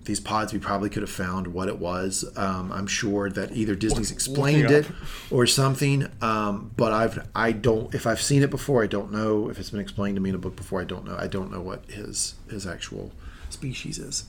these 0.04 0.20
pods, 0.20 0.52
we 0.52 0.58
probably 0.58 0.88
could 0.88 1.02
have 1.02 1.10
found 1.10 1.48
what 1.48 1.68
it 1.68 1.78
was. 1.78 2.24
Um, 2.36 2.72
I'm 2.72 2.86
sure 2.86 3.28
that 3.30 3.52
either 3.52 3.74
Disney's 3.74 4.10
explained 4.10 4.70
it 4.70 4.86
or 5.30 5.46
something. 5.46 6.08
Um, 6.22 6.70
but 6.76 6.92
I've 6.92 7.28
I 7.34 7.52
don't 7.52 7.94
if 7.94 8.06
I've 8.06 8.22
seen 8.22 8.42
it 8.42 8.50
before, 8.50 8.82
I 8.82 8.86
don't 8.86 9.12
know 9.12 9.50
if 9.50 9.58
it's 9.58 9.70
been 9.70 9.80
explained 9.80 10.16
to 10.16 10.20
me 10.20 10.30
in 10.30 10.36
a 10.36 10.38
book 10.38 10.56
before. 10.56 10.80
I 10.80 10.84
don't 10.84 11.04
know. 11.04 11.16
I 11.18 11.26
don't 11.26 11.52
know 11.52 11.60
what 11.60 11.84
his 11.90 12.34
his 12.48 12.66
actual 12.66 13.12
species 13.50 13.98
is. 13.98 14.24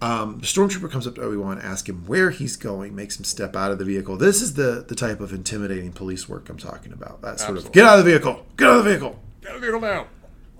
Um, 0.00 0.40
the 0.40 0.46
stormtrooper 0.46 0.90
comes 0.90 1.06
up 1.06 1.14
to 1.14 1.22
Obi 1.22 1.38
Wan, 1.38 1.58
asks 1.58 1.88
him 1.88 2.06
where 2.06 2.30
he's 2.30 2.56
going, 2.56 2.94
makes 2.94 3.18
him 3.18 3.24
step 3.24 3.56
out 3.56 3.72
of 3.72 3.78
the 3.78 3.84
vehicle. 3.84 4.16
This 4.16 4.42
is 4.42 4.54
the 4.54 4.84
the 4.86 4.94
type 4.94 5.20
of 5.20 5.32
intimidating 5.32 5.92
police 5.92 6.28
work 6.28 6.48
I'm 6.50 6.58
talking 6.58 6.92
about. 6.92 7.22
That 7.22 7.40
sort 7.40 7.56
Absolutely. 7.56 7.68
of 7.68 7.72
get 7.72 7.84
out 7.84 7.98
of 7.98 8.04
the 8.04 8.10
vehicle, 8.10 8.46
get 8.56 8.68
out 8.68 8.78
of 8.78 8.84
the 8.84 8.90
vehicle, 8.90 9.18
get 9.40 9.50
out 9.50 9.54
of 9.56 9.60
the 9.62 9.66
vehicle 9.66 9.80
now. 9.80 10.06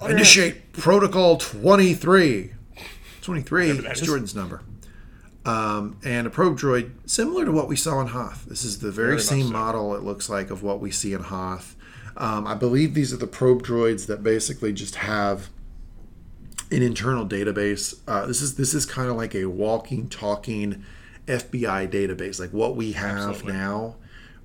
Initiate 0.09 0.73
protocol 0.73 1.39
23. 1.39 2.53
23 3.23 3.71
is 3.71 4.01
Jordan's 4.03 4.35
number. 4.35 4.63
Um, 5.45 5.99
and 6.05 6.27
a 6.27 6.31
probe 6.31 6.59
droid 6.59 6.91
similar 7.07 7.45
to 7.45 7.53
what 7.53 7.69
we 7.69 7.77
saw 7.77 8.01
in 8.01 8.09
Hoth. 8.09 8.47
This 8.47 8.65
is 8.65 8.81
the 8.81 8.91
very, 8.91 9.11
very 9.11 9.21
same 9.21 9.47
so. 9.47 9.53
model, 9.53 9.95
it 9.95 10.03
looks 10.03 10.29
like, 10.29 10.51
of 10.51 10.63
what 10.63 10.81
we 10.81 10.91
see 10.91 11.13
in 11.13 11.23
Hoth. 11.23 11.77
Um, 12.17 12.47
I 12.47 12.55
believe 12.55 12.95
these 12.95 13.13
are 13.13 13.17
the 13.17 13.27
probe 13.27 13.63
droids 13.63 14.07
that 14.07 14.23
basically 14.23 14.73
just 14.73 14.97
have 14.97 15.51
an 16.71 16.83
internal 16.83 17.27
database. 17.27 17.99
Uh, 18.07 18.27
this 18.27 18.43
is 18.43 18.57
this 18.57 18.75
is 18.75 18.87
kind 18.87 19.09
of 19.09 19.17
like 19.17 19.35
a 19.35 19.47
walking, 19.47 20.09
talking 20.09 20.85
FBI 21.27 21.89
database, 21.91 22.39
like 22.39 22.51
what 22.51 22.77
we 22.77 22.93
have 22.93 23.31
Absolutely. 23.31 23.53
now, 23.53 23.97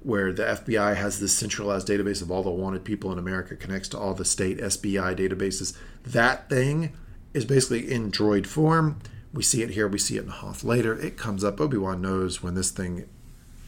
where 0.03 0.31
the 0.31 0.43
FBI 0.43 0.95
has 0.95 1.19
this 1.19 1.33
centralized 1.33 1.87
database 1.87 2.21
of 2.21 2.31
all 2.31 2.43
the 2.43 2.49
wanted 2.49 2.83
people 2.83 3.11
in 3.11 3.19
America, 3.19 3.55
connects 3.55 3.89
to 3.89 3.97
all 3.97 4.13
the 4.13 4.25
state 4.25 4.57
SBI 4.59 5.15
databases. 5.15 5.77
That 6.03 6.49
thing 6.49 6.93
is 7.33 7.45
basically 7.45 7.91
in 7.91 8.11
droid 8.11 8.45
form. 8.45 8.99
We 9.33 9.43
see 9.43 9.61
it 9.63 9.71
here. 9.71 9.87
We 9.87 9.99
see 9.99 10.17
it 10.17 10.23
in 10.23 10.29
Hoth 10.29 10.63
later. 10.63 10.99
It 10.99 11.17
comes 11.17 11.43
up. 11.43 11.61
Obi 11.61 11.77
Wan 11.77 12.01
knows 12.01 12.43
when 12.43 12.55
this 12.55 12.71
thing 12.71 13.07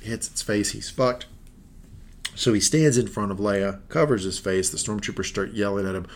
hits 0.01 0.28
its 0.28 0.41
face, 0.41 0.72
he's 0.72 0.89
fucked. 0.89 1.26
So 2.36 2.54
he 2.54 2.60
stands 2.60 2.97
in 2.97 3.08
front 3.08 3.32
of 3.32 3.38
Leia, 3.38 3.80
covers 3.89 4.24
his 4.24 4.39
face. 4.39 4.70
The 4.70 4.78
stormtroopers 4.78 5.26
start 5.26 5.54
yelling 5.54 5.88
at 5.88 5.95
him. 5.95 6.08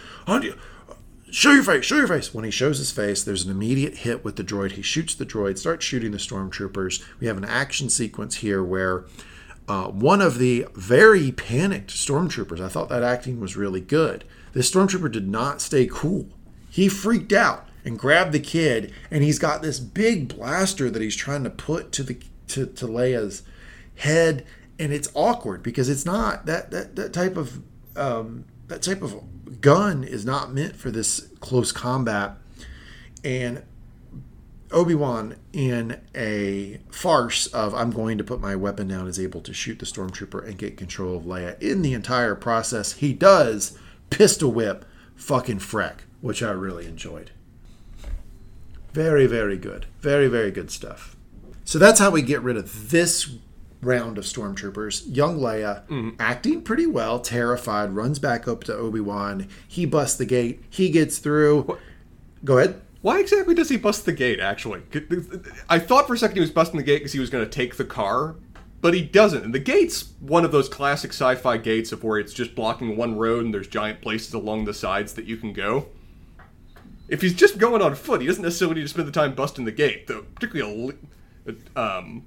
Show 1.32 1.52
your 1.52 1.64
face, 1.64 1.86
show 1.86 1.98
your 1.98 2.08
face. 2.08 2.34
When 2.34 2.46
he 2.46 2.52
shows 2.52 2.78
his 2.78 2.92
face, 2.92 3.24
there's 3.24 3.46
an 3.46 3.52
immediate 3.52 3.98
hit 3.98 4.24
with 4.24 4.36
the 4.36 4.44
droid. 4.44 4.72
He 4.72 4.82
shoots 4.82 5.14
the 5.14 5.26
droid, 5.26 5.58
starts 5.58 5.86
shooting 5.86 6.12
the 6.12 6.18
stormtroopers. 6.18 7.04
We 7.20 7.28
have 7.28 7.38
an 7.38 7.46
action 7.46 7.90
sequence 7.90 8.36
here 8.36 8.64
where 8.64 9.06
uh, 9.68 9.88
one 9.88 10.22
of 10.22 10.38
the 10.38 10.66
very 10.74 11.32
panicked 11.32 11.92
stormtroopers, 11.92 12.62
I 12.62 12.70
thought 12.70 12.90
that 12.90 13.04
acting 13.04 13.40
was 13.40 13.58
really 13.58 13.82
good. 13.82 14.24
This 14.54 14.72
stormtrooper 14.72 15.12
did 15.12 15.28
not 15.28 15.62
stay 15.62 15.88
cool. 15.92 16.28
He 16.70 16.88
freaked 16.88 17.34
out 17.34 17.68
and 17.84 18.00
grabbed 18.00 18.32
the 18.32 18.40
kid, 18.40 18.94
and 19.12 19.24
he's 19.24 19.40
got 19.40 19.62
this 19.62 19.80
big 19.80 20.36
blaster 20.36 20.90
that 20.90 21.02
he's 21.02 21.16
trying 21.16 21.44
to 21.44 21.50
put 21.50 21.92
to 21.94 22.04
the 22.04 22.18
to, 22.48 22.66
to 22.66 22.88
Leia's 22.88 23.44
head, 23.96 24.46
and 24.80 24.94
it's 24.94 25.10
awkward 25.14 25.64
because 25.64 25.90
it's 25.90 26.06
not 26.06 26.46
that 26.46 26.72
that 26.72 26.96
that 26.96 27.14
type 27.14 27.36
of 27.36 27.62
um, 27.96 28.46
that 28.68 28.82
type 28.82 29.02
of 29.02 29.22
gun 29.62 30.04
is 30.04 30.26
not 30.26 30.54
meant 30.54 30.76
for 30.76 30.92
this 30.92 31.28
close 31.40 31.72
combat, 31.72 32.38
and 33.24 33.64
Obi-Wan 34.72 35.36
in 35.54 36.02
a 36.14 36.80
farce 36.92 37.48
of 37.48 37.74
I'm 37.74 37.92
going 37.92 38.18
to 38.18 38.24
put 38.24 38.42
my 38.42 38.56
weapon 38.56 38.88
down 38.88 39.08
is 39.08 39.20
able 39.20 39.42
to 39.42 39.54
shoot 39.54 39.80
the 39.80 39.86
stormtrooper 39.86 40.46
and 40.46 40.58
get 40.58 40.78
control 40.78 41.16
of 41.18 41.24
Leia. 41.24 41.62
In 41.62 41.82
the 41.82 41.94
entire 41.94 42.36
process, 42.36 42.94
he 42.94 43.14
does 43.14 43.78
pistol 44.10 44.52
whip 44.52 44.86
fucking 45.16 45.60
Freck, 45.60 46.00
which 46.22 46.44
I 46.44 46.52
really 46.52 46.86
enjoyed. 46.86 47.32
Very, 48.94 49.28
very 49.28 49.58
good. 49.58 49.86
Very, 50.02 50.28
very 50.28 50.52
good 50.52 50.72
stuff. 50.72 51.16
So 51.64 51.80
that's 51.80 52.00
how 52.00 52.10
we 52.10 52.22
get 52.22 52.42
rid 52.42 52.58
of 52.58 52.90
this 52.90 53.36
round 53.82 54.18
of 54.18 54.24
stormtroopers. 54.24 55.04
Young 55.16 55.40
Leia, 55.40 55.84
acting 56.20 56.62
pretty 56.62 56.86
well, 56.86 57.20
terrified, 57.20 57.92
runs 57.92 58.20
back 58.20 58.48
up 58.48 58.64
to 58.66 58.74
Obi 58.74 59.00
Wan. 59.00 59.48
He 59.68 59.86
busts 59.86 60.18
the 60.18 60.26
gate. 60.26 60.64
He 60.70 60.90
gets 60.90 61.20
through. 61.20 61.78
Go 62.44 62.58
ahead. 62.58 62.82
Why 63.02 63.20
exactly 63.20 63.54
does 63.54 63.70
he 63.70 63.78
bust 63.78 64.06
the 64.06 64.12
gate, 64.12 64.40
actually? 64.40 64.82
I 65.70 65.80
thought 65.80 66.08
for 66.08 66.16
a 66.16 66.18
second 66.18 66.36
he 66.36 66.42
was 66.42 66.52
busting 66.52 66.78
the 66.78 66.84
gate 66.84 67.00
because 67.00 67.14
he 67.14 67.20
was 67.20 67.30
going 67.30 67.46
to 67.46 67.50
take 67.50 67.78
the 67.78 67.86
car, 67.86 68.36
but 68.82 68.94
he 68.94 69.02
doesn't. 69.02 69.44
And 69.44 69.54
the 69.54 69.60
gate's 69.60 70.14
one 70.20 70.44
of 70.44 70.52
those 70.52 70.68
classic 70.68 71.12
sci 71.12 71.36
fi 71.36 71.58
gates 71.58 71.92
of 71.92 72.04
where 72.04 72.18
it's 72.18 72.34
just 72.34 72.56
blocking 72.56 72.98
one 72.98 73.18
road 73.18 73.46
and 73.46 73.54
there's 73.54 73.68
giant 73.68 74.02
places 74.02 74.34
along 74.34 74.66
the 74.66 74.74
sides 74.74 75.14
that 75.14 75.26
you 75.26 75.38
can 75.38 75.54
go. 75.54 75.88
If 77.08 77.22
he's 77.22 77.34
just 77.34 77.58
going 77.58 77.82
on 77.82 77.96
foot, 77.96 78.20
he 78.22 78.28
doesn't 78.28 78.44
necessarily 78.44 78.76
need 78.76 78.82
to 78.82 78.88
spend 78.90 79.08
the 79.08 79.12
time 79.14 79.36
busting 79.36 79.64
the 79.66 79.72
gate, 79.72 80.08
though, 80.08 80.24
particularly. 80.36 80.96
Um, 81.76 82.26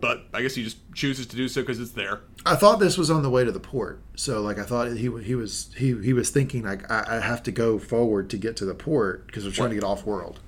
but 0.00 0.24
I 0.32 0.42
guess 0.42 0.54
he 0.54 0.62
just 0.64 0.78
chooses 0.94 1.26
to 1.26 1.36
do 1.36 1.48
so 1.48 1.62
because 1.62 1.80
it's 1.80 1.92
there. 1.92 2.20
I 2.46 2.54
thought 2.56 2.78
this 2.78 2.96
was 2.96 3.10
on 3.10 3.22
the 3.22 3.30
way 3.30 3.44
to 3.44 3.52
the 3.52 3.60
port, 3.60 4.00
so 4.14 4.40
like 4.42 4.58
I 4.58 4.64
thought 4.64 4.88
he 4.92 5.10
he 5.22 5.34
was 5.34 5.70
he 5.76 6.00
he 6.02 6.12
was 6.12 6.30
thinking 6.30 6.62
like 6.64 6.90
I, 6.90 7.16
I 7.16 7.20
have 7.20 7.42
to 7.44 7.52
go 7.52 7.78
forward 7.78 8.30
to 8.30 8.36
get 8.38 8.56
to 8.58 8.64
the 8.64 8.74
port 8.74 9.26
because 9.26 9.44
we're 9.44 9.50
trying 9.52 9.70
to 9.70 9.74
get 9.74 9.84
off 9.84 10.04
world. 10.06 10.40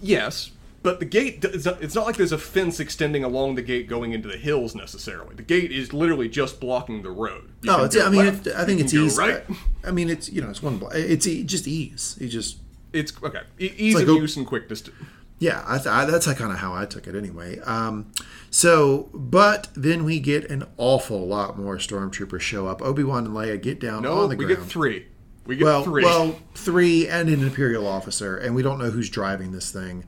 Yes, 0.00 0.52
but 0.82 1.00
the 1.00 1.04
gate, 1.06 1.44
it's 1.44 1.64
not, 1.64 1.82
it's 1.82 1.94
not 1.94 2.06
like 2.06 2.16
there's 2.16 2.32
a 2.32 2.38
fence 2.38 2.78
extending 2.78 3.24
along 3.24 3.56
the 3.56 3.62
gate 3.62 3.88
going 3.88 4.12
into 4.12 4.28
the 4.28 4.36
hills 4.36 4.74
necessarily. 4.74 5.34
The 5.34 5.42
gate 5.42 5.72
is 5.72 5.92
literally 5.92 6.28
just 6.28 6.60
blocking 6.60 7.02
the 7.02 7.10
road. 7.10 7.50
You 7.62 7.72
No, 7.72 7.84
it's 7.84 7.96
I 7.96 8.08
mean 8.10 8.26
it, 8.26 8.46
I 8.48 8.64
think 8.64 8.80
it's 8.80 8.94
easy. 8.94 9.20
Right. 9.20 9.44
I 9.84 9.90
mean 9.90 10.08
it's 10.08 10.30
you 10.30 10.40
know 10.40 10.50
it's 10.50 10.62
one 10.62 10.78
blo- 10.78 10.90
it's 10.92 11.26
e- 11.26 11.42
just 11.44 11.66
ease. 11.66 12.16
He 12.18 12.28
just 12.28 12.58
It's 12.92 13.12
okay. 13.22 13.42
E- 13.58 13.72
ease 13.76 13.94
like 13.94 14.02
of 14.02 14.08
go- 14.08 14.16
use 14.16 14.36
and 14.36 14.46
quickness. 14.46 14.82
To, 14.82 14.92
Yeah, 15.38 15.62
I 15.66 15.76
th- 15.76 15.86
I, 15.86 16.04
that's 16.04 16.26
kind 16.26 16.52
of 16.52 16.58
how 16.58 16.74
I 16.74 16.84
took 16.84 17.06
it 17.06 17.14
anyway. 17.14 17.60
Um, 17.60 18.10
so, 18.50 19.08
but 19.14 19.68
then 19.74 20.04
we 20.04 20.18
get 20.18 20.50
an 20.50 20.64
awful 20.76 21.26
lot 21.26 21.56
more 21.56 21.76
stormtroopers 21.76 22.40
show 22.40 22.66
up. 22.66 22.82
Obi 22.82 23.04
Wan 23.04 23.26
and 23.26 23.34
Leia 23.34 23.60
get 23.60 23.78
down 23.78 24.02
no, 24.02 24.22
on 24.22 24.30
the 24.30 24.36
we 24.36 24.46
ground. 24.46 24.62
get 24.62 24.68
three. 24.68 25.06
We 25.46 25.56
get 25.56 25.64
well, 25.64 25.84
three. 25.84 26.04
well, 26.04 26.36
three 26.54 27.08
and 27.08 27.28
an 27.28 27.42
imperial 27.42 27.86
officer, 27.86 28.36
and 28.36 28.54
we 28.54 28.62
don't 28.62 28.78
know 28.78 28.90
who's 28.90 29.08
driving 29.08 29.52
this 29.52 29.70
thing. 29.70 30.04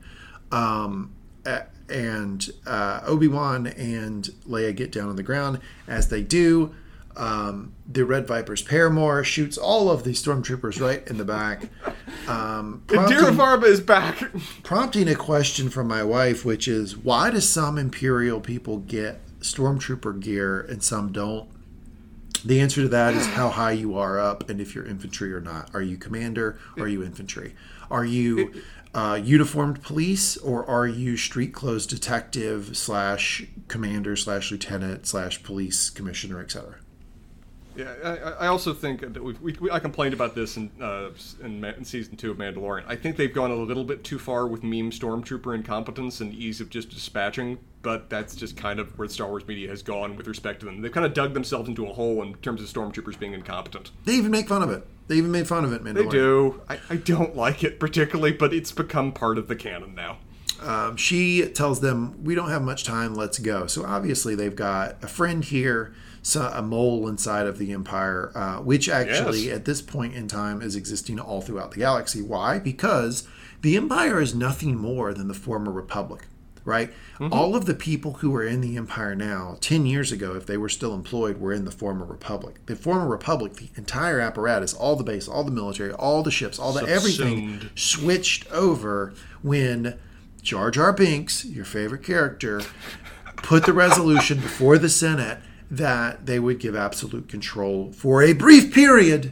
Um, 0.51 1.15
and 1.91 2.49
uh, 2.65 3.01
Obi 3.05 3.27
Wan 3.27 3.67
and 3.67 4.23
Leia 4.47 4.75
get 4.75 4.91
down 4.91 5.09
on 5.09 5.15
the 5.15 5.23
ground. 5.23 5.59
As 5.87 6.09
they 6.09 6.21
do, 6.21 6.73
um, 7.21 7.73
the 7.87 8.03
Red 8.03 8.25
Viper's 8.25 8.63
paramour 8.63 9.23
shoots 9.23 9.55
all 9.55 9.91
of 9.91 10.03
the 10.03 10.09
stormtroopers 10.09 10.81
right 10.81 11.07
in 11.07 11.17
the 11.17 11.23
back. 11.23 11.69
Um, 12.27 12.81
prompting- 12.87 13.63
is 13.69 13.79
back. 13.79 14.23
prompting 14.63 15.07
a 15.07 15.13
question 15.13 15.69
from 15.69 15.87
my 15.87 16.03
wife, 16.03 16.43
which 16.43 16.67
is 16.67 16.97
why 16.97 17.29
do 17.29 17.39
some 17.39 17.77
Imperial 17.77 18.41
people 18.41 18.79
get 18.79 19.19
stormtrooper 19.39 20.19
gear 20.19 20.61
and 20.61 20.81
some 20.81 21.11
don't? 21.11 21.47
The 22.43 22.59
answer 22.59 22.81
to 22.81 22.87
that 22.87 23.13
is 23.13 23.27
how 23.27 23.49
high 23.49 23.73
you 23.73 23.95
are 23.99 24.19
up 24.19 24.49
and 24.49 24.59
if 24.59 24.73
you're 24.73 24.87
infantry 24.87 25.31
or 25.31 25.41
not. 25.41 25.69
Are 25.75 25.81
you 25.83 25.97
commander 25.97 26.57
or 26.75 26.85
are 26.85 26.87
you 26.87 27.03
infantry? 27.03 27.53
Are 27.91 28.03
you 28.03 28.63
uh, 28.95 29.21
uniformed 29.23 29.83
police 29.83 30.37
or 30.37 30.67
are 30.67 30.87
you 30.87 31.17
street 31.17 31.53
clothes 31.53 31.85
detective 31.85 32.75
slash 32.75 33.45
commander 33.67 34.15
slash 34.15 34.49
lieutenant 34.49 35.05
slash 35.05 35.43
police 35.43 35.91
commissioner, 35.91 36.39
etc.? 36.39 36.80
Yeah, 37.75 37.93
I, 38.03 38.45
I 38.45 38.47
also 38.47 38.73
think 38.73 38.99
that 39.13 39.23
we, 39.23 39.33
we, 39.41 39.71
I 39.71 39.79
complained 39.79 40.13
about 40.13 40.35
this 40.35 40.57
in, 40.57 40.69
uh, 40.81 41.09
in, 41.41 41.63
in 41.63 41.85
season 41.85 42.17
two 42.17 42.29
of 42.31 42.37
Mandalorian. 42.37 42.83
I 42.87 42.95
think 42.97 43.15
they've 43.15 43.33
gone 43.33 43.49
a 43.51 43.55
little 43.55 43.85
bit 43.85 44.03
too 44.03 44.19
far 44.19 44.45
with 44.45 44.61
meme 44.63 44.91
stormtrooper 44.91 45.55
incompetence 45.55 46.19
and 46.19 46.33
ease 46.33 46.59
of 46.59 46.69
just 46.69 46.89
dispatching, 46.89 47.59
but 47.81 48.09
that's 48.09 48.35
just 48.35 48.57
kind 48.57 48.79
of 48.79 48.97
where 48.99 49.07
Star 49.07 49.29
Wars 49.29 49.47
media 49.47 49.69
has 49.69 49.81
gone 49.83 50.17
with 50.17 50.27
respect 50.27 50.59
to 50.59 50.65
them. 50.65 50.81
They've 50.81 50.91
kind 50.91 51.05
of 51.05 51.13
dug 51.13 51.33
themselves 51.33 51.69
into 51.69 51.87
a 51.87 51.93
hole 51.93 52.21
in 52.23 52.35
terms 52.35 52.61
of 52.61 52.67
stormtroopers 52.67 53.17
being 53.17 53.33
incompetent. 53.33 53.91
They 54.03 54.15
even 54.15 54.31
make 54.31 54.49
fun 54.49 54.63
of 54.63 54.69
it. 54.69 54.85
They 55.07 55.15
even 55.15 55.31
made 55.31 55.47
fun 55.47 55.63
of 55.63 55.71
it, 55.73 55.83
Mandalorian. 55.83 55.95
They 55.95 56.09
do. 56.09 56.61
I, 56.69 56.79
I 56.89 56.95
don't 56.97 57.35
like 57.35 57.63
it 57.63 57.79
particularly, 57.79 58.33
but 58.33 58.53
it's 58.53 58.71
become 58.71 59.11
part 59.13 59.37
of 59.37 59.47
the 59.47 59.55
canon 59.55 59.95
now. 59.95 60.17
um, 60.61 60.95
she 60.97 61.47
tells 61.49 61.79
them, 61.81 62.23
"We 62.23 62.35
don't 62.35 62.49
have 62.49 62.61
much 62.61 62.83
time. 62.83 63.15
Let's 63.15 63.39
go." 63.39 63.65
So 63.67 63.85
obviously 63.85 64.35
they've 64.35 64.55
got 64.55 65.03
a 65.03 65.07
friend 65.07 65.43
here, 65.43 65.93
a 66.35 66.61
mole 66.61 67.07
inside 67.07 67.47
of 67.47 67.57
the 67.57 67.71
Empire, 67.71 68.31
uh, 68.35 68.57
which 68.57 68.87
actually 68.89 69.45
Yes. 69.47 69.55
at 69.55 69.65
this 69.65 69.81
point 69.81 70.13
in 70.13 70.27
time 70.27 70.61
is 70.61 70.75
existing 70.75 71.19
all 71.19 71.41
throughout 71.41 71.71
the 71.71 71.79
galaxy. 71.79 72.21
Why? 72.21 72.59
Because 72.59 73.27
the 73.61 73.75
Empire 73.75 74.21
is 74.21 74.33
nothing 74.35 74.77
more 74.77 75.13
than 75.13 75.27
the 75.27 75.33
former 75.33 75.71
Republic. 75.71 76.27
Right? 76.63 76.93
All 77.31 77.55
of 77.55 77.65
the 77.65 77.73
people 77.73 78.13
who 78.19 78.35
are 78.35 78.43
in 78.45 78.61
the 78.61 78.77
Empire 78.77 79.15
now, 79.15 79.57
10 79.61 79.87
years 79.87 80.11
ago, 80.11 80.35
if 80.35 80.45
they 80.45 80.57
were 80.57 80.69
still 80.69 80.93
employed, 80.93 81.39
were 81.39 81.51
in 81.51 81.65
the 81.65 81.71
former 81.71 82.05
Republic. 82.05 82.57
The 82.67 82.75
former 82.75 83.07
Republic, 83.07 83.55
the 83.55 83.69
entire 83.75 84.19
apparatus, 84.19 84.71
all 84.75 84.95
the 84.95 85.03
base, 85.03 85.27
all 85.27 85.43
the 85.43 85.49
military, 85.49 85.91
all 85.91 86.21
the 86.21 86.29
ships, 86.29 86.59
all 86.59 86.71
the 86.71 86.85
everything 86.87 87.61
switched 87.73 88.49
over 88.51 89.11
when 89.41 89.97
Jar 90.43 90.69
Jar 90.69 90.93
Binks, 90.93 91.45
your 91.45 91.65
favorite 91.65 92.03
character, 92.03 92.61
put 93.37 93.65
the 93.65 93.73
resolution 93.73 94.39
before 94.39 94.77
the 94.77 94.89
Senate 94.89 95.39
that 95.71 96.25
they 96.25 96.37
would 96.37 96.59
give 96.59 96.75
absolute 96.75 97.29
control 97.29 97.91
for 97.93 98.21
a 98.21 98.33
brief 98.33 98.73
period 98.73 99.31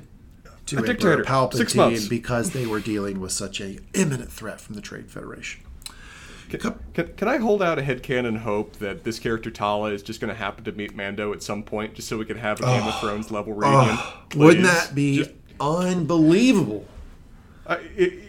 to 0.66 0.78
A 0.78 0.80
Emperor 0.80 1.18
dictator. 1.18 1.24
Palpatine 1.24 2.10
because 2.10 2.52
they 2.52 2.66
were 2.66 2.80
dealing 2.80 3.20
with 3.20 3.34
such 3.34 3.60
a 3.60 3.80
imminent 3.94 4.32
threat 4.32 4.62
from 4.62 4.76
the 4.76 4.82
Trade 4.82 5.12
Federation. 5.12 5.62
Can, 6.50 6.80
can, 6.94 7.08
can 7.14 7.28
I 7.28 7.38
hold 7.38 7.62
out 7.62 7.78
a 7.78 7.82
headcanon 7.84 8.38
hope 8.40 8.78
that 8.78 9.04
this 9.04 9.20
character 9.20 9.52
Tala 9.52 9.92
is 9.92 10.02
just 10.02 10.20
going 10.20 10.30
to 10.30 10.36
happen 10.36 10.64
to 10.64 10.72
meet 10.72 10.96
Mando 10.96 11.32
at 11.34 11.44
some 11.44 11.62
point, 11.62 11.94
just 11.94 12.08
so 12.08 12.18
we 12.18 12.26
can 12.26 12.38
have 12.38 12.60
a 12.60 12.64
Game 12.64 12.84
of 12.88 13.00
Thrones 13.00 13.30
level 13.30 13.54
reunion? 13.54 13.98
Wouldn't 14.36 14.64
that 14.64 14.96
be 14.96 15.18
Just- 15.18 15.32
unbelievable? 15.60 16.86
I- 17.70 17.80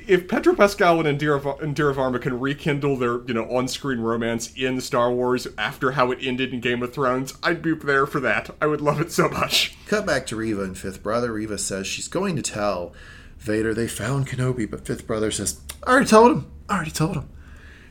if 0.07 0.28
Pedro 0.28 0.55
Pascal 0.55 1.05
and 1.05 1.18
Indira, 1.18 1.41
Indira 1.61 1.95
Varma 1.95 2.20
can 2.20 2.38
rekindle 2.38 2.97
their, 2.97 3.20
you 3.26 3.32
know, 3.34 3.45
on-screen 3.45 4.01
romance 4.01 4.53
in 4.55 4.80
Star 4.80 5.11
Wars 5.11 5.47
after 5.57 5.93
how 5.93 6.11
it 6.11 6.18
ended 6.20 6.53
in 6.53 6.61
Game 6.61 6.82
of 6.82 6.93
Thrones, 6.93 7.34
I'd 7.43 7.62
be 7.62 7.74
there 7.74 8.07
for 8.07 8.20
that. 8.20 8.51
I 8.61 8.66
would 8.66 8.80
love 8.80 9.01
it 9.01 9.11
so 9.12 9.28
much. 9.28 9.76
Cut 9.86 10.05
back 10.07 10.26
to 10.26 10.36
Reva 10.36 10.62
and 10.62 10.76
Fifth 10.76 11.03
Brother. 11.03 11.32
Reva 11.32 11.57
says 11.59 11.86
she's 11.86 12.09
going 12.09 12.36
to 12.36 12.43
tell 12.43 12.93
Vader 13.38 13.72
they 13.72 13.88
found 13.88 14.26
Kenobi, 14.28 14.70
but 14.70 14.84
Fifth 14.86 15.07
Brother 15.07 15.30
says, 15.30 15.61
I 15.86 15.91
already 15.93 16.07
told 16.07 16.32
him. 16.32 16.51
I 16.68 16.74
already 16.76 16.91
told 16.91 17.16
him. 17.16 17.28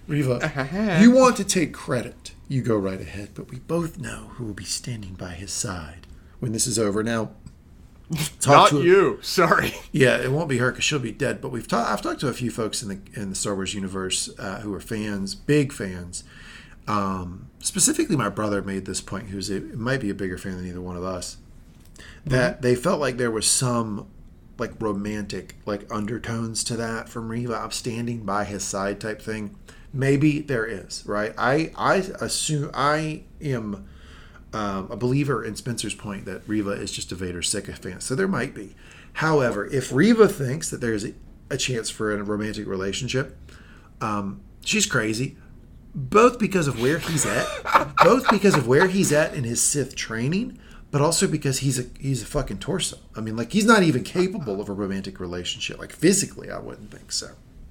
Reva, 0.07 0.99
you 1.01 1.11
want 1.11 1.37
to 1.37 1.43
take 1.43 1.73
credit. 1.73 2.33
You 2.47 2.61
go 2.61 2.75
right 2.77 2.99
ahead, 3.01 3.29
but 3.33 3.49
we 3.49 3.59
both 3.59 3.97
know 3.99 4.31
who 4.35 4.45
will 4.45 4.53
be 4.53 4.63
standing 4.65 5.13
by 5.13 5.31
his 5.31 5.51
side 5.51 6.07
when 6.39 6.51
this 6.51 6.65
is 6.67 6.79
over. 6.79 7.03
Now, 7.03 7.31
Not 8.47 8.69
to 8.71 8.83
you. 8.83 9.19
Sorry. 9.21 9.73
yeah, 9.91 10.17
it 10.17 10.31
won't 10.31 10.49
be 10.49 10.57
her 10.57 10.71
because 10.71 10.83
she'll 10.83 10.99
be 10.99 11.11
dead. 11.11 11.41
But 11.41 11.49
we've 11.49 11.67
talked. 11.67 11.89
I've 11.89 12.01
talked 12.01 12.19
to 12.21 12.27
a 12.27 12.33
few 12.33 12.49
folks 12.49 12.81
in 12.81 12.89
the 12.89 12.99
in 13.19 13.29
the 13.29 13.35
Star 13.35 13.53
Wars 13.55 13.73
universe 13.73 14.29
uh, 14.39 14.61
who 14.61 14.73
are 14.73 14.81
fans, 14.81 15.35
big 15.35 15.71
fans. 15.71 16.23
Um, 16.87 17.49
specifically, 17.59 18.15
my 18.15 18.29
brother 18.29 18.61
made 18.61 18.85
this 18.85 19.01
point. 19.01 19.27
Who's 19.29 19.49
a, 19.51 19.59
might 19.59 20.01
be 20.01 20.09
a 20.09 20.15
bigger 20.15 20.37
fan 20.37 20.57
than 20.57 20.67
either 20.67 20.81
one 20.81 20.97
of 20.97 21.03
us. 21.03 21.37
That 22.25 22.61
they 22.61 22.75
felt 22.75 22.99
like 22.99 23.17
there 23.17 23.31
was 23.31 23.49
some 23.49 24.07
like 24.57 24.71
romantic 24.79 25.55
like 25.65 25.91
undertones 25.93 26.63
to 26.65 26.75
that 26.77 27.09
from 27.09 27.29
Reva. 27.29 27.55
I'm 27.55 27.71
standing 27.71 28.25
by 28.25 28.45
his 28.45 28.63
side 28.63 28.99
type 28.99 29.21
thing. 29.21 29.55
Maybe 29.93 30.39
there 30.39 30.65
is, 30.65 31.03
right? 31.05 31.33
I 31.37 31.71
I 31.77 31.97
assume 32.19 32.71
I 32.73 33.23
am 33.41 33.87
um, 34.53 34.91
a 34.91 34.95
believer 34.95 35.43
in 35.43 35.55
Spencer's 35.55 35.95
point 35.95 36.25
that 36.25 36.41
Reva 36.47 36.71
is 36.71 36.91
just 36.91 37.11
a 37.11 37.15
Vader 37.15 37.41
sycophant. 37.41 38.03
So 38.03 38.15
there 38.15 38.27
might 38.27 38.53
be. 38.53 38.75
However, 39.13 39.67
if 39.67 39.91
Reva 39.91 40.27
thinks 40.27 40.69
that 40.69 40.81
there's 40.81 41.05
a 41.49 41.57
chance 41.57 41.89
for 41.89 42.13
a 42.13 42.23
romantic 42.23 42.67
relationship. 42.67 43.37
Um, 44.01 44.41
she's 44.63 44.85
crazy, 44.85 45.37
both 45.93 46.39
because 46.39 46.67
of 46.67 46.81
where 46.81 46.99
he's 46.99 47.25
at, 47.25 47.47
both 48.03 48.29
because 48.29 48.55
of 48.55 48.67
where 48.67 48.87
he's 48.87 49.11
at 49.11 49.33
in 49.33 49.43
his 49.43 49.61
Sith 49.61 49.95
training, 49.95 50.59
but 50.91 51.01
also 51.01 51.27
because 51.27 51.59
he's 51.59 51.79
a 51.79 51.85
he's 51.99 52.21
a 52.21 52.25
fucking 52.25 52.59
torso. 52.59 52.97
I 53.15 53.21
mean, 53.21 53.35
like 53.35 53.51
he's 53.51 53.65
not 53.65 53.83
even 53.83 54.03
capable 54.03 54.61
of 54.61 54.69
a 54.69 54.73
romantic 54.73 55.19
relationship. 55.19 55.79
Like 55.79 55.91
physically, 55.91 56.49
I 56.51 56.59
wouldn't 56.59 56.91
think 56.91 57.11
so. 57.11 57.29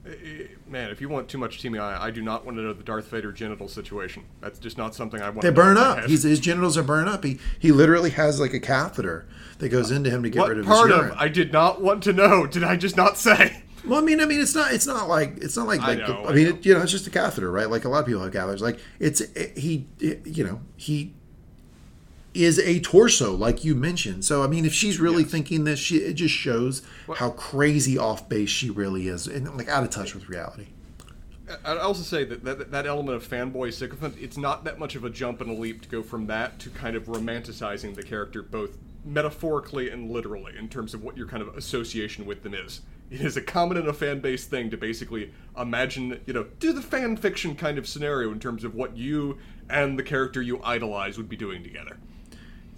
Eh, 0.09 0.13
eh, 0.13 0.47
man, 0.67 0.91
if 0.91 1.01
you 1.01 1.09
want 1.09 1.29
too 1.29 1.39
much 1.39 1.61
teaming, 1.61 1.81
I, 1.81 2.05
I 2.05 2.11
do 2.11 2.23
not 2.23 2.45
want 2.45 2.57
to 2.57 2.63
know 2.63 2.73
the 2.73 2.83
Darth 2.83 3.09
Vader 3.09 3.33
genital 3.33 3.69
situation. 3.69 4.25
That's 4.41 4.59
just 4.59 4.79
not 4.79 4.95
something 4.95 5.21
I 5.21 5.29
want. 5.31 5.43
They 5.43 5.49
to 5.49 5.55
burn 5.55 5.77
up. 5.77 6.05
He's, 6.05 6.23
his 6.23 6.41
genitals 6.41 6.79
are 6.79 6.83
burned 6.83 7.09
up. 7.09 7.25
He 7.25 7.39
he 7.59 7.73
literally 7.73 8.11
has 8.11 8.41
like 8.41 8.55
a 8.55 8.61
catheter 8.61 9.29
that 9.59 9.69
goes 9.69 9.91
into 9.91 10.11
him 10.11 10.23
to 10.23 10.31
get 10.31 10.41
what 10.41 10.51
rid 10.51 10.59
of 10.59 10.67
part 10.67 10.91
his 10.91 10.99
of. 10.99 11.13
I 11.17 11.29
did 11.29 11.53
not 11.53 11.83
want 11.83 12.03
to 12.05 12.13
know? 12.13 12.47
Did 12.47 12.65
I 12.65 12.77
just 12.77 12.97
not 12.97 13.19
say? 13.19 13.63
Well, 13.85 14.01
I 14.01 14.03
mean, 14.03 14.21
I 14.21 14.27
mean, 14.27 14.41
it's 14.41 14.55
not, 14.55 14.73
it's 14.73 14.87
not 14.87 15.09
like, 15.09 15.39
it's 15.39 15.57
not 15.57 15.67
like, 15.67 15.81
I 15.81 15.95
like 15.95 15.99
know, 15.99 16.25
I, 16.25 16.31
I 16.31 16.35
mean. 16.35 16.47
It, 16.49 16.67
you 16.67 16.75
know, 16.75 16.83
it's 16.83 16.93
just 16.93 17.07
a 17.07 17.11
catheter, 17.11 17.51
right? 17.51 17.71
Like 17.71 17.85
a 17.85 17.89
lot 17.89 18.01
of 18.01 18.07
people 18.07 18.23
have 18.23 18.33
catheters. 18.33 18.61
Like 18.61 18.81
it's 18.99 19.21
it, 19.21 19.57
he, 19.57 19.87
it, 20.01 20.27
you 20.27 20.45
know, 20.45 20.61
he 20.77 21.15
is 22.35 22.59
a 22.59 22.81
torso, 22.81 23.35
like 23.35 23.65
you 23.65 23.75
mentioned. 23.75 24.25
So, 24.25 24.43
I 24.43 24.47
mean, 24.47 24.65
if 24.65 24.73
she's 24.73 25.01
really 25.01 25.25
thinking 25.25 25.65
this, 25.65 25.79
she 25.79 25.97
it 25.99 26.15
just 26.15 26.35
shows 26.35 26.83
how 27.17 27.31
crazy 27.31 27.99
off 27.99 28.29
base 28.29 28.51
she 28.51 28.71
really 28.71 29.09
is, 29.09 29.27
and 29.27 29.57
like 29.57 29.69
out 29.69 29.85
of 29.85 29.91
touch 29.91 30.15
with 30.15 30.29
reality. 30.29 30.69
I'd 31.65 31.79
also 31.79 32.03
say 32.03 32.25
that, 32.25 32.45
that 32.45 32.71
that 32.71 32.87
element 32.87 33.17
of 33.17 33.27
fanboy 33.27 33.73
sycophant, 33.73 34.17
it's 34.21 34.37
not 34.37 34.65
that 34.65 34.79
much 34.79 34.95
of 34.95 35.05
a 35.05 35.11
jump 35.11 35.41
and 35.41 35.51
a 35.51 35.55
leap 35.55 35.83
to 35.83 35.89
go 35.89 36.03
from 36.03 36.27
that 36.27 36.59
to 36.61 36.71
kind 36.71 36.95
of 36.95 37.05
romanticizing 37.05 37.95
the 37.95 38.03
character 38.03 38.43
both 38.43 38.77
metaphorically 39.05 39.89
and 39.91 40.11
literally 40.11 40.53
in 40.59 40.69
terms 40.69 40.93
of 40.93 41.03
what 41.03 41.17
your 41.17 41.27
kind 41.27 41.43
of 41.43 41.57
association 41.57 42.27
with 42.27 42.43
them 42.43 42.53
is. 42.53 42.83
It 43.11 43.23
is 43.23 43.39
a 43.39 43.43
common 43.43 43.79
in 43.79 43.89
a 43.89 43.95
fan 43.95 44.21
base 44.21 44.45
thing 44.45 44.69
to 44.71 44.77
basically 44.77 45.33
imagine, 45.57 46.21
you 46.27 46.35
know, 46.35 46.47
do 46.61 46.75
the 46.75 46.83
fan 46.83 47.17
fiction 47.17 47.57
kind 47.57 47.79
of 47.79 47.89
scenario 47.89 48.31
in 48.31 48.39
terms 48.39 48.65
of 48.65 48.75
what 48.75 48.97
you 48.97 49.39
and 49.71 49.99
the 49.99 50.03
character 50.03 50.43
you 50.43 50.61
idolize 50.63 51.17
would 51.17 51.29
be 51.29 51.37
doing 51.37 51.63
together. 51.63 51.97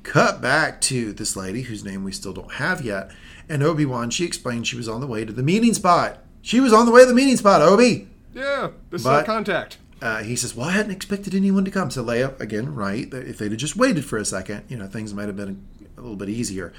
Cut 0.02 0.40
back 0.40 0.80
to 0.82 1.12
this 1.12 1.36
lady 1.36 1.62
whose 1.62 1.84
name 1.84 2.04
we 2.04 2.12
still 2.12 2.32
don't 2.32 2.52
have 2.54 2.80
yet, 2.82 3.10
and 3.48 3.62
Obi 3.62 3.84
Wan. 3.84 4.10
She 4.10 4.24
explained 4.24 4.66
she 4.66 4.76
was 4.76 4.88
on 4.88 5.00
the 5.00 5.06
way 5.06 5.24
to 5.24 5.32
the 5.32 5.42
meeting 5.42 5.74
spot. 5.74 6.18
She 6.42 6.58
was 6.58 6.72
on 6.72 6.86
the 6.86 6.92
way 6.92 7.02
to 7.02 7.06
the 7.06 7.14
meeting 7.14 7.36
spot, 7.36 7.60
Obi. 7.60 8.08
Yeah, 8.34 8.68
this 8.90 9.02
But- 9.02 9.10
is 9.10 9.18
our 9.18 9.24
contact. 9.24 9.78
Uh, 10.00 10.22
he 10.22 10.34
says, 10.34 10.56
"Well, 10.56 10.68
I 10.68 10.72
hadn't 10.72 10.92
expected 10.92 11.34
anyone 11.34 11.66
to 11.66 11.70
come." 11.70 11.90
So 11.90 12.02
Leia, 12.02 12.38
again, 12.40 12.74
right? 12.74 13.12
If 13.12 13.36
they'd 13.36 13.50
have 13.50 13.60
just 13.60 13.76
waited 13.76 14.06
for 14.06 14.16
a 14.16 14.24
second, 14.24 14.62
you 14.68 14.78
know, 14.78 14.86
things 14.86 15.12
might 15.12 15.26
have 15.26 15.36
been 15.36 15.60
a 15.98 16.00
little 16.00 16.16
bit 16.16 16.30
easier. 16.30 16.72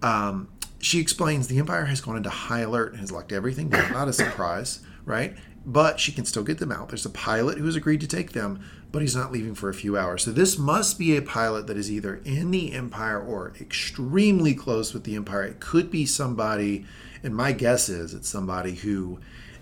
Um, 0.00 0.46
she 0.78 1.00
explains 1.00 1.48
the 1.48 1.58
Empire 1.58 1.86
has 1.86 2.00
gone 2.00 2.16
into 2.16 2.30
high 2.30 2.60
alert 2.60 2.92
and 2.92 3.00
has 3.00 3.10
locked 3.10 3.32
everything 3.32 3.68
down. 3.68 3.90
Not 3.92 4.06
a 4.06 4.12
surprise, 4.12 4.78
right? 5.04 5.36
But 5.70 6.00
she 6.00 6.12
can 6.12 6.24
still 6.24 6.44
get 6.44 6.58
them 6.58 6.72
out. 6.72 6.88
There's 6.88 7.04
a 7.04 7.10
pilot 7.10 7.58
who 7.58 7.66
has 7.66 7.76
agreed 7.76 8.00
to 8.00 8.06
take 8.06 8.32
them, 8.32 8.64
but 8.90 9.02
he's 9.02 9.14
not 9.14 9.30
leaving 9.30 9.54
for 9.54 9.68
a 9.68 9.74
few 9.74 9.98
hours. 9.98 10.24
So 10.24 10.32
this 10.32 10.56
must 10.56 10.98
be 10.98 11.14
a 11.14 11.20
pilot 11.20 11.66
that 11.66 11.76
is 11.76 11.90
either 11.90 12.22
in 12.24 12.50
the 12.52 12.72
Empire 12.72 13.20
or 13.20 13.52
extremely 13.60 14.54
close 14.54 14.94
with 14.94 15.04
the 15.04 15.14
Empire. 15.14 15.42
It 15.42 15.60
could 15.60 15.90
be 15.90 16.06
somebody, 16.06 16.86
and 17.22 17.36
my 17.36 17.52
guess 17.52 17.90
is 17.90 18.14
it's 18.14 18.30
somebody 18.30 18.76
who 18.76 19.20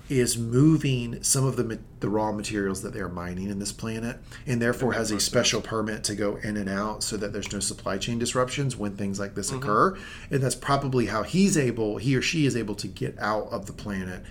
is 0.08 0.38
moving 0.38 1.20
some 1.24 1.44
of 1.44 1.56
the 1.56 1.80
the 1.98 2.08
raw 2.08 2.30
materials 2.30 2.82
that 2.82 2.94
they're 2.94 3.08
mining 3.08 3.48
in 3.48 3.58
this 3.58 3.72
planet, 3.72 4.20
and 4.46 4.62
therefore 4.62 4.92
has 4.92 5.10
a 5.10 5.18
special 5.18 5.60
permit 5.60 6.04
to 6.04 6.14
go 6.14 6.36
in 6.36 6.56
and 6.56 6.68
out 6.68 7.02
so 7.02 7.16
that 7.16 7.32
there's 7.32 7.52
no 7.52 7.58
supply 7.58 7.98
chain 7.98 8.16
disruptions 8.16 8.76
when 8.76 8.96
things 8.96 9.18
like 9.18 9.34
this 9.34 9.50
mm-hmm. 9.50 9.58
occur. 9.58 9.98
And 10.30 10.40
that's 10.40 10.54
probably 10.54 11.06
how 11.06 11.24
he's 11.24 11.58
able, 11.58 11.96
he 11.96 12.14
or 12.14 12.22
she 12.22 12.46
is 12.46 12.54
able 12.54 12.76
to 12.76 12.86
get 12.86 13.18
out 13.18 13.48
of 13.48 13.66
the 13.66 13.72
planet 13.72 14.22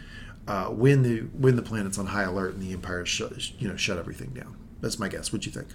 uh, 0.47 0.65
when 0.67 1.03
the 1.03 1.19
when 1.37 1.55
the 1.55 1.61
planet's 1.61 1.97
on 1.97 2.07
high 2.07 2.23
alert 2.23 2.53
and 2.53 2.61
the 2.61 2.73
Empire 2.73 3.05
shut 3.05 3.59
you 3.59 3.67
know 3.67 3.75
shut 3.75 3.97
everything 3.97 4.29
down. 4.29 4.55
That's 4.81 4.99
my 4.99 5.07
guess. 5.07 5.33
What 5.33 5.41
do 5.41 5.49
you 5.49 5.51
think? 5.51 5.69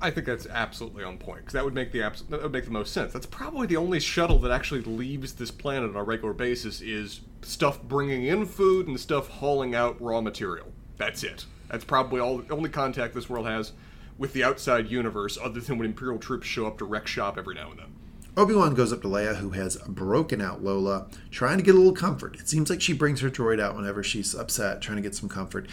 I 0.00 0.10
think 0.10 0.26
that's 0.26 0.46
absolutely 0.46 1.04
on 1.04 1.16
point 1.16 1.40
because 1.40 1.54
that 1.54 1.64
would 1.64 1.74
make 1.74 1.90
the 1.90 2.02
abs- 2.02 2.22
that 2.28 2.42
would 2.42 2.52
make 2.52 2.66
the 2.66 2.70
most 2.70 2.92
sense. 2.92 3.12
That's 3.12 3.26
probably 3.26 3.66
the 3.66 3.78
only 3.78 3.98
shuttle 3.98 4.38
that 4.40 4.50
actually 4.50 4.82
leaves 4.82 5.32
this 5.32 5.50
planet 5.50 5.90
on 5.90 5.96
a 5.96 6.02
regular 6.02 6.34
basis 6.34 6.82
is 6.82 7.20
stuff 7.42 7.82
bringing 7.82 8.24
in 8.24 8.44
food 8.44 8.88
and 8.88 9.00
stuff 9.00 9.28
hauling 9.28 9.74
out 9.74 10.00
raw 10.00 10.20
material. 10.20 10.72
That's 10.98 11.22
it. 11.22 11.46
That's 11.68 11.84
probably 11.84 12.20
all 12.20 12.38
the 12.38 12.52
only 12.52 12.68
contact 12.68 13.14
this 13.14 13.30
world 13.30 13.46
has 13.46 13.72
with 14.18 14.32
the 14.32 14.44
outside 14.44 14.90
universe, 14.90 15.38
other 15.42 15.60
than 15.60 15.78
when 15.78 15.86
Imperial 15.86 16.18
troops 16.18 16.46
show 16.46 16.66
up 16.66 16.78
to 16.78 16.84
wreck 16.84 17.06
shop 17.06 17.36
every 17.38 17.54
now 17.54 17.70
and 17.70 17.80
then. 17.80 17.95
Obi 18.36 18.54
Wan 18.54 18.74
goes 18.74 18.92
up 18.92 19.00
to 19.02 19.08
Leia, 19.08 19.36
who 19.36 19.50
has 19.50 19.76
broken 19.88 20.42
out 20.42 20.62
Lola, 20.62 21.06
trying 21.30 21.56
to 21.56 21.64
get 21.64 21.74
a 21.74 21.78
little 21.78 21.94
comfort. 21.94 22.38
It 22.38 22.48
seems 22.48 22.68
like 22.68 22.82
she 22.82 22.92
brings 22.92 23.20
her 23.20 23.30
droid 23.30 23.60
out 23.60 23.74
whenever 23.74 24.02
she's 24.02 24.34
upset, 24.34 24.82
trying 24.82 24.96
to 24.96 25.02
get 25.02 25.14
some 25.14 25.28
comfort. 25.28 25.66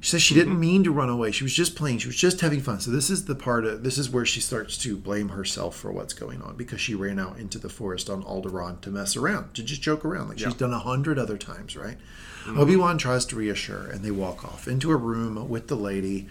She 0.00 0.10
says 0.10 0.22
she 0.22 0.34
didn't 0.34 0.52
mm-hmm. 0.52 0.60
mean 0.60 0.84
to 0.84 0.92
run 0.92 1.08
away. 1.08 1.30
She 1.30 1.44
was 1.44 1.52
just 1.52 1.76
playing. 1.76 1.98
She 1.98 2.06
was 2.06 2.16
just 2.16 2.40
having 2.40 2.60
fun. 2.60 2.80
So 2.80 2.90
this 2.90 3.10
is 3.10 3.24
the 3.24 3.34
part 3.34 3.64
of 3.64 3.82
this 3.82 3.98
is 3.98 4.08
where 4.08 4.24
she 4.24 4.40
starts 4.40 4.78
to 4.78 4.96
blame 4.96 5.30
herself 5.30 5.76
for 5.76 5.90
what's 5.90 6.14
going 6.14 6.42
on 6.42 6.56
because 6.56 6.80
she 6.80 6.94
ran 6.94 7.18
out 7.18 7.38
into 7.38 7.58
the 7.58 7.68
forest 7.68 8.08
on 8.08 8.22
Alderaan 8.22 8.80
to 8.82 8.90
mess 8.90 9.16
around, 9.16 9.54
to 9.54 9.62
just 9.62 9.82
joke 9.82 10.04
around 10.04 10.28
like 10.28 10.38
she's 10.38 10.54
done 10.54 10.72
a 10.72 10.78
hundred 10.78 11.18
other 11.18 11.36
times, 11.36 11.76
right? 11.76 11.96
Mm-hmm. 12.44 12.58
Obi 12.60 12.76
Wan 12.76 12.98
tries 12.98 13.26
to 13.26 13.36
reassure, 13.36 13.88
and 13.88 14.04
they 14.04 14.10
walk 14.10 14.44
off 14.44 14.68
into 14.68 14.90
a 14.90 14.96
room 14.96 15.48
with 15.48 15.68
the 15.68 15.74
lady 15.76 16.28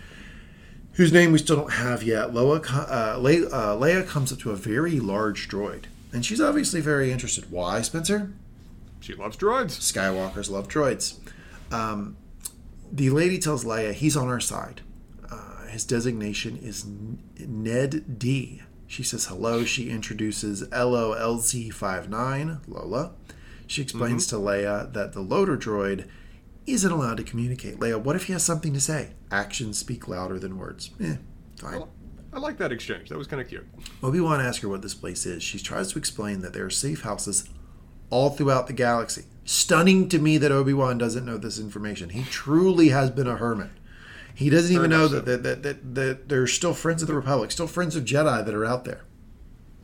whose 0.96 1.12
name 1.14 1.32
we 1.32 1.38
still 1.38 1.58
don't 1.58 1.74
have 1.74 2.04
yet. 2.04 2.34
Loa, 2.34 2.62
uh, 2.62 3.18
Le- 3.20 3.48
uh, 3.48 3.78
Leia 3.78 4.08
comes 4.08 4.32
up 4.32 4.39
to 4.39 4.52
a 4.52 4.56
very 4.56 5.00
large 5.00 5.48
droid, 5.48 5.86
and 6.12 6.26
she's 6.26 6.41
obviously 6.41 6.82
very 6.82 7.12
interested. 7.12 7.52
Why, 7.52 7.82
Spencer? 7.82 8.32
She 9.00 9.14
loves 9.14 9.38
droids. 9.38 9.78
Skywalkers 9.80 10.50
love 10.50 10.68
droids. 10.68 11.20
Um, 11.72 12.18
the 12.91 13.10
lady 13.10 13.38
tells 13.38 13.64
Leia 13.66 13.93
he's 13.93 14.16
on 14.18 14.28
our 14.28 14.39
side. 14.39 14.82
Uh, 15.30 15.68
his 15.68 15.86
designation 15.86 16.58
is 16.58 16.86
N- 16.86 17.20
NED-B. 17.38 18.62
She 18.88 19.04
says 19.04 19.26
hello. 19.26 19.66
She 19.66 19.89
introduces 19.89 20.64
LOLZ59, 20.70 22.60
Lola. 22.68 23.12
She 23.68 23.82
explains 23.82 24.28
to 24.28 24.36
Leia 24.36 24.93
that 24.93 25.14
the 25.14 25.22
loader 25.22 25.58
droid 25.58 26.08
isn't 26.66 26.91
allowed 26.91 27.18
to 27.18 27.24
communicate. 27.24 27.80
Leia, 27.80 28.01
what 28.01 28.16
if 28.16 28.26
he 28.26 28.34
has 28.34 28.43
something 28.43 28.74
to 28.74 28.80
say? 28.80 29.11
Actions 29.32 29.78
speak 29.78 30.07
louder 30.07 30.39
than 30.39 30.57
words. 30.57 30.91
Eh, 31.01 31.18
fine. 31.59 31.84
I 32.34 32.39
like 32.39 32.57
that 32.57 32.72
exchange. 32.72 33.09
That 33.09 33.18
was 33.18 33.28
kind 33.28 33.41
of 33.41 33.47
cute. 33.47 33.66
Obi 34.03 34.20
Wan 34.20 34.41
asks 34.41 34.61
her 34.61 34.70
what 34.70 34.82
this 34.82 34.93
place 34.93 35.26
is. 35.26 35.41
She 35.41 35.57
tries 35.57 35.93
to 35.93 35.99
explain 35.99 36.41
that 36.41 36.53
there 36.53 36.66
are 36.66 36.70
safe 36.70 37.01
houses 37.01 37.47
all 38.09 38.30
throughout 38.30 38.68
the 38.68 38.74
galaxy. 38.74 39.24
Stunning 39.45 40.09
to 40.09 40.20
me 40.20 40.38
that 40.38 40.51
Obi 40.51 40.74
Wan 40.74 40.97
doesn't 40.97 41.25
know 41.25 41.37
this 41.37 41.59
information. 41.59 42.09
He 42.09 42.24
truly 42.24 42.89
has 42.89 43.09
been 43.09 43.28
a 43.28 43.37
hermit. 43.37 43.70
He 44.33 44.50
doesn't 44.50 44.75
even 44.75 44.89
know 44.89 45.04
much 45.04 45.12
that, 45.12 45.25
that, 45.25 45.43
that, 45.43 45.63
that, 45.63 45.96
that 45.96 46.29
there's 46.29 46.51
still 46.51 46.74
friends 46.74 47.01
of 47.01 47.08
the 47.08 47.13
Republic, 47.13 47.51
still 47.51 47.67
friends 47.67 47.96
of 47.96 48.04
Jedi 48.04 48.46
that 48.46 48.54
are 48.54 48.66
out 48.66 48.83
there. 48.83 49.05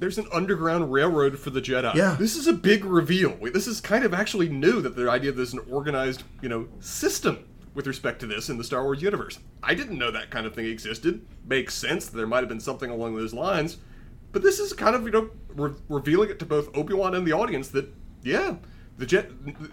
There's 0.01 0.17
an 0.17 0.25
underground 0.33 0.91
railroad 0.91 1.37
for 1.37 1.51
the 1.51 1.61
Jedi. 1.61 1.93
Yeah. 1.93 2.15
This 2.17 2.35
is 2.35 2.47
a 2.47 2.53
big 2.53 2.83
reveal. 2.85 3.37
This 3.53 3.67
is 3.67 3.79
kind 3.79 4.03
of 4.03 4.15
actually 4.15 4.49
new 4.49 4.81
that 4.81 4.95
the 4.95 5.07
idea 5.07 5.31
that 5.31 5.37
there's 5.37 5.53
an 5.53 5.61
organized, 5.69 6.23
you 6.41 6.49
know, 6.49 6.67
system 6.79 7.45
with 7.75 7.85
respect 7.85 8.19
to 8.21 8.25
this 8.25 8.49
in 8.49 8.57
the 8.57 8.63
Star 8.63 8.83
Wars 8.83 9.03
universe. 9.03 9.37
I 9.61 9.75
didn't 9.75 9.99
know 9.99 10.09
that 10.09 10.31
kind 10.31 10.47
of 10.47 10.55
thing 10.55 10.65
existed. 10.65 11.23
Makes 11.45 11.75
sense 11.75 12.07
that 12.07 12.17
there 12.17 12.25
might 12.25 12.39
have 12.39 12.49
been 12.49 12.59
something 12.59 12.89
along 12.89 13.15
those 13.15 13.31
lines. 13.31 13.77
But 14.31 14.41
this 14.41 14.57
is 14.57 14.73
kind 14.73 14.95
of, 14.95 15.03
you 15.03 15.11
know, 15.11 15.29
re- 15.49 15.75
revealing 15.87 16.31
it 16.31 16.39
to 16.39 16.47
both 16.47 16.75
Obi-Wan 16.75 17.13
and 17.13 17.27
the 17.27 17.33
audience 17.33 17.67
that, 17.67 17.87
yeah, 18.23 18.55
the 18.97 19.05
jet, 19.05 19.29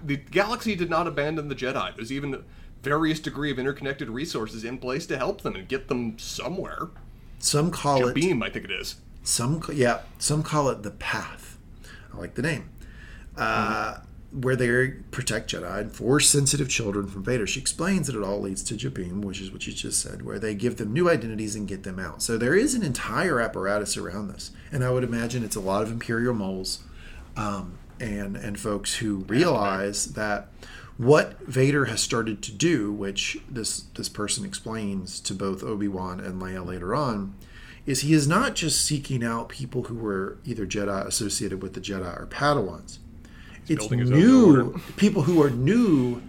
the 0.07 0.19
galaxy 0.19 0.77
did 0.77 0.91
not 0.91 1.07
abandon 1.07 1.49
the 1.49 1.55
Jedi. 1.55 1.97
There's 1.97 2.13
even 2.13 2.45
various 2.83 3.19
degree 3.19 3.51
of 3.51 3.59
interconnected 3.59 4.11
resources 4.11 4.63
in 4.63 4.77
place 4.77 5.07
to 5.07 5.17
help 5.17 5.41
them 5.41 5.57
and 5.57 5.67
get 5.67 5.89
them 5.89 6.19
somewhere. 6.19 6.89
Some 7.39 7.71
call 7.71 8.09
it 8.09 8.15
Beam, 8.15 8.43
I 8.43 8.51
think 8.51 8.67
it 8.67 8.71
is. 8.71 8.97
Some, 9.23 9.63
yeah, 9.73 10.01
some 10.19 10.43
call 10.43 10.69
it 10.71 10.83
the 10.83 10.91
Path. 10.91 11.59
I 12.13 12.19
like 12.19 12.35
the 12.35 12.43
name. 12.43 12.71
Uh, 13.37 13.99
where 14.31 14.57
they 14.57 14.89
protect 15.11 15.51
Jedi 15.51 15.81
and 15.81 15.93
force 15.93 16.29
sensitive 16.29 16.69
children 16.69 17.07
from 17.07 17.25
Vader. 17.25 17.47
She 17.47 17.61
explains 17.61 18.07
that 18.07 18.17
it 18.17 18.23
all 18.23 18.41
leads 18.41 18.63
to 18.65 18.75
Jabiim, 18.75 19.25
which 19.25 19.41
is 19.41 19.51
what 19.51 19.67
you 19.67 19.73
just 19.73 20.03
said, 20.03 20.23
where 20.23 20.39
they 20.39 20.55
give 20.55 20.77
them 20.77 20.93
new 20.93 21.09
identities 21.09 21.55
and 21.55 21.67
get 21.67 21.83
them 21.83 21.99
out. 21.99 22.23
So 22.23 22.37
there 22.37 22.55
is 22.55 22.75
an 22.75 22.83
entire 22.83 23.41
apparatus 23.41 23.97
around 23.97 24.29
this, 24.29 24.51
and 24.71 24.85
I 24.85 24.91
would 24.91 25.05
imagine 25.05 25.45
it's 25.45 25.57
a 25.57 25.61
lot 25.61 25.83
of 25.83 25.91
Imperial 25.91 26.35
moles 26.35 26.81
um, 27.37 27.79
and 27.99 28.37
and 28.37 28.61
folks 28.61 28.97
who 28.97 29.19
realize 29.29 30.13
that 30.13 30.49
what 30.99 31.41
Vader 31.47 31.87
has 31.87 32.03
started 32.03 32.43
to 32.43 32.53
do, 32.53 32.93
which 32.93 33.39
this 33.49 33.85
this 33.95 34.11
person 34.11 34.45
explains 34.45 35.21
to 35.21 35.33
both 35.33 35.63
Obi 35.63 35.89
Wan 35.89 36.21
and 36.21 36.43
Leia 36.43 36.67
later 36.67 36.95
on, 36.95 37.35
is 37.89 38.01
he 38.01 38.13
is 38.13 38.29
not 38.29 38.55
just 38.55 38.85
seeking 38.85 39.25
out 39.25 39.49
people 39.49 39.85
who 39.85 39.95
were 39.95 40.37
either 40.45 40.67
Jedi 40.67 41.07
associated 41.07 41.63
with 41.63 41.73
the 41.73 41.81
Jedi 41.81 42.21
or 42.21 42.27
Padawans. 42.27 42.99
it's 43.67 43.87
his 43.87 44.11
own 44.11 44.11
new 44.11 44.79
people 44.99 45.23
who 45.23 45.43
are 45.43 45.49
new, 45.49 46.21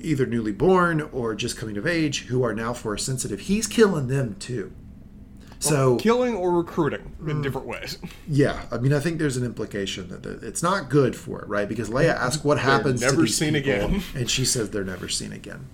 either 0.00 0.24
newly 0.24 0.52
born 0.52 1.02
or 1.12 1.34
just 1.34 1.58
coming 1.58 1.76
of 1.76 1.86
age, 1.86 2.24
who 2.28 2.42
are 2.42 2.54
now 2.54 2.72
force 2.72 3.04
sensitive. 3.04 3.40
He's 3.40 3.66
killing 3.66 4.08
them 4.08 4.36
too. 4.38 4.72
So 5.58 5.96
Killing 5.96 6.34
or 6.34 6.50
recruiting 6.50 7.14
in 7.20 7.26
mm. 7.26 7.42
different 7.42 7.66
ways. 7.66 7.98
yeah, 8.28 8.64
I 8.72 8.78
mean, 8.78 8.94
I 8.94 9.00
think 9.00 9.18
there's 9.18 9.36
an 9.36 9.44
implication 9.44 10.08
that 10.08 10.24
it's 10.42 10.62
not 10.62 10.88
good 10.88 11.14
for 11.14 11.42
it, 11.42 11.48
right? 11.48 11.68
Because 11.68 11.90
Leia 11.90 12.14
asks 12.14 12.42
what 12.42 12.58
happens 12.58 13.00
to 13.00 13.06
never 13.06 13.22
these 13.22 13.36
seen 13.36 13.52
people, 13.52 13.72
again. 13.72 14.02
and 14.14 14.30
she 14.30 14.46
says 14.46 14.70
they're 14.70 14.82
never 14.82 15.10
seen 15.10 15.32
again. 15.32 15.66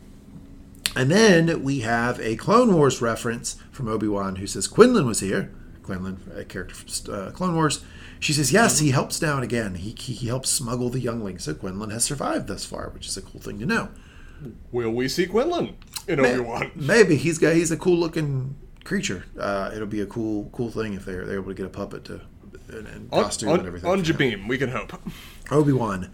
And 0.97 1.11
then 1.11 1.62
we 1.62 1.81
have 1.81 2.19
a 2.21 2.37
Clone 2.37 2.75
Wars 2.75 3.01
reference 3.01 3.57
from 3.71 3.89
Obi 3.89 4.09
Wan 4.09 4.37
who 4.37 4.47
says 4.47 4.67
Quinlan 4.67 5.07
was 5.07 5.21
here. 5.21 5.53
Quinlan, 5.83 6.21
a 6.35 6.45
character 6.45 6.75
from 6.75 7.15
uh, 7.15 7.31
Clone 7.31 7.55
Wars. 7.55 7.85
She 8.19 8.33
says, 8.33 8.53
yes, 8.53 8.81
he 8.81 8.91
helps 8.91 9.19
down 9.19 9.43
again. 9.43 9.77
He, 9.77 9.95
he, 9.99 10.12
he 10.12 10.27
helps 10.29 10.51
smuggle 10.51 10.91
the 10.91 11.01
younglings. 11.01 11.45
So 11.45 11.55
Quinlan 11.55 11.91
has 11.91 12.05
survived 12.05 12.49
thus 12.49 12.65
far, 12.65 12.91
which 12.91 13.07
is 13.07 13.17
a 13.17 13.23
cool 13.23 13.41
thing 13.41 13.59
to 13.61 13.67
know. 13.67 13.89
Will 14.73 14.91
we 14.91 15.09
see 15.09 15.27
Quinlan 15.27 15.77
in 16.07 16.21
Obi 16.21 16.41
Wan? 16.41 16.71
Maybe 16.75 17.17
he's 17.17 17.39
got 17.39 17.55
he's 17.55 17.71
a 17.71 17.77
cool 17.77 17.97
looking 17.99 18.57
creature. 18.85 19.25
Uh, 19.39 19.71
it'll 19.75 19.87
be 19.87 20.01
a 20.01 20.07
cool 20.07 20.49
cool 20.53 20.71
thing 20.71 20.95
if 20.95 21.05
they're, 21.05 21.27
they're 21.27 21.37
able 21.37 21.49
to 21.49 21.55
get 21.55 21.67
a 21.67 21.71
puppet 21.71 22.05
to 22.07 22.21
and, 22.69 22.87
and 22.87 23.09
On, 23.12 23.25
costume 23.25 23.51
on, 23.51 23.59
and 23.59 23.67
everything. 23.69 23.91
on 23.91 24.03
Jabiim, 24.03 24.49
we 24.49 24.57
can 24.59 24.71
hope. 24.71 24.93
Obi 25.51 25.73
Wan. 25.73 26.11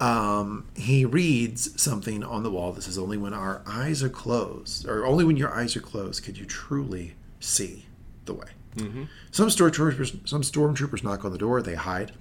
Um, 0.00 0.66
he 0.74 1.04
reads 1.04 1.80
something 1.80 2.24
on 2.24 2.42
the 2.42 2.50
wall 2.50 2.72
that 2.72 2.82
says, 2.82 2.96
"Only 2.96 3.18
when 3.18 3.34
our 3.34 3.62
eyes 3.66 4.02
are 4.02 4.08
closed, 4.08 4.86
or 4.88 5.04
only 5.04 5.24
when 5.24 5.36
your 5.36 5.54
eyes 5.54 5.76
are 5.76 5.80
closed, 5.80 6.24
could 6.24 6.38
you 6.38 6.46
truly 6.46 7.14
see 7.38 7.86
the 8.24 8.34
way." 8.34 8.48
Mm-hmm. 8.76 9.04
Some 9.30 9.48
stormtroopers, 9.48 10.26
some 10.26 10.42
stormtroopers 10.42 11.04
knock 11.04 11.24
on 11.24 11.32
the 11.32 11.38
door. 11.38 11.60
They 11.60 11.74
hide. 11.74 12.12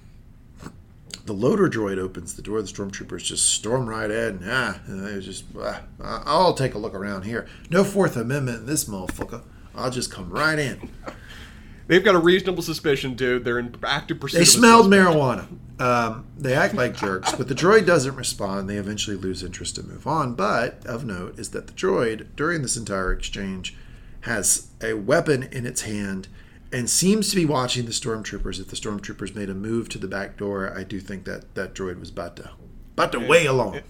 The 1.26 1.34
loader 1.34 1.70
droid 1.70 2.00
opens 2.00 2.36
the 2.36 2.42
door. 2.42 2.62
The 2.62 2.68
stormtroopers 2.68 3.24
just 3.24 3.46
storm 3.50 3.88
right 3.88 4.10
in. 4.10 4.42
Ah, 4.46 4.80
and 4.88 5.06
they 5.06 5.20
just, 5.20 5.46
ah, 5.60 5.84
I'll 6.02 6.54
take 6.56 6.74
a 6.74 6.80
look 6.80 6.96
around 6.96 7.24
here. 7.24 7.48
No 7.70 7.84
Fourth 7.84 8.18
Amendment 8.18 8.62
in 8.62 8.66
this 8.66 8.86
motherfucker. 8.86 9.44
I'll 9.76 9.92
just 9.92 10.12
come 10.12 10.30
right 10.30 10.58
in. 10.58 10.90
They've 11.90 12.04
got 12.04 12.14
a 12.14 12.20
reasonable 12.20 12.62
suspicion, 12.62 13.16
dude. 13.16 13.44
They're 13.44 13.58
in 13.58 13.76
active 13.84 14.20
pursuit. 14.20 14.38
They 14.38 14.46
smelled 14.46 14.92
marijuana. 14.92 15.48
Um, 15.82 16.28
they 16.38 16.54
act 16.54 16.76
like 16.76 16.96
jerks, 16.96 17.34
but 17.34 17.48
the 17.48 17.56
droid 17.56 17.88
doesn't 17.88 18.16
respond. 18.16 18.70
They 18.70 18.76
eventually 18.76 19.18
lose 19.18 19.42
interest 19.42 19.80
and 19.80 19.88
move 19.88 20.06
on. 20.06 20.36
But 20.36 20.86
of 20.86 21.04
note 21.04 21.40
is 21.40 21.50
that 21.50 21.66
the 21.66 21.74
droid, 21.74 22.28
during 22.36 22.62
this 22.62 22.78
entire 22.78 23.12
exchange, 23.12 23.76
has 24.22 24.68
a 24.84 24.94
weapon 24.94 25.42
in 25.42 25.66
its 25.66 25.82
hand 25.82 26.28
and 26.72 26.88
seems 26.88 27.32
to 27.32 27.36
be 27.36 27.46
watching 27.46 27.86
the 27.86 27.92
stormtroopers. 27.92 28.60
If 28.60 28.68
the 28.68 28.76
stormtroopers 28.76 29.34
made 29.34 29.50
a 29.50 29.56
move 29.56 29.90
to 29.90 29.98
the 29.98 30.08
back 30.08 30.38
door, 30.38 30.72
I 30.78 30.84
do 30.84 31.00
think 31.00 31.26
that 31.26 31.56
that 31.56 31.74
droid 31.74 32.00
was 32.00 32.12
about 32.12 32.36
to, 32.36 32.52
about 32.94 33.14
to 33.14 33.20
way 33.20 33.48
along. 33.48 33.82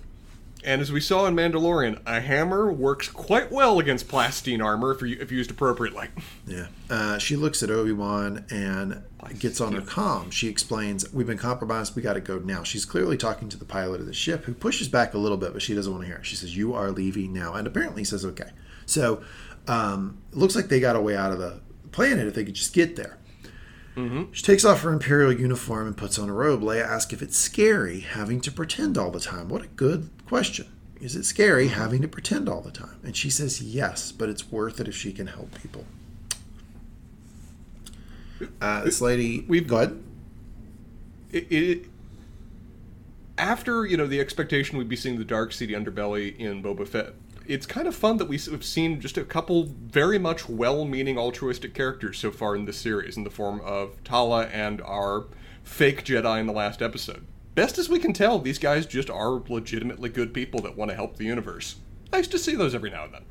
And 0.63 0.81
as 0.81 0.91
we 0.91 0.99
saw 0.99 1.25
in 1.25 1.35
Mandalorian, 1.35 2.01
a 2.05 2.19
hammer 2.19 2.71
works 2.71 3.07
quite 3.07 3.51
well 3.51 3.79
against 3.79 4.09
plastine 4.09 4.63
armor 4.63 4.91
if, 4.91 5.01
you, 5.01 5.17
if 5.19 5.31
used 5.31 5.51
appropriately. 5.51 6.09
Yeah. 6.45 6.67
Uh, 6.89 7.17
she 7.17 7.35
looks 7.35 7.63
at 7.63 7.69
Obi 7.69 7.93
Wan 7.93 8.45
and 8.49 9.01
gets 9.37 9.61
on 9.61 9.73
her 9.73 9.81
comm. 9.81 10.31
She 10.31 10.49
explains, 10.49 11.11
We've 11.13 11.27
been 11.27 11.37
compromised. 11.37 11.95
We 11.95 12.01
got 12.01 12.13
to 12.13 12.21
go 12.21 12.39
now. 12.39 12.63
She's 12.63 12.85
clearly 12.85 13.15
talking 13.15 13.47
to 13.49 13.57
the 13.57 13.65
pilot 13.65 14.01
of 14.01 14.07
the 14.07 14.13
ship, 14.13 14.43
who 14.45 14.53
pushes 14.53 14.89
back 14.89 15.13
a 15.13 15.17
little 15.17 15.37
bit, 15.37 15.53
but 15.53 15.61
she 15.61 15.73
doesn't 15.75 15.91
want 15.91 16.03
to 16.03 16.07
hear 16.07 16.17
it. 16.17 16.25
She 16.25 16.35
says, 16.35 16.57
You 16.57 16.73
are 16.73 16.91
leaving 16.91 17.31
now. 17.33 17.53
And 17.53 17.65
apparently 17.65 18.03
says, 18.03 18.25
Okay. 18.25 18.49
So 18.85 19.23
um, 19.67 20.17
it 20.31 20.37
looks 20.37 20.55
like 20.55 20.67
they 20.67 20.79
got 20.79 20.95
a 20.95 21.01
way 21.01 21.15
out 21.15 21.31
of 21.31 21.39
the 21.39 21.61
planet 21.91 22.27
if 22.27 22.33
they 22.33 22.43
could 22.43 22.55
just 22.55 22.73
get 22.73 22.95
there. 22.95 23.17
She 24.31 24.43
takes 24.43 24.63
off 24.63 24.81
her 24.83 24.93
Imperial 24.93 25.33
uniform 25.33 25.87
and 25.87 25.97
puts 25.97 26.17
on 26.17 26.29
a 26.29 26.33
robe. 26.33 26.61
Leia 26.61 26.85
asks 26.85 27.11
if 27.11 27.21
it's 27.21 27.37
scary 27.37 27.99
having 27.99 28.39
to 28.41 28.51
pretend 28.51 28.97
all 28.97 29.11
the 29.11 29.19
time. 29.19 29.49
What 29.49 29.63
a 29.63 29.67
good 29.67 30.09
question. 30.29 30.67
Is 31.01 31.15
it 31.15 31.23
scary 31.25 31.69
having 31.69 32.01
to 32.01 32.07
pretend 32.07 32.47
all 32.47 32.61
the 32.61 32.71
time? 32.71 32.99
And 33.03 33.15
she 33.17 33.29
says 33.29 33.61
yes, 33.61 34.11
but 34.11 34.29
it's 34.29 34.51
worth 34.51 34.79
it 34.79 34.87
if 34.87 34.95
she 34.95 35.11
can 35.11 35.27
help 35.27 35.59
people. 35.61 35.85
Uh, 38.61 38.83
this 38.83 39.01
lady, 39.01 39.43
We've- 39.47 39.65
go 39.65 39.77
ahead. 39.77 40.03
It, 41.31 41.51
it, 41.51 41.85
after, 43.37 43.85
you 43.85 43.97
know, 43.97 44.07
the 44.07 44.19
expectation 44.19 44.77
we'd 44.77 44.89
be 44.89 44.95
seeing 44.95 45.17
the 45.17 45.25
dark 45.25 45.51
seedy 45.53 45.73
underbelly 45.73 46.37
in 46.37 46.61
Boba 46.63 46.87
Fett, 46.87 47.13
it's 47.47 47.65
kind 47.65 47.87
of 47.87 47.95
fun 47.95 48.17
that 48.17 48.25
we've 48.25 48.63
seen 48.63 49.01
just 49.01 49.17
a 49.17 49.23
couple 49.23 49.63
very 49.63 50.19
much 50.19 50.47
well-meaning 50.47 51.17
altruistic 51.17 51.73
characters 51.73 52.17
so 52.19 52.31
far 52.31 52.55
in 52.55 52.65
this 52.65 52.77
series 52.77 53.17
in 53.17 53.23
the 53.23 53.29
form 53.29 53.61
of 53.61 54.03
Tala 54.03 54.45
and 54.47 54.81
our 54.81 55.25
fake 55.63 56.03
Jedi 56.05 56.39
in 56.39 56.45
the 56.47 56.53
last 56.53 56.81
episode. 56.81 57.25
Best 57.59 57.77
as 57.77 57.89
we 57.89 57.99
can 57.99 58.13
tell, 58.13 58.39
these 58.39 58.57
guys 58.57 58.85
just 58.85 59.09
are 59.09 59.31
legitimately 59.49 60.07
good 60.07 60.33
people 60.33 60.61
that 60.61 60.77
want 60.77 60.91
to 60.91 60.95
help 60.95 61.17
the 61.17 61.25
universe. 61.25 61.75
Nice 62.09 62.25
to 62.29 62.39
see 62.39 62.55
those 62.55 62.73
every 62.73 62.89
now 62.89 63.03
and 63.03 63.13
then. 63.13 63.23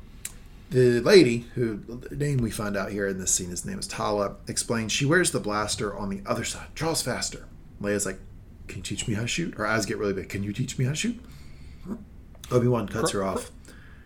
The 0.69 0.99
lady, 1.01 1.47
who 1.55 1.77
the 1.77 2.15
name 2.15 2.37
we 2.37 2.51
find 2.51 2.77
out 2.77 2.91
here 2.91 3.07
in 3.07 3.17
this 3.17 3.31
scene, 3.31 3.49
his 3.49 3.65
name 3.65 3.79
is 3.79 3.87
Tala, 3.87 4.35
explains 4.47 4.91
she 4.91 5.03
wears 5.03 5.31
the 5.31 5.39
blaster 5.39 5.97
on 5.97 6.09
the 6.09 6.21
other 6.27 6.43
side. 6.43 6.67
Draws 6.75 7.01
faster. 7.01 7.47
Leia's 7.81 8.05
like, 8.05 8.19
"Can 8.67 8.77
you 8.77 8.83
teach 8.83 9.07
me 9.07 9.15
how 9.15 9.23
to 9.23 9.27
shoot?" 9.27 9.55
Her 9.55 9.65
eyes 9.65 9.87
get 9.87 9.97
really 9.97 10.13
big. 10.13 10.29
Can 10.29 10.43
you 10.43 10.53
teach 10.53 10.77
me 10.77 10.85
how 10.85 10.91
to 10.91 10.95
shoot? 10.95 11.19
Obi 12.51 12.67
Wan 12.67 12.87
cuts 12.87 13.09
her 13.13 13.23
off. 13.23 13.49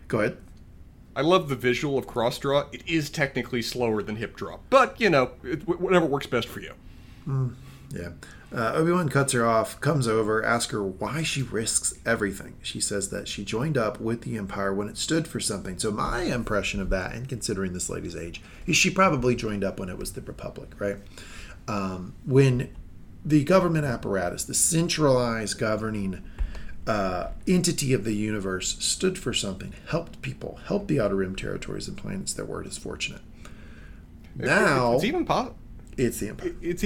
Go 0.08 0.20
ahead. 0.20 0.38
I 1.14 1.20
love 1.20 1.50
the 1.50 1.54
visual 1.54 1.98
of 1.98 2.06
cross 2.06 2.38
draw. 2.38 2.64
It 2.72 2.82
is 2.88 3.10
technically 3.10 3.60
slower 3.60 4.02
than 4.02 4.16
hip 4.16 4.36
draw, 4.36 4.60
but 4.70 4.98
you 4.98 5.10
know, 5.10 5.32
it, 5.42 5.68
whatever 5.68 6.06
works 6.06 6.26
best 6.26 6.48
for 6.48 6.60
you. 6.60 6.72
Mm, 7.28 7.56
yeah. 7.90 8.08
Uh, 8.54 8.72
Obi 8.74 8.92
Wan 8.92 9.08
cuts 9.08 9.32
her 9.32 9.44
off, 9.44 9.80
comes 9.80 10.06
over, 10.06 10.44
asks 10.44 10.70
her 10.72 10.82
why 10.82 11.24
she 11.24 11.42
risks 11.42 11.94
everything. 12.06 12.54
She 12.62 12.80
says 12.80 13.10
that 13.10 13.26
she 13.26 13.44
joined 13.44 13.76
up 13.76 14.00
with 14.00 14.22
the 14.22 14.36
Empire 14.38 14.72
when 14.72 14.88
it 14.88 14.96
stood 14.96 15.26
for 15.26 15.40
something. 15.40 15.76
So, 15.78 15.90
my 15.90 16.22
impression 16.22 16.80
of 16.80 16.88
that, 16.90 17.14
and 17.14 17.28
considering 17.28 17.72
this 17.72 17.90
lady's 17.90 18.14
age, 18.14 18.40
is 18.66 18.76
she 18.76 18.90
probably 18.90 19.34
joined 19.34 19.64
up 19.64 19.80
when 19.80 19.88
it 19.88 19.98
was 19.98 20.12
the 20.12 20.20
Republic, 20.20 20.70
right? 20.78 20.98
Um, 21.66 22.14
when 22.24 22.74
the 23.24 23.42
government 23.42 23.86
apparatus, 23.86 24.44
the 24.44 24.54
centralized 24.54 25.58
governing 25.58 26.22
uh, 26.86 27.30
entity 27.48 27.92
of 27.92 28.04
the 28.04 28.14
universe, 28.14 28.76
stood 28.78 29.18
for 29.18 29.32
something, 29.32 29.72
helped 29.88 30.22
people, 30.22 30.60
helped 30.66 30.86
the 30.86 31.00
Outer 31.00 31.16
Rim 31.16 31.34
territories 31.34 31.88
and 31.88 31.96
planets 31.96 32.32
that 32.34 32.48
were 32.48 32.62
disfortunate. 32.62 33.22
Now, 34.36 34.94
it's 34.94 35.04
even 35.04 35.24
po- 35.24 35.54
it's 35.96 36.20
the 36.20 36.28
Empire. 36.28 36.54
it's 36.60 36.84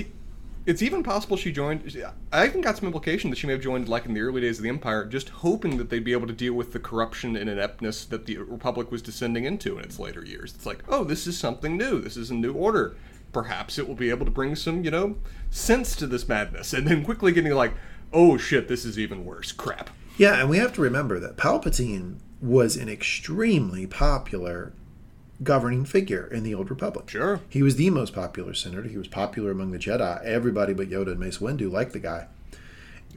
it's 0.68 0.82
even 0.82 1.02
possible 1.02 1.38
she 1.38 1.50
joined. 1.50 1.90
I 2.30 2.46
even 2.46 2.60
got 2.60 2.76
some 2.76 2.84
implication 2.84 3.30
that 3.30 3.36
she 3.36 3.46
may 3.46 3.54
have 3.54 3.62
joined 3.62 3.88
like 3.88 4.04
in 4.04 4.12
the 4.12 4.20
early 4.20 4.42
days 4.42 4.58
of 4.58 4.64
the 4.64 4.68
Empire, 4.68 5.06
just 5.06 5.30
hoping 5.30 5.78
that 5.78 5.88
they'd 5.88 6.04
be 6.04 6.12
able 6.12 6.26
to 6.26 6.32
deal 6.34 6.52
with 6.52 6.74
the 6.74 6.78
corruption 6.78 7.36
and 7.36 7.48
ineptness 7.48 8.04
that 8.04 8.26
the 8.26 8.36
Republic 8.36 8.92
was 8.92 9.00
descending 9.00 9.44
into 9.44 9.78
in 9.78 9.84
its 9.84 9.98
later 9.98 10.22
years. 10.22 10.54
It's 10.54 10.66
like, 10.66 10.84
oh, 10.86 11.04
this 11.04 11.26
is 11.26 11.38
something 11.38 11.78
new. 11.78 12.02
This 12.02 12.18
is 12.18 12.30
a 12.30 12.34
new 12.34 12.52
order. 12.52 12.96
Perhaps 13.32 13.78
it 13.78 13.88
will 13.88 13.94
be 13.94 14.10
able 14.10 14.26
to 14.26 14.30
bring 14.30 14.54
some, 14.54 14.84
you 14.84 14.90
know, 14.90 15.16
sense 15.50 15.96
to 15.96 16.06
this 16.06 16.28
madness, 16.28 16.74
and 16.74 16.86
then 16.86 17.02
quickly 17.02 17.32
getting 17.32 17.54
like, 17.54 17.72
oh 18.12 18.36
shit, 18.36 18.68
this 18.68 18.84
is 18.84 18.98
even 18.98 19.24
worse. 19.24 19.52
Crap. 19.52 19.88
Yeah, 20.18 20.38
and 20.38 20.50
we 20.50 20.58
have 20.58 20.74
to 20.74 20.82
remember 20.82 21.18
that 21.18 21.38
Palpatine 21.38 22.18
was 22.42 22.76
an 22.76 22.90
extremely 22.90 23.86
popular 23.86 24.74
governing 25.42 25.84
figure 25.84 26.26
in 26.26 26.42
the 26.42 26.54
Old 26.54 26.70
Republic. 26.70 27.08
Sure. 27.10 27.40
He 27.48 27.62
was 27.62 27.76
the 27.76 27.90
most 27.90 28.14
popular 28.14 28.54
senator. 28.54 28.82
He 28.82 28.98
was 28.98 29.08
popular 29.08 29.50
among 29.50 29.70
the 29.70 29.78
Jedi. 29.78 30.22
Everybody 30.24 30.72
but 30.72 30.90
Yoda 30.90 31.12
and 31.12 31.20
Mace 31.20 31.38
Windu 31.38 31.70
liked 31.70 31.92
the 31.92 32.00
guy. 32.00 32.26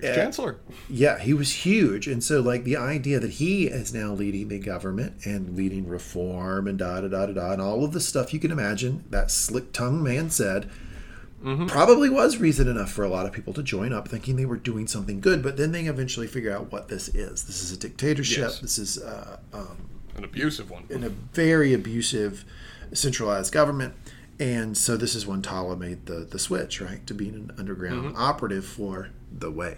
Chancellor. 0.02 0.58
Yeah, 0.90 1.20
he 1.20 1.34
was 1.34 1.66
huge. 1.66 2.08
And 2.08 2.24
so, 2.24 2.42
like, 2.42 2.64
the 2.64 2.78
idea 2.78 3.20
that 3.20 3.34
he 3.34 3.68
is 3.68 3.94
now 3.94 4.14
leading 4.14 4.48
the 4.48 4.60
government 4.60 5.26
and 5.26 5.56
leading 5.56 5.88
reform 5.88 6.68
and 6.68 6.80
da 6.80 7.02
da 7.02 7.08
da 7.08 7.28
da 7.28 7.34
da, 7.34 7.52
and 7.52 7.62
all 7.62 7.84
of 7.84 7.94
the 7.94 8.00
stuff 8.00 8.34
you 8.34 8.40
can 8.40 8.52
imagine 8.52 9.04
that 9.10 9.30
slick 9.30 9.72
tongued 9.74 10.04
man 10.04 10.30
said 10.30 10.70
probably 11.68 12.10
was 12.10 12.38
reason 12.38 12.68
enough 12.68 12.92
for 12.92 13.04
a 13.04 13.10
lot 13.10 13.26
of 13.26 13.32
people 13.32 13.52
to 13.54 13.64
join 13.64 13.92
up 13.92 14.08
thinking 14.08 14.36
they 14.36 14.46
were 14.46 14.58
doing 14.58 14.88
something 14.88 15.20
good. 15.20 15.42
But 15.42 15.58
then 15.58 15.72
they 15.72 15.86
eventually 15.86 16.28
figure 16.28 16.56
out 16.56 16.72
what 16.72 16.88
this 16.88 17.10
is. 17.10 17.46
This 17.46 17.64
is 17.64 17.72
a 17.72 17.78
dictatorship. 17.78 18.50
Yes. 18.50 18.60
This 18.60 18.78
is 18.78 19.02
uh, 19.02 19.38
um, 19.54 19.90
An 20.16 20.24
abusive 20.24 20.70
one. 20.70 20.86
in 20.90 21.04
a 21.04 21.10
very 21.10 21.74
abusive, 21.74 22.46
centralized 22.94 23.54
government. 23.54 23.94
And 24.40 24.76
so 24.78 24.98
this 24.98 25.14
is 25.14 25.28
when 25.28 25.42
Tala 25.42 25.78
made 25.78 26.08
the, 26.08 26.26
the 26.30 26.40
switch, 26.40 26.82
right, 26.82 27.06
to 27.06 27.14
being 27.14 27.36
an 27.36 27.52
underground 27.58 28.16
operative 28.18 28.66
for 28.66 29.10
the 29.32 29.52
way. 29.52 29.78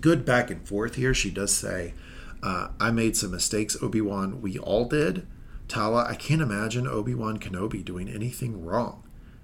Good 0.00 0.24
back 0.24 0.50
and 0.50 0.66
forth 0.66 0.94
here. 0.94 1.12
She 1.12 1.30
does 1.30 1.52
say, 1.52 1.94
uh, 2.42 2.68
I 2.78 2.90
made 2.92 3.16
some 3.16 3.32
mistakes, 3.32 3.76
Obi 3.82 4.00
Wan. 4.00 4.40
We 4.40 4.58
all 4.58 4.84
did. 4.84 5.26
Tala, 5.66 6.06
I 6.08 6.14
can't 6.14 6.42
imagine 6.42 6.86
Obi 6.86 7.14
Wan 7.14 7.38
Kenobi 7.38 7.84
doing 7.84 8.08
anything 8.08 8.64
wrong. 8.64 9.02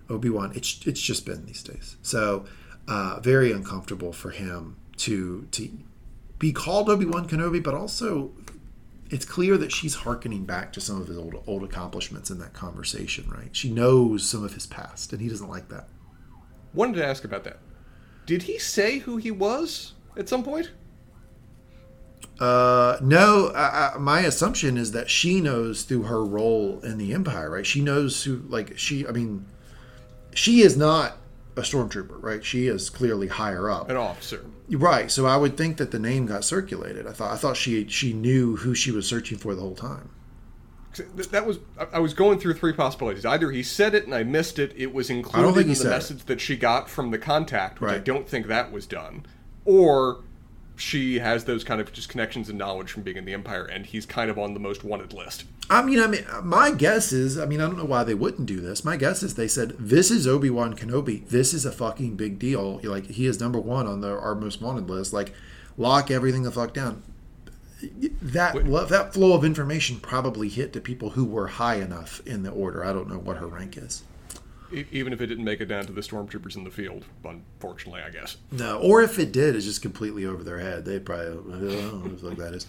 Obi 0.08 0.28
Wan, 0.28 0.52
it's 0.54 0.80
it's 0.86 1.00
just 1.00 1.24
been 1.24 1.46
these 1.46 1.62
days. 1.62 1.96
So 2.02 2.44
uh, 2.88 3.20
very 3.20 3.52
uncomfortable 3.52 4.12
for 4.12 4.30
him 4.30 4.76
to 4.98 5.46
to 5.52 5.70
be 6.38 6.52
called 6.52 6.88
Obi 6.88 7.06
Wan 7.06 7.28
Kenobi, 7.28 7.62
but 7.62 7.74
also 7.74 8.32
it's 9.10 9.24
clear 9.24 9.58
that 9.58 9.72
she's 9.72 9.94
hearkening 9.96 10.44
back 10.44 10.72
to 10.72 10.80
some 10.80 11.00
of 11.00 11.08
his 11.08 11.18
old 11.18 11.42
old 11.46 11.64
accomplishments 11.64 12.30
in 12.30 12.38
that 12.38 12.52
conversation. 12.52 13.28
Right? 13.28 13.54
She 13.54 13.70
knows 13.70 14.28
some 14.28 14.44
of 14.44 14.54
his 14.54 14.66
past, 14.66 15.12
and 15.12 15.20
he 15.20 15.28
doesn't 15.28 15.48
like 15.48 15.68
that. 15.68 15.88
Wanted 16.72 16.96
to 16.96 17.06
ask 17.06 17.24
about 17.24 17.44
that. 17.44 17.58
Did 18.26 18.44
he 18.44 18.58
say 18.58 18.98
who 18.98 19.16
he 19.16 19.30
was 19.30 19.94
at 20.16 20.28
some 20.28 20.44
point? 20.44 20.70
Uh, 22.38 22.96
no, 23.02 23.52
I, 23.54 23.94
I, 23.94 23.98
my 23.98 24.20
assumption 24.20 24.78
is 24.78 24.92
that 24.92 25.10
she 25.10 25.40
knows 25.40 25.82
through 25.82 26.04
her 26.04 26.24
role 26.24 26.80
in 26.80 26.96
the 26.96 27.12
Empire, 27.12 27.50
right? 27.50 27.66
She 27.66 27.82
knows 27.82 28.24
who, 28.24 28.42
like, 28.48 28.78
she, 28.78 29.06
I 29.06 29.10
mean, 29.10 29.44
she 30.34 30.62
is 30.62 30.76
not 30.76 31.18
a 31.56 31.60
stormtrooper, 31.60 32.22
right? 32.22 32.42
She 32.42 32.66
is 32.66 32.88
clearly 32.88 33.28
higher 33.28 33.68
up. 33.68 33.90
An 33.90 33.96
officer. 33.96 34.44
Right. 34.70 35.10
So 35.10 35.26
I 35.26 35.36
would 35.36 35.56
think 35.56 35.76
that 35.78 35.90
the 35.90 35.98
name 35.98 36.26
got 36.26 36.44
circulated. 36.44 37.06
I 37.06 37.12
thought 37.12 37.32
I 37.32 37.36
thought 37.36 37.56
she 37.56 37.86
she 37.88 38.12
knew 38.12 38.56
who 38.56 38.74
she 38.74 38.90
was 38.90 39.06
searching 39.06 39.38
for 39.38 39.54
the 39.54 39.60
whole 39.60 39.74
time. 39.74 40.10
That 41.30 41.46
was 41.46 41.58
I 41.92 41.98
was 41.98 42.14
going 42.14 42.38
through 42.38 42.54
three 42.54 42.72
possibilities. 42.72 43.24
Either 43.24 43.50
he 43.50 43.62
said 43.62 43.94
it 43.94 44.04
and 44.04 44.14
I 44.14 44.22
missed 44.22 44.58
it. 44.58 44.72
It 44.76 44.92
was 44.92 45.08
included 45.10 45.66
in 45.66 45.74
the 45.74 45.84
message 45.84 46.20
it. 46.20 46.26
that 46.26 46.40
she 46.40 46.56
got 46.56 46.88
from 46.88 47.10
the 47.10 47.18
contact, 47.18 47.80
which 47.80 47.90
right. 47.90 47.96
I 47.96 48.02
don't 48.02 48.28
think 48.28 48.46
that 48.46 48.72
was 48.72 48.86
done, 48.86 49.26
or 49.64 50.22
she 50.80 51.18
has 51.18 51.44
those 51.44 51.62
kind 51.62 51.80
of 51.80 51.92
just 51.92 52.08
connections 52.08 52.48
and 52.48 52.58
knowledge 52.58 52.90
from 52.90 53.02
being 53.02 53.16
in 53.16 53.24
the 53.24 53.34
Empire, 53.34 53.64
and 53.64 53.86
he's 53.86 54.06
kind 54.06 54.30
of 54.30 54.38
on 54.38 54.54
the 54.54 54.60
most 54.60 54.82
wanted 54.82 55.12
list. 55.12 55.44
I 55.68 55.82
mean, 55.82 56.00
I 56.00 56.06
mean, 56.06 56.24
my 56.42 56.70
guess 56.72 57.12
is, 57.12 57.38
I 57.38 57.46
mean, 57.46 57.60
I 57.60 57.66
don't 57.66 57.78
know 57.78 57.84
why 57.84 58.02
they 58.02 58.14
wouldn't 58.14 58.46
do 58.46 58.60
this. 58.60 58.84
My 58.84 58.96
guess 58.96 59.22
is 59.22 59.34
they 59.34 59.48
said, 59.48 59.76
"This 59.78 60.10
is 60.10 60.26
Obi 60.26 60.50
Wan 60.50 60.74
Kenobi. 60.74 61.28
This 61.28 61.54
is 61.54 61.64
a 61.64 61.72
fucking 61.72 62.16
big 62.16 62.38
deal. 62.38 62.80
Like 62.82 63.06
he 63.06 63.26
is 63.26 63.38
number 63.38 63.60
one 63.60 63.86
on 63.86 64.00
the 64.00 64.08
our 64.08 64.34
most 64.34 64.60
wanted 64.60 64.88
list. 64.88 65.12
Like, 65.12 65.32
lock 65.76 66.10
everything 66.10 66.42
the 66.42 66.50
fuck 66.50 66.74
down." 66.74 67.02
That 68.20 68.54
Wait. 68.54 68.88
that 68.88 69.14
flow 69.14 69.34
of 69.34 69.44
information 69.44 70.00
probably 70.00 70.48
hit 70.48 70.72
to 70.72 70.80
people 70.80 71.10
who 71.10 71.24
were 71.24 71.46
high 71.46 71.76
enough 71.76 72.20
in 72.26 72.42
the 72.42 72.50
order. 72.50 72.84
I 72.84 72.92
don't 72.92 73.08
know 73.08 73.18
what 73.18 73.36
her 73.36 73.46
rank 73.46 73.76
is 73.76 74.02
even 74.72 75.12
if 75.12 75.20
it 75.20 75.26
didn't 75.26 75.44
make 75.44 75.60
it 75.60 75.66
down 75.66 75.84
to 75.86 75.92
the 75.92 76.00
stormtroopers 76.00 76.56
in 76.56 76.64
the 76.64 76.70
field, 76.70 77.04
unfortunately, 77.24 78.02
I 78.02 78.10
guess. 78.10 78.36
No, 78.50 78.78
or 78.78 79.02
if 79.02 79.18
it 79.18 79.32
did, 79.32 79.56
it's 79.56 79.64
just 79.64 79.82
completely 79.82 80.24
over 80.24 80.42
their 80.42 80.58
head. 80.58 80.84
They 80.84 80.98
probably 80.98 81.26
I 81.26 81.30
don't 81.30 82.22
know 82.22 82.28
what 82.28 82.36
that 82.38 82.54
is. 82.54 82.66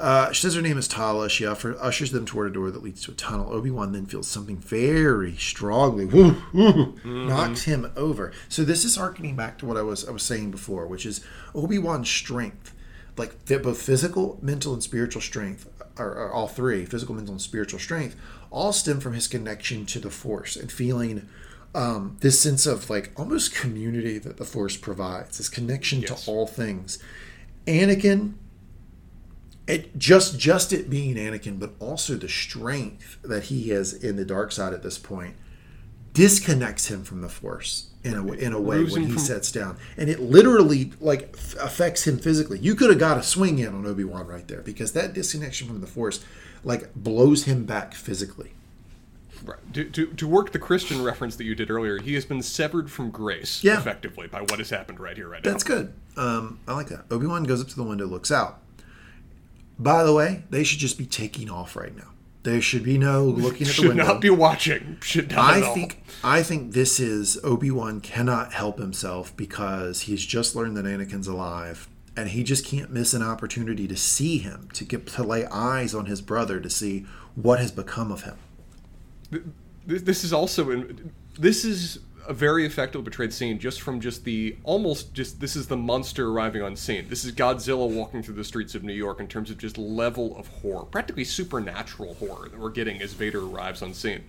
Uh, 0.00 0.32
she 0.32 0.40
says 0.40 0.54
her 0.54 0.62
name 0.62 0.78
is 0.78 0.88
Tala. 0.88 1.28
She 1.28 1.44
offer, 1.44 1.76
ushers 1.78 2.10
them 2.10 2.24
toward 2.24 2.50
a 2.50 2.54
door 2.54 2.70
that 2.70 2.82
leads 2.82 3.02
to 3.02 3.10
a 3.10 3.14
tunnel. 3.14 3.52
Obi 3.52 3.70
Wan 3.70 3.92
then 3.92 4.06
feels 4.06 4.26
something 4.26 4.56
very 4.56 5.36
strongly, 5.36 6.06
woo, 6.06 6.42
woo, 6.54 6.72
mm-hmm. 6.72 7.28
knocks 7.28 7.64
him 7.64 7.92
over. 7.96 8.32
So 8.48 8.64
this 8.64 8.82
is 8.86 8.96
harkening 8.96 9.36
back 9.36 9.58
to 9.58 9.66
what 9.66 9.76
I 9.76 9.82
was 9.82 10.08
I 10.08 10.10
was 10.10 10.22
saying 10.22 10.52
before, 10.52 10.86
which 10.86 11.04
is 11.04 11.22
Obi 11.54 11.78
Wan's 11.78 12.08
strength, 12.08 12.74
like 13.18 13.44
both 13.44 13.82
physical, 13.82 14.38
mental, 14.40 14.72
and 14.72 14.82
spiritual 14.82 15.20
strength, 15.20 15.68
or, 15.98 16.06
or 16.06 16.32
all 16.32 16.48
three, 16.48 16.86
physical, 16.86 17.14
mental, 17.14 17.34
and 17.34 17.42
spiritual 17.42 17.78
strength, 17.78 18.16
all 18.50 18.72
stem 18.72 19.00
from 19.00 19.12
his 19.12 19.28
connection 19.28 19.84
to 19.84 19.98
the 20.00 20.10
Force 20.10 20.56
and 20.56 20.72
feeling 20.72 21.28
um, 21.74 22.16
this 22.20 22.40
sense 22.40 22.66
of 22.66 22.90
like 22.90 23.12
almost 23.16 23.54
community 23.54 24.18
that 24.18 24.36
the 24.36 24.44
Force 24.44 24.76
provides, 24.76 25.38
this 25.38 25.48
connection 25.48 26.00
yes. 26.00 26.24
to 26.24 26.30
all 26.30 26.46
things. 26.46 26.98
Anakin, 27.66 28.34
it 29.66 29.96
just 29.96 30.38
just 30.38 30.72
it 30.72 30.90
being 30.90 31.16
Anakin, 31.16 31.58
but 31.58 31.74
also 31.78 32.14
the 32.14 32.28
strength 32.28 33.18
that 33.22 33.44
he 33.44 33.68
has 33.68 33.92
in 33.92 34.16
the 34.16 34.24
dark 34.24 34.52
side 34.52 34.72
at 34.72 34.82
this 34.82 34.98
point 34.98 35.36
disconnects 36.12 36.86
him 36.90 37.04
from 37.04 37.20
the 37.20 37.28
Force 37.28 37.90
in 38.02 38.14
a 38.14 38.32
in 38.32 38.52
a 38.52 38.60
way 38.60 38.82
when 38.82 39.02
he 39.02 39.12
from... 39.12 39.18
sets 39.18 39.52
down, 39.52 39.76
and 39.96 40.10
it 40.10 40.20
literally 40.20 40.92
like 41.00 41.34
affects 41.60 42.06
him 42.06 42.18
physically. 42.18 42.58
You 42.58 42.74
could 42.74 42.90
have 42.90 42.98
got 42.98 43.18
a 43.18 43.22
swing 43.22 43.58
in 43.58 43.74
on 43.74 43.86
Obi 43.86 44.04
Wan 44.04 44.26
right 44.26 44.46
there 44.48 44.62
because 44.62 44.92
that 44.92 45.12
disconnection 45.12 45.68
from 45.68 45.80
the 45.80 45.86
Force 45.86 46.24
like 46.64 46.92
blows 46.94 47.44
him 47.44 47.64
back 47.64 47.94
physically. 47.94 48.52
Right. 49.44 49.74
To, 49.74 49.84
to, 49.84 50.06
to 50.06 50.28
work 50.28 50.52
the 50.52 50.58
Christian 50.58 51.02
reference 51.02 51.36
that 51.36 51.44
you 51.44 51.54
did 51.54 51.70
earlier, 51.70 51.98
he 51.98 52.14
has 52.14 52.24
been 52.24 52.42
severed 52.42 52.90
from 52.90 53.10
grace 53.10 53.62
yeah. 53.64 53.78
effectively 53.78 54.26
by 54.26 54.40
what 54.40 54.58
has 54.58 54.70
happened 54.70 55.00
right 55.00 55.16
here, 55.16 55.28
right 55.28 55.42
That's 55.42 55.66
now. 55.68 55.74
That's 55.74 55.88
good. 55.88 55.94
Um, 56.16 56.60
I 56.66 56.74
like 56.74 56.88
that. 56.88 57.04
Obi 57.10 57.26
Wan 57.26 57.44
goes 57.44 57.60
up 57.60 57.68
to 57.68 57.76
the 57.76 57.82
window, 57.82 58.06
looks 58.06 58.30
out. 58.30 58.60
By 59.78 60.04
the 60.04 60.12
way, 60.12 60.42
they 60.50 60.64
should 60.64 60.78
just 60.78 60.98
be 60.98 61.06
taking 61.06 61.50
off 61.50 61.74
right 61.74 61.96
now. 61.96 62.08
There 62.42 62.60
should 62.60 62.84
be 62.84 62.98
no 62.98 63.24
looking 63.26 63.66
at 63.66 63.74
the 63.74 63.88
window. 63.88 64.04
Should 64.04 64.12
not 64.12 64.20
be 64.20 64.30
watching. 64.30 64.98
Should 65.00 65.30
not. 65.30 65.54
I 65.54 65.74
think. 65.74 66.02
I 66.22 66.42
think 66.42 66.72
this 66.72 67.00
is 67.00 67.38
Obi 67.42 67.70
Wan 67.70 68.00
cannot 68.00 68.52
help 68.52 68.78
himself 68.78 69.34
because 69.36 70.02
he's 70.02 70.24
just 70.24 70.54
learned 70.54 70.76
that 70.76 70.84
Anakin's 70.84 71.28
alive, 71.28 71.88
and 72.16 72.30
he 72.30 72.42
just 72.42 72.64
can't 72.64 72.90
miss 72.90 73.14
an 73.14 73.22
opportunity 73.22 73.86
to 73.88 73.96
see 73.96 74.38
him, 74.38 74.68
to 74.74 74.84
get 74.84 75.06
to 75.06 75.22
lay 75.22 75.46
eyes 75.46 75.94
on 75.94 76.06
his 76.06 76.20
brother, 76.20 76.60
to 76.60 76.70
see 76.70 77.06
what 77.34 77.58
has 77.58 77.72
become 77.72 78.10
of 78.10 78.24
him 78.24 78.36
this 79.86 80.02
this 80.02 80.24
is 80.24 80.32
also 80.32 80.70
in, 80.70 81.12
this 81.38 81.64
is 81.64 82.00
a 82.26 82.34
very 82.34 82.66
effective 82.66 83.02
portrayed 83.02 83.32
scene 83.32 83.58
just 83.58 83.80
from 83.80 84.00
just 84.00 84.24
the 84.24 84.56
almost 84.62 85.14
just 85.14 85.40
this 85.40 85.56
is 85.56 85.66
the 85.66 85.76
monster 85.76 86.28
arriving 86.28 86.62
on 86.62 86.76
scene. 86.76 87.08
This 87.08 87.24
is 87.24 87.32
Godzilla 87.32 87.88
walking 87.88 88.22
through 88.22 88.34
the 88.34 88.44
streets 88.44 88.74
of 88.74 88.84
New 88.84 88.92
York 88.92 89.20
in 89.20 89.26
terms 89.26 89.50
of 89.50 89.58
just 89.58 89.78
level 89.78 90.36
of 90.36 90.46
horror, 90.48 90.84
practically 90.84 91.24
supernatural 91.24 92.14
horror 92.14 92.48
that 92.48 92.58
we're 92.58 92.70
getting 92.70 93.00
as 93.02 93.12
Vader 93.12 93.44
arrives 93.44 93.82
on 93.82 93.94
scene. 93.94 94.24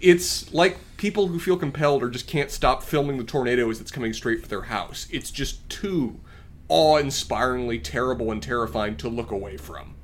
It's 0.00 0.52
like 0.52 0.78
people 0.96 1.28
who 1.28 1.38
feel 1.38 1.56
compelled 1.56 2.02
or 2.02 2.10
just 2.10 2.26
can't 2.26 2.50
stop 2.50 2.82
filming 2.82 3.16
the 3.16 3.24
tornado 3.24 3.70
as 3.70 3.80
it's 3.80 3.90
coming 3.90 4.12
straight 4.12 4.42
for 4.42 4.48
their 4.48 4.62
house. 4.62 5.06
It's 5.10 5.30
just 5.30 5.68
too 5.68 6.20
awe-inspiringly 6.68 7.78
terrible 7.80 8.30
and 8.30 8.42
terrifying 8.42 8.96
to 8.96 9.08
look 9.08 9.30
away 9.30 9.56
from. 9.56 9.94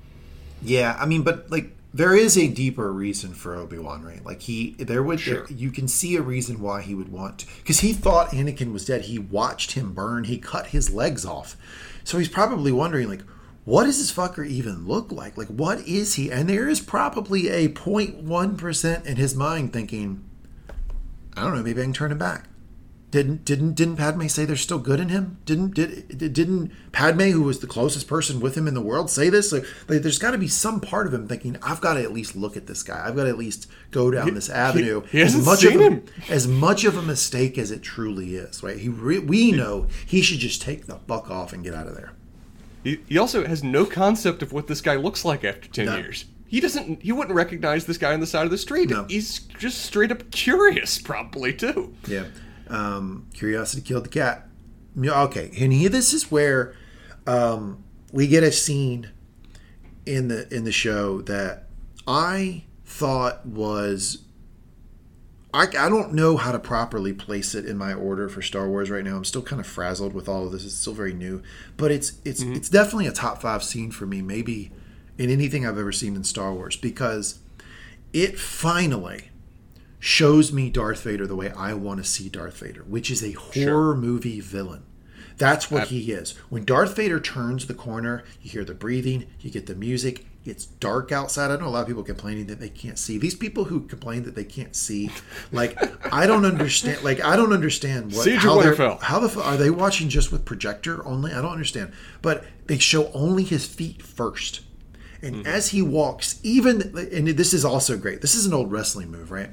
Yeah, 0.63 0.97
I 0.99 1.07
mean, 1.07 1.23
but 1.23 1.51
like 1.51 1.75
there 1.93 2.15
is 2.15 2.39
a 2.39 2.47
deeper 2.47 2.93
reason 2.93 3.35
for 3.35 3.57
Obi-Wan, 3.57 4.03
right? 4.03 4.25
Like 4.25 4.43
he 4.43 4.75
there 4.79 5.03
would 5.03 5.21
sure. 5.21 5.47
there, 5.47 5.57
you 5.57 5.71
can 5.71 5.89
see 5.89 6.17
a 6.17 6.23
reason 6.23 6.61
why 6.61 6.83
he 6.83 6.95
would 6.95 7.11
want 7.11 7.39
to 7.41 7.47
cuz 7.65 7.81
he 7.81 7.93
thought 7.93 8.31
Anakin 8.31 8.73
was 8.73 8.85
dead. 8.85 9.03
He 9.03 9.19
watched 9.19 9.73
him 9.73 9.93
burn. 9.93 10.25
He 10.25 10.39
cut 10.39 10.69
his 10.69 10.91
legs 10.91 11.25
off. 11.25 11.57
So 12.05 12.19
he's 12.19 12.29
probably 12.29 12.73
wondering 12.73 13.09
like 13.09 13.23
what 13.65 13.85
does 13.85 13.99
this 13.99 14.13
fucker 14.13 14.47
even 14.47 14.87
look 14.87 15.13
like? 15.13 15.37
Like 15.37 15.49
what 15.49 15.81
is 15.87 16.15
he? 16.15 16.31
And 16.31 16.49
there 16.49 16.69
is 16.69 16.81
probably 16.81 17.49
a 17.49 17.69
0.1% 17.69 19.07
in 19.07 19.17
his 19.17 19.35
mind 19.35 19.73
thinking 19.73 20.25
I 21.37 21.43
don't 21.43 21.55
know, 21.55 21.63
maybe 21.63 21.81
I 21.81 21.85
can 21.85 21.93
turn 21.93 22.13
him 22.13 22.19
back. 22.19 22.50
Didn't 23.11 23.45
didn't 23.45 23.75
didn't 23.75 23.97
Padme 23.97 24.29
say 24.29 24.45
there's 24.45 24.61
still 24.61 24.79
good 24.79 25.01
in 25.01 25.09
him? 25.09 25.39
Didn't 25.45 25.75
did 25.75 26.33
didn't 26.33 26.71
Padme, 26.93 27.31
who 27.31 27.43
was 27.43 27.59
the 27.59 27.67
closest 27.67 28.07
person 28.07 28.39
with 28.39 28.57
him 28.57 28.69
in 28.69 28.75
the 28.75 28.81
world, 28.81 29.11
say 29.11 29.29
this? 29.29 29.51
Like, 29.51 29.65
like 29.89 30.03
there's 30.03 30.19
got 30.19 30.31
to 30.31 30.39
be 30.39 30.47
some 30.47 30.81
part 30.81 31.09
of 31.09 31.15
him 31.15 31.27
thinking, 31.27 31.57
I've 31.61 31.81
got 31.81 31.95
to 31.95 32.03
at 32.03 32.13
least 32.13 32.37
look 32.37 32.57
at 32.57 32.69
this 32.69 32.85
guy. 32.85 33.05
I've 33.05 33.17
got 33.17 33.25
to 33.25 33.31
at 33.31 33.39
least 33.39 33.67
go 33.91 34.13
down 34.13 34.29
he, 34.29 34.31
this 34.35 34.49
avenue. 34.49 35.03
He, 35.11 35.19
he 35.19 35.25
as 35.25 35.45
much 35.45 35.65
of 35.65 35.81
a, 35.81 36.03
as 36.29 36.47
much 36.47 36.85
of 36.85 36.97
a 36.97 37.03
mistake 37.03 37.59
as 37.59 37.73
it 37.73 37.83
truly 37.83 38.37
is, 38.37 38.63
right? 38.63 38.79
He 38.79 38.89
re, 38.89 39.19
we 39.19 39.51
know 39.51 39.89
he 40.07 40.23
should 40.23 40.39
just 40.39 40.63
take 40.63 40.87
the 40.87 40.97
fuck 41.09 41.31
off 41.31 41.53
and 41.53 41.65
get 41.65 41.75
out 41.75 41.89
of 41.89 41.97
there. 41.97 42.13
He, 42.85 43.01
he 43.09 43.19
also 43.19 43.45
has 43.45 43.65
no 43.65 43.87
concept 43.87 44.41
of 44.41 44.53
what 44.53 44.69
this 44.69 44.81
guy 44.81 44.95
looks 44.95 45.25
like 45.25 45.45
after 45.45 45.69
ten 45.69 45.87
no. 45.87 45.97
years 45.97 46.27
he 46.51 46.59
doesn't 46.59 47.01
he 47.01 47.13
wouldn't 47.13 47.35
recognize 47.35 47.87
this 47.87 47.97
guy 47.97 48.13
on 48.13 48.21
the 48.21 48.27
side 48.27 48.45
of 48.45 48.51
the 48.51 48.59
street 48.59 48.91
no. 48.91 49.05
he's 49.05 49.39
just 49.39 49.83
straight 49.83 50.11
up 50.11 50.31
curious 50.33 50.99
probably 50.99 51.55
too 51.55 51.95
yeah 52.09 52.25
um, 52.71 53.29
curiosity 53.35 53.83
killed 53.83 54.05
the 54.05 54.11
cat. 54.11 54.47
Okay, 54.99 55.51
and 55.59 55.73
here 55.73 55.89
this 55.89 56.13
is 56.13 56.31
where 56.31 56.75
um, 57.27 57.85
we 58.13 58.27
get 58.27 58.43
a 58.43 58.53
scene 58.53 59.11
in 60.07 60.29
the 60.29 60.53
in 60.55 60.65
the 60.65 60.73
show 60.73 61.21
that 61.23 61.69
I 62.07 62.65
thought 62.85 63.47
was 63.47 64.25
I, 65.53 65.63
I 65.63 65.89
don't 65.89 66.13
know 66.13 66.37
how 66.37 66.53
to 66.53 66.59
properly 66.59 67.13
place 67.13 67.55
it 67.55 67.65
in 67.65 67.77
my 67.77 67.93
order 67.93 68.29
for 68.29 68.41
Star 68.41 68.69
Wars 68.69 68.91
right 68.91 69.05
now. 69.05 69.17
I'm 69.17 69.25
still 69.25 69.43
kind 69.43 69.61
of 69.61 69.67
frazzled 69.67 70.13
with 70.13 70.29
all 70.29 70.47
of 70.47 70.53
this. 70.53 70.65
It's 70.65 70.75
still 70.75 70.93
very 70.93 71.13
new, 71.13 71.43
but 71.77 71.91
it's 71.91 72.21
it's 72.25 72.43
mm-hmm. 72.43 72.55
it's 72.55 72.69
definitely 72.69 73.07
a 73.07 73.13
top 73.13 73.41
five 73.41 73.63
scene 73.63 73.91
for 73.91 74.07
me, 74.07 74.23
maybe 74.23 74.71
in 75.19 75.31
anything 75.31 75.67
I've 75.67 75.79
ever 75.79 75.93
seen 75.93 76.17
in 76.17 76.25
Star 76.25 76.53
Wars 76.53 76.77
because 76.77 77.41
it 78.13 78.39
finally 78.39 79.30
shows 80.01 80.51
me 80.51 80.71
Darth 80.71 81.03
Vader 81.03 81.27
the 81.27 81.37
way 81.37 81.51
I 81.51 81.75
want 81.75 82.03
to 82.03 82.05
see 82.05 82.29
Darth 82.29 82.59
Vader, 82.59 82.83
which 82.83 83.11
is 83.11 83.23
a 83.23 83.33
horror 83.33 83.53
sure. 83.53 83.95
movie 83.95 84.41
villain. 84.41 84.83
That's 85.37 85.71
what 85.71 85.83
I, 85.83 85.87
he 85.87 86.13
is. 86.13 86.33
When 86.49 86.65
Darth 86.65 86.97
Vader 86.97 87.21
turns 87.21 87.67
the 87.67 87.75
corner, 87.75 88.25
you 88.43 88.51
hear 88.51 88.65
the 88.65 88.75
breathing, 88.75 89.27
you 89.41 89.51
get 89.51 89.67
the 89.67 89.75
music. 89.75 90.27
It's 90.45 90.65
dark 90.65 91.13
outside. 91.13 91.51
I 91.51 91.57
know 91.57 91.69
a 91.69 91.71
lot 91.71 91.83
of 91.83 91.87
people 91.87 92.03
complaining 92.03 92.47
that 92.47 92.61
they 92.61 92.71
can't 92.71 92.99
see. 92.99 93.19
These 93.19 93.35
people 93.35 93.65
who 93.65 93.81
complain 93.81 94.23
that 94.23 94.35
they 94.35 94.45
can't 94.45 94.75
see, 94.75 95.11
like 95.53 95.79
I 96.13 96.27
don't 96.27 96.47
understand. 96.47 97.03
Like 97.05 97.23
I 97.23 97.37
don't 97.37 97.53
understand 97.53 98.13
what 98.13 98.25
Siege 98.25 98.41
how, 98.41 98.99
how 99.03 99.21
the 99.21 99.43
are 99.43 99.59
they 99.59 99.69
watching 99.69 100.09
just 100.09 100.33
with 100.33 100.47
projector 100.47 101.07
only? 101.07 101.33
I 101.33 101.43
don't 101.43 101.53
understand. 101.53 101.93
But 102.23 102.47
they 102.67 102.79
show 102.79 103.13
only 103.13 103.43
his 103.45 103.67
feet 103.67 104.01
first, 104.01 104.63
and 105.21 105.37
mm-hmm. 105.37 105.47
as 105.47 105.69
he 105.69 105.83
walks, 105.83 106.41
even 106.43 106.97
and 107.13 107.29
this 107.29 107.53
is 107.53 107.63
also 107.63 107.99
great. 107.99 108.23
This 108.23 108.35
is 108.35 108.47
an 108.47 108.55
old 108.55 108.73
wrestling 108.73 109.11
move, 109.11 109.31
right? 109.31 109.51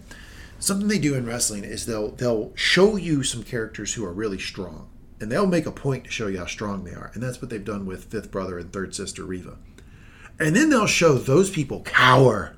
Something 0.59 0.87
they 0.87 0.99
do 0.99 1.15
in 1.15 1.25
wrestling 1.25 1.63
is 1.63 1.85
they'll 1.85 2.11
they'll 2.11 2.51
show 2.55 2.95
you 2.95 3.23
some 3.23 3.43
characters 3.43 3.93
who 3.93 4.05
are 4.05 4.13
really 4.13 4.39
strong 4.39 4.89
and 5.19 5.31
they'll 5.31 5.47
make 5.47 5.65
a 5.65 5.71
point 5.71 6.05
to 6.05 6.11
show 6.11 6.27
you 6.27 6.37
how 6.37 6.45
strong 6.45 6.83
they 6.83 6.93
are 6.93 7.11
and 7.13 7.23
that's 7.23 7.41
what 7.41 7.49
they've 7.49 7.65
done 7.65 7.85
with 7.85 8.05
fifth 8.05 8.31
brother 8.31 8.57
and 8.57 8.71
third 8.71 8.93
sister 8.95 9.23
Reva. 9.23 9.57
And 10.39 10.55
then 10.55 10.69
they'll 10.69 10.85
show 10.85 11.15
those 11.15 11.49
people 11.49 11.81
cower 11.81 12.55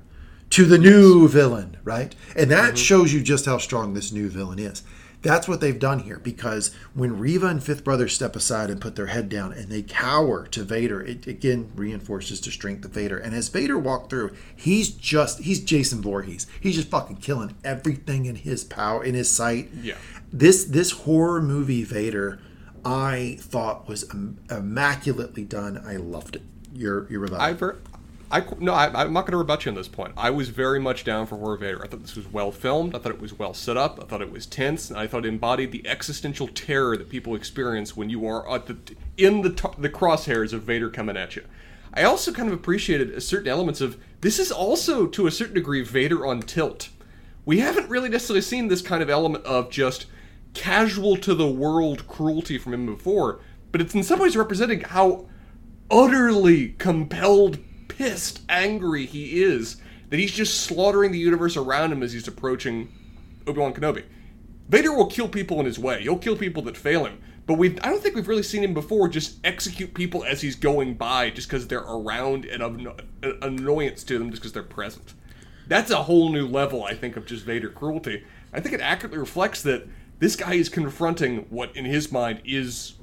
to 0.50 0.64
the 0.64 0.78
new 0.78 1.28
villain 1.28 1.76
right? 1.84 2.14
And 2.36 2.50
that 2.50 2.74
mm-hmm. 2.74 2.76
shows 2.76 3.12
you 3.12 3.22
just 3.22 3.46
how 3.46 3.58
strong 3.58 3.94
this 3.94 4.12
new 4.12 4.28
villain 4.28 4.58
is 4.58 4.82
That's 5.22 5.46
what 5.46 5.60
they've 5.60 5.78
done 5.78 6.00
here 6.00 6.18
because 6.18 6.74
when 6.94 7.18
Reva 7.18 7.46
and 7.46 7.62
Fifth 7.62 7.84
Brother 7.84 8.08
step 8.08 8.34
aside 8.34 8.70
and 8.70 8.80
put 8.80 8.96
their 8.96 9.06
head 9.06 9.28
down 9.28 9.52
and 9.52 9.68
they 9.68 9.82
cower 9.82 10.46
to 10.46 10.64
Vader, 10.64 11.02
it 11.02 11.26
again 11.26 11.70
reinforces 11.74 12.40
the 12.40 12.50
strength 12.50 12.84
of 12.84 12.92
Vader. 12.92 13.18
And 13.18 13.34
as 13.34 13.48
Vader 13.48 13.78
walked 13.78 14.10
through, 14.10 14.34
he's 14.56 14.88
just 14.90 15.40
he's 15.40 15.60
Jason 15.60 16.00
Voorhees. 16.00 16.46
He's 16.60 16.76
just 16.76 16.88
fucking 16.88 17.16
killing 17.16 17.54
everything 17.64 18.24
in 18.26 18.36
his 18.36 18.64
power 18.64 19.04
in 19.04 19.14
his 19.14 19.30
sight. 19.30 19.68
Yeah. 19.82 19.96
This 20.32 20.64
this 20.64 20.92
horror 20.92 21.42
movie 21.42 21.84
Vader, 21.84 22.40
I 22.84 23.36
thought 23.40 23.88
was 23.88 24.08
im- 24.14 24.38
immaculately 24.50 25.44
done. 25.44 25.82
I 25.84 25.96
loved 25.96 26.36
it. 26.36 26.42
You're 26.72 27.10
you're 27.10 27.20
without. 27.20 27.40
I 28.30 28.44
no, 28.58 28.72
I, 28.72 28.86
I'm 28.86 29.12
not 29.12 29.22
going 29.22 29.32
to 29.32 29.38
rebut 29.38 29.64
you 29.64 29.70
on 29.70 29.76
this 29.76 29.88
point. 29.88 30.12
I 30.16 30.30
was 30.30 30.50
very 30.50 30.78
much 30.78 31.04
down 31.04 31.26
for 31.26 31.36
Horror 31.36 31.56
Vader. 31.56 31.82
I 31.82 31.88
thought 31.88 32.02
this 32.02 32.16
was 32.16 32.28
well 32.28 32.52
filmed. 32.52 32.94
I 32.94 32.98
thought 32.98 33.12
it 33.12 33.20
was 33.20 33.38
well 33.38 33.54
set 33.54 33.76
up. 33.76 33.98
I 34.00 34.06
thought 34.06 34.22
it 34.22 34.30
was 34.30 34.46
tense. 34.46 34.88
And 34.88 34.98
I 34.98 35.06
thought 35.06 35.24
it 35.24 35.28
embodied 35.28 35.72
the 35.72 35.86
existential 35.86 36.46
terror 36.48 36.96
that 36.96 37.08
people 37.08 37.34
experience 37.34 37.96
when 37.96 38.08
you 38.08 38.26
are 38.26 38.58
the 38.60 38.76
in 39.16 39.42
the 39.42 39.50
the 39.78 39.90
crosshairs 39.90 40.52
of 40.52 40.62
Vader 40.62 40.90
coming 40.90 41.16
at 41.16 41.34
you. 41.36 41.44
I 41.92 42.04
also 42.04 42.32
kind 42.32 42.48
of 42.48 42.54
appreciated 42.54 43.20
certain 43.22 43.48
elements 43.48 43.80
of 43.80 44.00
this 44.20 44.38
is 44.38 44.52
also 44.52 45.06
to 45.06 45.26
a 45.26 45.30
certain 45.30 45.54
degree 45.54 45.82
Vader 45.82 46.24
on 46.24 46.40
tilt. 46.40 46.90
We 47.44 47.60
haven't 47.60 47.88
really 47.88 48.08
necessarily 48.08 48.42
seen 48.42 48.68
this 48.68 48.82
kind 48.82 49.02
of 49.02 49.10
element 49.10 49.44
of 49.44 49.70
just 49.70 50.06
casual 50.54 51.16
to 51.16 51.34
the 51.34 51.48
world 51.48 52.06
cruelty 52.06 52.58
from 52.58 52.74
him 52.74 52.86
before, 52.86 53.40
but 53.72 53.80
it's 53.80 53.94
in 53.94 54.02
some 54.02 54.20
ways 54.20 54.36
representing 54.36 54.80
how 54.82 55.26
utterly 55.90 56.70
compelled, 56.78 57.58
pissed, 58.00 58.40
angry 58.48 59.04
he 59.04 59.42
is 59.42 59.76
that 60.08 60.18
he's 60.18 60.32
just 60.32 60.62
slaughtering 60.62 61.12
the 61.12 61.18
universe 61.18 61.54
around 61.54 61.92
him 61.92 62.02
as 62.02 62.14
he's 62.14 62.26
approaching 62.26 62.90
Obi 63.46 63.60
Wan 63.60 63.74
Kenobi. 63.74 64.04
Vader 64.70 64.94
will 64.94 65.06
kill 65.06 65.28
people 65.28 65.60
in 65.60 65.66
his 65.66 65.78
way. 65.78 66.00
He'll 66.00 66.16
kill 66.16 66.34
people 66.34 66.62
that 66.62 66.78
fail 66.78 67.04
him. 67.04 67.20
But 67.44 67.58
we 67.58 67.78
I 67.80 67.90
don't 67.90 68.02
think 68.02 68.14
we've 68.14 68.26
really 68.26 68.42
seen 68.42 68.64
him 68.64 68.72
before 68.72 69.08
just 69.10 69.38
execute 69.44 69.92
people 69.92 70.24
as 70.24 70.40
he's 70.40 70.56
going 70.56 70.94
by 70.94 71.28
just 71.28 71.48
because 71.48 71.68
they're 71.68 71.80
around 71.80 72.46
and 72.46 72.62
of 72.62 72.76
an 72.76 73.38
annoyance 73.42 74.02
to 74.04 74.18
them 74.18 74.30
just 74.30 74.40
because 74.40 74.54
they're 74.54 74.62
present. 74.62 75.12
That's 75.68 75.90
a 75.90 76.04
whole 76.04 76.32
new 76.32 76.46
level, 76.46 76.82
I 76.82 76.94
think, 76.94 77.18
of 77.18 77.26
just 77.26 77.44
Vader 77.44 77.68
cruelty. 77.68 78.24
I 78.50 78.60
think 78.60 78.74
it 78.74 78.80
accurately 78.80 79.18
reflects 79.18 79.62
that 79.64 79.86
this 80.20 80.36
guy 80.36 80.54
is 80.54 80.70
confronting 80.70 81.46
what, 81.50 81.76
in 81.76 81.84
his 81.84 82.10
mind, 82.10 82.40
is 82.46 82.94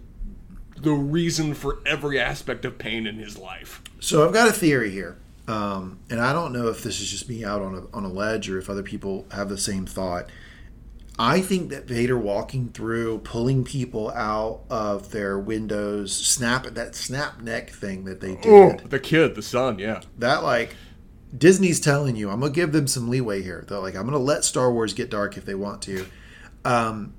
the 0.82 0.92
reason 0.92 1.54
for 1.54 1.80
every 1.86 2.20
aspect 2.20 2.66
of 2.66 2.78
pain 2.78 3.06
in 3.08 3.18
his 3.18 3.38
life. 3.38 3.82
So 4.00 4.26
I've 4.26 4.34
got 4.34 4.48
a 4.48 4.52
theory 4.54 4.92
here, 4.92 5.18
um, 5.48 6.00
and 6.10 6.20
I 6.22 6.34
don't 6.34 6.54
know 6.54 6.68
if 6.68 6.84
this 6.84 7.00
is 7.02 7.10
just 7.10 7.28
me 7.30 7.44
out 7.44 7.62
on 7.62 7.76
a, 7.76 7.96
on 7.96 8.04
a 8.04 8.10
ledge 8.10 8.50
or 8.50 8.58
if 8.60 8.70
other 8.70 8.84
people 8.84 9.26
have 9.32 9.50
the 9.50 9.58
same 9.58 9.86
thought. 9.86 10.28
I 11.20 11.42
think 11.42 11.72
that 11.72 11.88
Vader 11.88 12.18
walking 12.18 12.70
through, 12.70 13.20
pulling 13.20 13.64
people 13.64 14.12
out 14.12 14.62
of 14.70 15.10
their 15.12 15.40
windows, 15.40 16.16
snap 16.16 16.66
that 16.68 16.94
snap 16.96 17.42
neck 17.42 17.72
thing 17.72 18.06
that 18.06 18.22
they 18.22 18.36
did, 18.36 18.46
Oh, 18.46 18.78
the 18.88 19.00
kid, 19.00 19.34
the 19.34 19.42
son, 19.42 19.80
yeah. 19.80 20.02
that 20.20 20.44
like 20.44 20.76
Disney's 21.36 21.80
telling 21.80 22.16
you, 22.16 22.30
I'm 22.30 22.40
gonna 22.42 22.52
give 22.54 22.72
them 22.72 22.86
some 22.86 23.10
leeway 23.10 23.42
here. 23.42 23.66
They're 23.68 23.80
like, 23.80 23.96
I'm 23.96 24.06
gonna 24.06 24.20
let 24.20 24.46
Star 24.46 24.72
Wars 24.72 24.94
get 24.94 25.10
dark 25.10 25.38
if 25.38 25.46
they 25.46 25.56
want 25.56 25.82
to. 25.84 26.06
Um, 26.64 27.14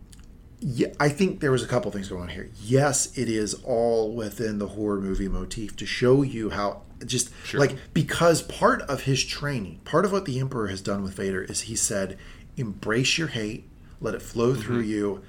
yeah, 0.60 0.88
I 0.98 1.08
think 1.08 1.40
there 1.40 1.52
was 1.52 1.62
a 1.62 1.68
couple 1.68 1.90
things 1.90 2.08
going 2.08 2.22
on 2.22 2.28
here. 2.28 2.50
Yes, 2.60 3.16
it 3.16 3.28
is 3.28 3.54
all 3.64 4.12
within 4.12 4.58
the 4.58 4.68
horror 4.68 5.00
movie 5.00 5.28
motif 5.28 5.76
to 5.76 5.86
show 5.86 6.22
you 6.22 6.50
how 6.50 6.82
just 7.06 7.30
like 7.54 7.76
because 7.94 8.42
part 8.42 8.82
of 8.82 9.02
his 9.02 9.24
training, 9.24 9.80
part 9.84 10.04
of 10.04 10.10
what 10.10 10.24
the 10.24 10.40
Emperor 10.40 10.66
has 10.66 10.80
done 10.80 11.02
with 11.02 11.14
Vader 11.14 11.42
is 11.42 11.62
he 11.62 11.76
said, 11.76 12.18
embrace 12.56 13.18
your 13.18 13.28
hate, 13.28 13.68
let 14.00 14.14
it 14.14 14.22
flow 14.22 14.54
through 14.54 14.80
you. 14.80 15.22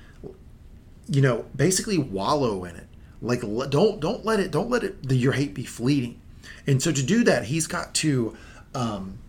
You 1.08 1.22
know, 1.22 1.46
basically 1.56 1.98
wallow 1.98 2.64
in 2.64 2.76
it. 2.76 2.88
Like 3.22 3.42
don't 3.42 4.00
don't 4.00 4.26
let 4.26 4.40
it 4.40 4.50
don't 4.50 4.70
let 4.70 4.84
it 4.84 5.08
the, 5.08 5.16
your 5.16 5.34
hate 5.34 5.54
be 5.54 5.66
fleeting. 5.66 6.20
And 6.66 6.82
so 6.82 6.92
to 6.92 7.04
do 7.04 7.24
that, 7.26 7.46
he's 7.46 7.68
got 7.68 7.94
to 7.96 8.36
um, 8.74 9.20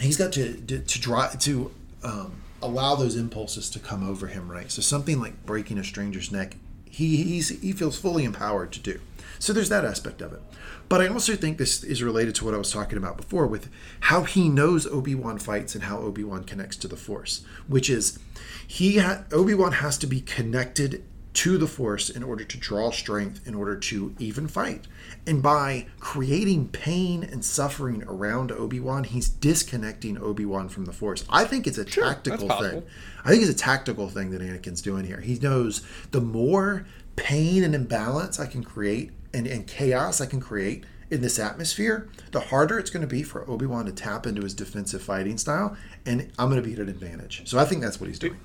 he's 0.00 0.16
got 0.16 0.32
to 0.32 0.54
to, 0.54 0.78
to 0.78 1.00
drive 1.00 1.38
to 1.40 1.70
um, 2.02 2.42
allow 2.62 2.94
those 2.94 3.16
impulses 3.16 3.70
to 3.70 3.78
come 3.78 4.08
over 4.08 4.26
him, 4.26 4.50
right? 4.50 4.70
So 4.70 4.82
something 4.82 5.20
like 5.20 5.46
breaking 5.46 5.78
a 5.78 5.84
stranger's 5.84 6.30
neck, 6.32 6.56
he 6.84 7.40
he 7.40 7.72
feels 7.72 7.98
fully 7.98 8.24
empowered 8.24 8.72
to 8.72 8.80
do. 8.80 9.00
So 9.38 9.52
there's 9.52 9.68
that 9.68 9.84
aspect 9.84 10.20
of 10.20 10.32
it. 10.32 10.40
But 10.88 11.00
I 11.00 11.08
also 11.08 11.36
think 11.36 11.58
this 11.58 11.84
is 11.84 12.02
related 12.02 12.34
to 12.36 12.44
what 12.44 12.54
I 12.54 12.58
was 12.58 12.72
talking 12.72 12.98
about 12.98 13.16
before 13.16 13.46
with 13.46 13.68
how 14.00 14.24
he 14.24 14.48
knows 14.48 14.86
Obi 14.86 15.14
Wan 15.14 15.38
fights 15.38 15.74
and 15.74 15.84
how 15.84 15.98
Obi 15.98 16.24
Wan 16.24 16.44
connects 16.44 16.76
to 16.78 16.88
the 16.88 16.96
Force, 16.96 17.44
which 17.66 17.90
is 17.90 18.18
he 18.66 18.98
ha- 18.98 19.24
Obi 19.30 19.54
Wan 19.54 19.72
has 19.72 19.98
to 19.98 20.06
be 20.06 20.20
connected 20.22 21.04
to 21.34 21.58
the 21.58 21.66
Force 21.66 22.08
in 22.08 22.22
order 22.22 22.42
to 22.42 22.58
draw 22.58 22.90
strength, 22.90 23.46
in 23.46 23.54
order 23.54 23.76
to 23.76 24.14
even 24.18 24.48
fight. 24.48 24.86
And 25.28 25.42
by 25.42 25.84
creating 26.00 26.68
pain 26.68 27.22
and 27.22 27.44
suffering 27.44 28.02
around 28.04 28.50
Obi 28.50 28.80
Wan, 28.80 29.04
he's 29.04 29.28
disconnecting 29.28 30.16
Obi 30.16 30.46
Wan 30.46 30.70
from 30.70 30.86
the 30.86 30.92
Force. 30.92 31.26
I 31.28 31.44
think 31.44 31.66
it's 31.66 31.76
a 31.76 31.84
tactical 31.84 32.48
thing. 32.48 32.82
I 33.26 33.28
think 33.28 33.42
it's 33.42 33.50
a 33.50 33.54
tactical 33.54 34.08
thing 34.08 34.30
that 34.30 34.40
Anakin's 34.40 34.80
doing 34.80 35.04
here. 35.04 35.20
He 35.20 35.34
knows 35.34 35.86
the 36.12 36.22
more 36.22 36.86
pain 37.16 37.62
and 37.62 37.74
imbalance 37.74 38.40
I 38.40 38.46
can 38.46 38.64
create 38.64 39.10
and, 39.34 39.46
and 39.46 39.66
chaos 39.66 40.22
I 40.22 40.26
can 40.26 40.40
create 40.40 40.84
in 41.10 41.20
this 41.20 41.38
atmosphere, 41.38 42.08
the 42.32 42.40
harder 42.40 42.78
it's 42.78 42.88
going 42.88 43.02
to 43.02 43.06
be 43.06 43.22
for 43.22 43.48
Obi 43.50 43.66
Wan 43.66 43.84
to 43.84 43.92
tap 43.92 44.26
into 44.26 44.40
his 44.42 44.54
defensive 44.54 45.02
fighting 45.02 45.36
style, 45.36 45.76
and 46.06 46.32
I'm 46.38 46.48
going 46.48 46.62
to 46.62 46.66
be 46.66 46.72
at 46.72 46.80
an 46.80 46.88
advantage. 46.88 47.42
So 47.46 47.58
I 47.58 47.66
think 47.66 47.82
that's 47.82 48.00
what 48.00 48.08
he's 48.08 48.18
doing. 48.18 48.38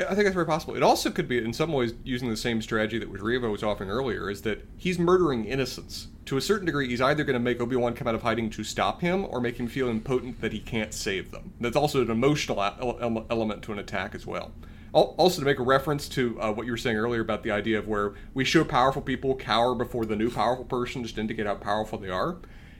I 0.00 0.14
think 0.14 0.24
that's 0.24 0.34
very 0.34 0.46
possible. 0.46 0.76
It 0.76 0.82
also 0.82 1.10
could 1.10 1.28
be, 1.28 1.38
in 1.38 1.52
some 1.52 1.72
ways, 1.72 1.94
using 2.04 2.30
the 2.30 2.36
same 2.36 2.62
strategy 2.62 2.98
that 2.98 3.08
Reva 3.08 3.50
was 3.50 3.62
offering 3.62 3.90
earlier, 3.90 4.30
is 4.30 4.42
that 4.42 4.64
he's 4.76 4.98
murdering 4.98 5.44
innocents. 5.44 6.08
To 6.26 6.36
a 6.36 6.40
certain 6.40 6.66
degree, 6.66 6.88
he's 6.88 7.00
either 7.00 7.24
going 7.24 7.34
to 7.34 7.40
make 7.40 7.60
Obi 7.60 7.74
Wan 7.74 7.94
come 7.94 8.06
out 8.06 8.14
of 8.14 8.22
hiding 8.22 8.50
to 8.50 8.64
stop 8.64 9.00
him, 9.00 9.24
or 9.24 9.40
make 9.40 9.58
him 9.58 9.66
feel 9.66 9.88
impotent 9.88 10.40
that 10.40 10.52
he 10.52 10.60
can't 10.60 10.94
save 10.94 11.32
them. 11.32 11.52
That's 11.60 11.76
also 11.76 12.02
an 12.02 12.10
emotional 12.10 12.62
ele- 12.62 13.26
element 13.28 13.62
to 13.64 13.72
an 13.72 13.78
attack 13.78 14.14
as 14.14 14.26
well. 14.26 14.52
Also, 14.92 15.40
to 15.40 15.44
make 15.44 15.58
a 15.58 15.64
reference 15.64 16.08
to 16.10 16.40
uh, 16.40 16.52
what 16.52 16.64
you 16.64 16.72
were 16.72 16.78
saying 16.78 16.96
earlier 16.96 17.20
about 17.20 17.42
the 17.42 17.50
idea 17.50 17.78
of 17.78 17.88
where 17.88 18.14
we 18.34 18.44
show 18.44 18.64
powerful 18.64 19.02
people 19.02 19.34
cower 19.34 19.74
before 19.74 20.06
the 20.06 20.16
new 20.16 20.30
powerful 20.30 20.64
person, 20.64 21.02
just 21.02 21.16
to 21.16 21.20
indicate 21.20 21.46
how 21.46 21.54
powerful 21.56 21.98
they 21.98 22.08
are. 22.08 22.36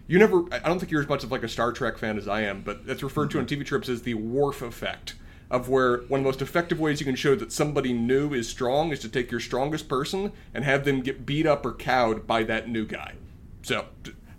You 0.07 0.19
never, 0.19 0.45
I 0.51 0.61
don't 0.61 0.78
think 0.78 0.90
you're 0.90 1.03
as 1.03 1.09
much 1.09 1.23
of 1.23 1.31
like 1.31 1.43
a 1.43 1.49
Star 1.49 1.73
Trek 1.73 1.99
fan 1.99 2.16
as 2.16 2.27
I 2.27 2.43
am, 2.43 2.62
but 2.62 2.86
that's 2.86 3.03
referred 3.03 3.31
to 3.32 3.39
on 3.39 3.47
TV 3.47 3.65
Tropes 3.65 3.89
as 3.89 4.03
the 4.03 4.15
Worf 4.15 4.62
effect 4.62 5.15
of 5.51 5.69
where 5.69 5.99
one 6.09 6.20
of 6.20 6.25
the 6.25 6.29
most 6.29 6.43
effective 6.43 6.79
ways 6.79 7.01
you 7.01 7.07
can 7.07 7.15
show 7.16 7.35
that 7.35 7.51
somebody 7.53 7.93
new 7.93 8.35
is 8.35 8.49
strong 8.49 8.93
is 8.93 8.99
to 9.01 9.09
take 9.09 9.31
your 9.31 9.41
strongest 9.41 9.89
person 9.89 10.33
and 10.53 10.65
have 10.65 10.85
them 10.85 11.01
get 11.01 11.25
beat 11.25 11.47
up 11.47 11.65
or 11.65 11.73
cowed 11.73 12.27
by 12.27 12.43
that 12.43 12.69
new 12.69 12.85
guy. 12.85 13.15
So, 13.62 13.87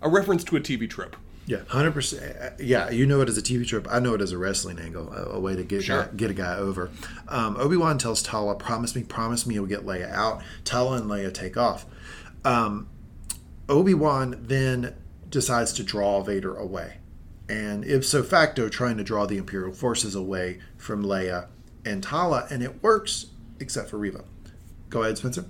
a 0.00 0.08
reference 0.08 0.44
to 0.44 0.56
a 0.56 0.60
TV 0.60 0.88
trope. 0.88 1.16
Yeah, 1.46 1.62
hundred 1.68 1.92
percent. 1.94 2.54
Yeah, 2.60 2.90
you 2.90 3.06
know 3.06 3.20
it 3.22 3.28
as 3.28 3.36
a 3.36 3.42
TV 3.42 3.66
trope. 3.66 3.88
I 3.90 3.98
know 3.98 4.14
it 4.14 4.20
as 4.20 4.30
a 4.30 4.38
wrestling 4.38 4.78
angle, 4.78 5.12
a, 5.12 5.30
a 5.36 5.40
way 5.40 5.56
to 5.56 5.64
get 5.64 5.82
Sure. 5.82 6.02
a 6.02 6.04
guy, 6.06 6.12
get 6.14 6.30
a 6.30 6.34
guy 6.34 6.54
over. 6.56 6.90
Um, 7.26 7.56
Obi 7.56 7.76
Wan 7.76 7.98
tells 7.98 8.22
Tala, 8.22 8.54
"Promise 8.54 8.94
me, 8.94 9.02
promise 9.02 9.46
me, 9.46 9.54
you'll 9.56 9.66
get 9.66 9.84
Leia 9.84 10.12
out." 10.12 10.42
Tala 10.64 10.98
and 10.98 11.10
Leia 11.10 11.34
take 11.34 11.56
off. 11.56 11.86
Um, 12.44 12.88
Obi 13.68 13.94
Wan 13.94 14.36
then 14.40 14.94
decides 15.28 15.72
to 15.72 15.82
draw 15.82 16.22
Vader 16.22 16.54
away, 16.54 16.98
and 17.50 17.84
ipso 17.84 18.22
facto, 18.22 18.68
trying 18.68 18.96
to 18.96 19.02
draw 19.04 19.26
the 19.26 19.36
Imperial 19.36 19.72
forces 19.72 20.14
away 20.14 20.60
from 20.76 21.02
Leia 21.04 21.48
and 21.84 22.02
Tala, 22.02 22.46
and 22.48 22.62
it 22.62 22.80
works, 22.82 23.26
except 23.58 23.90
for 23.90 23.98
Reva. 23.98 24.22
Go 24.88 25.02
ahead, 25.02 25.18
Spencer. 25.18 25.44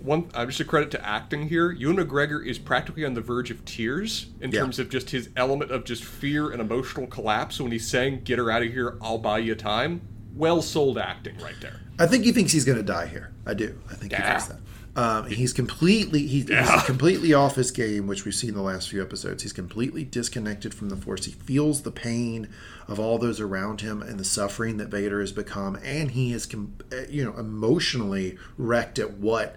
One, 0.00 0.28
uh, 0.34 0.44
just 0.46 0.60
a 0.60 0.64
credit 0.64 0.90
to 0.90 1.06
acting 1.06 1.48
here. 1.48 1.70
Ewan 1.70 1.96
McGregor 1.96 2.44
is 2.44 2.58
practically 2.58 3.04
on 3.04 3.14
the 3.14 3.20
verge 3.20 3.50
of 3.50 3.64
tears 3.64 4.26
in 4.40 4.50
Yeah. 4.50 4.60
terms 4.60 4.78
of 4.78 4.90
just 4.90 5.10
his 5.10 5.30
element 5.36 5.70
of 5.70 5.84
just 5.84 6.04
fear 6.04 6.50
and 6.50 6.60
emotional 6.60 7.06
collapse 7.06 7.60
when 7.60 7.72
he's 7.72 7.86
saying, 7.88 8.22
"Get 8.24 8.38
her 8.38 8.50
out 8.50 8.62
of 8.62 8.72
here. 8.72 8.96
I'll 9.00 9.18
buy 9.18 9.38
you 9.38 9.54
time." 9.54 10.02
Well 10.34 10.60
sold 10.60 10.98
acting 10.98 11.38
right 11.38 11.54
there. 11.60 11.80
I 11.98 12.06
think 12.06 12.24
he 12.24 12.32
thinks 12.32 12.52
he's 12.52 12.64
going 12.64 12.78
to 12.78 12.82
die 12.84 13.06
here. 13.06 13.30
I 13.46 13.54
do. 13.54 13.78
I 13.90 13.94
think 13.94 14.12
he 14.12 14.20
thinks 14.22 14.46
that. 14.46 14.58
Um, 14.94 15.26
he's 15.26 15.54
completely 15.54 16.26
he's, 16.26 16.50
Yeah. 16.50 16.70
he's 16.70 16.82
completely 16.86 17.32
off 17.32 17.54
his 17.54 17.70
game, 17.70 18.06
which 18.06 18.24
we've 18.26 18.34
seen 18.34 18.52
the 18.52 18.60
last 18.62 18.90
few 18.90 19.00
episodes. 19.00 19.42
He's 19.42 19.52
completely 19.54 20.04
disconnected 20.04 20.74
from 20.74 20.90
the 20.90 20.96
Force. 20.96 21.24
He 21.24 21.32
feels 21.32 21.82
the 21.82 21.90
pain 21.90 22.48
of 22.88 23.00
all 23.00 23.16
those 23.18 23.40
around 23.40 23.80
him 23.80 24.02
and 24.02 24.20
the 24.20 24.24
suffering 24.24 24.76
that 24.76 24.88
Vader 24.88 25.20
has 25.20 25.32
become, 25.32 25.78
and 25.82 26.10
he 26.10 26.32
is 26.34 26.44
com- 26.44 26.74
uh, 26.92 27.06
you 27.08 27.24
know 27.24 27.32
emotionally 27.38 28.36
wrecked 28.58 28.98
at 28.98 29.14
what 29.14 29.56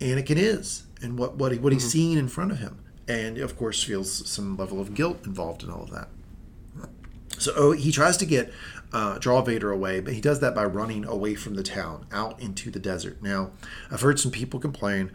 Anakin 0.00 0.36
is 0.36 0.82
and 1.00 1.18
what 1.18 1.36
what 1.36 1.52
he, 1.52 1.58
what 1.58 1.72
he's 1.72 1.90
seeing 1.90 2.18
in 2.18 2.28
front 2.28 2.52
of 2.52 2.58
him, 2.58 2.78
and 3.08 3.38
of 3.38 3.56
course 3.56 3.82
feels 3.82 4.28
some 4.28 4.54
level 4.56 4.80
of 4.80 4.92
guilt 4.94 5.24
involved 5.24 5.62
in 5.62 5.70
all 5.70 5.84
of 5.84 5.90
that. 5.92 6.08
So 7.38 7.52
oh, 7.56 7.72
he 7.72 7.90
tries 7.90 8.16
to 8.18 8.26
get 8.26 8.52
uh, 8.94 9.18
draw 9.18 9.42
Vader 9.42 9.72
away, 9.72 9.98
but 9.98 10.14
he 10.14 10.20
does 10.20 10.38
that 10.38 10.54
by 10.54 10.64
running 10.64 11.04
away 11.04 11.34
from 11.34 11.54
the 11.54 11.64
town 11.64 12.06
out 12.12 12.40
into 12.40 12.70
the 12.70 12.78
desert. 12.78 13.20
Now, 13.20 13.50
I've 13.90 14.02
heard 14.02 14.20
some 14.20 14.30
people 14.30 14.60
complain, 14.60 15.10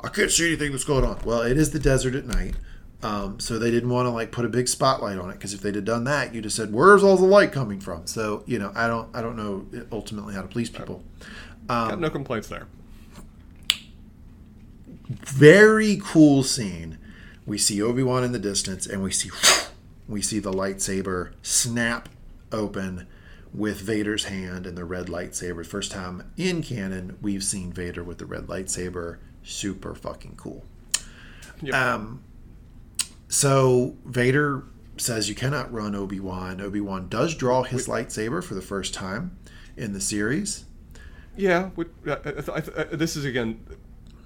I 0.00 0.08
can't 0.08 0.30
see 0.30 0.46
anything 0.46 0.70
that's 0.70 0.84
going 0.84 1.04
on. 1.04 1.18
Well, 1.24 1.42
it 1.42 1.58
is 1.58 1.72
the 1.72 1.80
desert 1.80 2.14
at 2.14 2.26
night. 2.26 2.54
Um, 3.02 3.38
so 3.40 3.58
they 3.58 3.70
didn't 3.70 3.90
want 3.90 4.06
to 4.06 4.10
like 4.10 4.30
put 4.30 4.46
a 4.46 4.48
big 4.48 4.66
spotlight 4.68 5.18
on 5.18 5.28
it 5.30 5.34
because 5.34 5.52
if 5.52 5.60
they'd 5.60 5.74
have 5.74 5.84
done 5.84 6.04
that, 6.04 6.34
you'd 6.34 6.44
have 6.44 6.54
said, 6.54 6.72
"Where's 6.72 7.04
all 7.04 7.18
the 7.18 7.26
light 7.26 7.52
coming 7.52 7.78
from?" 7.78 8.06
So 8.06 8.44
you 8.46 8.58
know, 8.58 8.72
I 8.74 8.86
don't, 8.86 9.14
I 9.14 9.20
don't 9.20 9.36
know 9.36 9.66
ultimately 9.92 10.32
how 10.32 10.40
to 10.40 10.48
please 10.48 10.70
people. 10.70 11.02
Got 11.90 12.00
no 12.00 12.08
complaints 12.08 12.48
there. 12.48 12.66
Very 15.06 16.00
cool 16.02 16.42
scene. 16.44 16.96
We 17.44 17.58
see 17.58 17.82
Obi 17.82 18.02
Wan 18.02 18.24
in 18.24 18.32
the 18.32 18.38
distance, 18.38 18.86
and 18.86 19.02
we 19.02 19.10
see 19.10 19.30
we 20.08 20.22
see 20.22 20.38
the 20.38 20.52
lightsaber 20.52 21.32
snap 21.42 22.08
open 22.52 23.06
with 23.54 23.80
Vader's 23.80 24.24
hand 24.24 24.66
and 24.66 24.76
the 24.76 24.84
red 24.84 25.06
lightsaber. 25.06 25.64
First 25.64 25.92
time 25.92 26.32
in 26.36 26.62
canon 26.62 27.16
we've 27.22 27.44
seen 27.44 27.72
Vader 27.72 28.02
with 28.02 28.18
the 28.18 28.26
red 28.26 28.48
lightsaber. 28.48 29.18
Super 29.42 29.94
fucking 29.94 30.34
cool. 30.36 30.64
Yep. 31.62 31.74
Um, 31.74 32.24
so 33.28 33.96
Vader 34.04 34.64
says 34.96 35.28
you 35.28 35.34
cannot 35.34 35.72
run 35.72 35.94
Obi 35.94 36.20
Wan. 36.20 36.60
Obi 36.60 36.80
Wan 36.80 37.08
does 37.08 37.34
draw 37.34 37.62
his 37.62 37.86
lightsaber 37.86 38.42
for 38.42 38.54
the 38.54 38.62
first 38.62 38.94
time 38.94 39.36
in 39.76 39.92
the 39.92 40.00
series. 40.00 40.64
Yeah, 41.36 41.70
with, 41.76 41.88
uh, 42.06 42.12
uh, 42.24 42.42
uh, 42.48 42.60
uh, 42.76 42.84
this 42.92 43.16
is 43.16 43.24
again. 43.24 43.64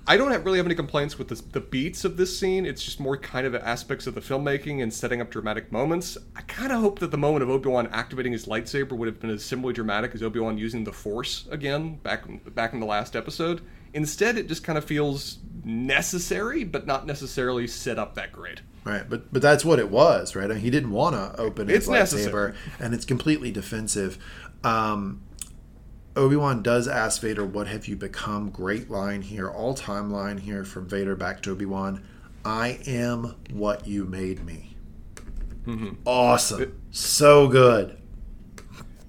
I 0.09 0.17
don't 0.17 0.31
have, 0.33 0.45
really 0.47 0.57
have 0.59 0.67
any 0.67 0.75
complaints 0.75 1.19
with 1.19 1.29
this, 1.29 1.43
the 1.43 1.61
beats 1.61 2.05
of 2.05 2.17
this 2.17 2.37
scene. 2.39 2.65
It's 2.65 2.83
just 2.83 2.99
more 2.99 3.17
kind 3.19 3.47
of 3.47 3.55
aspects 3.55 4.07
of 4.07 4.15
the 4.15 4.23
filmmaking 4.23 4.83
and 4.83 4.93
setting 4.93 5.21
up 5.21 5.31
dramatic 5.31 5.71
moments. 5.71 6.17
I 6.35 6.41
kind 6.43 6.73
of 6.73 6.81
hope 6.81 6.99
that 7.01 7.11
the 7.11 7.19
moment 7.19 7.43
of 7.43 7.51
Obi 7.51 7.69
Wan 7.69 7.89
activating 7.93 8.33
his 8.33 8.47
lightsaber 8.47 8.93
would 8.93 9.07
have 9.07 9.21
been 9.21 9.29
as 9.31 9.45
similarly 9.45 9.75
dramatic 9.75 10.15
as 10.15 10.23
Obi 10.23 10.41
Wan 10.41 10.57
using 10.57 10.85
the 10.85 10.93
Force 10.93 11.47
again 11.51 11.97
back 11.97 12.25
back 12.55 12.73
in 12.73 12.81
the 12.81 12.87
last 12.87 13.15
episode. 13.15 13.61
Instead, 13.93 14.39
it 14.39 14.49
just 14.49 14.65
kind 14.65 14.79
of 14.79 14.85
feels 14.85 15.39
necessary, 15.63 16.65
but 16.65 16.87
not 16.87 17.07
necessarily 17.07 17.67
set 17.67 17.99
up 17.99 18.15
that 18.15 18.33
great. 18.33 18.61
Right, 18.85 19.09
but 19.09 19.31
but 19.33 19.43
that's 19.43 19.65
what 19.65 19.79
it 19.79 19.91
was, 19.91 20.35
right? 20.35 20.51
I 20.51 20.55
mean, 20.55 20.63
he 20.63 20.71
didn't 20.71 20.91
want 20.91 21.17
to 21.17 21.39
open 21.39 21.69
his 21.69 21.79
It's 21.79 21.89
lightsaber, 21.89 21.93
necessary. 21.99 22.55
and 22.81 22.95
it's 22.95 23.05
completely 23.05 23.51
defensive. 23.51 24.17
Um, 24.65 25.21
Obi 26.19 26.35
Wan 26.35 26.63
does 26.63 26.89
ask 26.89 27.23
Vader, 27.23 27.45
"What 27.45 27.69
have 27.69 27.87
you 27.87 27.95
become?" 27.95 28.51
Great 28.51 28.91
line 28.91 29.23
here, 29.23 29.49
all 29.49 29.73
time 29.73 30.11
line 30.11 30.39
here 30.39 30.65
from 30.65 30.89
Vader 30.89 31.15
back 31.15 31.41
to 31.43 31.53
Obi 31.53 31.65
Wan. 31.65 32.03
I 32.45 32.81
am 32.87 33.37
what 33.53 33.87
you 33.87 34.05
made 34.05 34.45
me. 34.45 34.77
Mm-hmm. 35.65 35.95
Awesome, 36.05 36.81
so 36.91 37.47
good. 37.47 37.99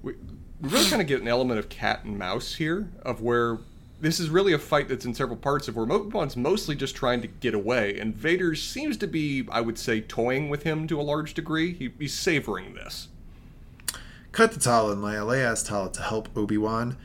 we, 0.02 0.14
we 0.60 0.68
really 0.68 0.88
kind 0.88 1.02
of 1.02 1.08
get 1.08 1.20
an 1.20 1.28
element 1.28 1.58
of 1.58 1.68
cat 1.68 2.04
and 2.04 2.16
mouse 2.16 2.54
here, 2.54 2.90
of 3.02 3.20
where 3.20 3.58
this 4.00 4.20
is 4.20 4.30
really 4.30 4.52
a 4.52 4.58
fight 4.58 4.88
that's 4.88 5.04
in 5.04 5.14
several 5.14 5.36
parts 5.36 5.68
of 5.68 5.76
where 5.76 5.90
Obi-Wan's 5.90 6.36
mostly 6.36 6.74
just 6.74 6.94
trying 6.94 7.20
to 7.22 7.26
get 7.26 7.54
away, 7.54 7.98
and 7.98 8.14
Vader 8.14 8.54
seems 8.54 8.96
to 8.98 9.06
be, 9.06 9.46
I 9.50 9.60
would 9.60 9.78
say, 9.78 10.00
toying 10.00 10.48
with 10.48 10.62
him 10.62 10.86
to 10.86 11.00
a 11.00 11.02
large 11.02 11.34
degree. 11.34 11.74
He, 11.74 11.90
he's 11.98 12.14
savoring 12.14 12.74
this. 12.74 13.08
Cut 14.32 14.52
to 14.52 14.58
Tala 14.58 14.92
and 14.92 15.02
Leia. 15.02 15.26
Leia 15.26 15.50
asks 15.50 15.68
Tala 15.68 15.90
to 15.92 16.02
help 16.02 16.28
Obi 16.36 16.56
Wan. 16.56 16.96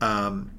Um, 0.00 0.50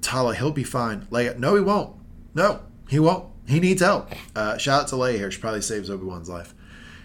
Tala, 0.00 0.34
he'll 0.34 0.52
be 0.52 0.64
fine. 0.64 1.02
Leia, 1.10 1.38
no, 1.38 1.54
he 1.54 1.60
won't. 1.60 1.96
No, 2.34 2.62
he 2.88 2.98
won't. 2.98 3.26
He 3.46 3.60
needs 3.60 3.80
help. 3.80 4.10
Uh, 4.34 4.56
shout 4.58 4.82
out 4.82 4.88
to 4.88 4.96
Leia 4.96 5.16
here. 5.16 5.30
She 5.30 5.40
probably 5.40 5.62
saves 5.62 5.88
Obi 5.88 6.04
Wan's 6.04 6.28
life. 6.28 6.54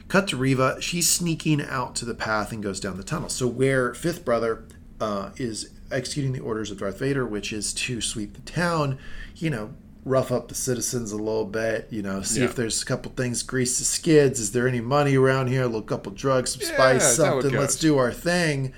Cut 0.07 0.27
to 0.30 0.38
Reva. 0.38 0.81
She's 0.81 1.09
sneaking 1.09 1.61
out 1.61 1.95
to 1.95 2.05
the 2.05 2.15
path 2.15 2.51
and 2.51 2.61
goes 2.61 2.80
down 2.80 2.97
the 2.97 3.03
tunnel. 3.03 3.30
So 3.30 3.47
where 3.47 3.93
Fifth 3.93 4.26
Brother 4.26 4.65
uh, 4.99 5.30
is 5.38 5.72
executing 5.91 6.34
the 6.34 6.39
orders 6.39 6.72
of 6.72 6.80
Darth 6.80 6.99
Vader, 6.99 7.26
which 7.26 7.53
is 7.53 7.73
to 7.73 8.01
sweep 8.01 8.34
the 8.34 8.41
town, 8.41 8.97
you 9.35 9.49
know, 9.49 9.73
rough 10.03 10.31
up 10.31 10.47
the 10.47 10.55
citizens 10.55 11.11
a 11.11 11.15
little 11.17 11.45
bit, 11.45 11.87
you 11.91 12.01
know, 12.01 12.21
see 12.23 12.39
Yeah. 12.39 12.45
if 12.45 12.55
there's 12.55 12.81
a 12.81 12.85
couple 12.85 13.11
things, 13.15 13.43
grease 13.43 13.77
the 13.77 13.85
skids. 13.85 14.39
Is 14.39 14.51
there 14.51 14.67
any 14.67 14.81
money 14.81 15.15
around 15.15 15.47
here? 15.47 15.61
A 15.63 15.65
little 15.67 15.81
couple 15.83 16.11
drugs, 16.11 16.53
some 16.53 16.61
Yeah, 16.61 16.73
spice, 16.73 17.01
that's 17.03 17.17
how 17.17 17.37
it 17.37 17.41
something. 17.43 17.59
Let's 17.59 17.75
do 17.75 17.97
our 17.97 18.11
thing. 18.11 18.73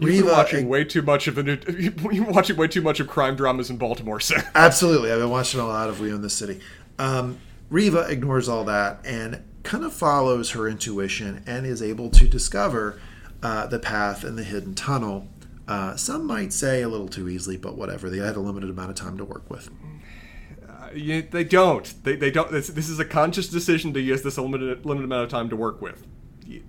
You've 0.00 0.24
been 0.24 0.32
watching 0.32 0.68
way 0.68 0.82
too 0.84 1.02
much 1.02 1.28
of 1.28 1.36
the 1.36 1.44
new. 1.44 1.56
You've 1.78 1.96
been 2.02 2.26
watching 2.32 2.56
way 2.56 2.66
too 2.66 2.82
much 2.82 2.98
of 2.98 3.06
crime 3.06 3.36
dramas 3.36 3.70
in 3.70 3.76
Baltimore, 3.76 4.18
sir. 4.18 4.42
Absolutely. 4.56 5.12
I've 5.12 5.20
been 5.20 5.30
watching 5.30 5.60
a 5.60 5.66
lot 5.66 5.88
of 5.88 6.00
We 6.00 6.12
Own 6.12 6.22
the 6.22 6.30
City. 6.30 6.60
Um, 6.98 7.38
Reva 7.70 8.00
ignores 8.10 8.48
all 8.48 8.64
that 8.64 9.00
and 9.04 9.42
kind 9.62 9.84
of 9.84 9.92
follows 9.92 10.50
her 10.50 10.68
intuition 10.68 11.42
and 11.46 11.64
is 11.64 11.80
able 11.80 12.10
to 12.10 12.26
discover 12.26 12.98
uh, 13.42 13.66
the 13.68 13.78
path 13.78 14.24
and 14.24 14.36
the 14.36 14.42
hidden 14.44 14.74
tunnel. 14.74 15.28
Uh, 15.68 15.94
some 15.96 16.26
might 16.26 16.52
say 16.52 16.82
a 16.82 16.88
little 16.88 17.08
too 17.08 17.28
easily, 17.28 17.56
but 17.56 17.76
whatever. 17.76 18.10
They 18.10 18.18
had 18.18 18.34
a 18.36 18.40
limited 18.40 18.68
amount 18.70 18.90
of 18.90 18.96
time 18.96 19.16
to 19.18 19.24
work 19.24 19.48
with. 19.48 19.70
Yeah, 20.94 21.22
they 21.30 21.44
don't. 21.44 22.04
They, 22.04 22.16
they 22.16 22.30
don't. 22.30 22.50
This, 22.50 22.68
this 22.68 22.88
is 22.88 22.98
a 22.98 23.04
conscious 23.04 23.48
decision 23.48 23.92
to 23.94 24.00
use 24.00 24.22
this 24.22 24.38
limited 24.38 24.84
limited 24.84 25.04
amount 25.04 25.24
of 25.24 25.30
time 25.30 25.48
to 25.50 25.56
work 25.56 25.80
with. 25.80 26.06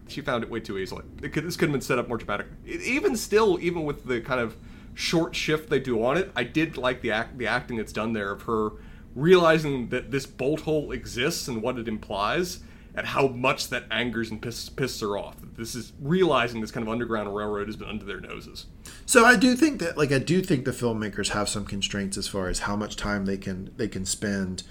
She 0.08 0.22
found 0.22 0.44
it 0.44 0.50
way 0.50 0.62
too 0.62 0.78
easily. 0.78 1.04
Could, 1.22 1.46
this 1.46 1.58
could 1.58 1.68
have 1.70 1.74
been 1.74 1.82
set 1.82 2.00
up 2.00 2.08
more 2.08 2.18
dramatic. 2.18 2.48
It, 2.66 2.82
even 2.82 3.16
still, 3.16 3.60
even 3.60 3.84
with 3.84 4.06
the 4.06 4.22
kind 4.22 4.40
of 4.40 4.56
short 4.94 5.36
shift 5.36 5.70
they 5.70 5.80
do 5.80 6.04
on 6.04 6.18
it, 6.18 6.32
I 6.36 6.44
did 6.44 6.78
like 6.78 7.02
the 7.02 7.12
act, 7.12 7.38
the 7.38 7.48
acting 7.48 7.78
that's 7.78 7.92
done 7.92 8.14
there 8.14 8.32
of 8.32 8.44
her 8.44 8.72
realizing 9.16 9.90
that 9.90 10.12
this 10.12 10.26
bolt 10.26 10.62
hole 10.62 10.92
exists 10.92 11.48
and 11.48 11.62
what 11.62 11.80
it 11.80 11.88
implies, 11.88 12.60
and 12.96 13.06
how 13.06 13.28
much 13.28 13.70
that 13.70 13.84
angers 13.92 14.32
and 14.32 14.42
pisses, 14.42 14.72
pisses 14.72 15.02
her 15.02 15.18
off. 15.18 15.36
This 15.58 15.76
is 15.76 15.94
realizing 16.00 16.62
this 16.62 16.72
kind 16.72 16.86
of 16.86 16.92
underground 16.92 17.34
railroad 17.36 17.68
has 17.68 17.76
been 17.76 17.90
under 17.90 18.06
their 18.06 18.22
noses. 18.22 18.68
So 19.06 19.26
I 19.26 19.36
do 19.36 19.56
think 19.56 19.80
that, 19.82 19.98
like, 19.98 20.12
I 20.12 20.20
do 20.20 20.42
think 20.42 20.66
the 20.66 20.72
filmmakers 20.72 21.30
have 21.30 21.50
some 21.50 21.66
constraints 21.66 22.18
as 22.18 22.28
far 22.28 22.48
as 22.48 22.60
how 22.60 22.76
much 22.76 22.96
time 22.96 23.26
they 23.26 23.38
can 23.38 23.72
they 23.78 23.88
can 23.88 24.06
spend 24.06 24.64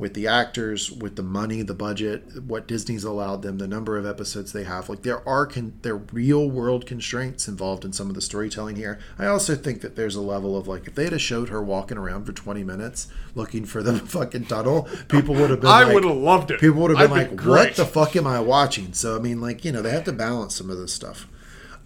with 0.00 0.14
the 0.14 0.26
actors, 0.26 0.90
with 0.90 1.16
the 1.16 1.22
money, 1.22 1.60
the 1.60 1.74
budget, 1.74 2.42
what 2.42 2.66
Disney's 2.66 3.04
allowed 3.04 3.42
them, 3.42 3.58
the 3.58 3.68
number 3.68 3.98
of 3.98 4.06
episodes 4.06 4.50
they 4.52 4.64
have. 4.64 4.88
Like, 4.88 5.02
there 5.02 5.26
are 5.28 5.44
con- 5.46 5.74
there 5.82 5.94
are 5.94 6.02
real 6.10 6.48
world 6.48 6.86
constraints 6.86 7.46
involved 7.46 7.84
in 7.84 7.92
some 7.92 8.08
of 8.08 8.14
the 8.14 8.22
storytelling 8.22 8.76
here. 8.76 8.98
I 9.18 9.26
also 9.26 9.54
think 9.54 9.82
that 9.82 9.96
there's 9.96 10.16
a 10.16 10.22
level 10.22 10.56
of 10.56 10.66
like, 10.66 10.86
if 10.88 10.94
they 10.94 11.04
had 11.04 11.12
have 11.12 11.20
showed 11.20 11.50
her 11.50 11.62
walking 11.62 11.98
around 11.98 12.24
for 12.24 12.32
20 12.32 12.64
minutes 12.64 13.08
looking 13.34 13.66
for 13.66 13.82
the 13.82 13.98
fucking 13.98 14.46
tunnel, 14.46 14.88
people 15.08 15.34
would 15.34 15.50
have 15.50 15.60
been. 15.60 15.68
I 15.70 15.84
like- 15.84 15.94
would 15.94 16.04
have 16.04 16.16
loved 16.16 16.50
it. 16.50 16.60
People 16.60 16.80
would 16.80 16.92
have 16.92 16.98
been 16.98 17.18
I'd 17.18 17.28
like, 17.30 17.36
been 17.36 17.48
"What 17.48 17.76
the 17.76 17.84
fuck 17.84 18.16
am 18.16 18.26
I 18.26 18.40
watching?" 18.40 18.94
So 18.94 19.16
I 19.16 19.20
mean, 19.20 19.42
like, 19.42 19.66
you 19.66 19.70
know, 19.72 19.82
they 19.82 19.90
have 19.90 20.04
to 20.04 20.12
balance 20.12 20.56
some 20.56 20.70
of 20.70 20.78
this 20.78 20.94
stuff. 20.94 21.28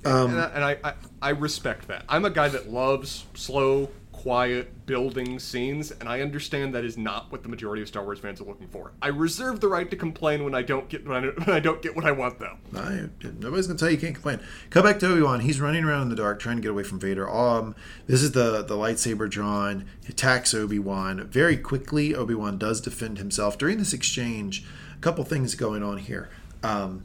and, 0.05 0.15
um, 0.15 0.37
I, 0.37 0.45
and 0.55 0.65
I, 0.65 0.79
I, 0.85 0.93
I 1.21 1.31
respect 1.31 1.89
that. 1.89 2.05
I'm 2.09 2.25
a 2.25 2.31
guy 2.31 2.49
that 2.49 2.71
loves 2.71 3.25
slow, 3.35 3.91
quiet 4.23 4.87
building 4.87 5.39
scenes, 5.39 5.91
and 5.91 6.09
I 6.09 6.21
understand 6.21 6.75
that 6.75 6.85
is 6.85 6.97
not 6.97 7.31
what 7.33 7.43
the 7.43 7.49
majority 7.49 7.83
of 7.83 7.89
Star 7.89 8.05
Wars 8.05 8.19
fans 8.19 8.41
are 8.41 8.45
looking 8.45 8.69
for. 8.69 8.93
I 9.03 9.09
reserve 9.09 9.61
the 9.61 9.69
right 9.69 9.91
to 9.91 9.97
complain 9.97 10.45
when 10.45 10.55
I 10.55 10.63
don't 10.63 10.89
get 10.89 11.07
when 11.07 11.33
I, 11.49 11.61
don't 11.61 11.83
get 11.83 11.97
what 11.97 12.07
I 12.07 12.13
want, 12.13 12.39
though. 12.39 12.57
I, 12.75 13.09
nobody's 13.39 13.67
gonna 13.67 13.79
tell 13.79 13.89
you 13.91 13.97
you 13.97 14.01
can't 14.01 14.15
complain. 14.15 14.41
Come 14.71 14.85
back 14.85 14.99
to 15.01 15.09
Obi 15.09 15.21
Wan. 15.21 15.41
He's 15.41 15.61
running 15.61 15.85
around 15.85 16.03
in 16.03 16.09
the 16.09 16.17
dark 16.17 16.39
trying 16.41 16.57
to 16.57 16.63
get 16.63 16.71
away 16.71 16.85
from 16.85 17.01
Vader. 17.01 17.29
Um, 17.29 17.75
this 18.07 18.23
is 18.23 18.33
the 18.33 18.63
the 18.63 18.77
lightsaber 18.77 19.29
drawn. 19.29 19.85
Attacks 20.09 20.55
Obi 20.55 20.79
Wan 20.79 21.27
very 21.27 21.57
quickly. 21.57 22.15
Obi 22.15 22.35
Wan 22.35 22.57
does 22.57 22.81
defend 22.81 23.19
himself 23.19 23.59
during 23.59 23.79
this 23.79 23.93
exchange. 23.93 24.65
A 24.97 25.01
couple 25.01 25.25
things 25.25 25.55
going 25.55 25.83
on 25.83 25.99
here. 25.99 26.31
Um, 26.63 27.05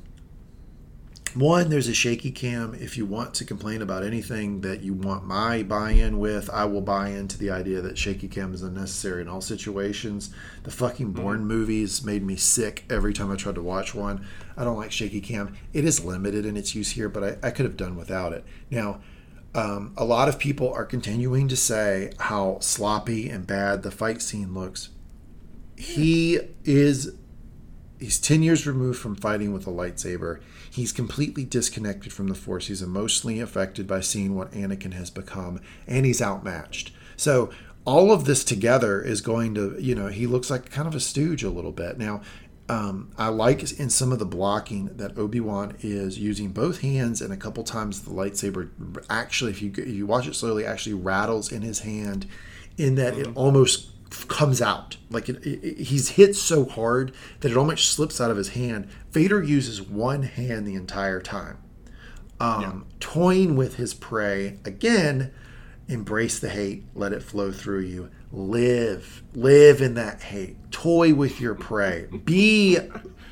one, 1.35 1.69
there's 1.69 1.87
a 1.87 1.93
shaky 1.93 2.31
cam. 2.31 2.73
If 2.73 2.97
you 2.97 3.05
want 3.05 3.33
to 3.35 3.45
complain 3.45 3.81
about 3.81 4.03
anything 4.03 4.61
that 4.61 4.81
you 4.81 4.93
want 4.93 5.25
my 5.25 5.63
buy 5.63 5.91
in 5.91 6.19
with, 6.19 6.49
I 6.49 6.65
will 6.65 6.81
buy 6.81 7.09
into 7.09 7.37
the 7.37 7.49
idea 7.49 7.81
that 7.81 7.97
shaky 7.97 8.27
cam 8.27 8.53
is 8.53 8.63
unnecessary 8.63 9.21
in 9.21 9.27
all 9.27 9.41
situations. 9.41 10.33
The 10.63 10.71
fucking 10.71 11.11
Bourne 11.11 11.45
movies 11.45 12.03
made 12.03 12.23
me 12.23 12.35
sick 12.35 12.85
every 12.89 13.13
time 13.13 13.31
I 13.31 13.35
tried 13.35 13.55
to 13.55 13.61
watch 13.61 13.93
one. 13.93 14.25
I 14.55 14.63
don't 14.63 14.77
like 14.77 14.91
shaky 14.91 15.21
cam. 15.21 15.55
It 15.73 15.85
is 15.85 16.03
limited 16.03 16.45
in 16.45 16.57
its 16.57 16.75
use 16.75 16.91
here, 16.91 17.09
but 17.09 17.23
I, 17.23 17.47
I 17.47 17.51
could 17.51 17.65
have 17.65 17.77
done 17.77 17.95
without 17.95 18.33
it. 18.33 18.43
Now, 18.69 19.01
um, 19.55 19.93
a 19.97 20.05
lot 20.05 20.29
of 20.29 20.39
people 20.39 20.71
are 20.73 20.85
continuing 20.85 21.47
to 21.47 21.55
say 21.55 22.13
how 22.19 22.59
sloppy 22.59 23.29
and 23.29 23.47
bad 23.47 23.83
the 23.83 23.91
fight 23.91 24.21
scene 24.21 24.53
looks. 24.53 24.89
He 25.75 26.39
is 26.65 27.15
he's 27.99 28.19
10 28.19 28.43
years 28.43 28.65
removed 28.65 28.99
from 28.99 29.15
fighting 29.15 29.53
with 29.53 29.67
a 29.67 29.71
lightsaber. 29.71 30.41
He's 30.71 30.91
completely 30.91 31.43
disconnected 31.43 32.13
from 32.13 32.27
the 32.27 32.35
Force. 32.35 32.67
He's 32.67 32.81
emotionally 32.81 33.39
affected 33.39 33.87
by 33.87 34.01
seeing 34.01 34.35
what 34.35 34.51
Anakin 34.51 34.93
has 34.93 35.09
become, 35.09 35.61
and 35.87 36.05
he's 36.05 36.21
outmatched. 36.21 36.91
So, 37.17 37.51
all 37.85 38.11
of 38.11 38.25
this 38.25 38.43
together 38.43 39.01
is 39.01 39.21
going 39.21 39.55
to, 39.55 39.75
you 39.79 39.95
know, 39.95 40.07
he 40.07 40.27
looks 40.27 40.49
like 40.49 40.69
kind 40.69 40.87
of 40.87 40.93
a 40.93 40.99
stooge 40.99 41.43
a 41.43 41.49
little 41.49 41.71
bit. 41.71 41.97
Now, 41.97 42.21
um, 42.67 43.09
I 43.17 43.29
like 43.29 43.63
in 43.79 43.89
some 43.89 44.11
of 44.11 44.19
the 44.19 44.25
blocking 44.25 44.95
that 44.97 45.17
Obi 45.17 45.39
Wan 45.39 45.75
is 45.81 46.19
using 46.19 46.49
both 46.49 46.81
hands, 46.81 47.19
and 47.19 47.33
a 47.33 47.37
couple 47.37 47.63
times 47.63 48.01
the 48.01 48.11
lightsaber 48.11 48.69
actually, 49.09 49.51
if 49.51 49.61
you 49.61 49.71
if 49.75 49.87
you 49.87 50.05
watch 50.05 50.27
it 50.27 50.35
slowly, 50.35 50.65
actually 50.65 50.93
rattles 50.93 51.51
in 51.51 51.63
his 51.63 51.79
hand, 51.79 52.27
in 52.77 52.93
that 52.95 53.17
it 53.17 53.27
almost 53.35 53.89
comes 54.27 54.61
out 54.61 54.97
like 55.09 55.29
it, 55.29 55.45
it, 55.45 55.77
he's 55.79 56.09
hit 56.09 56.35
so 56.35 56.65
hard 56.65 57.13
that 57.39 57.51
it 57.51 57.57
almost 57.57 57.91
slips 57.91 58.19
out 58.21 58.31
of 58.31 58.37
his 58.37 58.49
hand. 58.49 58.87
Vader 59.11 59.41
uses 59.41 59.81
one 59.81 60.23
hand 60.23 60.67
the 60.67 60.75
entire 60.75 61.21
time, 61.21 61.57
um, 62.39 62.85
toying 62.99 63.55
with 63.55 63.75
his 63.75 63.93
prey 63.93 64.59
again. 64.65 65.31
Embrace 65.87 66.37
the 66.37 66.49
hate, 66.49 66.83
let 66.93 67.13
it 67.13 67.23
flow 67.23 67.51
through 67.51 67.79
you. 67.79 68.11
live, 68.31 69.23
live 69.33 69.81
in 69.81 69.95
that 69.95 70.21
hate. 70.21 70.55
Toy 70.71 71.15
with 71.15 71.41
your 71.41 71.55
prey. 71.55 72.05
Be 72.25 72.77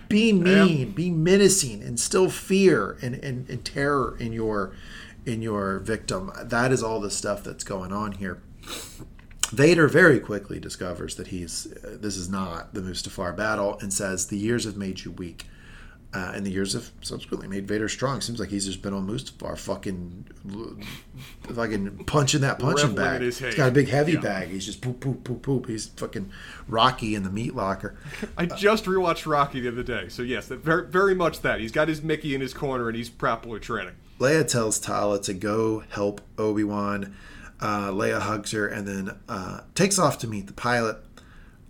be 0.10 0.34
mean, 0.34 0.92
be 0.92 1.12
menacing, 1.12 1.84
instill 1.84 2.32
fear 2.32 2.98
and, 3.04 3.14
and, 3.16 3.48
and 3.48 3.64
terror 3.64 4.18
in 4.20 4.34
your 4.34 4.74
in 5.26 5.42
your 5.44 5.80
victim. 5.80 6.32
That 6.42 6.72
is 6.72 6.82
all 6.82 7.00
the 7.00 7.12
stuff 7.12 7.44
that's 7.44 7.64
going 7.64 7.92
on 7.94 8.14
here. 8.14 8.42
Vader 9.52 9.88
very 9.88 10.20
quickly 10.20 10.60
discovers 10.60 11.16
that 11.16 11.28
he's 11.28 11.68
uh, 11.84 11.98
this 12.00 12.16
is 12.18 12.30
not 12.30 12.74
the 12.74 12.82
Mustafar 12.82 13.36
battle 13.36 13.78
and 13.82 13.94
says 13.94 14.28
the 14.28 14.38
years 14.38 14.66
have 14.66 14.78
made 14.78 15.02
you 15.06 15.12
weak. 15.12 15.46
Uh, 16.14 16.32
and 16.34 16.46
the 16.46 16.50
years 16.50 16.72
have 16.72 16.90
subsequently 17.02 17.50
made 17.50 17.68
Vader 17.68 17.90
strong. 17.90 18.22
Seems 18.22 18.40
like 18.40 18.48
he's 18.50 18.66
just 18.66 18.82
been 18.82 18.94
on 18.94 19.06
Mustafar, 19.08 19.58
fucking, 19.58 20.26
fucking 21.54 22.06
punching 22.06 22.42
that 22.42 22.60
punching 22.60 22.96
bag. 22.96 23.22
He's 23.22 23.40
got 23.56 23.68
a 23.70 23.72
big 23.72 23.90
heavy 23.90 24.14
Yeah. 24.14 24.22
bag. 24.22 24.48
He's 24.50 24.66
just 24.66 24.82
poop, 24.82 25.00
poop, 25.00 25.24
poop, 25.26 25.42
poop. 25.42 25.68
He's 25.68 25.88
fucking 25.88 26.32
Rocky 26.68 27.14
in 27.16 27.24
the 27.24 27.30
meat 27.30 27.56
locker. 27.56 27.98
I 28.38 28.46
just 28.46 28.86
rewatched 28.86 29.30
Rocky 29.30 29.60
the 29.60 29.68
other 29.68 29.84
day, 29.84 30.08
so 30.10 30.22
yes, 30.22 30.48
that 30.48 30.60
very, 30.64 30.88
very 30.88 31.14
much 31.14 31.42
that. 31.42 31.60
He's 31.60 31.72
got 31.74 31.88
his 31.90 32.02
Mickey 32.02 32.34
in 32.34 32.42
his 32.42 32.54
corner 32.54 32.88
and 32.88 32.96
he's 32.98 33.10
properly 33.10 33.60
training. 33.60 33.96
Leia 34.20 34.48
tells 34.48 34.80
Tala 34.80 35.22
to 35.24 35.34
go 35.34 35.84
help 35.90 36.22
Obi 36.38 36.64
Wan. 36.64 37.16
Uh, 37.60 37.90
Leia 37.90 38.20
hugs 38.20 38.52
her 38.52 38.68
and 38.68 38.88
then 38.88 39.18
uh, 39.28 39.62
takes 39.76 39.98
off 39.98 40.18
to 40.20 40.28
meet 40.28 40.48
the 40.48 40.54
pilot. 40.54 40.98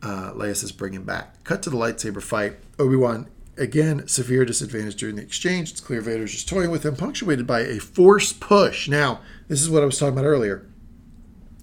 Uh, 0.01 0.31
Leia 0.33 0.55
says, 0.55 0.71
"Bring 0.71 0.93
him 0.93 1.03
back." 1.03 1.43
Cut 1.43 1.63
to 1.63 1.69
the 1.69 1.77
lightsaber 1.77 2.21
fight. 2.21 2.57
Obi 2.77 2.95
Wan 2.95 3.27
again 3.57 4.07
severe 4.07 4.45
disadvantage 4.45 4.95
during 4.95 5.15
the 5.15 5.21
exchange. 5.21 5.71
It's 5.71 5.81
clear 5.81 6.01
Vader's 6.01 6.31
just 6.31 6.47
toying 6.47 6.69
with 6.69 6.85
him, 6.85 6.95
punctuated 6.95 7.47
by 7.47 7.61
a 7.61 7.79
force 7.79 8.31
push. 8.33 8.87
Now, 8.87 9.21
this 9.47 9.61
is 9.61 9.69
what 9.69 9.81
I 9.81 9.85
was 9.85 9.97
talking 9.97 10.13
about 10.13 10.25
earlier. 10.27 10.67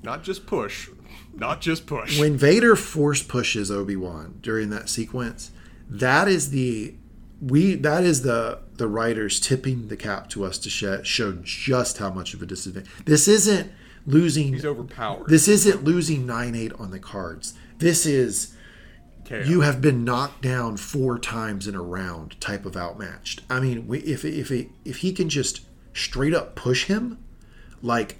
Not 0.02 0.22
just 0.22 0.46
push, 0.46 0.88
not 1.34 1.60
just 1.60 1.86
push. 1.86 2.18
When 2.18 2.36
Vader 2.36 2.76
force 2.76 3.22
pushes 3.22 3.70
Obi 3.70 3.96
Wan 3.96 4.38
during 4.42 4.70
that 4.70 4.88
sequence, 4.88 5.50
that 5.88 6.28
is 6.28 6.50
the 6.50 6.94
we 7.40 7.74
that 7.76 8.04
is 8.04 8.22
the 8.22 8.60
the 8.74 8.88
writers 8.88 9.40
tipping 9.40 9.88
the 9.88 9.96
cap 9.96 10.28
to 10.30 10.44
us 10.44 10.58
to 10.58 10.70
sh- 10.70 11.06
show 11.06 11.32
just 11.42 11.98
how 11.98 12.10
much 12.10 12.34
of 12.34 12.42
a 12.42 12.46
disadvantage. 12.46 12.90
This 13.04 13.28
isn't 13.28 13.70
losing. 14.06 14.52
He's 14.52 14.64
overpowered. 14.64 15.28
This 15.28 15.48
isn't 15.48 15.84
losing 15.84 16.26
nine 16.26 16.54
eight 16.54 16.72
on 16.74 16.90
the 16.90 16.98
cards. 16.98 17.54
This 17.78 18.06
is 18.06 18.54
Chaos. 19.24 19.46
you 19.46 19.62
have 19.62 19.80
been 19.80 20.04
knocked 20.04 20.42
down 20.42 20.76
four 20.76 21.18
times 21.18 21.66
in 21.66 21.74
a 21.74 21.82
round 21.82 22.40
type 22.40 22.66
of 22.66 22.76
outmatched. 22.76 23.42
I 23.48 23.60
mean, 23.60 23.86
if 23.90 24.24
if 24.24 24.50
if 24.50 24.96
he 24.98 25.12
can 25.12 25.28
just 25.28 25.62
straight 25.92 26.34
up 26.34 26.54
push 26.54 26.84
him, 26.84 27.18
like, 27.82 28.18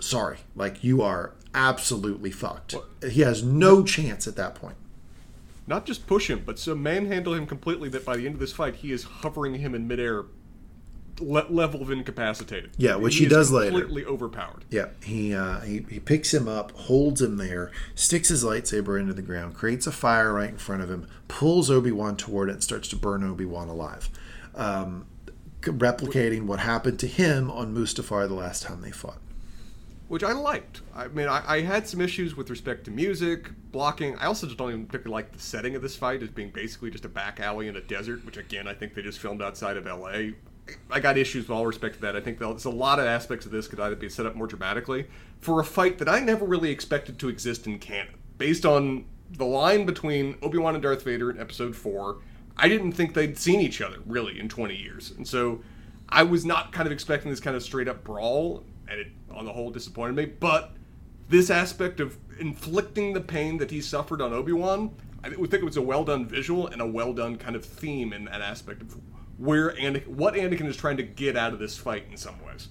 sorry, 0.00 0.38
like 0.54 0.82
you 0.82 1.02
are 1.02 1.34
absolutely 1.54 2.30
fucked. 2.30 2.74
He 3.08 3.20
has 3.20 3.42
no 3.42 3.84
chance 3.84 4.26
at 4.26 4.36
that 4.36 4.54
point. 4.54 4.76
Not 5.66 5.86
just 5.86 6.06
push 6.06 6.28
him, 6.28 6.42
but 6.44 6.58
so 6.58 6.74
manhandle 6.74 7.32
him 7.34 7.46
completely 7.46 7.88
that 7.90 8.04
by 8.04 8.16
the 8.16 8.26
end 8.26 8.34
of 8.34 8.40
this 8.40 8.52
fight, 8.52 8.76
he 8.76 8.92
is 8.92 9.04
hovering 9.04 9.54
him 9.54 9.74
in 9.74 9.88
midair, 9.88 10.24
le- 11.20 11.46
level 11.48 11.82
of 11.82 11.90
incapacitated. 11.90 12.70
Yeah, 12.76 12.96
which 12.96 13.16
he 13.16 13.24
is 13.24 13.30
does 13.30 13.50
later. 13.52 13.70
Completely 13.70 14.04
overpowered. 14.04 14.64
Yeah, 14.70 14.86
he, 15.02 15.34
uh, 15.34 15.60
he 15.60 15.84
he 15.88 16.00
picks 16.00 16.32
him 16.34 16.48
up, 16.48 16.72
holds 16.72 17.20
him 17.22 17.36
there, 17.36 17.70
sticks 17.94 18.28
his 18.28 18.44
lightsaber 18.44 18.98
into 18.98 19.12
the 19.14 19.22
ground, 19.22 19.54
creates 19.54 19.86
a 19.86 19.92
fire 19.92 20.32
right 20.32 20.50
in 20.50 20.58
front 20.58 20.82
of 20.82 20.90
him, 20.90 21.06
pulls 21.28 21.70
Obi 21.70 21.92
Wan 21.92 22.16
toward 22.16 22.48
it, 22.48 22.52
and 22.52 22.62
starts 22.62 22.88
to 22.88 22.96
burn 22.96 23.22
Obi 23.24 23.44
Wan 23.44 23.68
alive, 23.68 24.10
um, 24.54 25.06
replicating 25.62 26.44
what 26.44 26.60
happened 26.60 26.98
to 27.00 27.06
him 27.06 27.50
on 27.50 27.74
Mustafar 27.74 28.28
the 28.28 28.34
last 28.34 28.62
time 28.62 28.80
they 28.82 28.90
fought. 28.90 29.18
which 30.08 30.22
I 30.22 30.32
liked. 30.32 30.82
I 30.94 31.08
mean, 31.08 31.28
I, 31.28 31.42
I 31.46 31.60
had 31.62 31.88
some 31.88 32.00
issues 32.00 32.36
with 32.36 32.50
respect 32.50 32.84
to 32.84 32.90
music, 32.90 33.50
blocking. 33.72 34.16
I 34.18 34.26
also 34.26 34.46
just 34.46 34.58
don't 34.58 34.68
even 34.68 34.86
particularly 34.86 35.22
like 35.22 35.32
the 35.32 35.38
setting 35.38 35.74
of 35.74 35.82
this 35.82 35.96
fight 35.96 36.22
as 36.22 36.28
being 36.28 36.50
basically 36.50 36.90
just 36.90 37.04
a 37.06 37.08
back 37.08 37.40
alley 37.40 37.68
in 37.68 37.76
a 37.76 37.80
desert, 37.80 38.24
which 38.26 38.36
again 38.36 38.68
I 38.68 38.74
think 38.74 38.94
they 38.94 39.02
just 39.02 39.18
filmed 39.18 39.40
outside 39.42 39.76
of 39.78 39.86
L.A. 39.86 40.34
I 40.90 41.00
got 41.00 41.18
issues 41.18 41.48
with 41.48 41.56
all 41.56 41.66
respect 41.66 41.96
to 41.96 42.00
that. 42.02 42.16
I 42.16 42.20
think 42.20 42.38
there's 42.38 42.64
a 42.64 42.70
lot 42.70 42.98
of 42.98 43.06
aspects 43.06 43.44
of 43.46 43.52
this 43.52 43.68
could 43.68 43.80
either 43.80 43.96
be 43.96 44.08
set 44.08 44.26
up 44.26 44.34
more 44.34 44.46
dramatically 44.46 45.06
for 45.40 45.60
a 45.60 45.64
fight 45.64 45.98
that 45.98 46.08
I 46.08 46.20
never 46.20 46.44
really 46.44 46.70
expected 46.70 47.18
to 47.18 47.28
exist 47.28 47.66
in 47.66 47.78
canon, 47.78 48.14
based 48.38 48.64
on 48.64 49.04
the 49.30 49.44
line 49.44 49.84
between 49.84 50.36
Obi 50.42 50.58
Wan 50.58 50.74
and 50.74 50.82
Darth 50.82 51.02
Vader 51.02 51.30
in 51.30 51.38
Episode 51.38 51.76
Four. 51.76 52.18
I 52.56 52.68
didn't 52.68 52.92
think 52.92 53.14
they'd 53.14 53.36
seen 53.36 53.60
each 53.60 53.80
other 53.80 53.98
really 54.06 54.38
in 54.38 54.48
20 54.48 54.76
years, 54.76 55.10
and 55.10 55.26
so 55.26 55.60
I 56.08 56.22
was 56.22 56.44
not 56.44 56.72
kind 56.72 56.86
of 56.86 56.92
expecting 56.92 57.30
this 57.30 57.40
kind 57.40 57.56
of 57.56 57.62
straight 57.62 57.88
up 57.88 58.04
brawl, 58.04 58.64
and 58.88 59.00
it 59.00 59.08
on 59.30 59.44
the 59.44 59.52
whole 59.52 59.70
disappointed 59.70 60.14
me. 60.14 60.26
But 60.26 60.72
this 61.28 61.50
aspect 61.50 62.00
of 62.00 62.16
inflicting 62.38 63.12
the 63.12 63.20
pain 63.20 63.58
that 63.58 63.70
he 63.70 63.80
suffered 63.80 64.22
on 64.22 64.32
Obi 64.32 64.52
Wan, 64.52 64.94
I 65.24 65.30
think 65.30 65.54
it 65.54 65.64
was 65.64 65.76
a 65.76 65.82
well 65.82 66.04
done 66.04 66.26
visual 66.26 66.68
and 66.68 66.80
a 66.80 66.86
well 66.86 67.12
done 67.12 67.36
kind 67.36 67.56
of 67.56 67.64
theme 67.64 68.12
in 68.12 68.26
that 68.26 68.40
aspect 68.40 68.82
of 68.82 68.96
where 69.38 69.70
Anakin, 69.70 70.06
what 70.06 70.34
Anakin 70.34 70.66
is 70.66 70.76
trying 70.76 70.96
to 70.98 71.02
get 71.02 71.36
out 71.36 71.52
of 71.52 71.58
this 71.58 71.76
fight 71.76 72.04
in 72.10 72.16
some 72.16 72.42
ways. 72.44 72.68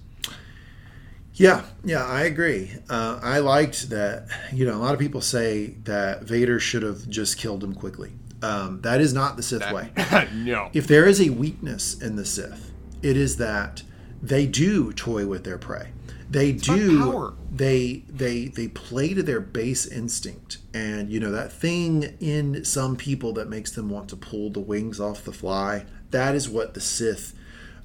Yeah, 1.34 1.64
yeah, 1.84 2.04
I 2.04 2.22
agree. 2.22 2.70
Uh, 2.88 3.18
I 3.20 3.40
liked 3.40 3.90
that. 3.90 4.28
You 4.52 4.66
know, 4.66 4.76
a 4.76 4.78
lot 4.78 4.94
of 4.94 5.00
people 5.00 5.20
say 5.20 5.74
that 5.84 6.22
Vader 6.22 6.60
should 6.60 6.82
have 6.82 7.08
just 7.08 7.38
killed 7.38 7.64
him 7.64 7.74
quickly. 7.74 8.12
Um, 8.40 8.80
that 8.82 9.00
is 9.00 9.12
not 9.12 9.36
the 9.36 9.42
Sith 9.42 9.70
way. 9.72 9.90
no. 10.34 10.70
If 10.72 10.86
there 10.86 11.06
is 11.06 11.20
a 11.20 11.30
weakness 11.30 12.00
in 12.00 12.16
the 12.16 12.24
Sith, 12.24 12.70
it 13.02 13.16
is 13.16 13.36
that 13.38 13.82
they 14.22 14.46
do 14.46 14.92
toy 14.92 15.26
with 15.26 15.44
their 15.44 15.58
prey. 15.58 15.88
They 16.30 16.50
about 16.50 16.62
do. 16.62 16.98
power. 16.98 17.34
They 17.50 18.04
they 18.08 18.46
they 18.46 18.68
play 18.68 19.14
to 19.14 19.22
their 19.22 19.40
base 19.40 19.86
instinct, 19.86 20.58
and 20.72 21.10
you 21.10 21.20
know 21.20 21.30
that 21.30 21.52
thing 21.52 22.16
in 22.20 22.64
some 22.64 22.96
people 22.96 23.32
that 23.34 23.48
makes 23.48 23.70
them 23.70 23.88
want 23.88 24.08
to 24.10 24.16
pull 24.16 24.50
the 24.50 24.60
wings 24.60 25.00
off 25.00 25.24
the 25.24 25.32
fly. 25.32 25.86
That 26.10 26.34
is 26.34 26.48
what 26.48 26.74
the 26.74 26.80
Sith 26.80 27.34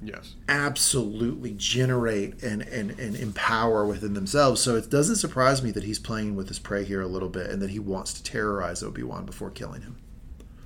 yes. 0.02 0.34
absolutely 0.48 1.54
generate 1.56 2.42
and, 2.42 2.62
and, 2.62 2.98
and 2.98 3.16
empower 3.16 3.84
within 3.86 4.14
themselves. 4.14 4.60
So 4.60 4.76
it 4.76 4.90
doesn't 4.90 5.16
surprise 5.16 5.62
me 5.62 5.70
that 5.72 5.84
he's 5.84 5.98
playing 5.98 6.36
with 6.36 6.48
his 6.48 6.58
prey 6.58 6.84
here 6.84 7.00
a 7.00 7.06
little 7.06 7.28
bit 7.28 7.50
and 7.50 7.60
that 7.62 7.70
he 7.70 7.78
wants 7.78 8.12
to 8.14 8.22
terrorize 8.22 8.82
Obi 8.82 9.02
Wan 9.02 9.24
before 9.24 9.50
killing 9.50 9.82
him. 9.82 9.96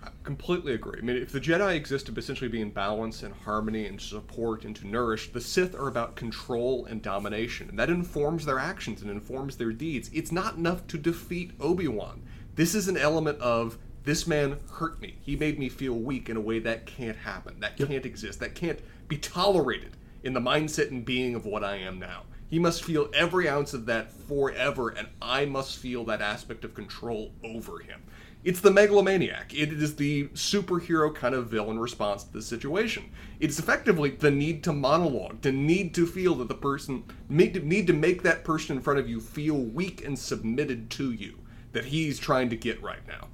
I 0.03 0.11
completely 0.23 0.75
agree. 0.75 0.99
I 1.01 1.05
mean, 1.05 1.17
if 1.17 1.33
the 1.33 1.41
Jedi 1.41 1.75
exist 1.75 2.07
to 2.07 2.15
essentially 2.15 2.49
be 2.49 2.61
in 2.61 2.71
balance 2.71 3.23
and 3.23 3.35
harmony 3.35 3.87
and 3.87 4.01
support 4.01 4.65
and 4.65 4.75
to 4.77 4.87
nourish, 4.87 5.33
the 5.33 5.41
Sith 5.41 5.75
are 5.75 5.89
about 5.89 6.17
control 6.17 6.87
and 6.87 7.03
domination, 7.03 7.69
and 7.69 7.79
that 7.79 7.91
informs 7.91 8.47
their 8.47 8.59
actions 8.59 9.03
and 9.03 9.11
informs 9.11 9.57
their 9.57 9.73
deeds. 9.73 10.11
It's 10.13 10.33
not 10.33 10.57
enough 10.57 10.87
to 10.89 10.99
defeat 10.99 11.53
Obi 11.61 11.89
Wan. 11.89 12.23
This 12.55 12.75
is 12.75 12.87
an 12.87 12.97
element 12.97 13.41
of 13.41 13.79
this 14.05 14.27
man 14.27 14.59
hurt 14.73 15.01
me. 15.01 15.17
He 15.23 15.35
made 15.35 15.59
me 15.59 15.69
feel 15.69 15.95
weak 15.95 16.29
in 16.29 16.37
a 16.37 16.41
way 16.41 16.59
that 16.61 16.87
can't 16.87 17.17
happen. 17.17 17.61
That 17.61 17.77
can't 17.77 18.07
exist. 18.07 18.41
That 18.41 18.55
can't 18.55 18.81
be 19.09 19.17
tolerated 19.17 19.97
in 20.23 20.35
the 20.35 20.41
mindset 20.41 20.91
and 20.91 21.05
being 21.05 21.35
of 21.35 21.47
what 21.47 21.65
I 21.65 21.77
am 21.77 21.99
now. 21.99 22.23
He 22.49 22.59
must 22.59 22.85
feel 22.85 23.11
every 23.15 23.49
ounce 23.49 23.73
of 23.73 23.87
that 23.87 24.13
forever, 24.13 24.91
and 24.91 25.09
I 25.21 25.47
must 25.47 25.79
feel 25.79 26.05
that 26.05 26.21
aspect 26.21 26.65
of 26.65 26.75
control 26.75 27.33
over 27.43 27.79
him. 27.79 28.03
It's 28.45 28.61
the 28.61 28.71
megalomaniac. 28.71 29.55
It 29.55 29.73
is 29.73 29.97
the 29.97 30.29
superhero 30.29 31.13
kind 31.15 31.35
of 31.35 31.47
villain 31.47 31.79
response 31.79 32.25
to 32.25 32.33
the 32.35 32.43
situation. 32.43 33.11
It's 33.41 33.59
effectively 33.59 34.11
the 34.11 34.31
need 34.31 34.63
to 34.65 34.75
monologue, 34.75 35.41
the 35.41 35.51
need 35.51 35.95
to 35.95 36.07
feel 36.07 36.35
that 36.37 36.49
the 36.49 36.55
person, 36.55 37.05
need 37.31 37.55
to, 37.55 37.61
need 37.61 37.87
to 37.87 37.95
make 37.95 38.23
that 38.23 38.45
person 38.45 38.77
in 38.77 38.83
front 38.83 39.01
of 39.01 39.09
you 39.09 39.19
feel 39.19 39.57
weak 39.57 40.05
and 40.05 40.19
submitted 40.19 40.91
to 40.91 41.11
you 41.11 41.39
that 41.73 41.87
he's 41.87 42.19
trying 42.19 42.51
to 42.51 42.57
get 42.57 42.83
right 42.83 43.07
now. 43.09 43.29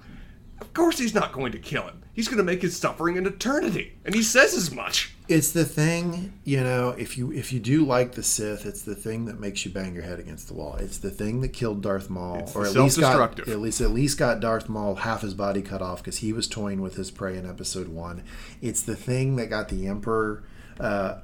Of 0.71 0.75
course, 0.75 0.99
he's 0.99 1.17
not 1.17 1.33
going 1.33 1.51
to 1.51 1.59
kill 1.59 1.83
him. 1.83 2.05
He's 2.13 2.29
going 2.29 2.39
to 2.39 2.45
make 2.45 2.63
his 2.63 2.77
suffering 2.77 3.19
an 3.19 3.27
eternity, 3.27 3.95
and 4.05 4.15
he 4.15 4.23
says 4.23 4.55
as 4.55 4.73
much. 4.73 5.17
It's 5.27 5.51
the 5.51 5.65
thing, 5.65 6.33
you 6.45 6.61
know, 6.61 6.91
if 6.91 7.19
you 7.19 7.33
if 7.33 7.53
you 7.53 7.59
do 7.59 7.85
like 7.85 8.13
the 8.13 8.23
Sith, 8.23 8.65
it's 8.65 8.83
the 8.83 8.95
thing 8.95 9.25
that 9.25 9.41
makes 9.41 9.65
you 9.65 9.73
bang 9.73 9.95
your 9.95 10.05
head 10.05 10.21
against 10.21 10.47
the 10.47 10.55
wall. 10.55 10.77
It's 10.77 10.99
the 10.99 11.11
thing 11.11 11.41
that 11.41 11.49
killed 11.49 11.83
Darth 11.83 12.09
Maul, 12.09 12.39
It's 12.39 12.55
or 12.55 12.67
at 12.67 12.75
least 12.77 13.01
got 13.01 13.49
at 13.49 13.59
least 13.59 13.81
at 13.81 13.91
least 13.91 14.17
got 14.17 14.39
Darth 14.39 14.69
Maul 14.69 14.95
half 14.95 15.23
his 15.23 15.35
body 15.35 15.61
cut 15.61 15.83
off 15.83 16.05
because 16.05 16.19
he 16.19 16.33
was 16.33 16.47
toying 16.47 16.81
with 16.81 16.95
his 16.95 17.11
prey 17.11 17.37
in 17.37 17.49
Episode 17.49 17.89
One. 17.89 18.23
It's 18.63 18.83
the 18.83 18.97
thing 18.97 19.35
that 19.37 19.47
got 19.51 19.71
the 19.71 19.89
Emperor. 19.89 20.45
Uh, 20.79 21.19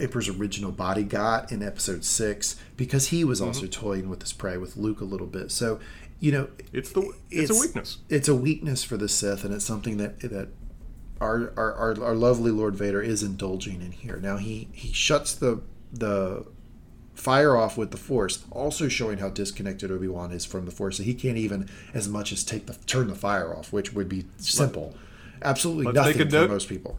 Emperor's 0.00 0.28
original 0.28 0.70
body 0.70 1.02
got 1.02 1.50
in 1.50 1.62
episode 1.62 2.04
six 2.04 2.56
because 2.76 3.08
he 3.08 3.24
was 3.24 3.40
also 3.40 3.66
toying 3.66 4.10
with 4.10 4.20
his 4.20 4.34
prey 4.34 4.58
with 4.58 4.76
Luke 4.76 5.00
a 5.00 5.04
little 5.04 5.26
bit. 5.26 5.50
So, 5.50 5.80
you 6.20 6.32
know, 6.32 6.48
It's 6.72 6.90
the 6.92 7.12
it's, 7.30 7.50
a 7.50 7.54
weakness. 7.54 7.98
it's 8.08 8.28
a 8.28 8.34
weakness 8.34 8.82
for 8.84 8.96
the 8.96 9.08
Sith, 9.08 9.44
and 9.44 9.54
it's 9.54 9.64
something 9.64 9.96
that 9.98 10.20
that 10.20 10.48
our, 11.20 11.52
our 11.56 11.74
our 11.74 12.02
our 12.04 12.14
lovely 12.14 12.50
Lord 12.50 12.74
Vader 12.76 13.00
is 13.02 13.22
indulging 13.22 13.80
in 13.82 13.92
here. 13.92 14.16
Now 14.16 14.36
he 14.36 14.68
he 14.72 14.92
shuts 14.92 15.34
the 15.34 15.60
the 15.92 16.46
fire 17.14 17.56
off 17.56 17.76
with 17.76 17.90
the 17.90 17.96
Force, 17.96 18.44
also 18.50 18.88
showing 18.88 19.18
how 19.18 19.28
disconnected 19.28 19.90
Obi 19.90 20.06
Wan 20.08 20.30
is 20.32 20.44
from 20.44 20.64
the 20.66 20.70
Force. 20.70 20.98
So 20.98 21.02
he 21.02 21.14
can't 21.14 21.36
even 21.38 21.68
as 21.94 22.08
much 22.08 22.32
as 22.32 22.44
take 22.44 22.66
the 22.66 22.74
turn 22.86 23.08
the 23.08 23.14
fire 23.16 23.54
off, 23.56 23.72
which 23.72 23.92
would 23.92 24.08
be 24.08 24.26
simple, 24.38 24.94
absolutely 25.42 25.86
let's 25.86 25.96
nothing 25.96 26.28
for 26.28 26.36
note- 26.36 26.50
most 26.50 26.68
people. 26.68 26.98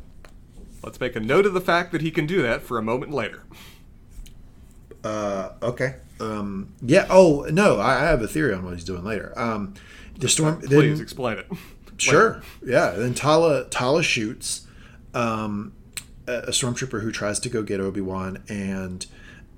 Let's 0.83 0.99
make 0.99 1.15
a 1.17 1.19
note 1.19 1.45
of 1.45 1.53
the 1.53 1.59
fact 1.61 1.91
that 1.91 1.99
he 2.01 2.09
can 2.09 2.25
do 2.25 2.41
that 2.41 2.61
for 2.61 2.77
a 2.77 2.81
moment 2.81 3.11
later. 3.13 3.43
Uh, 5.03 5.49
okay. 5.61 5.95
Um, 6.19 6.73
yeah. 6.81 7.07
Oh 7.09 7.47
no, 7.51 7.77
I, 7.80 8.01
I 8.03 8.05
have 8.05 8.21
a 8.21 8.27
theory 8.27 8.53
on 8.53 8.63
what 8.65 8.73
he's 8.73 8.84
doing 8.84 9.03
later. 9.03 9.34
Um, 9.38 9.73
the 10.17 10.27
storm. 10.30 10.59
Please 10.61 10.97
then- 10.97 11.01
explain 11.01 11.38
it. 11.39 11.47
Sure. 11.97 12.41
Yeah. 12.65 12.91
Then 12.91 13.13
Tala 13.13 13.65
Tala 13.69 14.01
shoots 14.03 14.65
um, 15.13 15.73
a, 16.27 16.34
a 16.34 16.49
stormtrooper 16.51 17.01
who 17.01 17.11
tries 17.11 17.39
to 17.41 17.49
go 17.49 17.61
get 17.61 17.81
Obi 17.81 17.99
Wan 17.99 18.41
and 18.47 19.05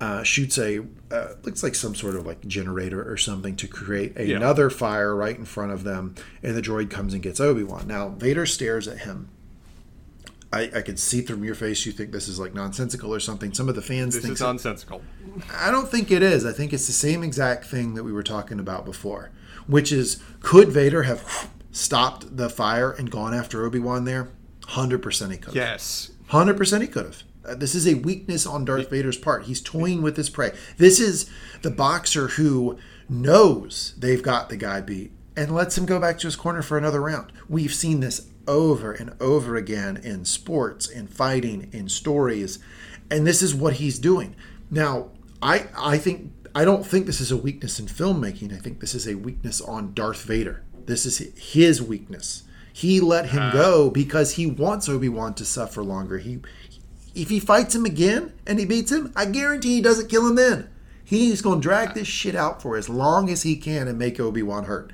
uh, 0.00 0.24
shoots 0.24 0.58
a 0.58 0.80
uh, 1.12 1.34
looks 1.44 1.62
like 1.62 1.76
some 1.76 1.94
sort 1.94 2.16
of 2.16 2.26
like 2.26 2.44
generator 2.48 3.08
or 3.08 3.16
something 3.16 3.54
to 3.54 3.68
create 3.68 4.18
Yeah. 4.18 4.36
another 4.38 4.70
fire 4.70 5.14
right 5.14 5.38
in 5.38 5.44
front 5.44 5.70
of 5.70 5.84
them. 5.84 6.16
And 6.42 6.56
the 6.56 6.62
droid 6.62 6.90
comes 6.90 7.14
and 7.14 7.22
gets 7.22 7.38
Obi 7.38 7.62
Wan. 7.62 7.86
Now 7.86 8.08
Vader 8.08 8.44
stares 8.44 8.88
at 8.88 8.98
him. 8.98 9.28
I, 10.52 10.70
I 10.74 10.82
could 10.82 10.98
see 10.98 11.22
from 11.22 11.42
your 11.44 11.54
face 11.54 11.86
you 11.86 11.92
think 11.92 12.12
this 12.12 12.28
is 12.28 12.38
like 12.38 12.52
nonsensical 12.54 13.14
or 13.14 13.20
something. 13.20 13.54
Some 13.54 13.68
of 13.68 13.74
the 13.74 13.82
fans 13.82 14.14
This 14.14 14.22
think 14.22 14.32
is 14.34 14.38
so. 14.40 14.46
nonsensical. 14.46 15.02
I 15.54 15.70
don't 15.70 15.88
think 15.88 16.10
it 16.10 16.22
is. 16.22 16.44
I 16.44 16.52
think 16.52 16.72
it's 16.72 16.86
the 16.86 16.92
same 16.92 17.22
exact 17.22 17.64
thing 17.64 17.94
that 17.94 18.04
we 18.04 18.12
were 18.12 18.22
talking 18.22 18.60
about 18.60 18.84
before, 18.84 19.30
which 19.66 19.90
is 19.92 20.22
could 20.40 20.68
Vader 20.68 21.04
have 21.04 21.48
stopped 21.70 22.36
the 22.36 22.50
fire 22.50 22.90
and 22.92 23.10
gone 23.10 23.32
after 23.32 23.64
Obi 23.64 23.78
Wan 23.78 24.04
there? 24.04 24.28
Hundred 24.66 25.02
percent 25.02 25.32
he 25.32 25.38
could. 25.38 25.54
Yes. 25.54 26.10
Hundred 26.28 26.56
percent 26.58 26.82
he 26.82 26.88
could 26.88 27.06
have. 27.06 27.22
Uh, 27.44 27.54
this 27.54 27.74
is 27.74 27.88
a 27.88 27.94
weakness 27.94 28.46
on 28.46 28.64
Darth 28.64 28.90
Vader's 28.90 29.16
part. 29.16 29.44
He's 29.44 29.60
toying 29.60 30.02
with 30.02 30.16
his 30.16 30.30
prey. 30.30 30.52
This 30.76 31.00
is 31.00 31.28
the 31.62 31.70
boxer 31.70 32.28
who 32.28 32.78
knows 33.08 33.94
they've 33.98 34.22
got 34.22 34.48
the 34.48 34.56
guy 34.56 34.80
beat 34.80 35.12
and 35.36 35.54
lets 35.54 35.76
him 35.76 35.86
go 35.86 35.98
back 35.98 36.18
to 36.18 36.26
his 36.26 36.36
corner 36.36 36.62
for 36.62 36.76
another 36.76 37.00
round. 37.00 37.32
We've 37.48 37.74
seen 37.74 38.00
this 38.00 38.28
over 38.46 38.92
and 38.92 39.14
over 39.20 39.56
again 39.56 39.96
in 39.96 40.24
sports, 40.24 40.88
in 40.88 41.06
fighting, 41.06 41.68
in 41.72 41.88
stories, 41.88 42.58
and 43.10 43.26
this 43.26 43.42
is 43.42 43.54
what 43.54 43.74
he's 43.74 43.98
doing. 43.98 44.34
Now, 44.70 45.10
I 45.40 45.66
I 45.76 45.98
think 45.98 46.32
I 46.54 46.64
don't 46.64 46.86
think 46.86 47.06
this 47.06 47.20
is 47.20 47.30
a 47.30 47.36
weakness 47.36 47.78
in 47.78 47.86
filmmaking. 47.86 48.54
I 48.54 48.58
think 48.58 48.80
this 48.80 48.94
is 48.94 49.06
a 49.06 49.14
weakness 49.14 49.60
on 49.60 49.94
Darth 49.94 50.24
Vader. 50.24 50.62
This 50.86 51.06
is 51.06 51.18
his 51.36 51.82
weakness. 51.82 52.42
He 52.72 53.00
let 53.00 53.30
him 53.30 53.42
uh. 53.42 53.52
go 53.52 53.90
because 53.90 54.32
he 54.32 54.46
wants 54.46 54.88
Obi-Wan 54.88 55.34
to 55.34 55.44
suffer 55.44 55.82
longer. 55.82 56.18
He 56.18 56.40
if 57.14 57.28
he 57.28 57.40
fights 57.40 57.74
him 57.74 57.84
again 57.84 58.32
and 58.46 58.58
he 58.58 58.64
beats 58.64 58.90
him, 58.90 59.12
I 59.14 59.26
guarantee 59.26 59.76
he 59.76 59.82
doesn't 59.82 60.08
kill 60.08 60.26
him 60.26 60.36
then. 60.36 60.68
He's 61.04 61.42
going 61.42 61.60
to 61.60 61.62
drag 61.62 61.90
uh. 61.90 61.94
this 61.94 62.08
shit 62.08 62.34
out 62.34 62.62
for 62.62 62.76
as 62.76 62.88
long 62.88 63.28
as 63.28 63.42
he 63.42 63.56
can 63.56 63.88
and 63.88 63.98
make 63.98 64.18
Obi-Wan 64.18 64.64
hurt. 64.64 64.92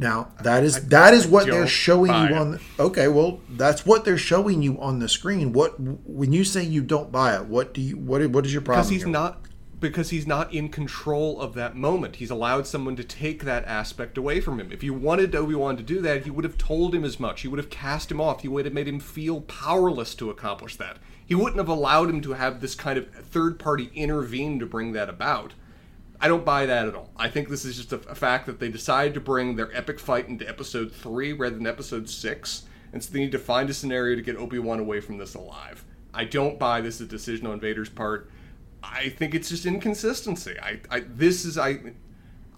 Now, 0.00 0.32
that 0.42 0.64
is 0.64 0.88
that 0.88 1.12
is 1.12 1.26
what 1.26 1.46
they're 1.46 1.66
showing 1.66 2.10
you 2.10 2.34
on 2.34 2.52
the, 2.52 2.60
Okay, 2.78 3.06
well, 3.06 3.40
that's 3.50 3.84
what 3.84 4.06
they're 4.06 4.16
showing 4.16 4.62
you 4.62 4.80
on 4.80 4.98
the 4.98 5.10
screen. 5.10 5.52
What 5.52 5.78
when 5.78 6.32
you 6.32 6.42
say 6.42 6.62
you 6.62 6.80
don't 6.80 7.12
buy 7.12 7.36
it, 7.36 7.44
what 7.44 7.74
do 7.74 7.82
you 7.82 7.98
what 7.98 8.26
what 8.28 8.46
is 8.46 8.52
your 8.52 8.62
problem? 8.62 8.80
because 8.80 8.90
he's 8.90 9.02
here? 9.02 9.12
not 9.12 9.44
because 9.78 10.08
he's 10.10 10.26
not 10.26 10.54
in 10.54 10.70
control 10.70 11.40
of 11.40 11.52
that 11.54 11.76
moment. 11.76 12.16
He's 12.16 12.30
allowed 12.30 12.66
someone 12.66 12.96
to 12.96 13.04
take 13.04 13.44
that 13.44 13.64
aspect 13.66 14.16
away 14.16 14.40
from 14.40 14.58
him. 14.58 14.72
If 14.72 14.82
you 14.82 14.94
wanted 14.94 15.34
Obi-Wan 15.34 15.76
to 15.76 15.82
do 15.82 16.00
that, 16.02 16.24
he 16.24 16.30
would 16.30 16.44
have 16.44 16.58
told 16.58 16.94
him 16.94 17.04
as 17.04 17.18
much. 17.18 17.42
He 17.42 17.48
would 17.48 17.58
have 17.58 17.70
cast 17.70 18.10
him 18.10 18.20
off. 18.20 18.42
He 18.42 18.48
would 18.48 18.66
have 18.66 18.74
made 18.74 18.88
him 18.88 19.00
feel 19.00 19.40
powerless 19.42 20.14
to 20.16 20.28
accomplish 20.28 20.76
that. 20.76 20.98
He 21.24 21.34
wouldn't 21.34 21.56
have 21.56 21.68
allowed 21.68 22.10
him 22.10 22.20
to 22.22 22.34
have 22.34 22.60
this 22.60 22.74
kind 22.74 22.98
of 22.98 23.10
third 23.10 23.58
party 23.58 23.90
intervene 23.94 24.58
to 24.58 24.66
bring 24.66 24.92
that 24.92 25.08
about. 25.08 25.54
I 26.20 26.28
don't 26.28 26.44
buy 26.44 26.66
that 26.66 26.86
at 26.86 26.94
all. 26.94 27.10
I 27.16 27.28
think 27.28 27.48
this 27.48 27.64
is 27.64 27.76
just 27.76 27.92
a, 27.92 27.96
a 28.10 28.14
fact 28.14 28.46
that 28.46 28.60
they 28.60 28.68
decided 28.68 29.14
to 29.14 29.20
bring 29.20 29.56
their 29.56 29.74
epic 29.74 29.98
fight 29.98 30.28
into 30.28 30.48
episode 30.48 30.92
3 30.92 31.32
rather 31.32 31.56
than 31.56 31.66
episode 31.66 32.10
6, 32.10 32.62
and 32.92 33.02
so 33.02 33.12
they 33.12 33.20
need 33.20 33.32
to 33.32 33.38
find 33.38 33.70
a 33.70 33.74
scenario 33.74 34.16
to 34.16 34.22
get 34.22 34.36
Obi-Wan 34.36 34.80
away 34.80 35.00
from 35.00 35.16
this 35.16 35.34
alive. 35.34 35.84
I 36.12 36.24
don't 36.24 36.58
buy 36.58 36.80
this 36.80 36.96
as 36.96 37.06
a 37.06 37.10
decision 37.10 37.46
on 37.46 37.60
Vader's 37.60 37.88
part. 37.88 38.30
I 38.82 39.08
think 39.10 39.34
it's 39.34 39.48
just 39.48 39.64
inconsistency. 39.66 40.56
I, 40.60 40.80
I 40.90 41.00
this 41.00 41.44
is 41.44 41.56
I 41.56 41.78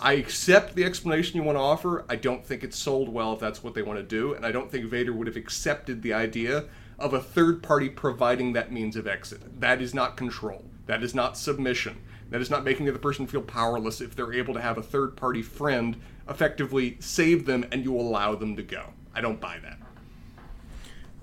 I 0.01 0.14
accept 0.14 0.74
the 0.74 0.84
explanation 0.84 1.36
you 1.36 1.43
want 1.43 1.56
to 1.56 1.62
offer. 1.62 2.05
I 2.09 2.16
don't 2.16 2.44
think 2.44 2.64
it's 2.64 2.78
sold 2.78 3.09
well 3.09 3.34
if 3.34 3.40
that's 3.40 3.62
what 3.62 3.74
they 3.74 3.82
want 3.82 3.98
to 3.98 4.05
do, 4.05 4.34
and 4.34 4.44
I 4.44 4.52
don't 4.52 4.70
think 4.70 4.86
Vader 4.86 5.12
would 5.12 5.26
have 5.26 5.36
accepted 5.36 6.02
the 6.02 6.12
idea 6.12 6.64
of 6.98 7.14
a 7.14 7.20
third 7.20 7.62
party 7.62 7.89
providing 7.89 8.52
that 8.52 8.72
means 8.72 8.97
of 8.97 9.06
exit. 9.06 9.60
That 9.60 9.82
is 9.82 9.94
not 9.94 10.16
control. 10.16 10.64
That 10.86 11.02
is 11.02 11.14
not 11.14 11.36
submission. 11.36 12.01
That 12.32 12.40
is 12.40 12.50
not 12.50 12.64
making 12.64 12.86
the 12.86 12.92
other 12.92 12.98
person 12.98 13.26
feel 13.26 13.42
powerless 13.42 14.00
if 14.00 14.16
they're 14.16 14.32
able 14.32 14.54
to 14.54 14.60
have 14.60 14.78
a 14.78 14.82
third 14.82 15.16
party 15.16 15.42
friend 15.42 16.00
effectively 16.28 16.96
save 16.98 17.44
them 17.44 17.66
and 17.70 17.84
you 17.84 17.94
allow 17.94 18.34
them 18.34 18.56
to 18.56 18.62
go. 18.62 18.86
I 19.14 19.20
don't 19.20 19.38
buy 19.38 19.59
that. 19.62 19.78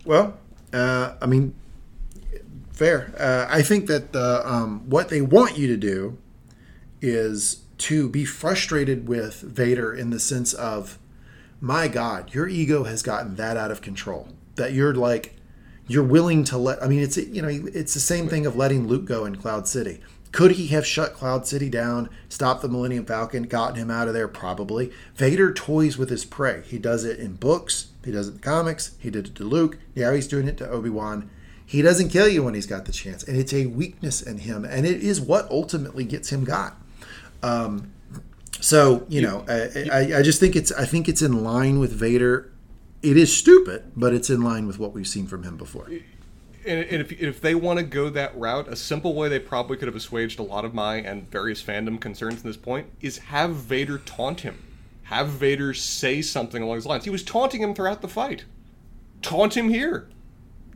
Well, 0.05 0.37
uh, 0.71 1.15
I 1.19 1.25
mean, 1.25 1.55
fair. 2.71 3.13
Uh, 3.17 3.47
I 3.49 3.63
think 3.63 3.87
that 3.87 4.13
the, 4.13 4.47
um, 4.47 4.87
what 4.87 5.09
they 5.09 5.21
want 5.21 5.57
you 5.57 5.67
to 5.67 5.77
do 5.77 6.17
is 7.01 7.63
to 7.79 8.07
be 8.07 8.23
frustrated 8.23 9.07
with 9.07 9.41
Vader 9.41 9.93
in 9.93 10.11
the 10.11 10.19
sense 10.19 10.53
of, 10.53 10.99
my 11.59 11.87
God, 11.87 12.35
your 12.35 12.47
ego 12.47 12.83
has 12.83 13.01
gotten 13.01 13.35
that 13.35 13.57
out 13.57 13.71
of 13.71 13.81
control 13.81 14.29
that 14.55 14.73
you're 14.73 14.93
like, 14.93 15.35
you're 15.87 16.03
willing 16.03 16.43
to 16.45 16.57
let. 16.57 16.81
I 16.83 16.87
mean, 16.87 17.01
it's 17.01 17.17
you 17.17 17.41
know, 17.41 17.47
it's 17.49 17.95
the 17.95 17.99
same 17.99 18.29
thing 18.29 18.45
of 18.45 18.55
letting 18.55 18.87
Luke 18.87 19.05
go 19.05 19.25
in 19.25 19.35
Cloud 19.35 19.67
City. 19.67 20.01
Could 20.31 20.51
he 20.51 20.67
have 20.67 20.85
shut 20.85 21.13
Cloud 21.13 21.47
City 21.47 21.69
down, 21.69 22.09
stopped 22.27 22.61
the 22.61 22.69
Millennium 22.69 23.05
Falcon, 23.05 23.43
gotten 23.43 23.75
him 23.75 23.89
out 23.89 24.07
of 24.07 24.13
there? 24.13 24.27
Probably. 24.27 24.91
Vader 25.15 25.51
toys 25.51 25.97
with 25.97 26.09
his 26.09 26.23
prey. 26.23 26.61
He 26.65 26.77
does 26.77 27.03
it 27.03 27.19
in 27.19 27.33
books. 27.33 27.87
He 28.05 28.11
does 28.11 28.27
it 28.27 28.31
in 28.31 28.37
the 28.37 28.43
comics. 28.43 28.95
He 28.99 29.09
did 29.09 29.27
it 29.27 29.35
to 29.35 29.43
Luke. 29.43 29.79
Now 29.95 30.13
he's 30.13 30.27
doing 30.27 30.47
it 30.47 30.57
to 30.57 30.69
Obi 30.69 30.89
Wan. 30.89 31.29
He 31.65 31.81
doesn't 31.81 32.09
kill 32.09 32.27
you 32.27 32.43
when 32.43 32.55
he's 32.55 32.65
got 32.65 32.85
the 32.85 32.91
chance, 32.91 33.23
and 33.23 33.37
it's 33.37 33.53
a 33.53 33.67
weakness 33.67 34.23
in 34.23 34.39
him, 34.39 34.65
and 34.65 34.87
it 34.87 35.03
is 35.03 35.21
what 35.21 35.49
ultimately 35.51 36.03
gets 36.03 36.31
him 36.31 36.43
got. 36.43 36.75
Um, 37.43 37.93
so 38.59 39.05
you 39.07 39.21
know, 39.21 39.45
I, 39.47 39.89
I, 39.91 40.17
I 40.17 40.21
just 40.23 40.39
think 40.39 40.55
it's 40.55 40.71
I 40.71 40.85
think 40.85 41.07
it's 41.07 41.21
in 41.21 41.43
line 41.43 41.79
with 41.79 41.91
Vader. 41.91 42.51
It 43.01 43.17
is 43.17 43.35
stupid, 43.35 43.91
but 43.95 44.13
it's 44.13 44.29
in 44.29 44.41
line 44.41 44.67
with 44.67 44.79
what 44.79 44.93
we've 44.93 45.07
seen 45.07 45.27
from 45.27 45.43
him 45.43 45.57
before. 45.57 45.89
And, 46.65 47.01
if, 47.01 47.11
if 47.11 47.41
they 47.41 47.55
want 47.55 47.79
to 47.79 47.85
go 47.85 48.09
that 48.09 48.37
route, 48.37 48.67
a 48.67 48.75
simple 48.75 49.13
way 49.13 49.29
they 49.29 49.39
probably 49.39 49.77
could 49.77 49.87
have 49.87 49.95
assuaged 49.95 50.39
a 50.39 50.43
lot 50.43 50.65
of 50.65 50.73
my 50.73 50.95
and 50.95 51.29
various 51.29 51.63
fandom 51.63 51.99
concerns 51.99 52.37
at 52.37 52.43
this 52.43 52.57
point 52.57 52.87
is 53.01 53.17
have 53.17 53.51
Vader 53.55 53.97
taunt 53.97 54.41
him. 54.41 54.63
Have 55.03 55.29
Vader 55.29 55.73
say 55.73 56.21
something 56.21 56.61
along 56.61 56.77
those 56.77 56.85
lines. 56.85 57.03
He 57.03 57.09
was 57.09 57.23
taunting 57.23 57.61
him 57.61 57.73
throughout 57.73 58.01
the 58.01 58.07
fight. 58.07 58.45
Taunt 59.21 59.57
him 59.57 59.69
here. 59.69 60.07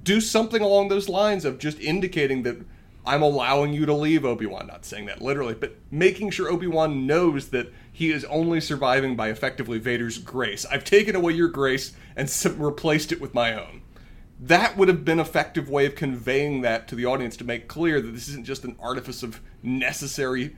Do 0.03 0.19
something 0.19 0.61
along 0.61 0.87
those 0.87 1.07
lines 1.07 1.45
of 1.45 1.59
just 1.59 1.79
indicating 1.79 2.43
that 2.43 2.57
I'm 3.05 3.21
allowing 3.21 3.73
you 3.73 3.85
to 3.85 3.93
leave 3.93 4.25
Obi 4.25 4.45
Wan. 4.45 4.67
Not 4.67 4.85
saying 4.85 5.05
that 5.05 5.21
literally, 5.21 5.53
but 5.53 5.75
making 5.91 6.31
sure 6.31 6.49
Obi 6.49 6.67
Wan 6.67 7.05
knows 7.05 7.49
that 7.49 7.71
he 7.91 8.11
is 8.11 8.25
only 8.25 8.59
surviving 8.59 9.15
by 9.15 9.29
effectively 9.29 9.77
Vader's 9.77 10.17
grace. 10.17 10.65
I've 10.65 10.83
taken 10.83 11.15
away 11.15 11.33
your 11.33 11.49
grace 11.49 11.93
and 12.15 12.33
replaced 12.57 13.11
it 13.11 13.21
with 13.21 13.33
my 13.33 13.53
own 13.53 13.82
that 14.47 14.75
would 14.77 14.87
have 14.87 15.05
been 15.05 15.19
effective 15.19 15.69
way 15.69 15.85
of 15.85 15.95
conveying 15.95 16.61
that 16.61 16.87
to 16.87 16.95
the 16.95 17.05
audience 17.05 17.37
to 17.37 17.43
make 17.43 17.67
clear 17.67 18.01
that 18.01 18.11
this 18.11 18.27
isn't 18.29 18.45
just 18.45 18.63
an 18.63 18.75
artifice 18.79 19.23
of 19.23 19.39
necessary 19.61 20.55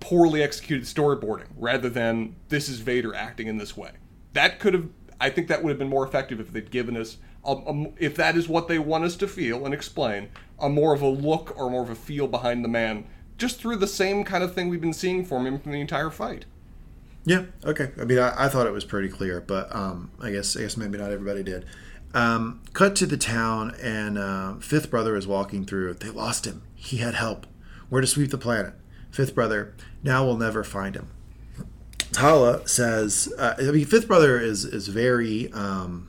poorly 0.00 0.42
executed 0.42 0.84
storyboarding 0.84 1.46
rather 1.56 1.88
than 1.88 2.34
this 2.48 2.68
is 2.68 2.80
vader 2.80 3.14
acting 3.14 3.46
in 3.46 3.56
this 3.58 3.76
way 3.76 3.92
that 4.34 4.58
could 4.58 4.74
have 4.74 4.88
i 5.20 5.30
think 5.30 5.48
that 5.48 5.62
would 5.62 5.70
have 5.70 5.78
been 5.78 5.88
more 5.88 6.06
effective 6.06 6.38
if 6.40 6.52
they'd 6.52 6.70
given 6.70 6.96
us 6.96 7.16
a, 7.44 7.52
a- 7.52 7.92
if 7.98 8.14
that 8.16 8.36
is 8.36 8.48
what 8.48 8.68
they 8.68 8.78
want 8.78 9.04
us 9.04 9.16
to 9.16 9.26
feel 9.26 9.64
and 9.64 9.72
explain 9.72 10.28
a 10.60 10.68
more 10.68 10.92
of 10.94 11.00
a 11.00 11.08
look 11.08 11.54
or 11.58 11.70
more 11.70 11.82
of 11.82 11.90
a 11.90 11.94
feel 11.94 12.26
behind 12.26 12.62
the 12.64 12.68
man 12.68 13.06
just 13.38 13.58
through 13.60 13.76
the 13.76 13.86
same 13.86 14.24
kind 14.24 14.44
of 14.44 14.54
thing 14.54 14.68
we've 14.68 14.80
been 14.80 14.92
seeing 14.92 15.24
from 15.24 15.46
him 15.46 15.58
from 15.58 15.72
the 15.72 15.80
entire 15.80 16.10
fight 16.10 16.44
Yeah. 17.24 17.46
Okay. 17.64 17.90
I 17.98 18.04
mean, 18.04 18.18
I, 18.18 18.44
I 18.44 18.48
thought 18.48 18.66
it 18.66 18.72
was 18.72 18.84
pretty 18.84 19.08
clear, 19.08 19.40
but 19.40 19.74
um, 19.74 20.10
I 20.20 20.30
guess 20.30 20.56
I 20.56 20.60
guess 20.60 20.76
maybe 20.76 20.98
not 20.98 21.10
everybody 21.10 21.42
did. 21.42 21.64
Um, 22.14 22.62
cut 22.72 22.94
to 22.96 23.06
the 23.06 23.16
town, 23.16 23.74
and 23.82 24.16
uh, 24.16 24.54
Fifth 24.54 24.88
Brother 24.88 25.16
is 25.16 25.26
walking 25.26 25.66
through. 25.66 25.94
They 25.94 26.10
lost 26.10 26.46
him. 26.46 26.62
He 26.74 26.98
had 26.98 27.14
help. 27.14 27.46
Where 27.88 28.00
to 28.00 28.06
sweep 28.06 28.30
the 28.30 28.38
planet? 28.38 28.74
Fifth 29.10 29.34
Brother. 29.34 29.74
Now 30.02 30.24
we'll 30.24 30.36
never 30.36 30.62
find 30.62 30.94
him. 30.94 31.08
Tala 32.12 32.66
says, 32.68 33.32
uh, 33.36 33.54
I 33.58 33.62
mean, 33.62 33.84
Fifth 33.84 34.06
Brother 34.06 34.38
is 34.38 34.64
is 34.64 34.86
very 34.86 35.52
um, 35.52 36.08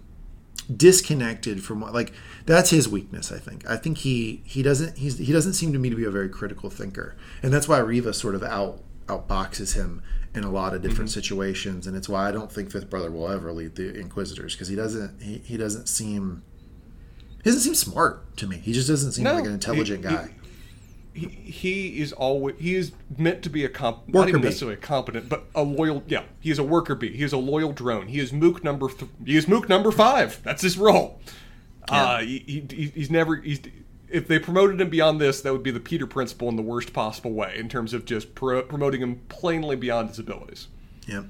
disconnected 0.74 1.64
from 1.64 1.82
what 1.82 1.94
like 1.94 2.14
that's 2.46 2.70
his 2.70 2.88
weakness. 2.88 3.32
I 3.32 3.40
think. 3.40 3.68
I 3.68 3.76
think 3.76 4.00
he 4.00 4.44
he 4.46 4.62
doesn't 4.62 4.98
he's 4.98 5.18
he 5.18 5.34
doesn't 5.34 5.54
seem 5.54 5.74
to 5.74 5.80
me 5.80 5.90
to 5.90 5.96
be 5.96 6.06
a 6.06 6.12
very 6.12 6.30
critical 6.30 6.70
thinker, 6.70 7.16
and 7.42 7.52
that's 7.52 7.68
why 7.68 7.80
Reva 7.80 8.14
sort 8.14 8.36
of 8.36 8.44
out 8.44 8.82
outboxes 9.08 9.76
him 9.76 10.02
in 10.36 10.44
a 10.44 10.52
lot 10.52 10.74
of 10.74 10.82
different 10.82 11.10
situations, 11.10 11.88
and 11.88 11.96
it's 11.96 12.10
why 12.10 12.28
I 12.28 12.32
don't 12.32 12.52
think 12.52 12.72
Fifth 12.72 12.90
Brother 12.90 13.10
will 13.12 13.30
ever 13.30 13.52
lead 13.54 13.76
the 13.76 13.98
Inquisitors 13.98 14.54
because 14.54 14.68
he 14.68 14.76
doesn't 14.76 15.22
he, 15.22 15.38
he 15.46 15.58
doesn't 15.58 15.88
seem 15.88 16.44
he 17.44 17.50
doesn't 17.50 17.62
seem 17.62 17.76
smart 17.76 18.36
to 18.38 18.48
me. 18.48 18.58
He 18.58 18.74
just 18.74 18.88
doesn't 18.88 19.14
seem 19.14 19.24
No, 19.24 19.36
like 19.36 19.46
an 19.46 19.54
intelligent 19.54 20.04
he- 20.04 20.10
guy. 20.12 20.30
he, 21.14 21.28
he 21.28 22.00
is 22.02 22.12
always 22.14 22.56
he 22.60 22.76
is 22.76 22.92
meant 23.18 23.42
to 23.44 23.50
be 23.50 23.64
a 23.64 23.70
comp 23.70 24.08
not 24.10 24.16
Worker 24.20 24.30
even 24.30 24.42
bee. 24.42 24.48
necessarily 24.48 24.74
a 24.76 24.80
competent 24.80 25.30
but 25.30 25.46
a 25.56 25.64
loyal 25.64 26.04
yeah 26.08 26.24
he 26.42 26.52
is 26.52 26.60
a 26.60 26.64
worker 26.64 26.96
bee 26.96 27.16
he 27.16 27.24
is 27.24 27.32
a 27.32 27.38
loyal 27.38 27.72
drone 27.72 28.08
he 28.08 28.20
is 28.20 28.34
mook 28.34 28.64
number 28.64 28.90
th- 28.90 29.10
he 29.26 29.38
is 29.38 29.48
mook 29.48 29.70
number 29.70 29.92
five 29.92 30.42
that's 30.44 30.62
his 30.62 30.78
role 30.78 31.22
uh 31.88 32.18
he, 32.20 32.66
he, 32.70 32.88
he's 32.94 33.10
never 33.10 33.38
he's 33.38 33.62
if 34.16 34.28
they 34.30 34.40
promoted 34.40 34.80
him 34.80 34.90
beyond 34.90 35.20
this, 35.20 35.42
that 35.42 35.52
would 35.52 35.62
be 35.62 35.72
the 35.72 35.80
Peter 35.80 36.08
principle 36.08 36.48
in 36.48 36.56
the 36.56 36.62
worst 36.62 36.94
possible 36.94 37.34
way 37.34 37.54
in 37.58 37.68
terms 37.68 37.94
of 37.94 38.06
just 38.06 38.34
pro- 38.34 38.64
promoting 38.64 39.02
him 39.02 39.22
plainly 39.28 39.76
beyond 39.76 40.10
his 40.10 40.20
abilities. 40.20 40.70
Yeah. 41.06 41.24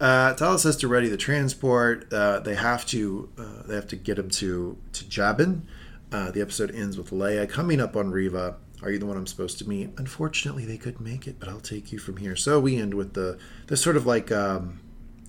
Uh, 0.00 0.34
Tala 0.34 0.58
says 0.58 0.76
to 0.78 0.88
ready 0.88 1.08
the 1.08 1.16
transport. 1.16 2.12
Uh, 2.12 2.40
they 2.40 2.56
have 2.56 2.84
to 2.86 3.30
uh, 3.38 3.62
they 3.66 3.76
have 3.76 3.86
to 3.88 3.96
get 3.96 4.18
him 4.18 4.28
to 4.30 4.76
to 4.92 5.04
Jabiim. 5.04 5.62
Uh, 6.10 6.32
the 6.32 6.40
episode 6.40 6.74
ends 6.74 6.98
with 6.98 7.10
Leia 7.10 7.48
coming 7.48 7.80
up 7.80 7.96
on 7.96 8.10
Reva. 8.10 8.56
Are 8.82 8.90
you 8.90 8.98
the 8.98 9.06
one 9.06 9.16
I'm 9.16 9.28
supposed 9.28 9.58
to 9.58 9.68
meet? 9.68 9.90
Unfortunately, 9.96 10.64
they 10.64 10.76
couldn't 10.76 11.04
make 11.04 11.28
it, 11.28 11.38
but 11.38 11.48
I'll 11.48 11.60
take 11.60 11.92
you 11.92 12.00
from 12.00 12.16
here. 12.16 12.34
So 12.34 12.58
we 12.58 12.76
end 12.76 12.94
with 12.94 13.14
the 13.14 13.38
the 13.68 13.76
sort 13.76 13.96
of 13.96 14.04
like 14.04 14.32
um, 14.32 14.80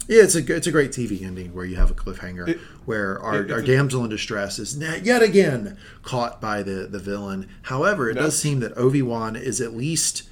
yeah, 0.07 0.23
it's 0.23 0.35
a 0.35 0.55
it's 0.55 0.67
a 0.67 0.71
great 0.71 0.91
TV 0.91 1.23
ending 1.23 1.53
where 1.53 1.65
you 1.65 1.75
have 1.75 1.91
a 1.91 1.93
cliffhanger 1.93 2.47
It- 2.49 2.59
where 2.85 3.19
our, 3.19 3.43
it- 3.43 3.51
our 3.51 3.61
damsel 3.61 4.03
in 4.03 4.09
distress 4.09 4.59
is 4.59 4.77
yet 4.77 5.21
again 5.21 5.77
caught 6.01 6.41
by 6.41 6.63
the 6.63 6.87
the 6.87 6.99
villain. 6.99 7.47
However, 7.63 8.09
it 8.09 8.15
No. 8.15 8.23
does 8.23 8.37
seem 8.37 8.59
that 8.61 8.77
Obi 8.77 9.01
Wan 9.01 9.35
is 9.35 9.61
at 9.61 9.73
least 9.75 10.23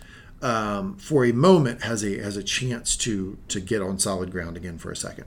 um, 0.42 0.96
for 0.98 1.24
a 1.26 1.32
moment 1.32 1.84
has 1.84 2.04
a 2.04 2.18
has 2.20 2.36
a 2.38 2.44
chance 2.44 2.96
to 2.98 3.38
to 3.48 3.60
get 3.60 3.82
on 3.82 4.00
solid 4.00 4.32
ground 4.32 4.58
again 4.58 4.78
for 4.78 4.92
a 4.92 4.96
second. 4.96 5.26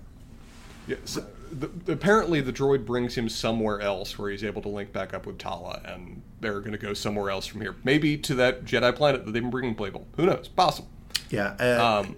Yeah, 0.87 0.97
so 1.05 1.25
the, 1.51 1.71
apparently 1.93 2.41
the 2.41 2.53
droid 2.53 2.85
brings 2.85 3.15
him 3.15 3.29
somewhere 3.29 3.81
else 3.81 4.19
where 4.19 4.31
he's 4.31 4.43
able 4.45 4.61
to 4.63 4.69
link 4.69 4.93
back 4.93 5.15
up 5.15 5.25
with 5.25 5.39
Tala, 5.39 5.81
and 5.85 6.21
they're 6.41 6.59
going 6.61 6.73
to 6.73 6.79
go 6.79 6.93
somewhere 6.93 7.31
else 7.31 7.47
from 7.47 7.61
here. 7.63 7.77
Maybe 7.85 8.19
to 8.19 8.35
that 8.35 8.65
Jedi 8.65 8.95
planet 8.95 9.25
that 9.25 9.31
they've 9.33 9.41
been 9.41 9.51
bringing 9.51 9.75
Playable. 9.77 10.07
Who 10.17 10.27
knows? 10.27 10.49
Possible. 10.49 10.89
Yeah. 11.31 11.55
Uh, 11.61 12.03
Um, 12.07 12.17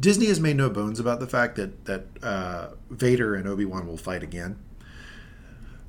Disney 0.00 0.26
has 0.26 0.40
made 0.40 0.56
no 0.56 0.68
bones 0.68 1.00
about 1.00 1.20
the 1.20 1.26
fact 1.26 1.56
that 1.56 1.84
that 1.84 2.06
uh, 2.22 2.68
Vader 2.90 3.34
and 3.34 3.48
Obi 3.48 3.64
Wan 3.64 3.86
will 3.86 3.96
fight 3.96 4.22
again. 4.22 4.58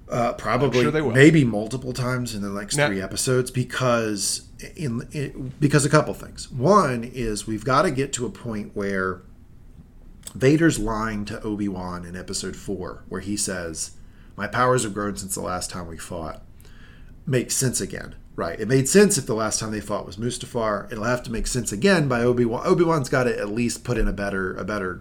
Uh, 0.08 0.34
probably, 0.34 0.84
sure 0.84 1.12
maybe 1.12 1.44
multiple 1.44 1.92
times 1.92 2.36
in 2.36 2.44
the 2.44 2.50
next 2.50 2.76
three 2.76 3.02
episodes 3.02 3.50
because 3.50 4.48
in, 4.76 5.08
in 5.12 5.52
because 5.60 5.84
a 5.84 5.90
couple 5.90 6.14
things. 6.14 6.52
One 6.52 7.04
is 7.04 7.48
we've 7.48 7.66
got 7.66 7.84
to 7.84 7.92
get 7.92 8.14
to 8.14 8.26
a 8.28 8.30
point 8.30 8.76
where 8.76 9.22
Vader's 10.36 10.78
line 10.78 11.26
to 11.26 11.42
Obi 11.42 11.68
Wan 11.68 12.06
in 12.06 12.16
Episode 12.16 12.56
Four, 12.56 13.04
where 13.10 13.22
he 13.22 13.36
says, 13.36 13.92
"My 14.36 14.46
powers 14.46 14.84
have 14.84 14.94
grown 14.94 15.18
since 15.18 15.34
the 15.34 15.42
last 15.42 15.72
time 15.72 15.88
we 15.88 15.98
fought," 15.98 16.44
makes 17.26 17.56
sense 17.56 17.82
again. 17.82 18.14
Right. 18.36 18.60
It 18.60 18.68
made 18.68 18.90
sense 18.90 19.18
if 19.18 19.26
the 19.26 19.34
last 19.34 19.60
time 19.60 19.72
they 19.72 19.80
fought 19.80 20.06
was 20.06 20.18
Mustafar. 20.18 20.92
It'll 20.92 21.06
have 21.06 21.24
to 21.24 21.32
make 21.32 21.48
sense 21.48 21.72
again 21.72 22.10
by 22.10 22.22
Obi 22.22 22.44
Wan. 22.44 22.66
Obi 22.66 22.84
Wan's 22.84 23.08
got 23.08 23.24
to 23.24 23.38
at 23.38 23.50
least 23.50 23.86
put 23.86 23.98
in 23.98 24.08
a 24.08 24.14
better 24.14 24.54
a 24.56 24.66
better 24.66 25.00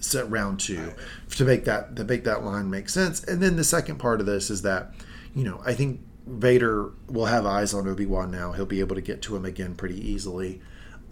set 0.00 0.30
round 0.30 0.60
two 0.60 0.92
to 1.30 1.44
make 1.44 1.64
that 1.64 1.96
to 1.96 2.04
make 2.04 2.24
that 2.24 2.42
line 2.42 2.70
make 2.70 2.88
sense. 2.88 3.22
And 3.24 3.42
then 3.42 3.56
the 3.56 3.64
second 3.64 3.98
part 3.98 4.20
of 4.20 4.26
this 4.26 4.48
is 4.48 4.62
that, 4.62 4.94
you 5.34 5.44
know, 5.44 5.60
I 5.66 5.74
think 5.74 6.00
Vader 6.26 6.90
will 7.06 7.26
have 7.26 7.44
eyes 7.44 7.74
on 7.74 7.86
Obi 7.86 8.06
Wan 8.06 8.30
now. 8.30 8.52
He'll 8.52 8.66
be 8.66 8.80
able 8.80 8.94
to 8.94 9.02
get 9.02 9.20
to 9.22 9.36
him 9.36 9.44
again 9.44 9.74
pretty 9.74 10.00
easily. 10.08 10.60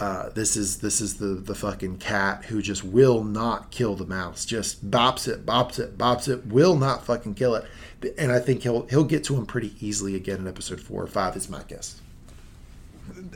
Uh, 0.01 0.29
this 0.31 0.57
is 0.57 0.79
this 0.79 1.01
is 1.01 1.19
the 1.19 1.27
the 1.27 1.55
fucking 1.55 1.99
cat 1.99 2.45
who 2.45 2.63
just 2.63 2.85
will 2.85 3.25
not 3.25 3.71
kill 3.71 3.97
the 3.97 4.07
mouse. 4.07 4.47
Just 4.47 4.89
bops 4.91 5.27
it, 5.27 5.45
bops 5.45 5.79
it, 5.81 5.99
bops 5.99 6.29
it. 6.29 6.47
Will 6.47 6.77
not 6.77 7.05
fucking 7.05 7.35
kill 7.35 7.57
it. 7.57 7.65
And 8.17 8.31
I 8.31 8.39
think 8.39 8.63
he'll 8.63 8.87
he'll 8.87 9.05
get 9.05 9.25
to 9.25 9.37
him 9.37 9.47
pretty 9.47 9.75
easily 9.81 10.15
again 10.15 10.39
in 10.39 10.47
episode 10.47 10.81
four 10.81 11.03
or 11.03 11.09
five. 11.09 11.37
Is 11.37 11.49
my 11.49 11.63
guess. 11.67 12.01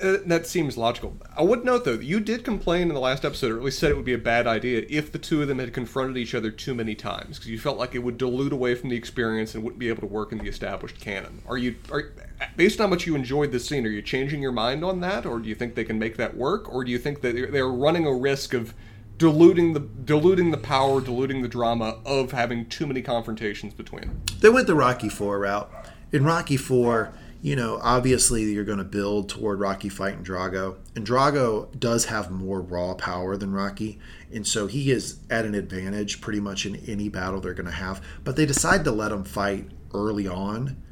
Uh, 0.02 0.18
that 0.26 0.46
seems 0.46 0.76
logical. 0.76 1.16
I 1.36 1.42
would 1.42 1.64
note 1.64 1.84
though 1.84 1.94
you 1.94 2.20
did 2.20 2.44
complain 2.44 2.82
in 2.82 2.94
the 2.94 3.00
last 3.00 3.24
episode, 3.24 3.52
or 3.52 3.56
at 3.56 3.64
least 3.64 3.78
said 3.78 3.90
it 3.90 3.96
would 3.96 4.04
be 4.04 4.12
a 4.12 4.18
bad 4.18 4.46
idea 4.46 4.84
if 4.88 5.10
the 5.10 5.18
two 5.18 5.40
of 5.40 5.48
them 5.48 5.58
had 5.58 5.72
confronted 5.72 6.18
each 6.18 6.34
other 6.34 6.50
too 6.50 6.74
many 6.74 6.94
times, 6.94 7.38
because 7.38 7.50
you 7.50 7.58
felt 7.58 7.78
like 7.78 7.94
it 7.94 8.00
would 8.00 8.18
dilute 8.18 8.52
away 8.52 8.74
from 8.74 8.90
the 8.90 8.96
experience 8.96 9.54
and 9.54 9.64
wouldn't 9.64 9.80
be 9.80 9.88
able 9.88 10.02
to 10.02 10.06
work 10.06 10.30
in 10.30 10.38
the 10.38 10.46
established 10.46 11.00
canon. 11.00 11.42
Are 11.48 11.56
you, 11.56 11.74
are, 11.90 12.12
based 12.56 12.80
on 12.82 12.90
much 12.90 13.06
you 13.06 13.16
enjoyed 13.16 13.50
this 13.50 13.66
scene, 13.66 13.86
are 13.86 13.90
you 13.90 14.02
changing 14.02 14.42
your 14.42 14.52
mind 14.52 14.84
on 14.84 15.00
that, 15.00 15.24
or 15.24 15.38
do 15.38 15.48
you 15.48 15.54
think 15.54 15.74
they 15.74 15.84
can 15.84 15.98
make 15.98 16.18
that 16.18 16.36
work, 16.36 16.72
or 16.72 16.84
do 16.84 16.90
you 16.90 16.98
think 16.98 17.22
that 17.22 17.34
they're 17.50 17.66
running 17.66 18.06
a 18.06 18.14
risk 18.14 18.52
of 18.52 18.74
diluting 19.22 19.72
the 19.72 19.78
diluting 19.78 20.50
the 20.50 20.58
power, 20.58 21.00
diluting 21.00 21.42
the 21.42 21.48
drama 21.48 21.96
of 22.04 22.32
having 22.32 22.66
too 22.66 22.88
many 22.88 23.00
confrontations 23.00 23.72
between? 23.72 24.20
They 24.40 24.48
went 24.48 24.66
the 24.66 24.74
Rocky 24.74 25.08
Four 25.08 25.38
route. 25.38 25.70
In 26.10 26.24
Rocky 26.24 26.56
Four, 26.56 27.14
you 27.40 27.54
know, 27.54 27.78
obviously 27.84 28.42
you're 28.42 28.64
going 28.64 28.78
to 28.78 28.84
build 28.84 29.28
toward 29.28 29.60
Rocky 29.60 29.88
fighting 29.88 30.24
Drago, 30.24 30.74
and 30.96 31.06
Drago 31.06 31.68
does 31.78 32.06
have 32.06 32.32
more 32.32 32.60
raw 32.60 32.94
power 32.94 33.36
than 33.36 33.52
Rocky, 33.52 34.00
and 34.32 34.44
so 34.44 34.66
he 34.66 34.90
is 34.90 35.20
at 35.30 35.44
an 35.44 35.54
advantage 35.54 36.20
pretty 36.20 36.40
much 36.40 36.66
in 36.66 36.74
any 36.88 37.08
battle 37.08 37.40
they're 37.40 37.54
going 37.54 37.66
to 37.66 37.72
have. 37.72 38.04
But 38.24 38.34
they 38.34 38.44
decide 38.44 38.82
to 38.84 38.90
let 38.90 39.12
him 39.12 39.22
fight 39.22 39.68
early 39.94 40.26
on 40.26 40.82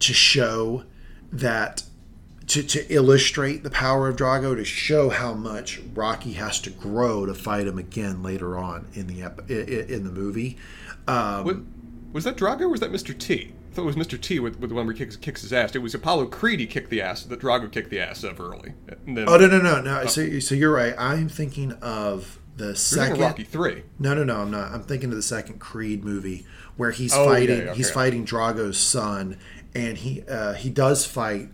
to 0.00 0.12
show 0.12 0.82
that 1.30 1.84
to, 2.48 2.62
to 2.62 2.92
illustrate 2.92 3.62
the 3.62 3.70
power 3.70 4.08
of 4.08 4.16
Drago, 4.16 4.56
to 4.56 4.64
show 4.64 5.10
how 5.10 5.34
much 5.34 5.80
Rocky 5.94 6.32
has 6.34 6.60
to 6.62 6.70
grow 6.70 7.26
to 7.26 7.34
fight 7.34 7.66
him 7.66 7.78
again 7.78 8.22
later 8.22 8.58
on 8.58 8.88
in 8.94 9.06
the 9.06 9.22
ep- 9.22 9.50
in 9.50 10.04
the 10.04 10.10
movie. 10.10 10.56
Um, 11.06 11.44
What, 11.44 11.56
was 12.12 12.24
that 12.24 12.36
Drago 12.36 12.62
or 12.62 12.68
was 12.70 12.80
that 12.80 12.90
Mr. 12.90 13.16
T? 13.16 13.52
I 13.70 13.74
thought 13.74 13.82
it 13.82 13.84
was 13.84 13.96
Mr. 13.96 14.20
T 14.20 14.40
with, 14.40 14.58
with 14.58 14.70
the 14.70 14.74
one 14.76 14.86
where 14.86 14.94
he 14.94 14.98
kicks, 14.98 15.14
kicks 15.16 15.42
his 15.42 15.52
ass. 15.52 15.74
It 15.76 15.78
was 15.80 15.94
Apollo 15.94 16.26
Creed 16.26 16.58
he 16.58 16.66
kicked 16.66 16.90
the 16.90 17.00
ass 17.02 17.22
that 17.24 17.38
Drago 17.40 17.70
kicked 17.70 17.90
the 17.90 18.00
ass 18.00 18.24
of 18.24 18.40
early. 18.40 18.72
And 19.06 19.16
then 19.16 19.28
Oh 19.28 19.36
no 19.36 19.46
no 19.46 19.58
no 19.60 19.80
no! 19.80 20.06
So, 20.06 20.40
so 20.40 20.54
you're 20.54 20.72
right. 20.72 20.94
I'm 20.98 21.28
thinking 21.28 21.72
of 21.74 22.38
the 22.56 22.74
second. 22.74 23.20
Rocky 23.20 23.44
Three. 23.44 23.84
No 23.98 24.14
no 24.14 24.24
no! 24.24 24.40
I'm 24.40 24.50
not. 24.50 24.72
I'm 24.72 24.82
thinking 24.82 25.10
of 25.10 25.16
the 25.16 25.22
second 25.22 25.58
Creed 25.60 26.02
movie 26.04 26.44
where 26.76 26.90
he's 26.92 27.14
Oh, 27.14 27.26
fighting. 27.26 27.66
yeah, 27.66 27.74
He's 27.74 27.88
okay. 27.88 27.94
fighting 27.94 28.24
Drago's 28.24 28.78
son, 28.78 29.36
and 29.74 29.98
he 29.98 30.22
uh, 30.22 30.54
he 30.54 30.70
does 30.70 31.04
fight 31.06 31.50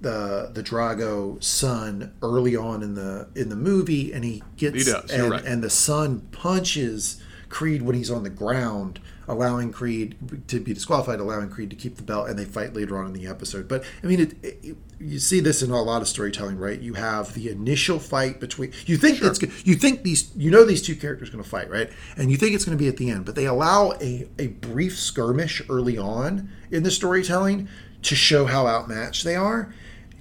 the 0.00 0.50
the 0.52 0.62
Drago 0.62 1.42
son 1.42 2.14
early 2.22 2.54
on 2.54 2.82
in 2.82 2.94
the 2.94 3.28
in 3.34 3.48
the 3.48 3.56
movie, 3.56 4.12
and 4.12 4.24
he 4.24 4.42
gets 4.56 4.86
He 4.86 4.92
does, 4.92 5.10
and, 5.10 5.30
right. 5.30 5.44
and 5.44 5.62
the 5.62 5.70
son 5.70 6.20
punches 6.32 7.20
Creed 7.48 7.82
when 7.82 7.96
he's 7.96 8.10
on 8.10 8.22
the 8.22 8.30
ground, 8.30 9.00
allowing 9.26 9.72
Creed 9.72 10.16
to 10.48 10.60
be 10.60 10.74
disqualified, 10.74 11.18
allowing 11.18 11.48
Creed 11.48 11.70
to 11.70 11.76
keep 11.76 11.96
the 11.96 12.02
belt, 12.02 12.28
and 12.28 12.38
they 12.38 12.44
fight 12.44 12.74
later 12.74 12.98
on 12.98 13.06
in 13.06 13.12
the 13.12 13.26
episode. 13.26 13.66
But 13.66 13.84
I 14.02 14.06
mean, 14.06 14.20
it, 14.20 14.34
it, 14.42 14.76
you 15.00 15.18
see 15.18 15.40
this 15.40 15.62
in 15.62 15.70
a 15.70 15.82
lot 15.82 16.02
of 16.02 16.08
storytelling, 16.08 16.58
right? 16.58 16.78
You 16.78 16.94
have 16.94 17.34
the 17.34 17.50
initial 17.50 17.98
fight 17.98 18.38
between 18.38 18.72
you 18.86 18.96
think 18.96 19.20
it's 19.22 19.40
you 19.66 19.74
think 19.74 20.02
these 20.02 20.30
you 20.36 20.50
know 20.50 20.64
these 20.64 20.82
two 20.82 20.94
characters 20.94 21.30
going 21.30 21.42
to 21.42 21.48
fight, 21.48 21.70
right? 21.70 21.90
And 22.16 22.30
you 22.30 22.36
think 22.36 22.54
it's 22.54 22.64
going 22.64 22.76
to 22.76 22.82
be 22.82 22.88
at 22.88 22.98
the 22.98 23.10
end, 23.10 23.24
but 23.24 23.34
they 23.34 23.46
allow 23.46 23.92
a 24.00 24.28
a 24.38 24.48
brief 24.48 24.98
skirmish 24.98 25.62
early 25.68 25.98
on 25.98 26.50
in 26.70 26.82
the 26.82 26.90
storytelling 26.90 27.68
to 28.02 28.14
show 28.14 28.44
how 28.44 28.66
outmatched 28.66 29.24
they 29.24 29.34
are 29.34 29.74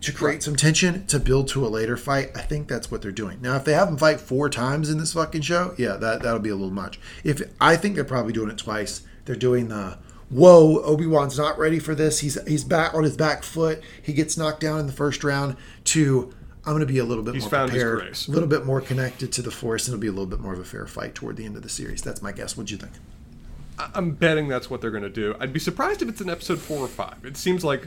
to 0.07 0.13
create 0.13 0.41
some 0.41 0.55
tension 0.55 1.05
to 1.07 1.19
build 1.19 1.47
to 1.49 1.65
a 1.65 1.69
later 1.69 1.97
fight. 1.97 2.31
I 2.35 2.41
think 2.41 2.67
that's 2.67 2.89
what 2.89 3.01
they're 3.01 3.11
doing. 3.11 3.39
Now, 3.41 3.55
if 3.55 3.65
they 3.65 3.73
have 3.73 3.87
them 3.87 3.97
fight 3.97 4.19
four 4.19 4.49
times 4.49 4.89
in 4.89 4.97
this 4.97 5.13
fucking 5.13 5.41
show, 5.41 5.75
yeah, 5.77 5.97
that 5.97 6.23
that'll 6.23 6.39
be 6.39 6.49
a 6.49 6.55
little 6.55 6.73
much. 6.73 6.99
If 7.23 7.41
I 7.61 7.75
think 7.75 7.95
they're 7.95 8.03
probably 8.03 8.33
doing 8.33 8.49
it 8.49 8.57
twice. 8.57 9.03
They're 9.25 9.35
doing 9.35 9.67
the 9.67 9.97
whoa, 10.29 10.81
Obi 10.83 11.05
Wan's 11.05 11.37
not 11.37 11.57
ready 11.59 11.79
for 11.79 11.93
this. 11.93 12.19
He's 12.19 12.41
he's 12.47 12.63
back 12.63 12.93
on 12.93 13.03
his 13.03 13.17
back 13.17 13.43
foot. 13.43 13.83
He 14.01 14.13
gets 14.13 14.37
knocked 14.37 14.61
down 14.61 14.79
in 14.79 14.87
the 14.87 14.93
first 14.93 15.23
round. 15.23 15.57
To 15.85 16.33
I'm 16.65 16.73
going 16.73 16.79
to 16.79 16.85
be 16.85 16.99
a 16.99 17.05
little 17.05 17.23
bit 17.23 17.33
He's 17.33 17.43
more 17.43 17.51
found 17.51 17.71
his 17.71 17.83
prepared, 17.83 18.17
a 18.27 18.31
little 18.31 18.49
bit 18.49 18.65
more 18.65 18.81
connected 18.81 19.31
to 19.33 19.41
the 19.41 19.51
Force, 19.51 19.87
and 19.87 19.93
it'll 19.93 20.01
be 20.01 20.07
a 20.07 20.11
little 20.11 20.25
bit 20.25 20.39
more 20.39 20.53
of 20.53 20.59
a 20.59 20.65
fair 20.65 20.87
fight 20.87 21.15
toward 21.15 21.37
the 21.37 21.45
end 21.45 21.55
of 21.55 21.61
the 21.63 21.69
series. 21.69 22.01
That's 22.01 22.21
my 22.21 22.31
guess. 22.31 22.55
What'd 22.55 22.71
you 22.71 22.77
think? 22.77 22.93
I'm 23.93 24.11
betting 24.11 24.47
that's 24.47 24.69
what 24.69 24.81
they're 24.81 24.91
going 24.91 25.03
to 25.03 25.09
do. 25.09 25.35
I'd 25.39 25.53
be 25.53 25.59
surprised 25.59 26.01
if 26.01 26.09
it's 26.09 26.19
in 26.19 26.29
episode 26.29 26.59
four 26.59 26.79
or 26.79 26.87
five. 26.87 27.23
It 27.23 27.37
seems 27.37 27.63
like, 27.63 27.85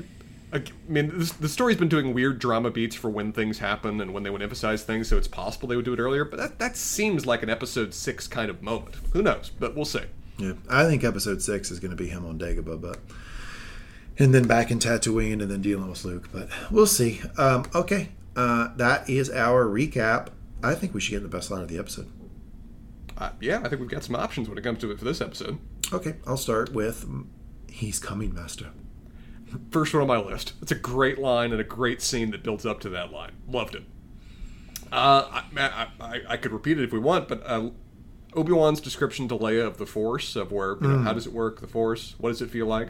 I 0.53 0.63
mean, 0.89 1.19
this, 1.19 1.33
the 1.33 1.49
story's 1.49 1.77
been 1.77 1.89
doing 1.89 2.13
weird 2.13 2.41
drama 2.41 2.71
beats 2.71 2.97
for 2.97 3.09
when 3.09 3.33
things 3.33 3.59
happen 3.59 4.01
and 4.01 4.13
when 4.13 4.25
they 4.25 4.31
would 4.31 4.43
emphasize 4.43 4.83
things, 4.83 5.09
so 5.09 5.17
it's 5.17 5.29
possible 5.29 5.69
they 5.69 5.77
would 5.77 5.85
do 5.85 5.93
it 5.93 6.01
earlier. 6.01 6.25
But 6.25 6.39
that 6.39 6.59
that 6.59 6.77
seems 6.77 7.25
like 7.25 7.43
an 7.43 7.51
episode 7.51 7.95
six 7.95 8.27
kind 8.27 8.51
of 8.51 8.63
moment. 8.63 8.97
Who 9.13 9.23
knows? 9.23 9.51
But 9.51 9.77
we'll 9.77 9.85
see. 9.85 10.03
Yeah, 10.39 10.55
I 10.69 10.87
think 10.87 11.05
episode 11.05 11.43
six 11.43 11.71
is 11.71 11.79
going 11.79 11.93
to 11.93 11.97
be 11.97 12.09
him 12.09 12.27
on 12.27 12.39
Dagobah, 12.39 12.81
but 12.81 12.99
and 14.19 14.35
then 14.35 14.47
back 14.47 14.71
in 14.71 14.79
Tatooine, 14.79 15.41
and 15.41 15.51
then 15.51 15.63
dealing 15.63 15.89
with 15.89 16.05
Luke. 16.05 16.29
But 16.33 16.49
we'll 16.71 16.87
see. 16.87 17.21
Um, 17.39 17.65
okay, 17.75 18.09
uh, 18.35 18.69
that 18.77 19.09
is 19.09 19.31
our 19.31 19.67
recap. 19.67 20.29
I 20.63 20.75
think 20.75 20.95
we 20.95 21.01
should 21.01 21.13
get 21.13 21.23
the 21.23 21.29
best 21.29 21.51
line 21.51 21.63
of 21.63 21.69
the 21.69 21.79
episode. 21.79 22.11
Uh, 23.17 23.31
yeah, 23.41 23.61
I 23.63 23.69
think 23.69 23.81
we've 23.81 23.91
got 23.91 24.03
some 24.03 24.17
options 24.17 24.49
when 24.49 24.59
it 24.59 24.63
comes 24.65 24.81
to 24.81 24.91
it 24.91 24.99
for 24.99 25.05
this 25.05 25.21
episode. 25.21 25.59
Okay, 25.93 26.17
I'll 26.27 26.37
start 26.37 26.73
with 26.73 27.07
"He's 27.71 28.01
coming, 28.01 28.35
Master." 28.35 28.71
First 29.71 29.95
one 29.95 30.03
on 30.03 30.09
my 30.09 30.19
list. 30.19 30.53
It's 30.63 30.73
a 30.73 30.77
great 30.77 31.19
line 31.19 31.53
and 31.53 31.61
a 31.61 31.65
great 31.65 32.03
scene 32.03 32.31
that 32.31 32.43
builds 32.43 32.67
up 32.67 32.81
to 32.81 32.89
that 32.91 33.13
line. 33.13 33.33
Loved 33.49 33.75
it. 33.75 33.83
Uh, 34.93 35.43
I, 35.57 35.89
I, 36.01 36.21
I, 36.31 36.37
could 36.37 36.51
repeat 36.51 36.79
it 36.79 36.83
if 36.83 36.93
we 36.93 36.99
want, 36.99 37.29
but 37.29 37.43
uh, 37.47 37.71
Obi 38.35 38.53
Wan's 38.53 38.81
description 38.81 39.29
to 39.29 39.37
Leia 39.37 39.65
of 39.65 39.79
the 39.79 39.87
Force, 39.87 40.35
of 40.35 40.51
where, 40.51 40.79
you 40.81 40.89
know, 40.89 40.99
how 40.99 41.13
does 41.13 41.29
it 41.29 41.33
work, 41.33 41.61
the 41.61 41.69
Force? 41.69 42.17
What 42.19 42.31
does 42.31 42.43
it 42.43 42.51
feel 42.51 42.67
like? 42.67 42.89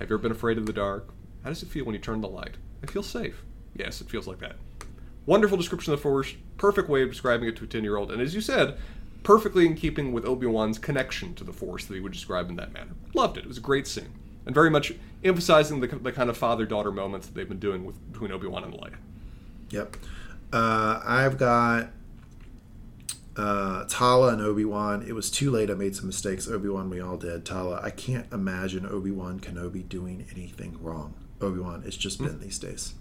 Have 0.00 0.10
you 0.10 0.16
ever 0.16 0.18
been 0.18 0.32
afraid 0.32 0.58
of 0.58 0.66
the 0.66 0.72
dark? 0.72 1.08
How 1.44 1.50
does 1.50 1.62
it 1.62 1.68
feel 1.68 1.84
when 1.84 1.94
you 1.94 2.00
turn 2.00 2.20
the 2.20 2.28
light? 2.28 2.56
I 2.82 2.86
feel 2.86 3.04
safe. 3.04 3.44
Yes, 3.76 4.00
it 4.00 4.10
feels 4.10 4.26
like 4.26 4.38
that. 4.40 4.56
Wonderful 5.24 5.56
description 5.56 5.92
of 5.92 6.00
the 6.00 6.02
Force. 6.02 6.34
Perfect 6.56 6.88
way 6.88 7.02
of 7.02 7.10
describing 7.10 7.48
it 7.48 7.56
to 7.56 7.64
a 7.64 7.68
10 7.68 7.84
year 7.84 7.96
old. 7.96 8.10
And 8.10 8.20
as 8.20 8.34
you 8.34 8.40
said, 8.40 8.76
perfectly 9.22 9.66
in 9.66 9.74
keeping 9.74 10.12
with 10.12 10.24
Obi 10.24 10.46
Wan's 10.46 10.78
connection 10.78 11.34
to 11.34 11.44
the 11.44 11.52
Force 11.52 11.84
that 11.84 11.94
he 11.94 12.00
would 12.00 12.12
describe 12.12 12.48
in 12.50 12.56
that 12.56 12.72
manner. 12.72 12.92
Loved 13.14 13.36
it. 13.36 13.44
It 13.44 13.48
was 13.48 13.58
a 13.58 13.62
great 13.62 13.86
scene. 13.86 14.12
And 14.46 14.54
very 14.54 14.70
much 14.70 14.92
emphasizing 15.22 15.80
the, 15.80 15.88
the 15.88 16.12
kind 16.12 16.30
of 16.30 16.36
father-daughter 16.36 16.92
moments 16.92 17.26
that 17.26 17.34
they've 17.34 17.48
been 17.48 17.58
doing 17.58 17.84
with 17.84 18.12
between 18.12 18.32
Obi-Wan 18.32 18.64
and 18.64 18.72
Leia. 18.72 18.94
Yep. 19.70 19.96
Uh, 20.52 21.00
I've 21.04 21.36
got 21.36 21.90
uh, 23.36 23.84
Tala 23.88 24.32
and 24.32 24.40
Obi 24.40 24.64
Wan. 24.64 25.02
It 25.02 25.12
was 25.12 25.30
too 25.30 25.50
late. 25.50 25.70
I 25.70 25.74
made 25.74 25.96
some 25.96 26.06
mistakes. 26.06 26.48
Obi 26.48 26.68
Wan, 26.68 26.88
we 26.88 27.00
all 27.00 27.16
did. 27.16 27.44
Tala, 27.44 27.80
I 27.82 27.90
can't 27.90 28.32
imagine 28.32 28.86
Obi 28.86 29.10
Wan 29.10 29.40
Kenobi 29.40 29.86
doing 29.86 30.26
anything 30.30 30.78
wrong. 30.80 31.14
Obi 31.40 31.60
Wan, 31.60 31.82
it's 31.84 31.96
just 31.96 32.18
been 32.18 32.40
these 32.40 32.58
days. 32.58 32.94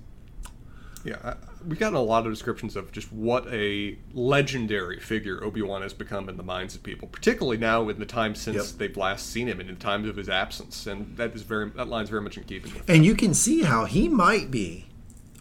Yeah, 1.05 1.35
we've 1.67 1.79
gotten 1.79 1.95
a 1.95 2.01
lot 2.01 2.25
of 2.25 2.31
descriptions 2.33 2.75
of 2.75 2.91
just 2.91 3.11
what 3.11 3.47
a 3.51 3.97
legendary 4.13 4.99
figure 4.99 5.43
Obi 5.43 5.61
Wan 5.61 5.81
has 5.81 5.93
become 5.93 6.29
in 6.29 6.37
the 6.37 6.43
minds 6.43 6.75
of 6.75 6.83
people, 6.83 7.07
particularly 7.07 7.57
now 7.57 7.87
in 7.89 7.99
the 7.99 8.05
time 8.05 8.35
since 8.35 8.55
Yep. 8.57 8.65
they've 8.77 8.97
last 8.97 9.29
seen 9.29 9.47
him 9.47 9.59
and 9.59 9.69
in 9.69 9.75
the 9.75 9.81
times 9.81 10.07
of 10.07 10.15
his 10.15 10.29
absence, 10.29 10.87
and 10.87 11.15
that 11.17 11.33
is 11.35 11.41
very 11.43 11.69
that 11.71 11.87
line's 11.87 12.09
very 12.09 12.21
much 12.21 12.37
in 12.37 12.43
keeping 12.43 12.73
with. 12.73 12.89
And 12.89 13.05
you 13.05 13.15
can 13.15 13.33
see 13.33 13.63
how 13.63 13.85
he 13.85 14.07
might 14.07 14.51
be, 14.51 14.85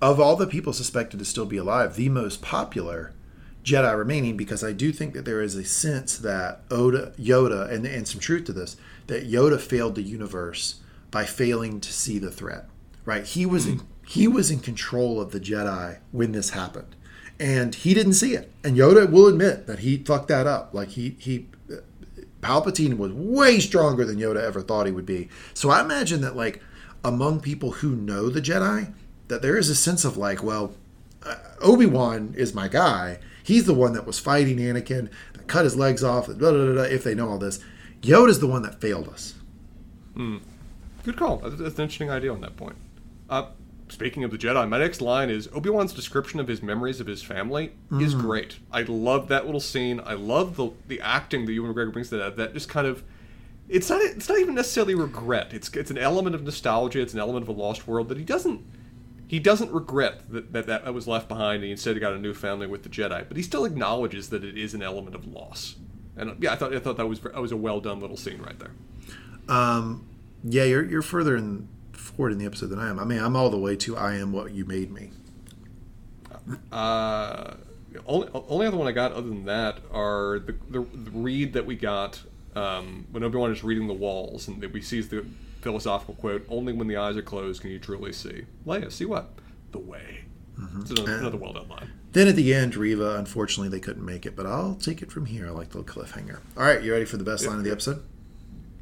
of 0.03 0.19
all 0.21 0.37
the 0.37 0.47
people 0.47 0.73
suspected 0.73 1.19
to 1.19 1.25
still 1.25 1.47
be 1.47 1.57
alive, 1.57 1.97
the 1.97 2.09
most 2.09 2.43
popular 2.43 3.13
Jedi 3.65 3.97
remaining 3.97 4.37
because 4.37 4.63
I 4.63 4.73
do 4.73 4.93
think 4.93 5.15
that 5.15 5.25
there 5.25 5.41
is 5.41 5.55
a 5.55 5.65
sense 5.65 6.19
that 6.19 6.61
Oda, 6.71 7.15
Yoda, 7.19 7.71
and, 7.73 7.87
and 7.87 8.07
some 8.07 8.21
truth 8.21 8.45
to 8.45 8.53
this, 8.53 8.77
that 9.07 9.27
Yoda 9.31 9.59
failed 9.59 9.95
the 9.95 10.03
universe 10.03 10.81
by 11.11 11.25
failing 11.25 11.81
to 11.81 11.93
see 11.93 12.19
the 12.19 12.31
threat. 12.31 12.69
Right? 13.07 13.25
He 13.25 13.47
was 13.47 13.67
he 14.07 14.29
was 14.29 14.51
in 14.51 14.61
control 14.61 15.21
of 15.21 15.33
the 15.33 15.41
Jedi 15.41 15.99
when 16.13 16.33
this 16.33 16.51
happened. 16.51 16.95
And 17.41 17.75
he 17.75 17.95
didn't 17.95 18.13
see 18.15 18.35
it. 18.35 18.53
And 18.63 18.77
Yoda 18.77 19.11
will 19.11 19.27
admit 19.27 19.67
that 19.67 19.81
he 19.81 19.97
fucked 19.97 20.29
that 20.29 20.47
up. 20.47 20.73
Like 20.73 20.91
he 20.91 21.17
he 21.19 21.49
Palpatine 22.41 22.99
was 22.99 23.13
way 23.13 23.59
stronger 23.59 24.05
than 24.05 24.19
Yoda 24.19 24.43
ever 24.43 24.61
thought 24.61 24.87
he 24.87 24.93
would 24.93 25.07
be. 25.07 25.29
So 25.55 25.71
I 25.71 25.81
imagine 25.81 26.21
that 26.21 26.37
like 26.37 26.63
among 27.03 27.41
people 27.41 27.73
who 27.73 27.97
know 27.97 28.29
the 28.29 28.41
Jedi, 28.41 28.93
that 29.29 29.43
there 29.43 29.57
is 29.57 29.69
a 29.69 29.75
sense 29.75 30.05
of 30.05 30.17
like, 30.17 30.43
well, 30.43 30.75
uh, 31.25 31.37
Obi 31.61 31.87
Wan 31.87 32.35
is 32.37 32.55
my 32.55 32.69
guy. 32.69 33.19
He's 33.43 33.65
the 33.65 33.75
one 33.75 33.95
that 33.95 34.07
was 34.07 34.19
fighting 34.19 34.59
Anakin, 34.59 35.11
that 35.33 35.47
cut 35.49 35.65
his 35.65 35.77
legs 35.77 36.05
off. 36.05 36.27
Blah, 36.27 36.53
blah, 36.53 36.73
blah, 36.73 36.83
if 36.83 37.03
they 37.03 37.15
know 37.15 37.31
all 37.31 37.39
this, 37.39 37.59
Yoda's 38.03 38.41
the 38.41 38.47
one 38.47 38.63
that 38.63 38.81
failed 38.81 39.09
us. 39.09 39.35
Good 41.03 41.17
call. 41.17 41.39
That's, 41.39 41.57
that's 41.57 41.79
an 41.79 41.83
interesting 41.83 42.11
idea 42.11 42.33
on 42.33 42.41
that 42.43 42.57
point. 42.57 42.77
Uh, 43.29 43.47
speaking 43.89 44.25
of 44.25 44.31
the 44.31 44.39
Jedi, 44.39 44.69
my 44.69 44.79
next 44.79 45.01
line 45.01 45.31
is 45.31 45.49
Obi 45.53 45.71
Wan's 45.71 45.93
description 45.93 46.41
of 46.41 46.49
his 46.49 46.63
memories 46.63 47.01
of 47.01 47.07
his 47.07 47.23
family 47.23 47.73
is 48.03 48.15
great. 48.15 48.59
I 48.73 48.83
love 48.83 49.29
that 49.29 49.47
little 49.47 49.61
scene. 49.61 50.01
I 50.05 50.15
love 50.15 50.57
the 50.57 50.71
the 50.89 51.01
acting 51.01 51.47
that 51.47 51.53
Ewan 51.53 51.75
McGregor 51.75 51.93
brings 51.93 52.09
to 52.11 52.17
that. 52.17 52.37
That 52.37 52.55
just 52.55 52.69
kind 52.69 52.87
of 52.87 53.03
it's 53.69 53.89
not 53.89 54.03
it's 54.03 54.29
not 54.29 54.39
even 54.39 54.55
necessarily 54.55 54.95
regret. 54.95 55.53
It's 55.53 55.69
it's 55.71 55.91
an 55.91 55.99
element 55.99 56.35
of 56.35 56.43
nostalgia. 56.43 57.01
It's 57.01 57.15
an 57.15 57.21
element 57.21 57.43
of 57.43 57.49
a 57.49 57.61
lost 57.61 57.87
world 57.87 58.09
that 58.09 58.19
he 58.19 58.25
doesn't 58.25 58.65
he 59.27 59.39
doesn't 59.39 59.73
regret 59.73 60.31
that 60.31 60.53
that, 60.53 60.67
that 60.67 60.95
was 60.95 61.07
left 61.07 61.29
behind. 61.29 61.57
And 61.57 61.65
he 61.65 61.71
instead 61.71 61.99
got 62.01 62.13
a 62.13 62.19
new 62.19 62.35
family 62.35 62.67
with 62.67 62.83
the 62.83 62.89
Jedi, 62.89 63.27
but 63.27 63.37
he 63.37 63.43
still 63.43 63.65
acknowledges 63.65 64.31
that 64.31 64.45
it 64.45 64.57
is 64.57 64.75
an 64.75 64.83
element 64.83 65.15
of 65.15 65.27
loss. 65.27 65.77
And 66.17 66.43
yeah, 66.43 66.53
I 66.53 66.57
thought 66.57 66.75
I 66.75 66.79
thought 66.79 66.97
that 66.97 67.07
was 67.07 67.21
that 67.21 67.41
was 67.41 67.53
a 67.53 67.57
well 67.57 67.81
done 67.81 68.01
little 68.01 68.17
scene 68.17 68.41
right 68.41 68.59
there. 68.59 68.73
Um, 69.49 70.07
yeah, 70.45 70.65
you're 70.65 70.85
you're 70.85 71.03
further 71.03 71.37
in, 71.37 71.69
forward 72.17 72.33
in 72.33 72.39
the 72.39 72.47
episode 72.47 72.69
than 72.71 72.79
I 72.79 72.89
am. 72.89 72.99
I 72.99 73.05
mean, 73.05 73.21
I'm 73.21 73.37
all 73.37 73.51
the 73.51 73.59
way 73.59 73.77
to 73.77 73.97
I 73.97 74.15
am 74.15 74.33
what 74.33 74.53
you 74.53 74.65
made 74.65 74.91
me. 74.91 75.11
Uh, 76.73 77.55
only 78.07 78.29
only 78.33 78.67
other 78.67 78.77
one 78.77 78.87
I 78.87 78.93
got 78.93 79.13
other 79.13 79.29
than 79.29 79.45
that 79.47 79.79
are 79.93 80.41
the 80.41 80.53
the, 80.71 80.81
the 80.81 81.11
read 81.13 81.53
that 81.55 81.65
we 81.67 81.77
got 81.77 82.23
um, 82.55 83.07
when 83.11 83.23
Obi 83.23 83.39
Wan 83.39 83.53
is 83.53 83.65
reading 83.65 83.87
the 83.87 83.95
walls 83.95 84.49
and 84.49 84.61
that 84.61 84.73
we 84.73 84.83
sees 84.83 85.09
the 85.09 85.25
philosophical 85.61 86.15
quote: 86.15 86.45
"Only 86.49 86.73
when 86.73 86.89
the 86.89 86.97
eyes 86.97 87.17
are 87.17 87.23
closed 87.23 87.63
can 87.63 87.71
you 87.71 87.79
truly 87.79 88.13
see." 88.13 88.45
Leia, 88.67 88.91
see 88.93 89.05
what? 89.05 89.31
The 89.73 89.79
way. 89.79 90.25
It's 90.81 90.91
another, 90.91 91.19
another 91.19 91.37
well 91.37 91.53
done 91.53 91.69
line. 91.69 91.93
Then 92.13 92.29
at 92.29 92.37
the 92.37 92.55
end, 92.55 92.77
Reva, 92.77 93.17
unfortunately, 93.17 93.71
they 93.71 93.81
couldn't 93.81 94.05
make 94.05 94.25
it, 94.25 94.37
but 94.37 94.47
I'll 94.47 94.77
take 94.77 95.03
it 95.03 95.11
from 95.11 95.27
here. 95.27 95.49
I 95.49 95.51
like 95.51 95.71
the 95.71 95.79
little 95.79 96.03
cliffhanger. 96.03 96.39
All 96.57 96.63
right, 96.63 96.81
you 96.81 96.93
ready 96.93 97.05
for 97.05 97.17
the 97.17 97.25
best 97.25 97.45
line 97.47 97.59
of 97.59 97.65
the 97.65 97.73
episode? 97.73 98.05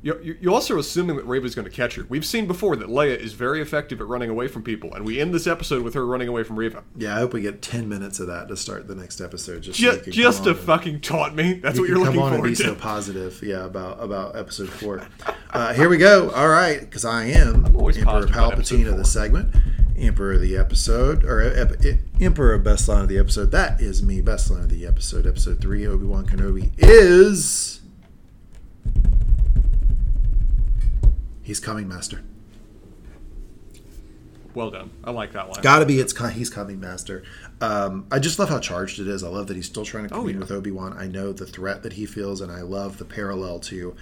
You, 0.02 0.18
you- 0.22 0.36
you're 0.40 0.52
also 0.52 0.78
assuming 0.78 1.16
that 1.16 1.24
Reva 1.26 1.46
is 1.46 1.54
going 1.54 1.64
to 1.64 1.70
catch 1.70 1.94
her. 1.94 2.04
We've 2.08 2.24
seen 2.26 2.46
before 2.46 2.74
that 2.76 2.88
Leia 2.88 3.16
is 3.16 3.34
very 3.34 3.60
effective 3.62 4.00
at 4.00 4.06
running 4.08 4.28
away 4.30 4.48
from 4.48 4.62
people, 4.62 4.92
and 4.94 5.04
we 5.04 5.20
end 5.20 5.32
this 5.32 5.46
episode 5.46 5.82
with 5.84 5.94
her 5.94 6.04
running 6.04 6.26
away 6.28 6.42
from 6.42 6.58
Reva. 6.58 6.82
Yeah, 6.96 7.14
I 7.16 7.20
hope 7.20 7.32
we 7.32 7.40
get 7.42 7.62
10 7.62 7.88
minutes 7.88 8.18
of 8.18 8.26
that 8.26 8.48
to 8.48 8.56
start 8.56 8.88
the 8.88 8.94
next 8.96 9.20
episode. 9.20 9.62
Just, 9.62 9.78
Just, 9.78 10.02
can 10.04 10.12
just 10.12 10.44
to 10.44 10.54
fucking 10.54 11.00
taunt 11.02 11.36
me. 11.36 11.54
That's 11.54 11.76
you 11.76 11.82
what 11.82 11.88
you're 11.88 11.98
come 11.98 12.06
looking 12.16 12.20
on 12.22 12.32
and 12.34 12.42
be 12.42 12.54
to. 12.56 12.62
so 12.62 12.74
positive, 12.74 13.40
yeah, 13.42 13.64
about 13.64 14.02
about 14.02 14.34
episode 14.36 14.70
four. 14.70 15.06
Uh, 15.52 15.72
here 15.74 15.88
we 15.88 15.98
go. 15.98 16.30
All 16.30 16.48
right, 16.48 16.80
because 16.80 17.04
I 17.04 17.26
am 17.26 17.66
Emperor 17.66 17.80
positive 17.82 18.02
about 18.02 18.52
episode 18.54 18.76
Palpatine 18.80 18.90
of 18.90 18.96
the 18.96 19.04
segment, 19.04 19.54
Emperor 19.96 20.32
of 20.32 20.40
the 20.40 20.56
episode, 20.56 21.24
or 21.24 21.42
ep- 21.42 21.84
ep- 21.84 21.98
Emperor 22.20 22.54
of 22.54 22.64
best 22.64 22.88
line 22.88 23.02
of 23.02 23.08
the 23.08 23.18
episode. 23.18 23.50
That 23.52 23.80
is 23.80 24.02
me. 24.02 24.20
Best 24.20 24.50
line 24.50 24.62
of 24.62 24.68
the 24.70 24.84
episode. 24.86 25.26
Episode 25.26 25.60
three. 25.60 25.86
Obi 25.86 26.06
Wan 26.06 26.26
Kenobi 26.26 26.72
is. 26.78 27.81
He's 31.42 31.60
coming, 31.60 31.88
Master. 31.88 32.22
Well 34.54 34.70
done. 34.70 34.90
I 35.02 35.10
like 35.10 35.32
that 35.32 35.48
line. 35.48 35.62
Got 35.62 35.78
to 35.78 35.86
be 35.86 35.98
it's 35.98 36.16
he's 36.32 36.50
coming, 36.50 36.78
Master. 36.78 37.22
Um, 37.60 38.06
I 38.10 38.18
just 38.18 38.38
love 38.38 38.50
how 38.50 38.58
charged 38.58 39.00
it 39.00 39.08
is. 39.08 39.24
I 39.24 39.28
love 39.28 39.46
that 39.46 39.56
he's 39.56 39.66
still 39.66 39.84
trying 39.84 40.08
to 40.08 40.14
Oh, 40.14 40.26
yeah. 40.26 40.38
with 40.38 40.50
Obi 40.50 40.70
Wan. 40.70 40.92
I 40.92 41.06
know 41.06 41.32
the 41.32 41.46
threat 41.46 41.82
that 41.82 41.94
he 41.94 42.04
feels, 42.04 42.40
and 42.40 42.52
I 42.52 42.60
love 42.60 42.98
the 42.98 43.06
parallel 43.06 43.60
to 43.60 43.96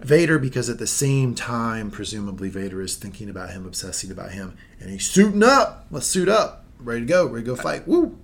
Vader 0.00 0.38
because 0.38 0.68
at 0.68 0.78
the 0.78 0.86
same 0.86 1.34
time, 1.34 1.90
presumably 1.90 2.48
Vader 2.48 2.82
is 2.82 2.96
thinking 2.96 3.28
about 3.30 3.50
him, 3.50 3.66
obsessing 3.66 4.10
about 4.10 4.32
him, 4.32 4.56
and 4.80 4.90
he's 4.90 5.06
suiting 5.08 5.44
up. 5.44 5.86
Let's 5.92 6.06
suit 6.06 6.28
up, 6.28 6.64
ready 6.80 7.00
to 7.00 7.06
go, 7.06 7.26
ready 7.26 7.44
to 7.44 7.54
go 7.54 7.56
fight. 7.60 7.86
Woo! 7.86 8.18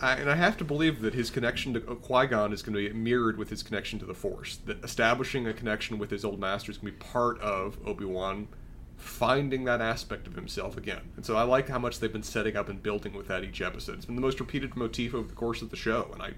I, 0.00 0.14
and 0.14 0.30
I 0.30 0.34
have 0.34 0.56
to 0.58 0.64
believe 0.64 1.00
that 1.00 1.14
his 1.14 1.30
connection 1.30 1.72
to 1.74 1.80
Qui 1.80 2.26
Gon 2.26 2.52
is 2.52 2.62
going 2.62 2.74
to 2.74 2.88
be 2.90 2.94
mirrored 2.94 3.38
with 3.38 3.50
his 3.50 3.62
connection 3.62 3.98
to 4.00 4.06
the 4.06 4.14
Force. 4.14 4.58
That 4.66 4.84
establishing 4.84 5.46
a 5.46 5.54
connection 5.54 5.98
with 5.98 6.10
his 6.10 6.24
old 6.24 6.38
master 6.38 6.70
is 6.70 6.78
going 6.78 6.92
to 6.92 6.98
be 6.98 7.04
part 7.04 7.40
of 7.40 7.78
Obi 7.86 8.04
Wan 8.04 8.48
finding 8.96 9.64
that 9.64 9.80
aspect 9.80 10.26
of 10.26 10.34
himself 10.34 10.76
again. 10.76 11.12
And 11.16 11.24
so 11.24 11.36
I 11.36 11.42
like 11.42 11.68
how 11.68 11.78
much 11.78 12.00
they've 12.00 12.12
been 12.12 12.22
setting 12.22 12.56
up 12.56 12.68
and 12.68 12.82
building 12.82 13.12
with 13.12 13.28
that 13.28 13.44
each 13.44 13.60
episode. 13.60 13.96
It's 13.96 14.06
been 14.06 14.16
the 14.16 14.22
most 14.22 14.40
repeated 14.40 14.76
motif 14.76 15.14
over 15.14 15.28
the 15.28 15.34
course 15.34 15.62
of 15.62 15.70
the 15.70 15.76
show, 15.76 16.10
and 16.12 16.22
I 16.22 16.32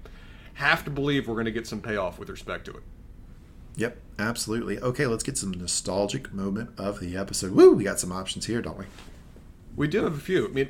have 0.55 0.83
to 0.85 0.89
believe 0.89 1.27
we're 1.27 1.35
going 1.35 1.45
to 1.45 1.51
get 1.51 1.67
some 1.67 1.81
payoff 1.81 2.19
with 2.19 2.29
respect 2.29 2.65
to 2.65 2.71
it. 2.71 2.83
Yep, 3.75 3.97
absolutely. 4.19 4.77
Okay, 4.79 5.05
let's 5.07 5.23
get 5.23 5.37
some 5.37 5.51
nostalgic 5.51 6.33
moment 6.33 6.71
of 6.77 6.99
the 6.99 7.15
episode. 7.15 7.51
Woo! 7.51 7.71
We 7.71 7.85
got 7.85 7.99
some 7.99 8.11
options 8.11 8.45
here, 8.45 8.61
don't 8.61 8.77
we? 8.77 8.85
We 9.75 9.87
do 9.87 10.03
have 10.03 10.15
a 10.15 10.19
few. 10.19 10.45
I 10.45 10.51
mean, 10.51 10.69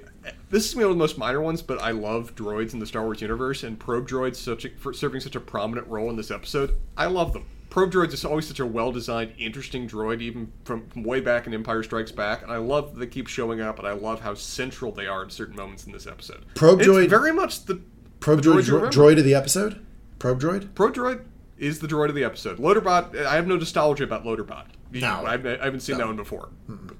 this 0.49 0.67
is 0.67 0.76
one 0.76 0.85
of 0.85 0.89
the 0.91 0.95
most 0.95 1.17
minor 1.17 1.41
ones, 1.41 1.61
but 1.61 1.81
I 1.81 1.91
love 1.91 2.35
droids 2.35 2.73
in 2.73 2.80
the 2.80 2.85
Star 2.85 3.03
Wars 3.03 3.21
universe, 3.21 3.63
and 3.63 3.80
probe 3.80 4.07
droids 4.07 4.35
such 4.35 4.65
a, 4.65 4.69
for 4.69 4.93
serving 4.93 5.21
such 5.21 5.35
a 5.35 5.39
prominent 5.39 5.88
role 5.88 6.09
in 6.09 6.15
this 6.15 6.30
episode. 6.31 6.76
I 6.95 7.07
love 7.07 7.34
them. 7.34 7.45
Probe 7.69 7.91
droids 7.91 8.13
is 8.13 8.26
always 8.26 8.47
such 8.47 8.59
a 8.59 8.65
well-designed, 8.65 9.34
interesting 9.38 9.88
droid, 9.88 10.21
even 10.21 10.51
from, 10.63 10.88
from 10.89 11.03
way 11.03 11.21
back 11.21 11.45
in 11.47 11.53
Empire 11.53 11.84
Strikes 11.84 12.11
Back, 12.11 12.41
and 12.41 12.51
I 12.51 12.57
love 12.57 12.93
that 12.93 12.99
they 12.99 13.07
keep 13.07 13.27
showing 13.27 13.61
up, 13.61 13.77
and 13.80 13.88
I 13.88 13.91
love 13.91 14.21
how 14.21 14.34
central 14.34 14.91
they 14.91 15.05
are 15.07 15.23
in 15.23 15.30
certain 15.30 15.55
moments 15.55 15.85
in 15.85 15.91
this 15.91 16.07
episode. 16.07 16.45
Probe 16.55 16.81
droid- 16.81 17.09
very 17.09 17.31
much 17.31 17.65
the 17.65 17.81
Probe 18.19 18.41
droid, 18.41 18.67
you 18.67 18.73
droid 18.89 19.17
of 19.17 19.23
the 19.23 19.35
episode. 19.35 19.85
Probe 20.17 20.41
droid. 20.41 20.73
Probe 20.76 20.93
droid 20.95 21.23
is 21.57 21.80
the 21.80 21.88
droid 21.88 22.09
of 22.09 22.15
the 22.15 22.23
episode. 22.23 22.57
Loaderbot, 22.57 23.26
I 23.26 23.35
have 23.35 23.47
no 23.47 23.55
nostalgia 23.55 24.03
about 24.03 24.23
Loaderbot. 24.23 24.65
No. 24.91 25.23
I've, 25.26 25.45
I 25.45 25.63
haven't 25.63 25.81
seen 25.81 25.97
that 25.97 26.07
one 26.07 26.15
before. 26.15 26.49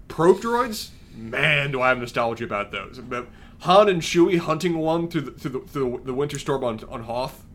Probe 0.07 0.39
droids, 0.39 0.89
man, 1.20 1.72
do 1.72 1.82
I 1.82 1.90
have 1.90 2.00
nostalgia 2.00 2.46
about 2.46 2.72
those. 2.72 3.00
But 3.00 3.28
Han 3.60 3.90
and 3.90 4.02
Chewie 4.02 4.40
hunting 4.40 4.78
one 4.78 5.10
through 5.10 5.22
the, 5.22 5.32
through 5.32 5.52
the, 5.52 5.60
through 5.60 6.02
the, 6.06 6.14
winter 6.14 6.40
storm 6.40 6.64
on, 6.64 6.84
on 6.90 7.04
Hoth, 7.04 7.46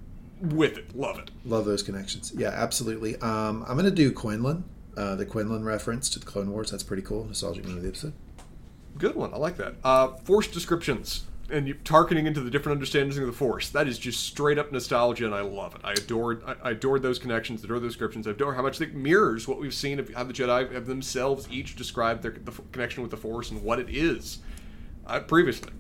with 0.41 0.77
it, 0.77 0.95
love 0.95 1.19
it. 1.19 1.31
Love 1.45 1.65
those 1.65 1.83
connections. 1.83 2.33
Yeah, 2.37 2.49
absolutely. 2.49 3.17
Um, 3.17 3.65
I'm 3.67 3.77
going 3.77 3.85
to 3.85 3.91
do 3.91 4.13
Quinlan, 4.13 4.65
uh, 4.97 5.15
the 5.15 5.25
Quinlan 5.25 5.65
reference 5.65 6.11
to 6.11 6.19
the 6.19 6.27
Clone 6.27 6.51
Wars. 6.51 6.71
That's 6.71 6.83
pretty 6.83 7.03
cool. 7.03 7.25
Nostalgic 7.25 7.65
moment 7.65 7.79
of 7.79 7.83
the 7.85 7.89
episode. 7.89 8.13
Good 8.99 9.17
one, 9.17 9.33
I 9.33 9.39
like 9.39 9.57
that. 9.57 9.75
Uh, 9.83 10.09
force 10.09 10.47
descriptions. 10.47 11.25
And 11.51 11.69
you 11.69 11.75
targeting 11.75 12.27
into 12.27 12.41
the 12.41 12.51
different 12.51 12.77
understandings 12.77 13.19
of 13.19 13.27
the 13.27 13.33
Force. 13.33 13.69
That 13.69 13.87
is 13.87 13.99
just 13.99 14.25
straight 14.27 14.57
up 14.59 14.73
nostalgia, 14.73 15.27
and 15.27 15.35
I 15.35 15.43
love 15.43 15.75
it. 15.75 15.83
I 15.85 15.93
adored, 15.93 16.43
I, 16.47 16.55
I 16.63 16.71
adored 16.71 17.03
those 17.03 17.19
connections, 17.19 17.63
adore 17.63 17.79
those 17.81 17.91
descriptions. 17.93 18.27
I 18.27 18.31
adore 18.31 18.55
how 18.55 18.63
much 18.63 18.81
it 18.81 18.95
mirrors 18.95 19.47
what 19.47 19.61
we've 19.61 19.75
seen 19.75 19.99
of 20.01 20.09
how 20.15 20.25
the 20.25 20.33
Jedi 20.33 20.73
have 20.73 20.87
themselves 20.87 21.47
each 21.51 21.77
described 21.77 22.23
their 22.23 22.33
the 22.33 22.51
f- 22.51 22.63
connection 22.73 23.03
with 23.03 23.11
the 23.11 23.19
Force 23.19 23.51
and 23.51 23.63
what 23.63 23.79
it 23.79 23.91
is 23.91 24.39
uh, 25.07 25.21
previously. 25.21 25.71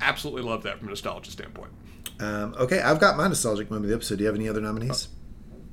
Absolutely 0.00 0.42
love 0.42 0.62
that 0.64 0.78
from 0.78 0.88
a 0.88 0.90
nostalgia 0.90 1.30
standpoint. 1.30 1.70
Um, 2.20 2.54
okay, 2.58 2.80
I've 2.80 3.00
got 3.00 3.16
my 3.16 3.28
nostalgic 3.28 3.70
moment 3.70 3.86
of 3.86 3.90
the 3.90 3.96
episode. 3.96 4.16
Do 4.18 4.24
you 4.24 4.26
have 4.26 4.36
any 4.36 4.48
other 4.48 4.60
nominees? 4.60 5.08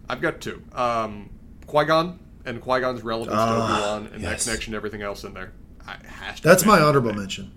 I've 0.07 0.21
got 0.21 0.39
two: 0.39 0.63
um, 0.71 1.29
Qui 1.67 1.83
Gon 1.85 2.19
and 2.45 2.61
Qui 2.61 2.79
Gon's 2.79 3.01
relevance 3.01 3.35
Ah, 3.37 3.45
to 3.47 3.63
Obi 3.63 3.81
Wan, 3.81 4.09
and 4.13 4.21
yes. 4.23 4.45
that 4.45 4.49
connection, 4.49 4.73
and 4.73 4.77
everything 4.77 5.01
else 5.01 5.25
in 5.25 5.33
there. 5.33 5.51
I, 5.85 5.97
to 6.35 6.41
That's 6.41 6.65
my 6.65 6.79
honorable 6.79 7.13
mention. 7.13 7.51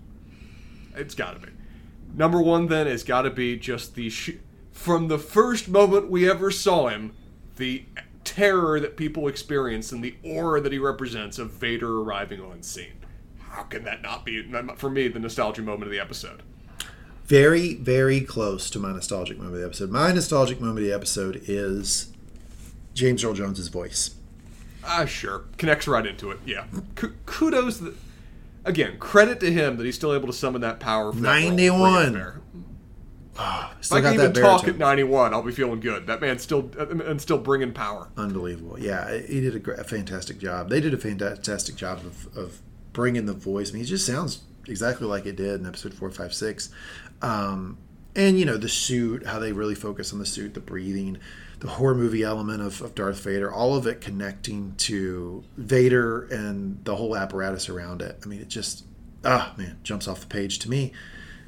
It's 0.95 1.15
got 1.15 1.39
to 1.39 1.47
be. 1.47 1.53
Number 2.13 2.41
one, 2.41 2.67
then, 2.67 2.87
has 2.87 3.03
got 3.03 3.21
to 3.23 3.29
be 3.29 3.57
just 3.57 3.95
the 3.95 4.09
sh- 4.09 4.37
from 4.71 5.07
the 5.07 5.19
first 5.19 5.67
moment 5.67 6.09
we 6.09 6.29
ever 6.29 6.51
saw 6.51 6.87
him, 6.87 7.13
the 7.57 7.85
terror 8.23 8.79
that 8.79 8.97
people 8.97 9.27
experience 9.27 9.91
and 9.91 10.03
the 10.03 10.15
aura 10.23 10.61
that 10.61 10.71
he 10.71 10.79
represents 10.79 11.37
of 11.39 11.51
Vader 11.51 11.99
arriving 12.01 12.41
on 12.41 12.61
scene. 12.63 12.93
How 13.39 13.63
can 13.63 13.83
that 13.85 14.01
not 14.01 14.25
be, 14.25 14.43
for 14.75 14.89
me, 14.89 15.07
the 15.07 15.19
nostalgia 15.19 15.61
moment 15.61 15.83
of 15.83 15.91
the 15.91 15.99
episode? 15.99 16.43
Very, 17.25 17.75
very 17.75 18.21
close 18.21 18.69
to 18.71 18.79
my 18.79 18.91
nostalgic 18.91 19.37
moment 19.37 19.55
of 19.55 19.61
the 19.61 19.65
episode. 19.65 19.91
My 19.91 20.11
nostalgic 20.11 20.59
moment 20.59 20.79
of 20.79 20.85
the 20.85 20.93
episode 20.93 21.41
is 21.47 22.11
James 22.93 23.23
Earl 23.23 23.33
Jones's 23.33 23.67
voice. 23.67 24.15
Ah, 24.83 25.05
sure. 25.05 25.43
Connects 25.57 25.87
right 25.87 26.05
into 26.05 26.31
it. 26.31 26.39
Yeah. 26.45 26.65
K- 26.95 27.09
kudos. 27.25 27.79
That, 27.79 27.93
again, 28.69 28.97
credit 28.99 29.39
to 29.41 29.51
him 29.51 29.77
that 29.77 29.85
he's 29.85 29.95
still 29.95 30.13
able 30.13 30.27
to 30.27 30.33
summon 30.33 30.61
that 30.61 30.79
power. 30.79 31.11
For 31.11 31.19
91. 31.19 32.13
Role, 32.13 32.33
Oh, 33.41 33.73
if 33.79 33.93
I 33.93 34.01
can 34.01 34.15
even 34.15 34.33
talk 34.33 34.67
at 34.67 34.77
91, 34.77 35.33
I'll 35.33 35.41
be 35.41 35.53
feeling 35.53 35.79
good. 35.79 36.07
That 36.07 36.19
man's 36.19 36.41
still 36.41 36.69
and 36.77 37.21
still 37.21 37.37
bringing 37.37 37.71
power. 37.71 38.09
Unbelievable. 38.17 38.77
Yeah, 38.77 39.17
he 39.17 39.39
did 39.39 39.65
a 39.65 39.83
fantastic 39.85 40.39
job. 40.39 40.69
They 40.69 40.81
did 40.81 40.93
a 40.93 40.97
fantastic 40.97 41.77
job 41.77 41.99
of, 41.99 42.37
of 42.37 42.61
bringing 42.91 43.27
the 43.27 43.33
voice. 43.33 43.69
I 43.69 43.73
mean, 43.75 43.83
he 43.83 43.89
just 43.89 44.05
sounds 44.05 44.43
exactly 44.67 45.07
like 45.07 45.25
it 45.25 45.37
did 45.37 45.61
in 45.61 45.65
episode 45.65 45.93
four, 45.93 46.11
five, 46.11 46.33
six. 46.33 46.69
Um, 47.21 47.77
and 48.15 48.39
you 48.39 48.45
know 48.45 48.57
the 48.57 48.69
suit, 48.69 49.25
how 49.25 49.39
they 49.39 49.51
really 49.51 49.75
focus 49.75 50.11
on 50.13 50.19
the 50.19 50.25
suit, 50.25 50.53
the 50.53 50.59
breathing, 50.59 51.17
the 51.59 51.67
horror 51.67 51.95
movie 51.95 52.23
element 52.23 52.61
of, 52.61 52.81
of 52.81 52.95
Darth 52.95 53.21
Vader, 53.23 53.51
all 53.51 53.75
of 53.75 53.85
it 53.85 54.01
connecting 54.01 54.75
to 54.77 55.43
Vader 55.57 56.23
and 56.23 56.83
the 56.85 56.95
whole 56.95 57.15
apparatus 57.15 57.69
around 57.69 58.01
it. 58.01 58.19
I 58.23 58.27
mean, 58.27 58.39
it 58.41 58.47
just 58.47 58.85
ah 59.25 59.53
man 59.57 59.77
jumps 59.83 60.07
off 60.07 60.21
the 60.21 60.27
page 60.27 60.59
to 60.59 60.69
me. 60.69 60.91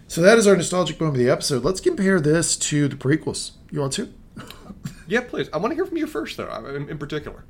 So 0.07 0.21
that 0.21 0.37
is 0.37 0.45
our 0.45 0.57
nostalgic 0.57 0.99
moment 0.99 1.21
of 1.21 1.25
the 1.25 1.31
episode. 1.31 1.63
Let's 1.63 1.79
compare 1.79 2.19
this 2.19 2.57
to 2.57 2.89
the 2.89 2.97
prequels. 2.97 3.51
You 3.71 3.79
want 3.79 3.93
to? 3.93 4.13
yeah, 5.07 5.21
please. 5.21 5.49
I 5.53 5.57
want 5.57 5.71
to 5.71 5.75
hear 5.75 5.85
from 5.85 5.95
you 5.95 6.05
first, 6.05 6.35
though, 6.35 6.53
in, 6.65 6.89
in 6.89 6.97
particular. 6.97 7.45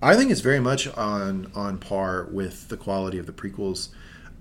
I 0.00 0.16
think 0.16 0.30
it's 0.30 0.40
very 0.40 0.60
much 0.60 0.88
on 0.88 1.50
on 1.54 1.78
par 1.78 2.28
with 2.30 2.68
the 2.68 2.76
quality 2.76 3.18
of 3.18 3.26
the 3.26 3.32
prequels. 3.32 3.88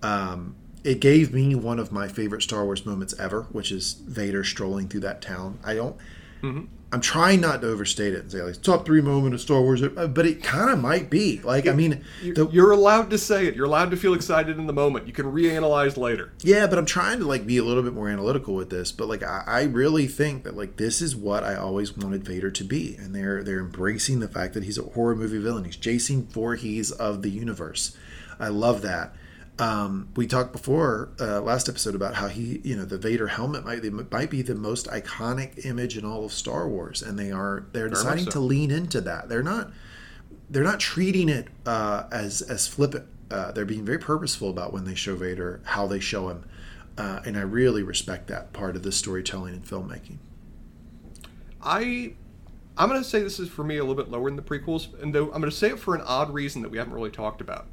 Um, 0.01 0.55
it 0.83 0.99
gave 0.99 1.33
me 1.33 1.55
one 1.55 1.79
of 1.79 1.91
my 1.91 2.07
favorite 2.07 2.41
Star 2.41 2.65
Wars 2.65 2.85
moments 2.85 3.13
ever, 3.19 3.43
which 3.51 3.71
is 3.71 3.93
Vader 3.93 4.43
strolling 4.43 4.87
through 4.87 5.01
that 5.01 5.21
town. 5.21 5.59
I 5.63 5.75
don't. 5.75 5.95
Mm-hmm. 6.41 6.65
I'm 6.93 7.01
trying 7.01 7.41
not 7.41 7.61
to 7.61 7.69
overstate 7.69 8.13
it 8.13 8.19
and 8.19 8.31
say 8.31 8.43
like 8.43 8.61
top 8.61 8.85
three 8.85 9.01
moment 9.01 9.33
of 9.33 9.41
Star 9.41 9.61
Wars, 9.61 9.81
uh, 9.81 10.07
but 10.07 10.27
it 10.27 10.43
kind 10.43 10.69
of 10.69 10.79
might 10.79 11.09
be. 11.09 11.39
Like, 11.39 11.67
I 11.67 11.71
mean, 11.71 12.05
the, 12.21 12.47
you're 12.49 12.69
allowed 12.69 13.09
to 13.09 13.17
say 13.17 13.47
it. 13.47 13.55
You're 13.55 13.65
allowed 13.65 13.89
to 13.91 13.97
feel 13.97 14.13
excited 14.13 14.59
in 14.59 14.67
the 14.67 14.73
moment. 14.73 15.07
You 15.07 15.13
can 15.13 15.25
reanalyze 15.25 15.97
later. 15.97 16.33
Yeah, 16.41 16.67
but 16.67 16.77
I'm 16.77 16.85
trying 16.85 17.17
to 17.17 17.25
like 17.25 17.47
be 17.47 17.57
a 17.57 17.63
little 17.63 17.81
bit 17.81 17.93
more 17.93 18.09
analytical 18.09 18.53
with 18.53 18.69
this. 18.69 18.91
But 18.91 19.07
like, 19.07 19.23
I, 19.23 19.43
I 19.47 19.63
really 19.63 20.05
think 20.05 20.43
that 20.43 20.55
like 20.55 20.77
this 20.77 21.01
is 21.01 21.15
what 21.15 21.43
I 21.43 21.55
always 21.55 21.97
wanted 21.97 22.23
Vader 22.23 22.51
to 22.51 22.63
be, 22.63 22.95
and 22.97 23.15
they're 23.15 23.43
they're 23.43 23.59
embracing 23.59 24.19
the 24.19 24.27
fact 24.27 24.53
that 24.53 24.63
he's 24.63 24.77
a 24.77 24.83
horror 24.83 25.15
movie 25.15 25.39
villain. 25.39 25.63
He's 25.63 25.77
Jason 25.77 26.27
Voorhees 26.27 26.91
of 26.91 27.23
the 27.23 27.31
universe. 27.31 27.97
I 28.39 28.49
love 28.49 28.83
that. 28.83 29.15
Um, 29.59 30.09
we 30.15 30.25
talked 30.25 30.51
before 30.51 31.09
uh, 31.19 31.39
last 31.41 31.69
episode 31.69 31.93
about 31.93 32.15
how 32.15 32.27
he, 32.27 32.59
you 32.63 32.75
know, 32.75 32.85
the 32.85 32.97
Vader 32.97 33.27
helmet 33.27 33.63
might 33.63 33.83
might 34.11 34.31
be 34.31 34.41
the 34.41 34.55
most 34.55 34.87
iconic 34.87 35.63
image 35.65 35.95
in 35.95 36.03
all 36.03 36.25
of 36.25 36.33
Star 36.33 36.67
Wars, 36.67 37.03
and 37.03 37.19
they 37.19 37.31
are 37.31 37.65
they're 37.71 37.89
deciding 37.89 38.25
so. 38.25 38.31
to 38.31 38.39
lean 38.39 38.71
into 38.71 38.99
that. 39.01 39.29
They're 39.29 39.43
not 39.43 39.71
they're 40.49 40.63
not 40.63 40.79
treating 40.79 41.29
it 41.29 41.49
uh, 41.67 42.05
as 42.11 42.41
as 42.41 42.67
flippant. 42.67 43.05
Uh, 43.29 43.51
they're 43.51 43.65
being 43.65 43.85
very 43.85 43.99
purposeful 43.99 44.49
about 44.49 44.73
when 44.73 44.85
they 44.85 44.95
show 44.95 45.15
Vader, 45.15 45.61
how 45.65 45.85
they 45.85 45.99
show 45.99 46.29
him, 46.29 46.45
uh, 46.97 47.21
and 47.23 47.37
I 47.37 47.41
really 47.41 47.83
respect 47.83 48.27
that 48.27 48.53
part 48.53 48.75
of 48.75 48.81
the 48.81 48.91
storytelling 48.91 49.53
and 49.53 49.63
filmmaking. 49.63 50.17
I 51.61 52.13
I'm 52.75 52.89
going 52.89 53.01
to 53.01 53.07
say 53.07 53.21
this 53.21 53.39
is 53.39 53.49
for 53.49 53.63
me 53.63 53.77
a 53.77 53.81
little 53.81 53.95
bit 53.95 54.09
lower 54.09 54.25
than 54.31 54.35
the 54.35 54.41
prequels, 54.41 54.99
and 54.99 55.13
though 55.13 55.25
I'm 55.25 55.41
going 55.41 55.43
to 55.43 55.51
say 55.51 55.69
it 55.69 55.79
for 55.79 55.93
an 55.93 56.01
odd 56.01 56.33
reason 56.33 56.63
that 56.63 56.71
we 56.71 56.79
haven't 56.79 56.93
really 56.93 57.11
talked 57.11 57.39
about 57.39 57.67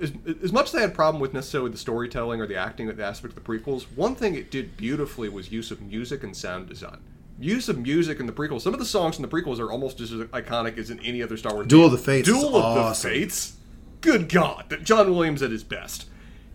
as, 0.00 0.12
as 0.42 0.52
much 0.52 0.68
as 0.68 0.74
I 0.74 0.80
had 0.82 0.90
a 0.90 0.94
problem 0.94 1.20
with 1.20 1.32
necessarily 1.32 1.70
the 1.70 1.78
storytelling 1.78 2.40
or 2.40 2.46
the 2.46 2.56
acting, 2.56 2.86
the 2.88 3.04
aspect 3.04 3.36
of 3.36 3.42
the 3.42 3.58
prequels, 3.58 3.84
one 3.94 4.14
thing 4.14 4.34
it 4.34 4.50
did 4.50 4.76
beautifully 4.76 5.28
was 5.28 5.50
use 5.50 5.70
of 5.70 5.80
music 5.80 6.22
and 6.22 6.36
sound 6.36 6.68
design. 6.68 6.98
Use 7.38 7.68
of 7.68 7.78
music 7.78 8.20
in 8.20 8.26
the 8.26 8.32
prequels. 8.32 8.62
Some 8.62 8.72
of 8.72 8.78
the 8.78 8.86
songs 8.86 9.16
in 9.16 9.22
the 9.22 9.28
prequels 9.28 9.58
are 9.58 9.70
almost 9.70 10.00
as 10.00 10.10
iconic 10.10 10.78
as 10.78 10.90
in 10.90 11.00
any 11.00 11.22
other 11.22 11.36
Star 11.36 11.54
Wars. 11.54 11.66
Duel 11.66 11.82
game. 11.82 11.92
of 11.92 11.98
the 11.98 12.04
Fates. 12.04 12.28
Duel 12.28 12.56
of 12.56 12.64
awesome. 12.64 13.10
the 13.10 13.16
Fates. 13.16 13.56
Good 14.00 14.28
God, 14.28 14.66
that 14.68 14.84
John 14.84 15.10
Williams 15.10 15.42
at 15.42 15.50
his 15.50 15.64
best. 15.64 16.08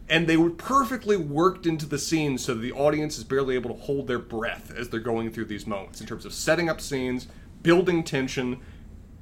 And 0.10 0.28
they 0.28 0.38
were 0.38 0.50
perfectly 0.50 1.18
worked 1.18 1.66
into 1.66 1.86
the 1.86 1.98
scenes 1.98 2.44
so 2.44 2.54
that 2.54 2.62
the 2.62 2.72
audience 2.72 3.18
is 3.18 3.24
barely 3.24 3.56
able 3.56 3.74
to 3.74 3.82
hold 3.82 4.08
their 4.08 4.20
breath 4.20 4.74
as 4.76 4.90
they're 4.90 5.00
going 5.00 5.32
through 5.32 5.46
these 5.46 5.66
moments 5.66 6.02
in 6.02 6.08
terms 6.08 6.26
of 6.26 6.34
setting 6.34 6.70
up 6.70 6.82
scenes, 6.82 7.28
building 7.62 8.04
tension, 8.04 8.60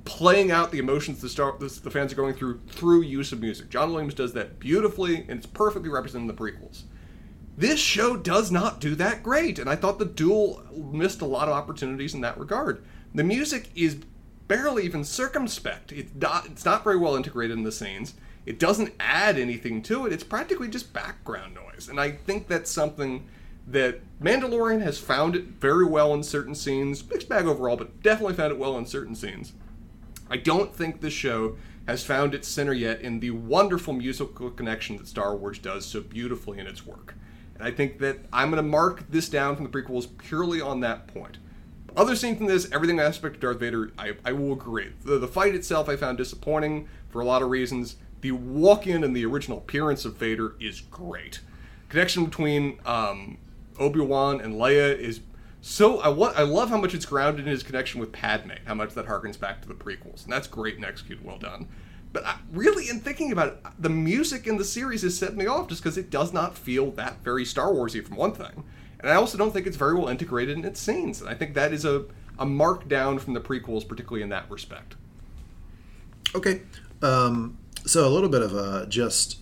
playing 0.10 0.50
out 0.50 0.72
the 0.72 0.80
emotions 0.80 1.22
the 1.22 1.30
star 1.30 1.56
the, 1.60 1.68
the 1.84 1.92
fans 1.92 2.12
are 2.12 2.16
going 2.16 2.34
through 2.34 2.60
through 2.68 3.04
use 3.04 3.32
of 3.32 3.40
music. 3.40 3.70
John 3.70 3.92
Williams 3.92 4.16
does 4.16 4.34
that 4.34 4.60
beautifully, 4.60 5.18
and 5.18 5.32
it's 5.32 5.46
perfectly 5.46 5.90
represented 5.90 6.30
in 6.30 6.36
the 6.36 6.42
prequels. 6.42 6.82
This 7.56 7.80
show 7.80 8.18
does 8.18 8.52
not 8.52 8.82
do 8.82 8.96
that 8.96 9.22
great, 9.22 9.60
and 9.60 9.70
I 9.70 9.76
thought 9.76 10.00
the 10.00 10.06
duel 10.06 10.64
missed 10.74 11.22
a 11.22 11.26
lot 11.26 11.48
of 11.48 11.54
opportunities 11.54 12.16
in 12.16 12.22
that 12.22 12.40
regard. 12.40 12.84
The 13.14 13.24
music 13.24 13.70
is 13.76 14.00
barely 14.48 14.84
even 14.84 15.04
circumspect. 15.04 15.92
It's 15.92 16.12
not, 16.16 16.48
it's 16.48 16.66
not 16.66 16.84
very 16.84 16.98
well 16.98 17.16
integrated 17.16 17.56
in 17.56 17.64
the 17.64 17.72
scenes. 17.72 18.16
It 18.48 18.58
doesn't 18.58 18.94
add 19.00 19.38
anything 19.38 19.84
to 19.84 20.08
it. 20.08 20.14
It's 20.14 20.24
practically 20.24 20.70
just 20.70 20.92
background 20.92 21.54
noise. 21.54 21.88
And 21.88 22.00
I 22.00 22.12
think 22.12 22.48
that's 22.48 22.72
something 22.72 23.28
that 23.68 24.00
Mandalorian 24.20 24.82
has 24.82 24.98
found 24.98 25.36
it 25.36 25.44
very 25.44 25.86
well 25.86 26.14
in 26.16 26.24
certain 26.24 26.56
scenes. 26.56 27.08
Mixed 27.08 27.30
bag 27.30 27.46
overall, 27.46 27.76
but 27.78 28.02
definitely 28.02 28.34
found 28.34 28.52
it 28.52 28.58
well 28.58 28.78
in 28.78 28.88
certain 28.88 29.14
scenes. 29.14 29.54
I 30.30 30.38
don't 30.38 30.74
think 30.74 31.02
the 31.02 31.10
show 31.10 31.58
has 31.88 32.04
found 32.04 32.36
its 32.36 32.48
center 32.48 32.74
yet 32.74 33.02
in 33.02 33.20
the 33.20 33.32
wonderful 33.32 33.94
musical 33.94 34.52
connection 34.52 34.98
that 34.98 35.08
Star 35.08 35.36
Wars 35.36 35.58
does 35.58 35.86
so 35.86 36.02
beautifully 36.02 36.60
in 36.60 36.68
its 36.68 36.86
work. 36.86 37.16
And 37.56 37.68
I 37.68 37.72
think 37.72 38.00
that 38.00 38.20
I'm 38.32 38.52
going 38.52 38.64
to 38.64 38.70
mark 38.70 39.10
this 39.10 39.28
down 39.28 39.56
from 39.56 39.66
the 39.66 39.72
prequels 39.72 40.08
purely 40.18 40.62
on 40.62 40.82
that 40.82 41.08
point. 41.08 41.40
Other 41.98 42.16
scenes 42.16 42.40
in 42.40 42.46
this, 42.46 42.72
everything 42.72 43.00
aspect 43.00 43.36
of 43.36 43.42
Darth 43.42 43.60
Vader, 43.60 43.92
I, 43.98 44.14
I 44.24 44.32
will 44.34 44.54
agree. 44.54 44.94
The, 45.04 45.18
the 45.18 45.28
fight 45.28 45.56
itself 45.56 45.90
I 45.90 45.96
found 45.96 46.18
disappointing 46.18 46.88
for 47.10 47.22
a 47.22 47.26
lot 47.26 47.42
of 47.42 47.50
reasons. 47.50 47.96
The 48.22 48.32
walk 48.34 48.86
in 48.86 49.04
and 49.04 49.16
the 49.16 49.26
original 49.26 49.58
appearance 49.58 50.06
of 50.06 50.16
Vader 50.16 50.56
is 50.60 50.82
great. 50.82 51.40
Connection 51.90 52.26
between 52.26 52.80
um, 52.86 53.40
Obi 53.80 54.00
Wan 54.00 54.40
and 54.42 54.54
Leia 54.54 54.96
is 54.96 55.22
so 55.62 56.00
I 56.00 56.10
want 56.10 56.38
I 56.38 56.44
love 56.44 56.70
how 56.70 56.78
much 56.78 56.94
it's 56.94 57.06
grounded 57.06 57.46
in 57.46 57.52
his 57.52 57.64
connection 57.64 58.00
with 58.00 58.12
Padme, 58.12 58.52
how 58.66 58.76
much 58.76 58.94
that 58.94 59.08
harkens 59.08 59.40
back 59.40 59.62
to 59.62 59.68
the 59.68 59.74
prequels, 59.74 60.24
and 60.24 60.32
that's 60.32 60.48
great 60.48 60.76
and 60.76 60.86
executed 60.86 61.26
well 61.26 61.38
done. 61.38 61.68
But 62.12 62.26
I, 62.26 62.38
really, 62.52 62.90
in 62.90 63.02
thinking 63.02 63.32
about 63.32 63.48
it, 63.50 63.60
uh, 63.64 63.70
the 63.78 63.90
music 63.90 64.48
in 64.48 64.58
the 64.58 64.64
series 64.64 65.04
has 65.04 65.18
set 65.18 65.36
me 65.36 65.46
off 65.46 65.68
just 65.68 65.84
because 65.84 65.98
it 65.98 66.10
does 66.10 66.34
not 66.34 66.58
feel 66.58 66.92
that 66.92 67.24
very 67.24 67.46
Star 67.46 67.68
Warsy 67.68 68.04
from 68.06 68.16
one 68.16 68.32
thing, 68.32 68.64
and 69.00 69.12
I 69.12 69.16
also 69.16 69.38
don't 69.38 69.52
think 69.52 69.68
it's 69.68 69.78
very 69.78 69.96
well 69.96 70.08
integrated 70.08 70.58
in 70.58 70.66
its 70.66 70.80
scenes, 70.80 71.22
and 71.22 71.30
I 71.30 71.34
think 71.34 71.54
that 71.56 71.74
is 71.74 71.86
a 71.86 72.06
a 72.40 72.46
mark 72.46 72.88
down 72.88 73.20
from 73.20 73.34
the 73.34 73.42
prequels, 73.42 73.88
particularly 73.88 74.24
in 74.24 74.30
that 74.30 74.50
respect. 74.50 74.96
Okay, 76.34 76.62
um, 77.02 77.58
so 77.86 78.08
a 78.08 78.10
little 78.10 78.30
bit 78.30 78.42
of 78.42 78.56
a 78.56 78.86
just 78.88 79.39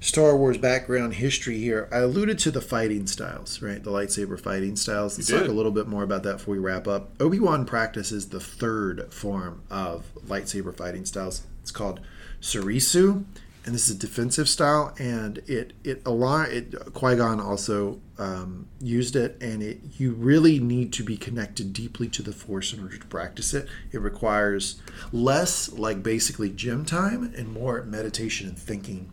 Star 0.00 0.34
Wars 0.34 0.56
background 0.56 1.14
history 1.14 1.58
here, 1.58 1.86
I 1.92 1.98
alluded 1.98 2.38
to 2.40 2.50
the 2.50 2.62
fighting 2.62 3.06
styles, 3.06 3.60
right? 3.60 3.82
The 3.82 3.90
lightsaber 3.90 4.40
fighting 4.40 4.76
styles. 4.76 5.18
Let's 5.18 5.28
talk 5.28 5.46
a 5.46 5.52
little 5.52 5.72
bit 5.72 5.86
more 5.86 6.02
about 6.02 6.22
that 6.22 6.38
before 6.38 6.52
we 6.52 6.58
wrap 6.58 6.88
up. 6.88 7.10
Obi 7.20 7.38
Wan 7.38 7.66
practices 7.66 8.30
the 8.30 8.40
third 8.40 9.12
form 9.12 9.62
of 9.70 10.06
lightsaber 10.26 10.74
fighting 10.74 11.04
styles. 11.04 11.42
It's 11.60 11.70
called 11.70 12.00
Soresu, 12.40 13.24
and 13.66 13.74
this 13.74 13.90
is 13.90 13.96
a 13.96 13.98
defensive 13.98 14.48
style. 14.48 14.94
And 14.98 15.38
it 15.46 15.74
it 15.84 16.00
a 16.06 16.46
it 16.50 16.94
Qui 16.94 17.16
Gon 17.16 17.38
also 17.38 18.00
um, 18.16 18.68
used 18.80 19.16
it, 19.16 19.36
and 19.42 19.62
it 19.62 19.80
you 19.98 20.12
really 20.12 20.58
need 20.58 20.94
to 20.94 21.04
be 21.04 21.18
connected 21.18 21.74
deeply 21.74 22.08
to 22.08 22.22
the 22.22 22.32
Force 22.32 22.72
in 22.72 22.80
order 22.80 22.96
to 22.96 23.06
practice 23.06 23.52
it. 23.52 23.68
It 23.92 24.00
requires 24.00 24.80
less 25.12 25.70
like 25.70 26.02
basically 26.02 26.48
gym 26.48 26.86
time 26.86 27.34
and 27.36 27.52
more 27.52 27.82
meditation 27.82 28.48
and 28.48 28.58
thinking 28.58 29.12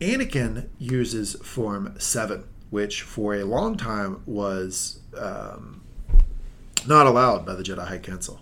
Anakin 0.00 0.68
uses 0.78 1.34
Form 1.42 1.94
7, 1.98 2.44
which 2.70 3.02
for 3.02 3.34
a 3.34 3.44
long 3.44 3.76
time 3.76 4.22
was 4.26 5.00
um, 5.16 5.82
not 6.86 7.06
allowed 7.06 7.44
by 7.44 7.54
the 7.54 7.62
Jedi 7.62 7.86
High 7.86 7.98
Council. 7.98 8.40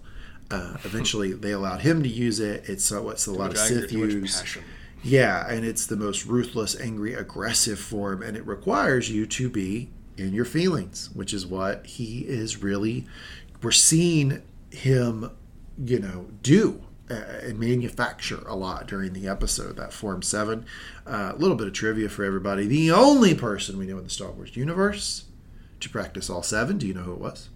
Uh, 0.51 0.77
eventually, 0.85 1.33
they 1.33 1.53
allowed 1.53 1.81
him 1.81 2.03
to 2.03 2.09
use 2.09 2.39
it. 2.41 2.69
It's 2.69 2.93
uh, 2.93 3.03
what's 3.03 3.27
a 3.27 3.33
lot 3.33 3.51
of 3.51 3.59
Sith 3.59 3.91
use. 3.91 4.59
Yeah, 5.03 5.47
and 5.49 5.65
it's 5.65 5.87
the 5.87 5.97
most 5.97 6.27
ruthless, 6.27 6.79
angry, 6.79 7.15
aggressive 7.15 7.79
form, 7.79 8.23
and 8.23 8.37
it 8.37 8.47
requires 8.47 9.11
you 9.11 9.27
to 9.27 9.49
be 9.49 9.91
in 10.17 10.33
your 10.33 10.45
feelings, 10.45 11.11
which 11.15 11.33
is 11.33 11.47
what 11.47 11.87
he 11.87 12.21
is 12.21 12.63
really. 12.63 13.07
We're 13.63 13.73
seeing 13.73 14.43
him, 14.71 15.31
you 15.79 15.99
know, 15.99 16.29
do 16.43 16.86
and 17.09 17.59
manufacture 17.59 18.43
a 18.47 18.57
lot 18.57 18.87
during 18.89 19.13
the 19.13 19.29
episode. 19.29 19.77
That 19.77 19.93
Form 19.93 20.23
7. 20.23 20.65
Uh, 21.07 21.33
a 21.35 21.37
little 21.39 21.57
bit 21.57 21.67
of 21.67 21.73
trivia 21.73 22.09
for 22.09 22.25
everybody. 22.25 22.67
The 22.67 22.91
only 22.91 23.35
person 23.35 23.79
we 23.79 23.87
know 23.87 23.99
in 23.99 24.05
the 24.05 24.11
Star 24.11 24.31
Wars 24.31 24.57
universe 24.57 25.25
to 25.81 25.89
practice 25.89 26.29
all 26.31 26.43
seven, 26.43 26.79
do 26.79 26.87
you 26.87 26.95
know 26.95 27.03
who 27.03 27.13
it 27.13 27.21
was? 27.21 27.49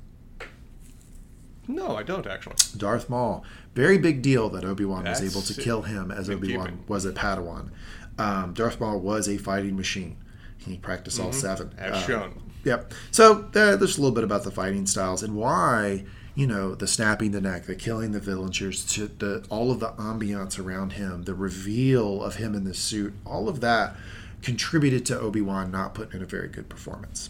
No, 1.69 1.97
I 1.97 2.03
don't 2.03 2.27
actually. 2.27 2.57
Darth 2.77 3.09
Maul. 3.09 3.45
Very 3.75 3.99
big 3.99 4.23
deal 4.23 4.49
that 4.51 4.65
Obi 4.65 4.85
Wan 4.85 5.05
was 5.05 5.23
able 5.23 5.43
to 5.43 5.55
kill 5.61 5.83
him 5.83 6.11
as 6.11 6.29
Obi 6.29 6.57
Wan 6.57 6.83
was 6.89 7.05
a 7.05 7.13
Padawan. 7.13 7.71
Um, 8.19 8.53
Darth 8.55 8.81
Maul 8.81 8.99
was 8.99 9.29
a 9.29 9.39
fighting 9.39 9.77
machine. 9.77 10.17
He 10.59 10.77
practiced 10.79 11.21
all 11.21 11.33
seven. 11.33 11.69
Mm-hmm. 11.69 11.79
As 11.79 11.93
Uh, 12.03 12.07
shown. 12.07 12.43
Yep. 12.65 12.93
So 13.13 13.49
uh, 13.55 13.77
there's 13.77 13.97
a 13.97 14.01
little 14.01 14.15
bit 14.15 14.25
about 14.25 14.43
the 14.45 14.51
fighting 14.51 14.85
styles 14.87 15.23
and 15.23 15.35
why 15.37 16.05
you 16.41 16.47
know 16.47 16.75
the 16.75 16.87
snapping 16.87 17.33
the 17.33 17.41
neck, 17.43 17.67
the 17.67 17.75
killing 17.75 18.13
the 18.13 18.19
villagers, 18.19 18.83
to 18.87 19.09
the 19.09 19.45
all 19.51 19.71
of 19.71 19.79
the 19.79 19.91
ambiance 19.91 20.59
around 20.59 20.95
him, 20.95 21.25
the 21.25 21.35
reveal 21.35 22.25
of 22.25 22.37
him 22.37 22.55
in 22.55 22.65
the 22.65 22.73
suit, 22.73 23.13
all 23.27 23.47
of 23.47 23.61
that 23.61 23.95
contributed 24.41 25.05
to 25.05 25.21
Obi 25.21 25.43
Wan 25.43 25.71
not 25.71 25.93
putting 25.93 26.17
in 26.17 26.23
a 26.23 26.27
very 26.27 26.49
good 26.49 26.71
performance. 26.71 27.29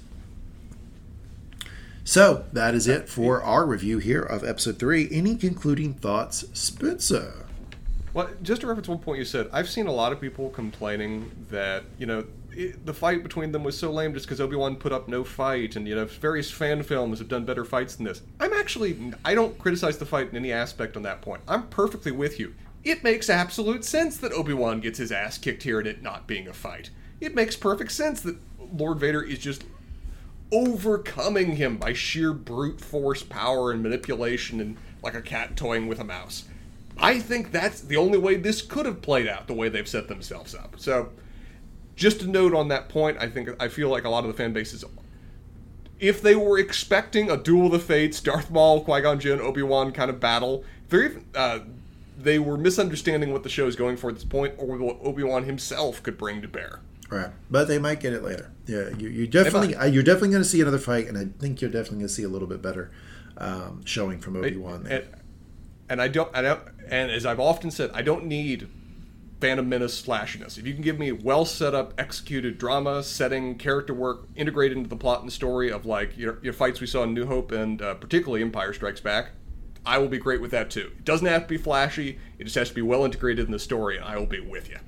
So 2.04 2.44
that 2.52 2.72
is 2.76 2.86
it 2.86 3.08
for 3.08 3.42
our 3.42 3.66
review 3.66 3.98
here 3.98 4.22
of 4.22 4.44
episode 4.44 4.78
three. 4.78 5.08
Any 5.10 5.34
concluding 5.34 5.94
thoughts, 5.94 6.44
Spencer? 6.52 7.46
Well, 8.14 8.30
just 8.44 8.60
to 8.60 8.68
reference 8.68 8.86
one 8.86 9.00
point 9.00 9.18
you 9.18 9.24
said, 9.24 9.50
I've 9.52 9.68
seen 9.68 9.88
a 9.88 9.92
lot 9.92 10.12
of 10.12 10.20
people 10.20 10.50
complaining 10.50 11.32
that 11.50 11.82
you 11.98 12.06
know 12.06 12.26
it, 12.52 12.84
the 12.84 12.94
fight 12.94 13.22
between 13.22 13.52
them 13.52 13.64
was 13.64 13.78
so 13.78 13.90
lame 13.90 14.14
just 14.14 14.26
because 14.26 14.40
Obi 14.40 14.56
Wan 14.56 14.76
put 14.76 14.92
up 14.92 15.08
no 15.08 15.24
fight, 15.24 15.76
and 15.76 15.86
you 15.86 15.94
know 15.94 16.04
various 16.04 16.50
fan 16.50 16.82
films 16.82 17.18
have 17.18 17.28
done 17.28 17.44
better 17.44 17.64
fights 17.64 17.96
than 17.96 18.06
this. 18.06 18.22
I'm 18.38 18.52
actually 18.52 19.12
I 19.24 19.34
don't 19.34 19.58
criticize 19.58 19.98
the 19.98 20.06
fight 20.06 20.30
in 20.30 20.36
any 20.36 20.52
aspect 20.52 20.96
on 20.96 21.02
that 21.02 21.22
point. 21.22 21.42
I'm 21.48 21.68
perfectly 21.68 22.12
with 22.12 22.38
you. 22.38 22.54
It 22.82 23.04
makes 23.04 23.28
absolute 23.28 23.84
sense 23.84 24.16
that 24.18 24.32
Obi 24.32 24.54
Wan 24.54 24.80
gets 24.80 24.98
his 24.98 25.12
ass 25.12 25.36
kicked 25.36 25.62
here 25.62 25.78
and 25.78 25.88
it 25.88 26.02
not 26.02 26.26
being 26.26 26.48
a 26.48 26.52
fight. 26.52 26.90
It 27.20 27.34
makes 27.34 27.54
perfect 27.54 27.92
sense 27.92 28.22
that 28.22 28.38
Lord 28.72 28.98
Vader 28.98 29.22
is 29.22 29.38
just 29.38 29.64
overcoming 30.52 31.56
him 31.56 31.76
by 31.76 31.92
sheer 31.92 32.32
brute 32.32 32.80
force 32.80 33.22
power 33.22 33.70
and 33.70 33.82
manipulation 33.82 34.60
and 34.60 34.76
like 35.02 35.14
a 35.14 35.22
cat 35.22 35.56
toying 35.56 35.86
with 35.86 36.00
a 36.00 36.04
mouse. 36.04 36.44
I 36.98 37.18
think 37.18 37.50
that's 37.50 37.80
the 37.80 37.96
only 37.96 38.18
way 38.18 38.36
this 38.36 38.60
could 38.62 38.84
have 38.86 39.00
played 39.00 39.26
out 39.26 39.46
the 39.46 39.54
way 39.54 39.68
they've 39.68 39.88
set 39.88 40.08
themselves 40.08 40.54
up. 40.54 40.74
So, 40.78 41.10
just 41.96 42.22
a 42.22 42.26
note 42.26 42.54
on 42.54 42.68
that 42.68 42.88
point, 42.88 43.18
I 43.20 43.28
think 43.28 43.50
I 43.60 43.68
feel 43.68 43.88
like 43.88 44.04
a 44.04 44.08
lot 44.08 44.24
of 44.24 44.28
the 44.28 44.36
fan 44.36 44.52
bases 44.52 44.84
if 46.00 46.22
they 46.22 46.34
were 46.34 46.58
expecting 46.58 47.30
a 47.30 47.36
duel 47.36 47.66
of 47.66 47.72
the 47.72 47.78
fates, 47.78 48.20
Darth 48.20 48.50
Maul, 48.50 48.82
Qui 48.82 49.02
Gon 49.02 49.20
Jinn, 49.20 49.40
Obi 49.40 49.62
Wan 49.62 49.92
kind 49.92 50.10
of 50.10 50.18
battle, 50.18 50.64
they're 50.88 51.04
even, 51.04 51.26
uh, 51.34 51.60
they 52.18 52.38
were 52.38 52.56
misunderstanding 52.56 53.32
what 53.32 53.42
the 53.42 53.48
show 53.48 53.66
is 53.66 53.76
going 53.76 53.96
for 53.96 54.08
at 54.08 54.16
this 54.16 54.24
point, 54.24 54.54
or 54.56 54.78
what 54.78 54.98
Obi 55.02 55.22
Wan 55.22 55.44
himself 55.44 56.02
could 56.02 56.16
bring 56.16 56.42
to 56.42 56.48
bear. 56.48 56.80
Right, 57.10 57.30
but 57.50 57.68
they 57.68 57.78
might 57.78 58.00
get 58.00 58.12
it 58.12 58.22
later. 58.22 58.50
Yeah, 58.66 58.88
you, 58.96 59.08
you 59.08 59.26
definitely 59.26 59.74
uh, 59.74 59.84
you're 59.84 60.02
definitely 60.02 60.30
going 60.30 60.42
to 60.42 60.48
see 60.48 60.60
another 60.60 60.78
fight, 60.78 61.08
and 61.08 61.18
I 61.18 61.26
think 61.40 61.60
you're 61.60 61.70
definitely 61.70 61.98
going 61.98 62.08
to 62.08 62.14
see 62.14 62.22
a 62.22 62.28
little 62.28 62.48
bit 62.48 62.62
better 62.62 62.90
um, 63.36 63.84
showing 63.84 64.20
from 64.20 64.36
Obi 64.36 64.56
Wan. 64.56 64.86
and, 64.88 65.04
and 65.88 66.00
I 66.00 66.06
don't, 66.06 66.34
I 66.34 66.40
don't, 66.40 66.60
and 66.88 67.10
as 67.10 67.26
I've 67.26 67.40
often 67.40 67.72
said, 67.72 67.90
I 67.92 68.02
don't 68.02 68.26
need 68.26 68.68
Phantom 69.40 69.68
Menace 69.68 69.96
slashiness. 69.96 70.58
If 70.58 70.66
you 70.66 70.74
can 70.74 70.82
give 70.82 70.98
me 70.98 71.12
well 71.12 71.44
set 71.44 71.74
up, 71.74 71.94
executed 71.98 72.58
drama, 72.58 73.02
setting, 73.02 73.56
character 73.56 73.94
work, 73.94 74.28
integrated 74.36 74.76
into 74.76 74.90
the 74.90 74.96
plot 74.96 75.22
and 75.22 75.32
story 75.32 75.70
of 75.70 75.86
like 75.86 76.16
your, 76.18 76.38
your 76.42 76.52
fights 76.52 76.80
we 76.80 76.86
saw 76.86 77.04
in 77.04 77.14
New 77.14 77.26
Hope 77.26 77.52
and 77.52 77.80
uh, 77.80 77.94
particularly 77.94 78.42
Empire 78.42 78.72
Strikes 78.72 79.00
Back, 79.00 79.30
I 79.84 79.98
will 79.98 80.08
be 80.08 80.18
great 80.18 80.40
with 80.40 80.50
that 80.50 80.70
too. 80.70 80.92
It 80.98 81.04
doesn't 81.04 81.26
have 81.26 81.42
to 81.42 81.48
be 81.48 81.56
flashy. 81.56 82.18
It 82.38 82.44
just 82.44 82.56
has 82.56 82.68
to 82.68 82.74
be 82.74 82.82
well 82.82 83.04
integrated 83.04 83.46
in 83.46 83.52
the 83.52 83.58
story, 83.58 83.96
and 83.96 84.04
I 84.04 84.18
will 84.18 84.26
be 84.26 84.40
with 84.40 84.68
you. 84.68 84.78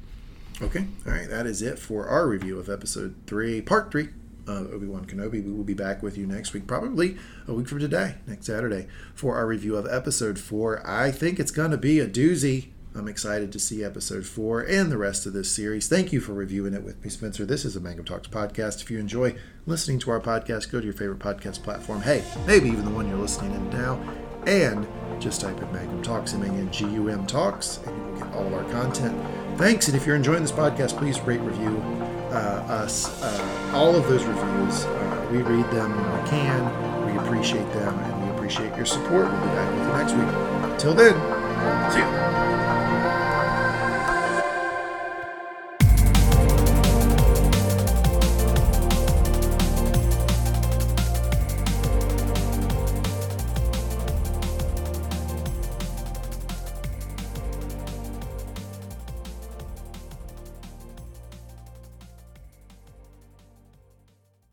Okay, 0.60 0.86
all 1.06 1.12
right, 1.12 1.28
that 1.28 1.46
is 1.46 1.62
it 1.62 1.78
for 1.78 2.06
our 2.06 2.28
review 2.28 2.58
of 2.58 2.68
episode 2.68 3.14
three, 3.26 3.60
part 3.62 3.90
three 3.90 4.10
of 4.46 4.72
Obi 4.72 4.86
Wan 4.86 5.06
Kenobi. 5.06 5.44
We 5.44 5.52
will 5.52 5.64
be 5.64 5.74
back 5.74 6.02
with 6.02 6.18
you 6.18 6.26
next 6.26 6.52
week, 6.52 6.66
probably 6.66 7.16
a 7.48 7.54
week 7.54 7.68
from 7.68 7.78
today, 7.78 8.16
next 8.26 8.46
Saturday, 8.46 8.86
for 9.14 9.36
our 9.36 9.46
review 9.46 9.76
of 9.76 9.86
episode 9.86 10.38
four. 10.38 10.86
I 10.86 11.10
think 11.10 11.40
it's 11.40 11.50
going 11.50 11.70
to 11.70 11.78
be 11.78 11.98
a 11.98 12.06
doozy. 12.06 12.68
I'm 12.94 13.08
excited 13.08 13.52
to 13.52 13.58
see 13.58 13.82
episode 13.82 14.26
four 14.26 14.60
and 14.60 14.92
the 14.92 14.98
rest 14.98 15.24
of 15.24 15.32
this 15.32 15.50
series. 15.50 15.88
Thank 15.88 16.12
you 16.12 16.20
for 16.20 16.34
reviewing 16.34 16.74
it 16.74 16.82
with 16.82 17.02
me, 17.02 17.08
Spencer. 17.08 17.46
This 17.46 17.64
is 17.64 17.74
a 17.74 17.80
Mangum 17.80 18.04
Talks 18.04 18.28
podcast. 18.28 18.82
If 18.82 18.90
you 18.90 18.98
enjoy 18.98 19.34
listening 19.64 19.98
to 20.00 20.10
our 20.10 20.20
podcast, 20.20 20.70
go 20.70 20.78
to 20.78 20.84
your 20.84 20.92
favorite 20.92 21.18
podcast 21.18 21.62
platform. 21.62 22.02
Hey, 22.02 22.22
maybe 22.46 22.68
even 22.68 22.84
the 22.84 22.90
one 22.90 23.08
you're 23.08 23.16
listening 23.16 23.52
in 23.52 23.70
now, 23.70 23.98
and 24.46 24.86
just 25.18 25.40
type 25.40 25.60
in 25.62 25.72
Mangum 25.72 26.02
Talks, 26.02 26.34
M 26.34 26.42
A 26.42 26.46
N 26.46 26.70
G 26.70 26.84
U 26.84 27.08
M 27.08 27.26
Talks, 27.26 27.78
and 27.86 27.96
you 27.96 28.02
will 28.04 28.18
get 28.18 28.34
all 28.34 28.46
of 28.46 28.52
our 28.52 28.70
content. 28.70 29.16
Thanks, 29.56 29.88
and 29.88 29.96
if 29.96 30.06
you're 30.06 30.16
enjoying 30.16 30.42
this 30.42 30.52
podcast, 30.52 30.98
please 30.98 31.18
rate, 31.20 31.40
review 31.40 31.78
uh, 32.30 32.66
us. 32.68 33.22
Uh, 33.22 33.72
all 33.74 33.96
of 33.96 34.06
those 34.06 34.24
reviews, 34.24 34.84
uh, 34.84 35.28
we 35.32 35.38
read 35.38 35.64
them 35.70 35.96
when 35.96 36.22
we 36.22 36.28
can. 36.28 37.06
We 37.06 37.18
appreciate 37.18 37.72
them, 37.72 37.98
and 37.98 38.24
we 38.24 38.36
appreciate 38.36 38.76
your 38.76 38.86
support. 38.86 39.30
We'll 39.30 39.40
be 39.40 39.46
back 39.46 39.70
with 39.72 39.80
you 39.80 39.92
next 39.96 40.12
week. 40.12 40.78
Till 40.78 40.94
then, 40.94 41.14
see 41.90 42.00
you. 42.00 42.81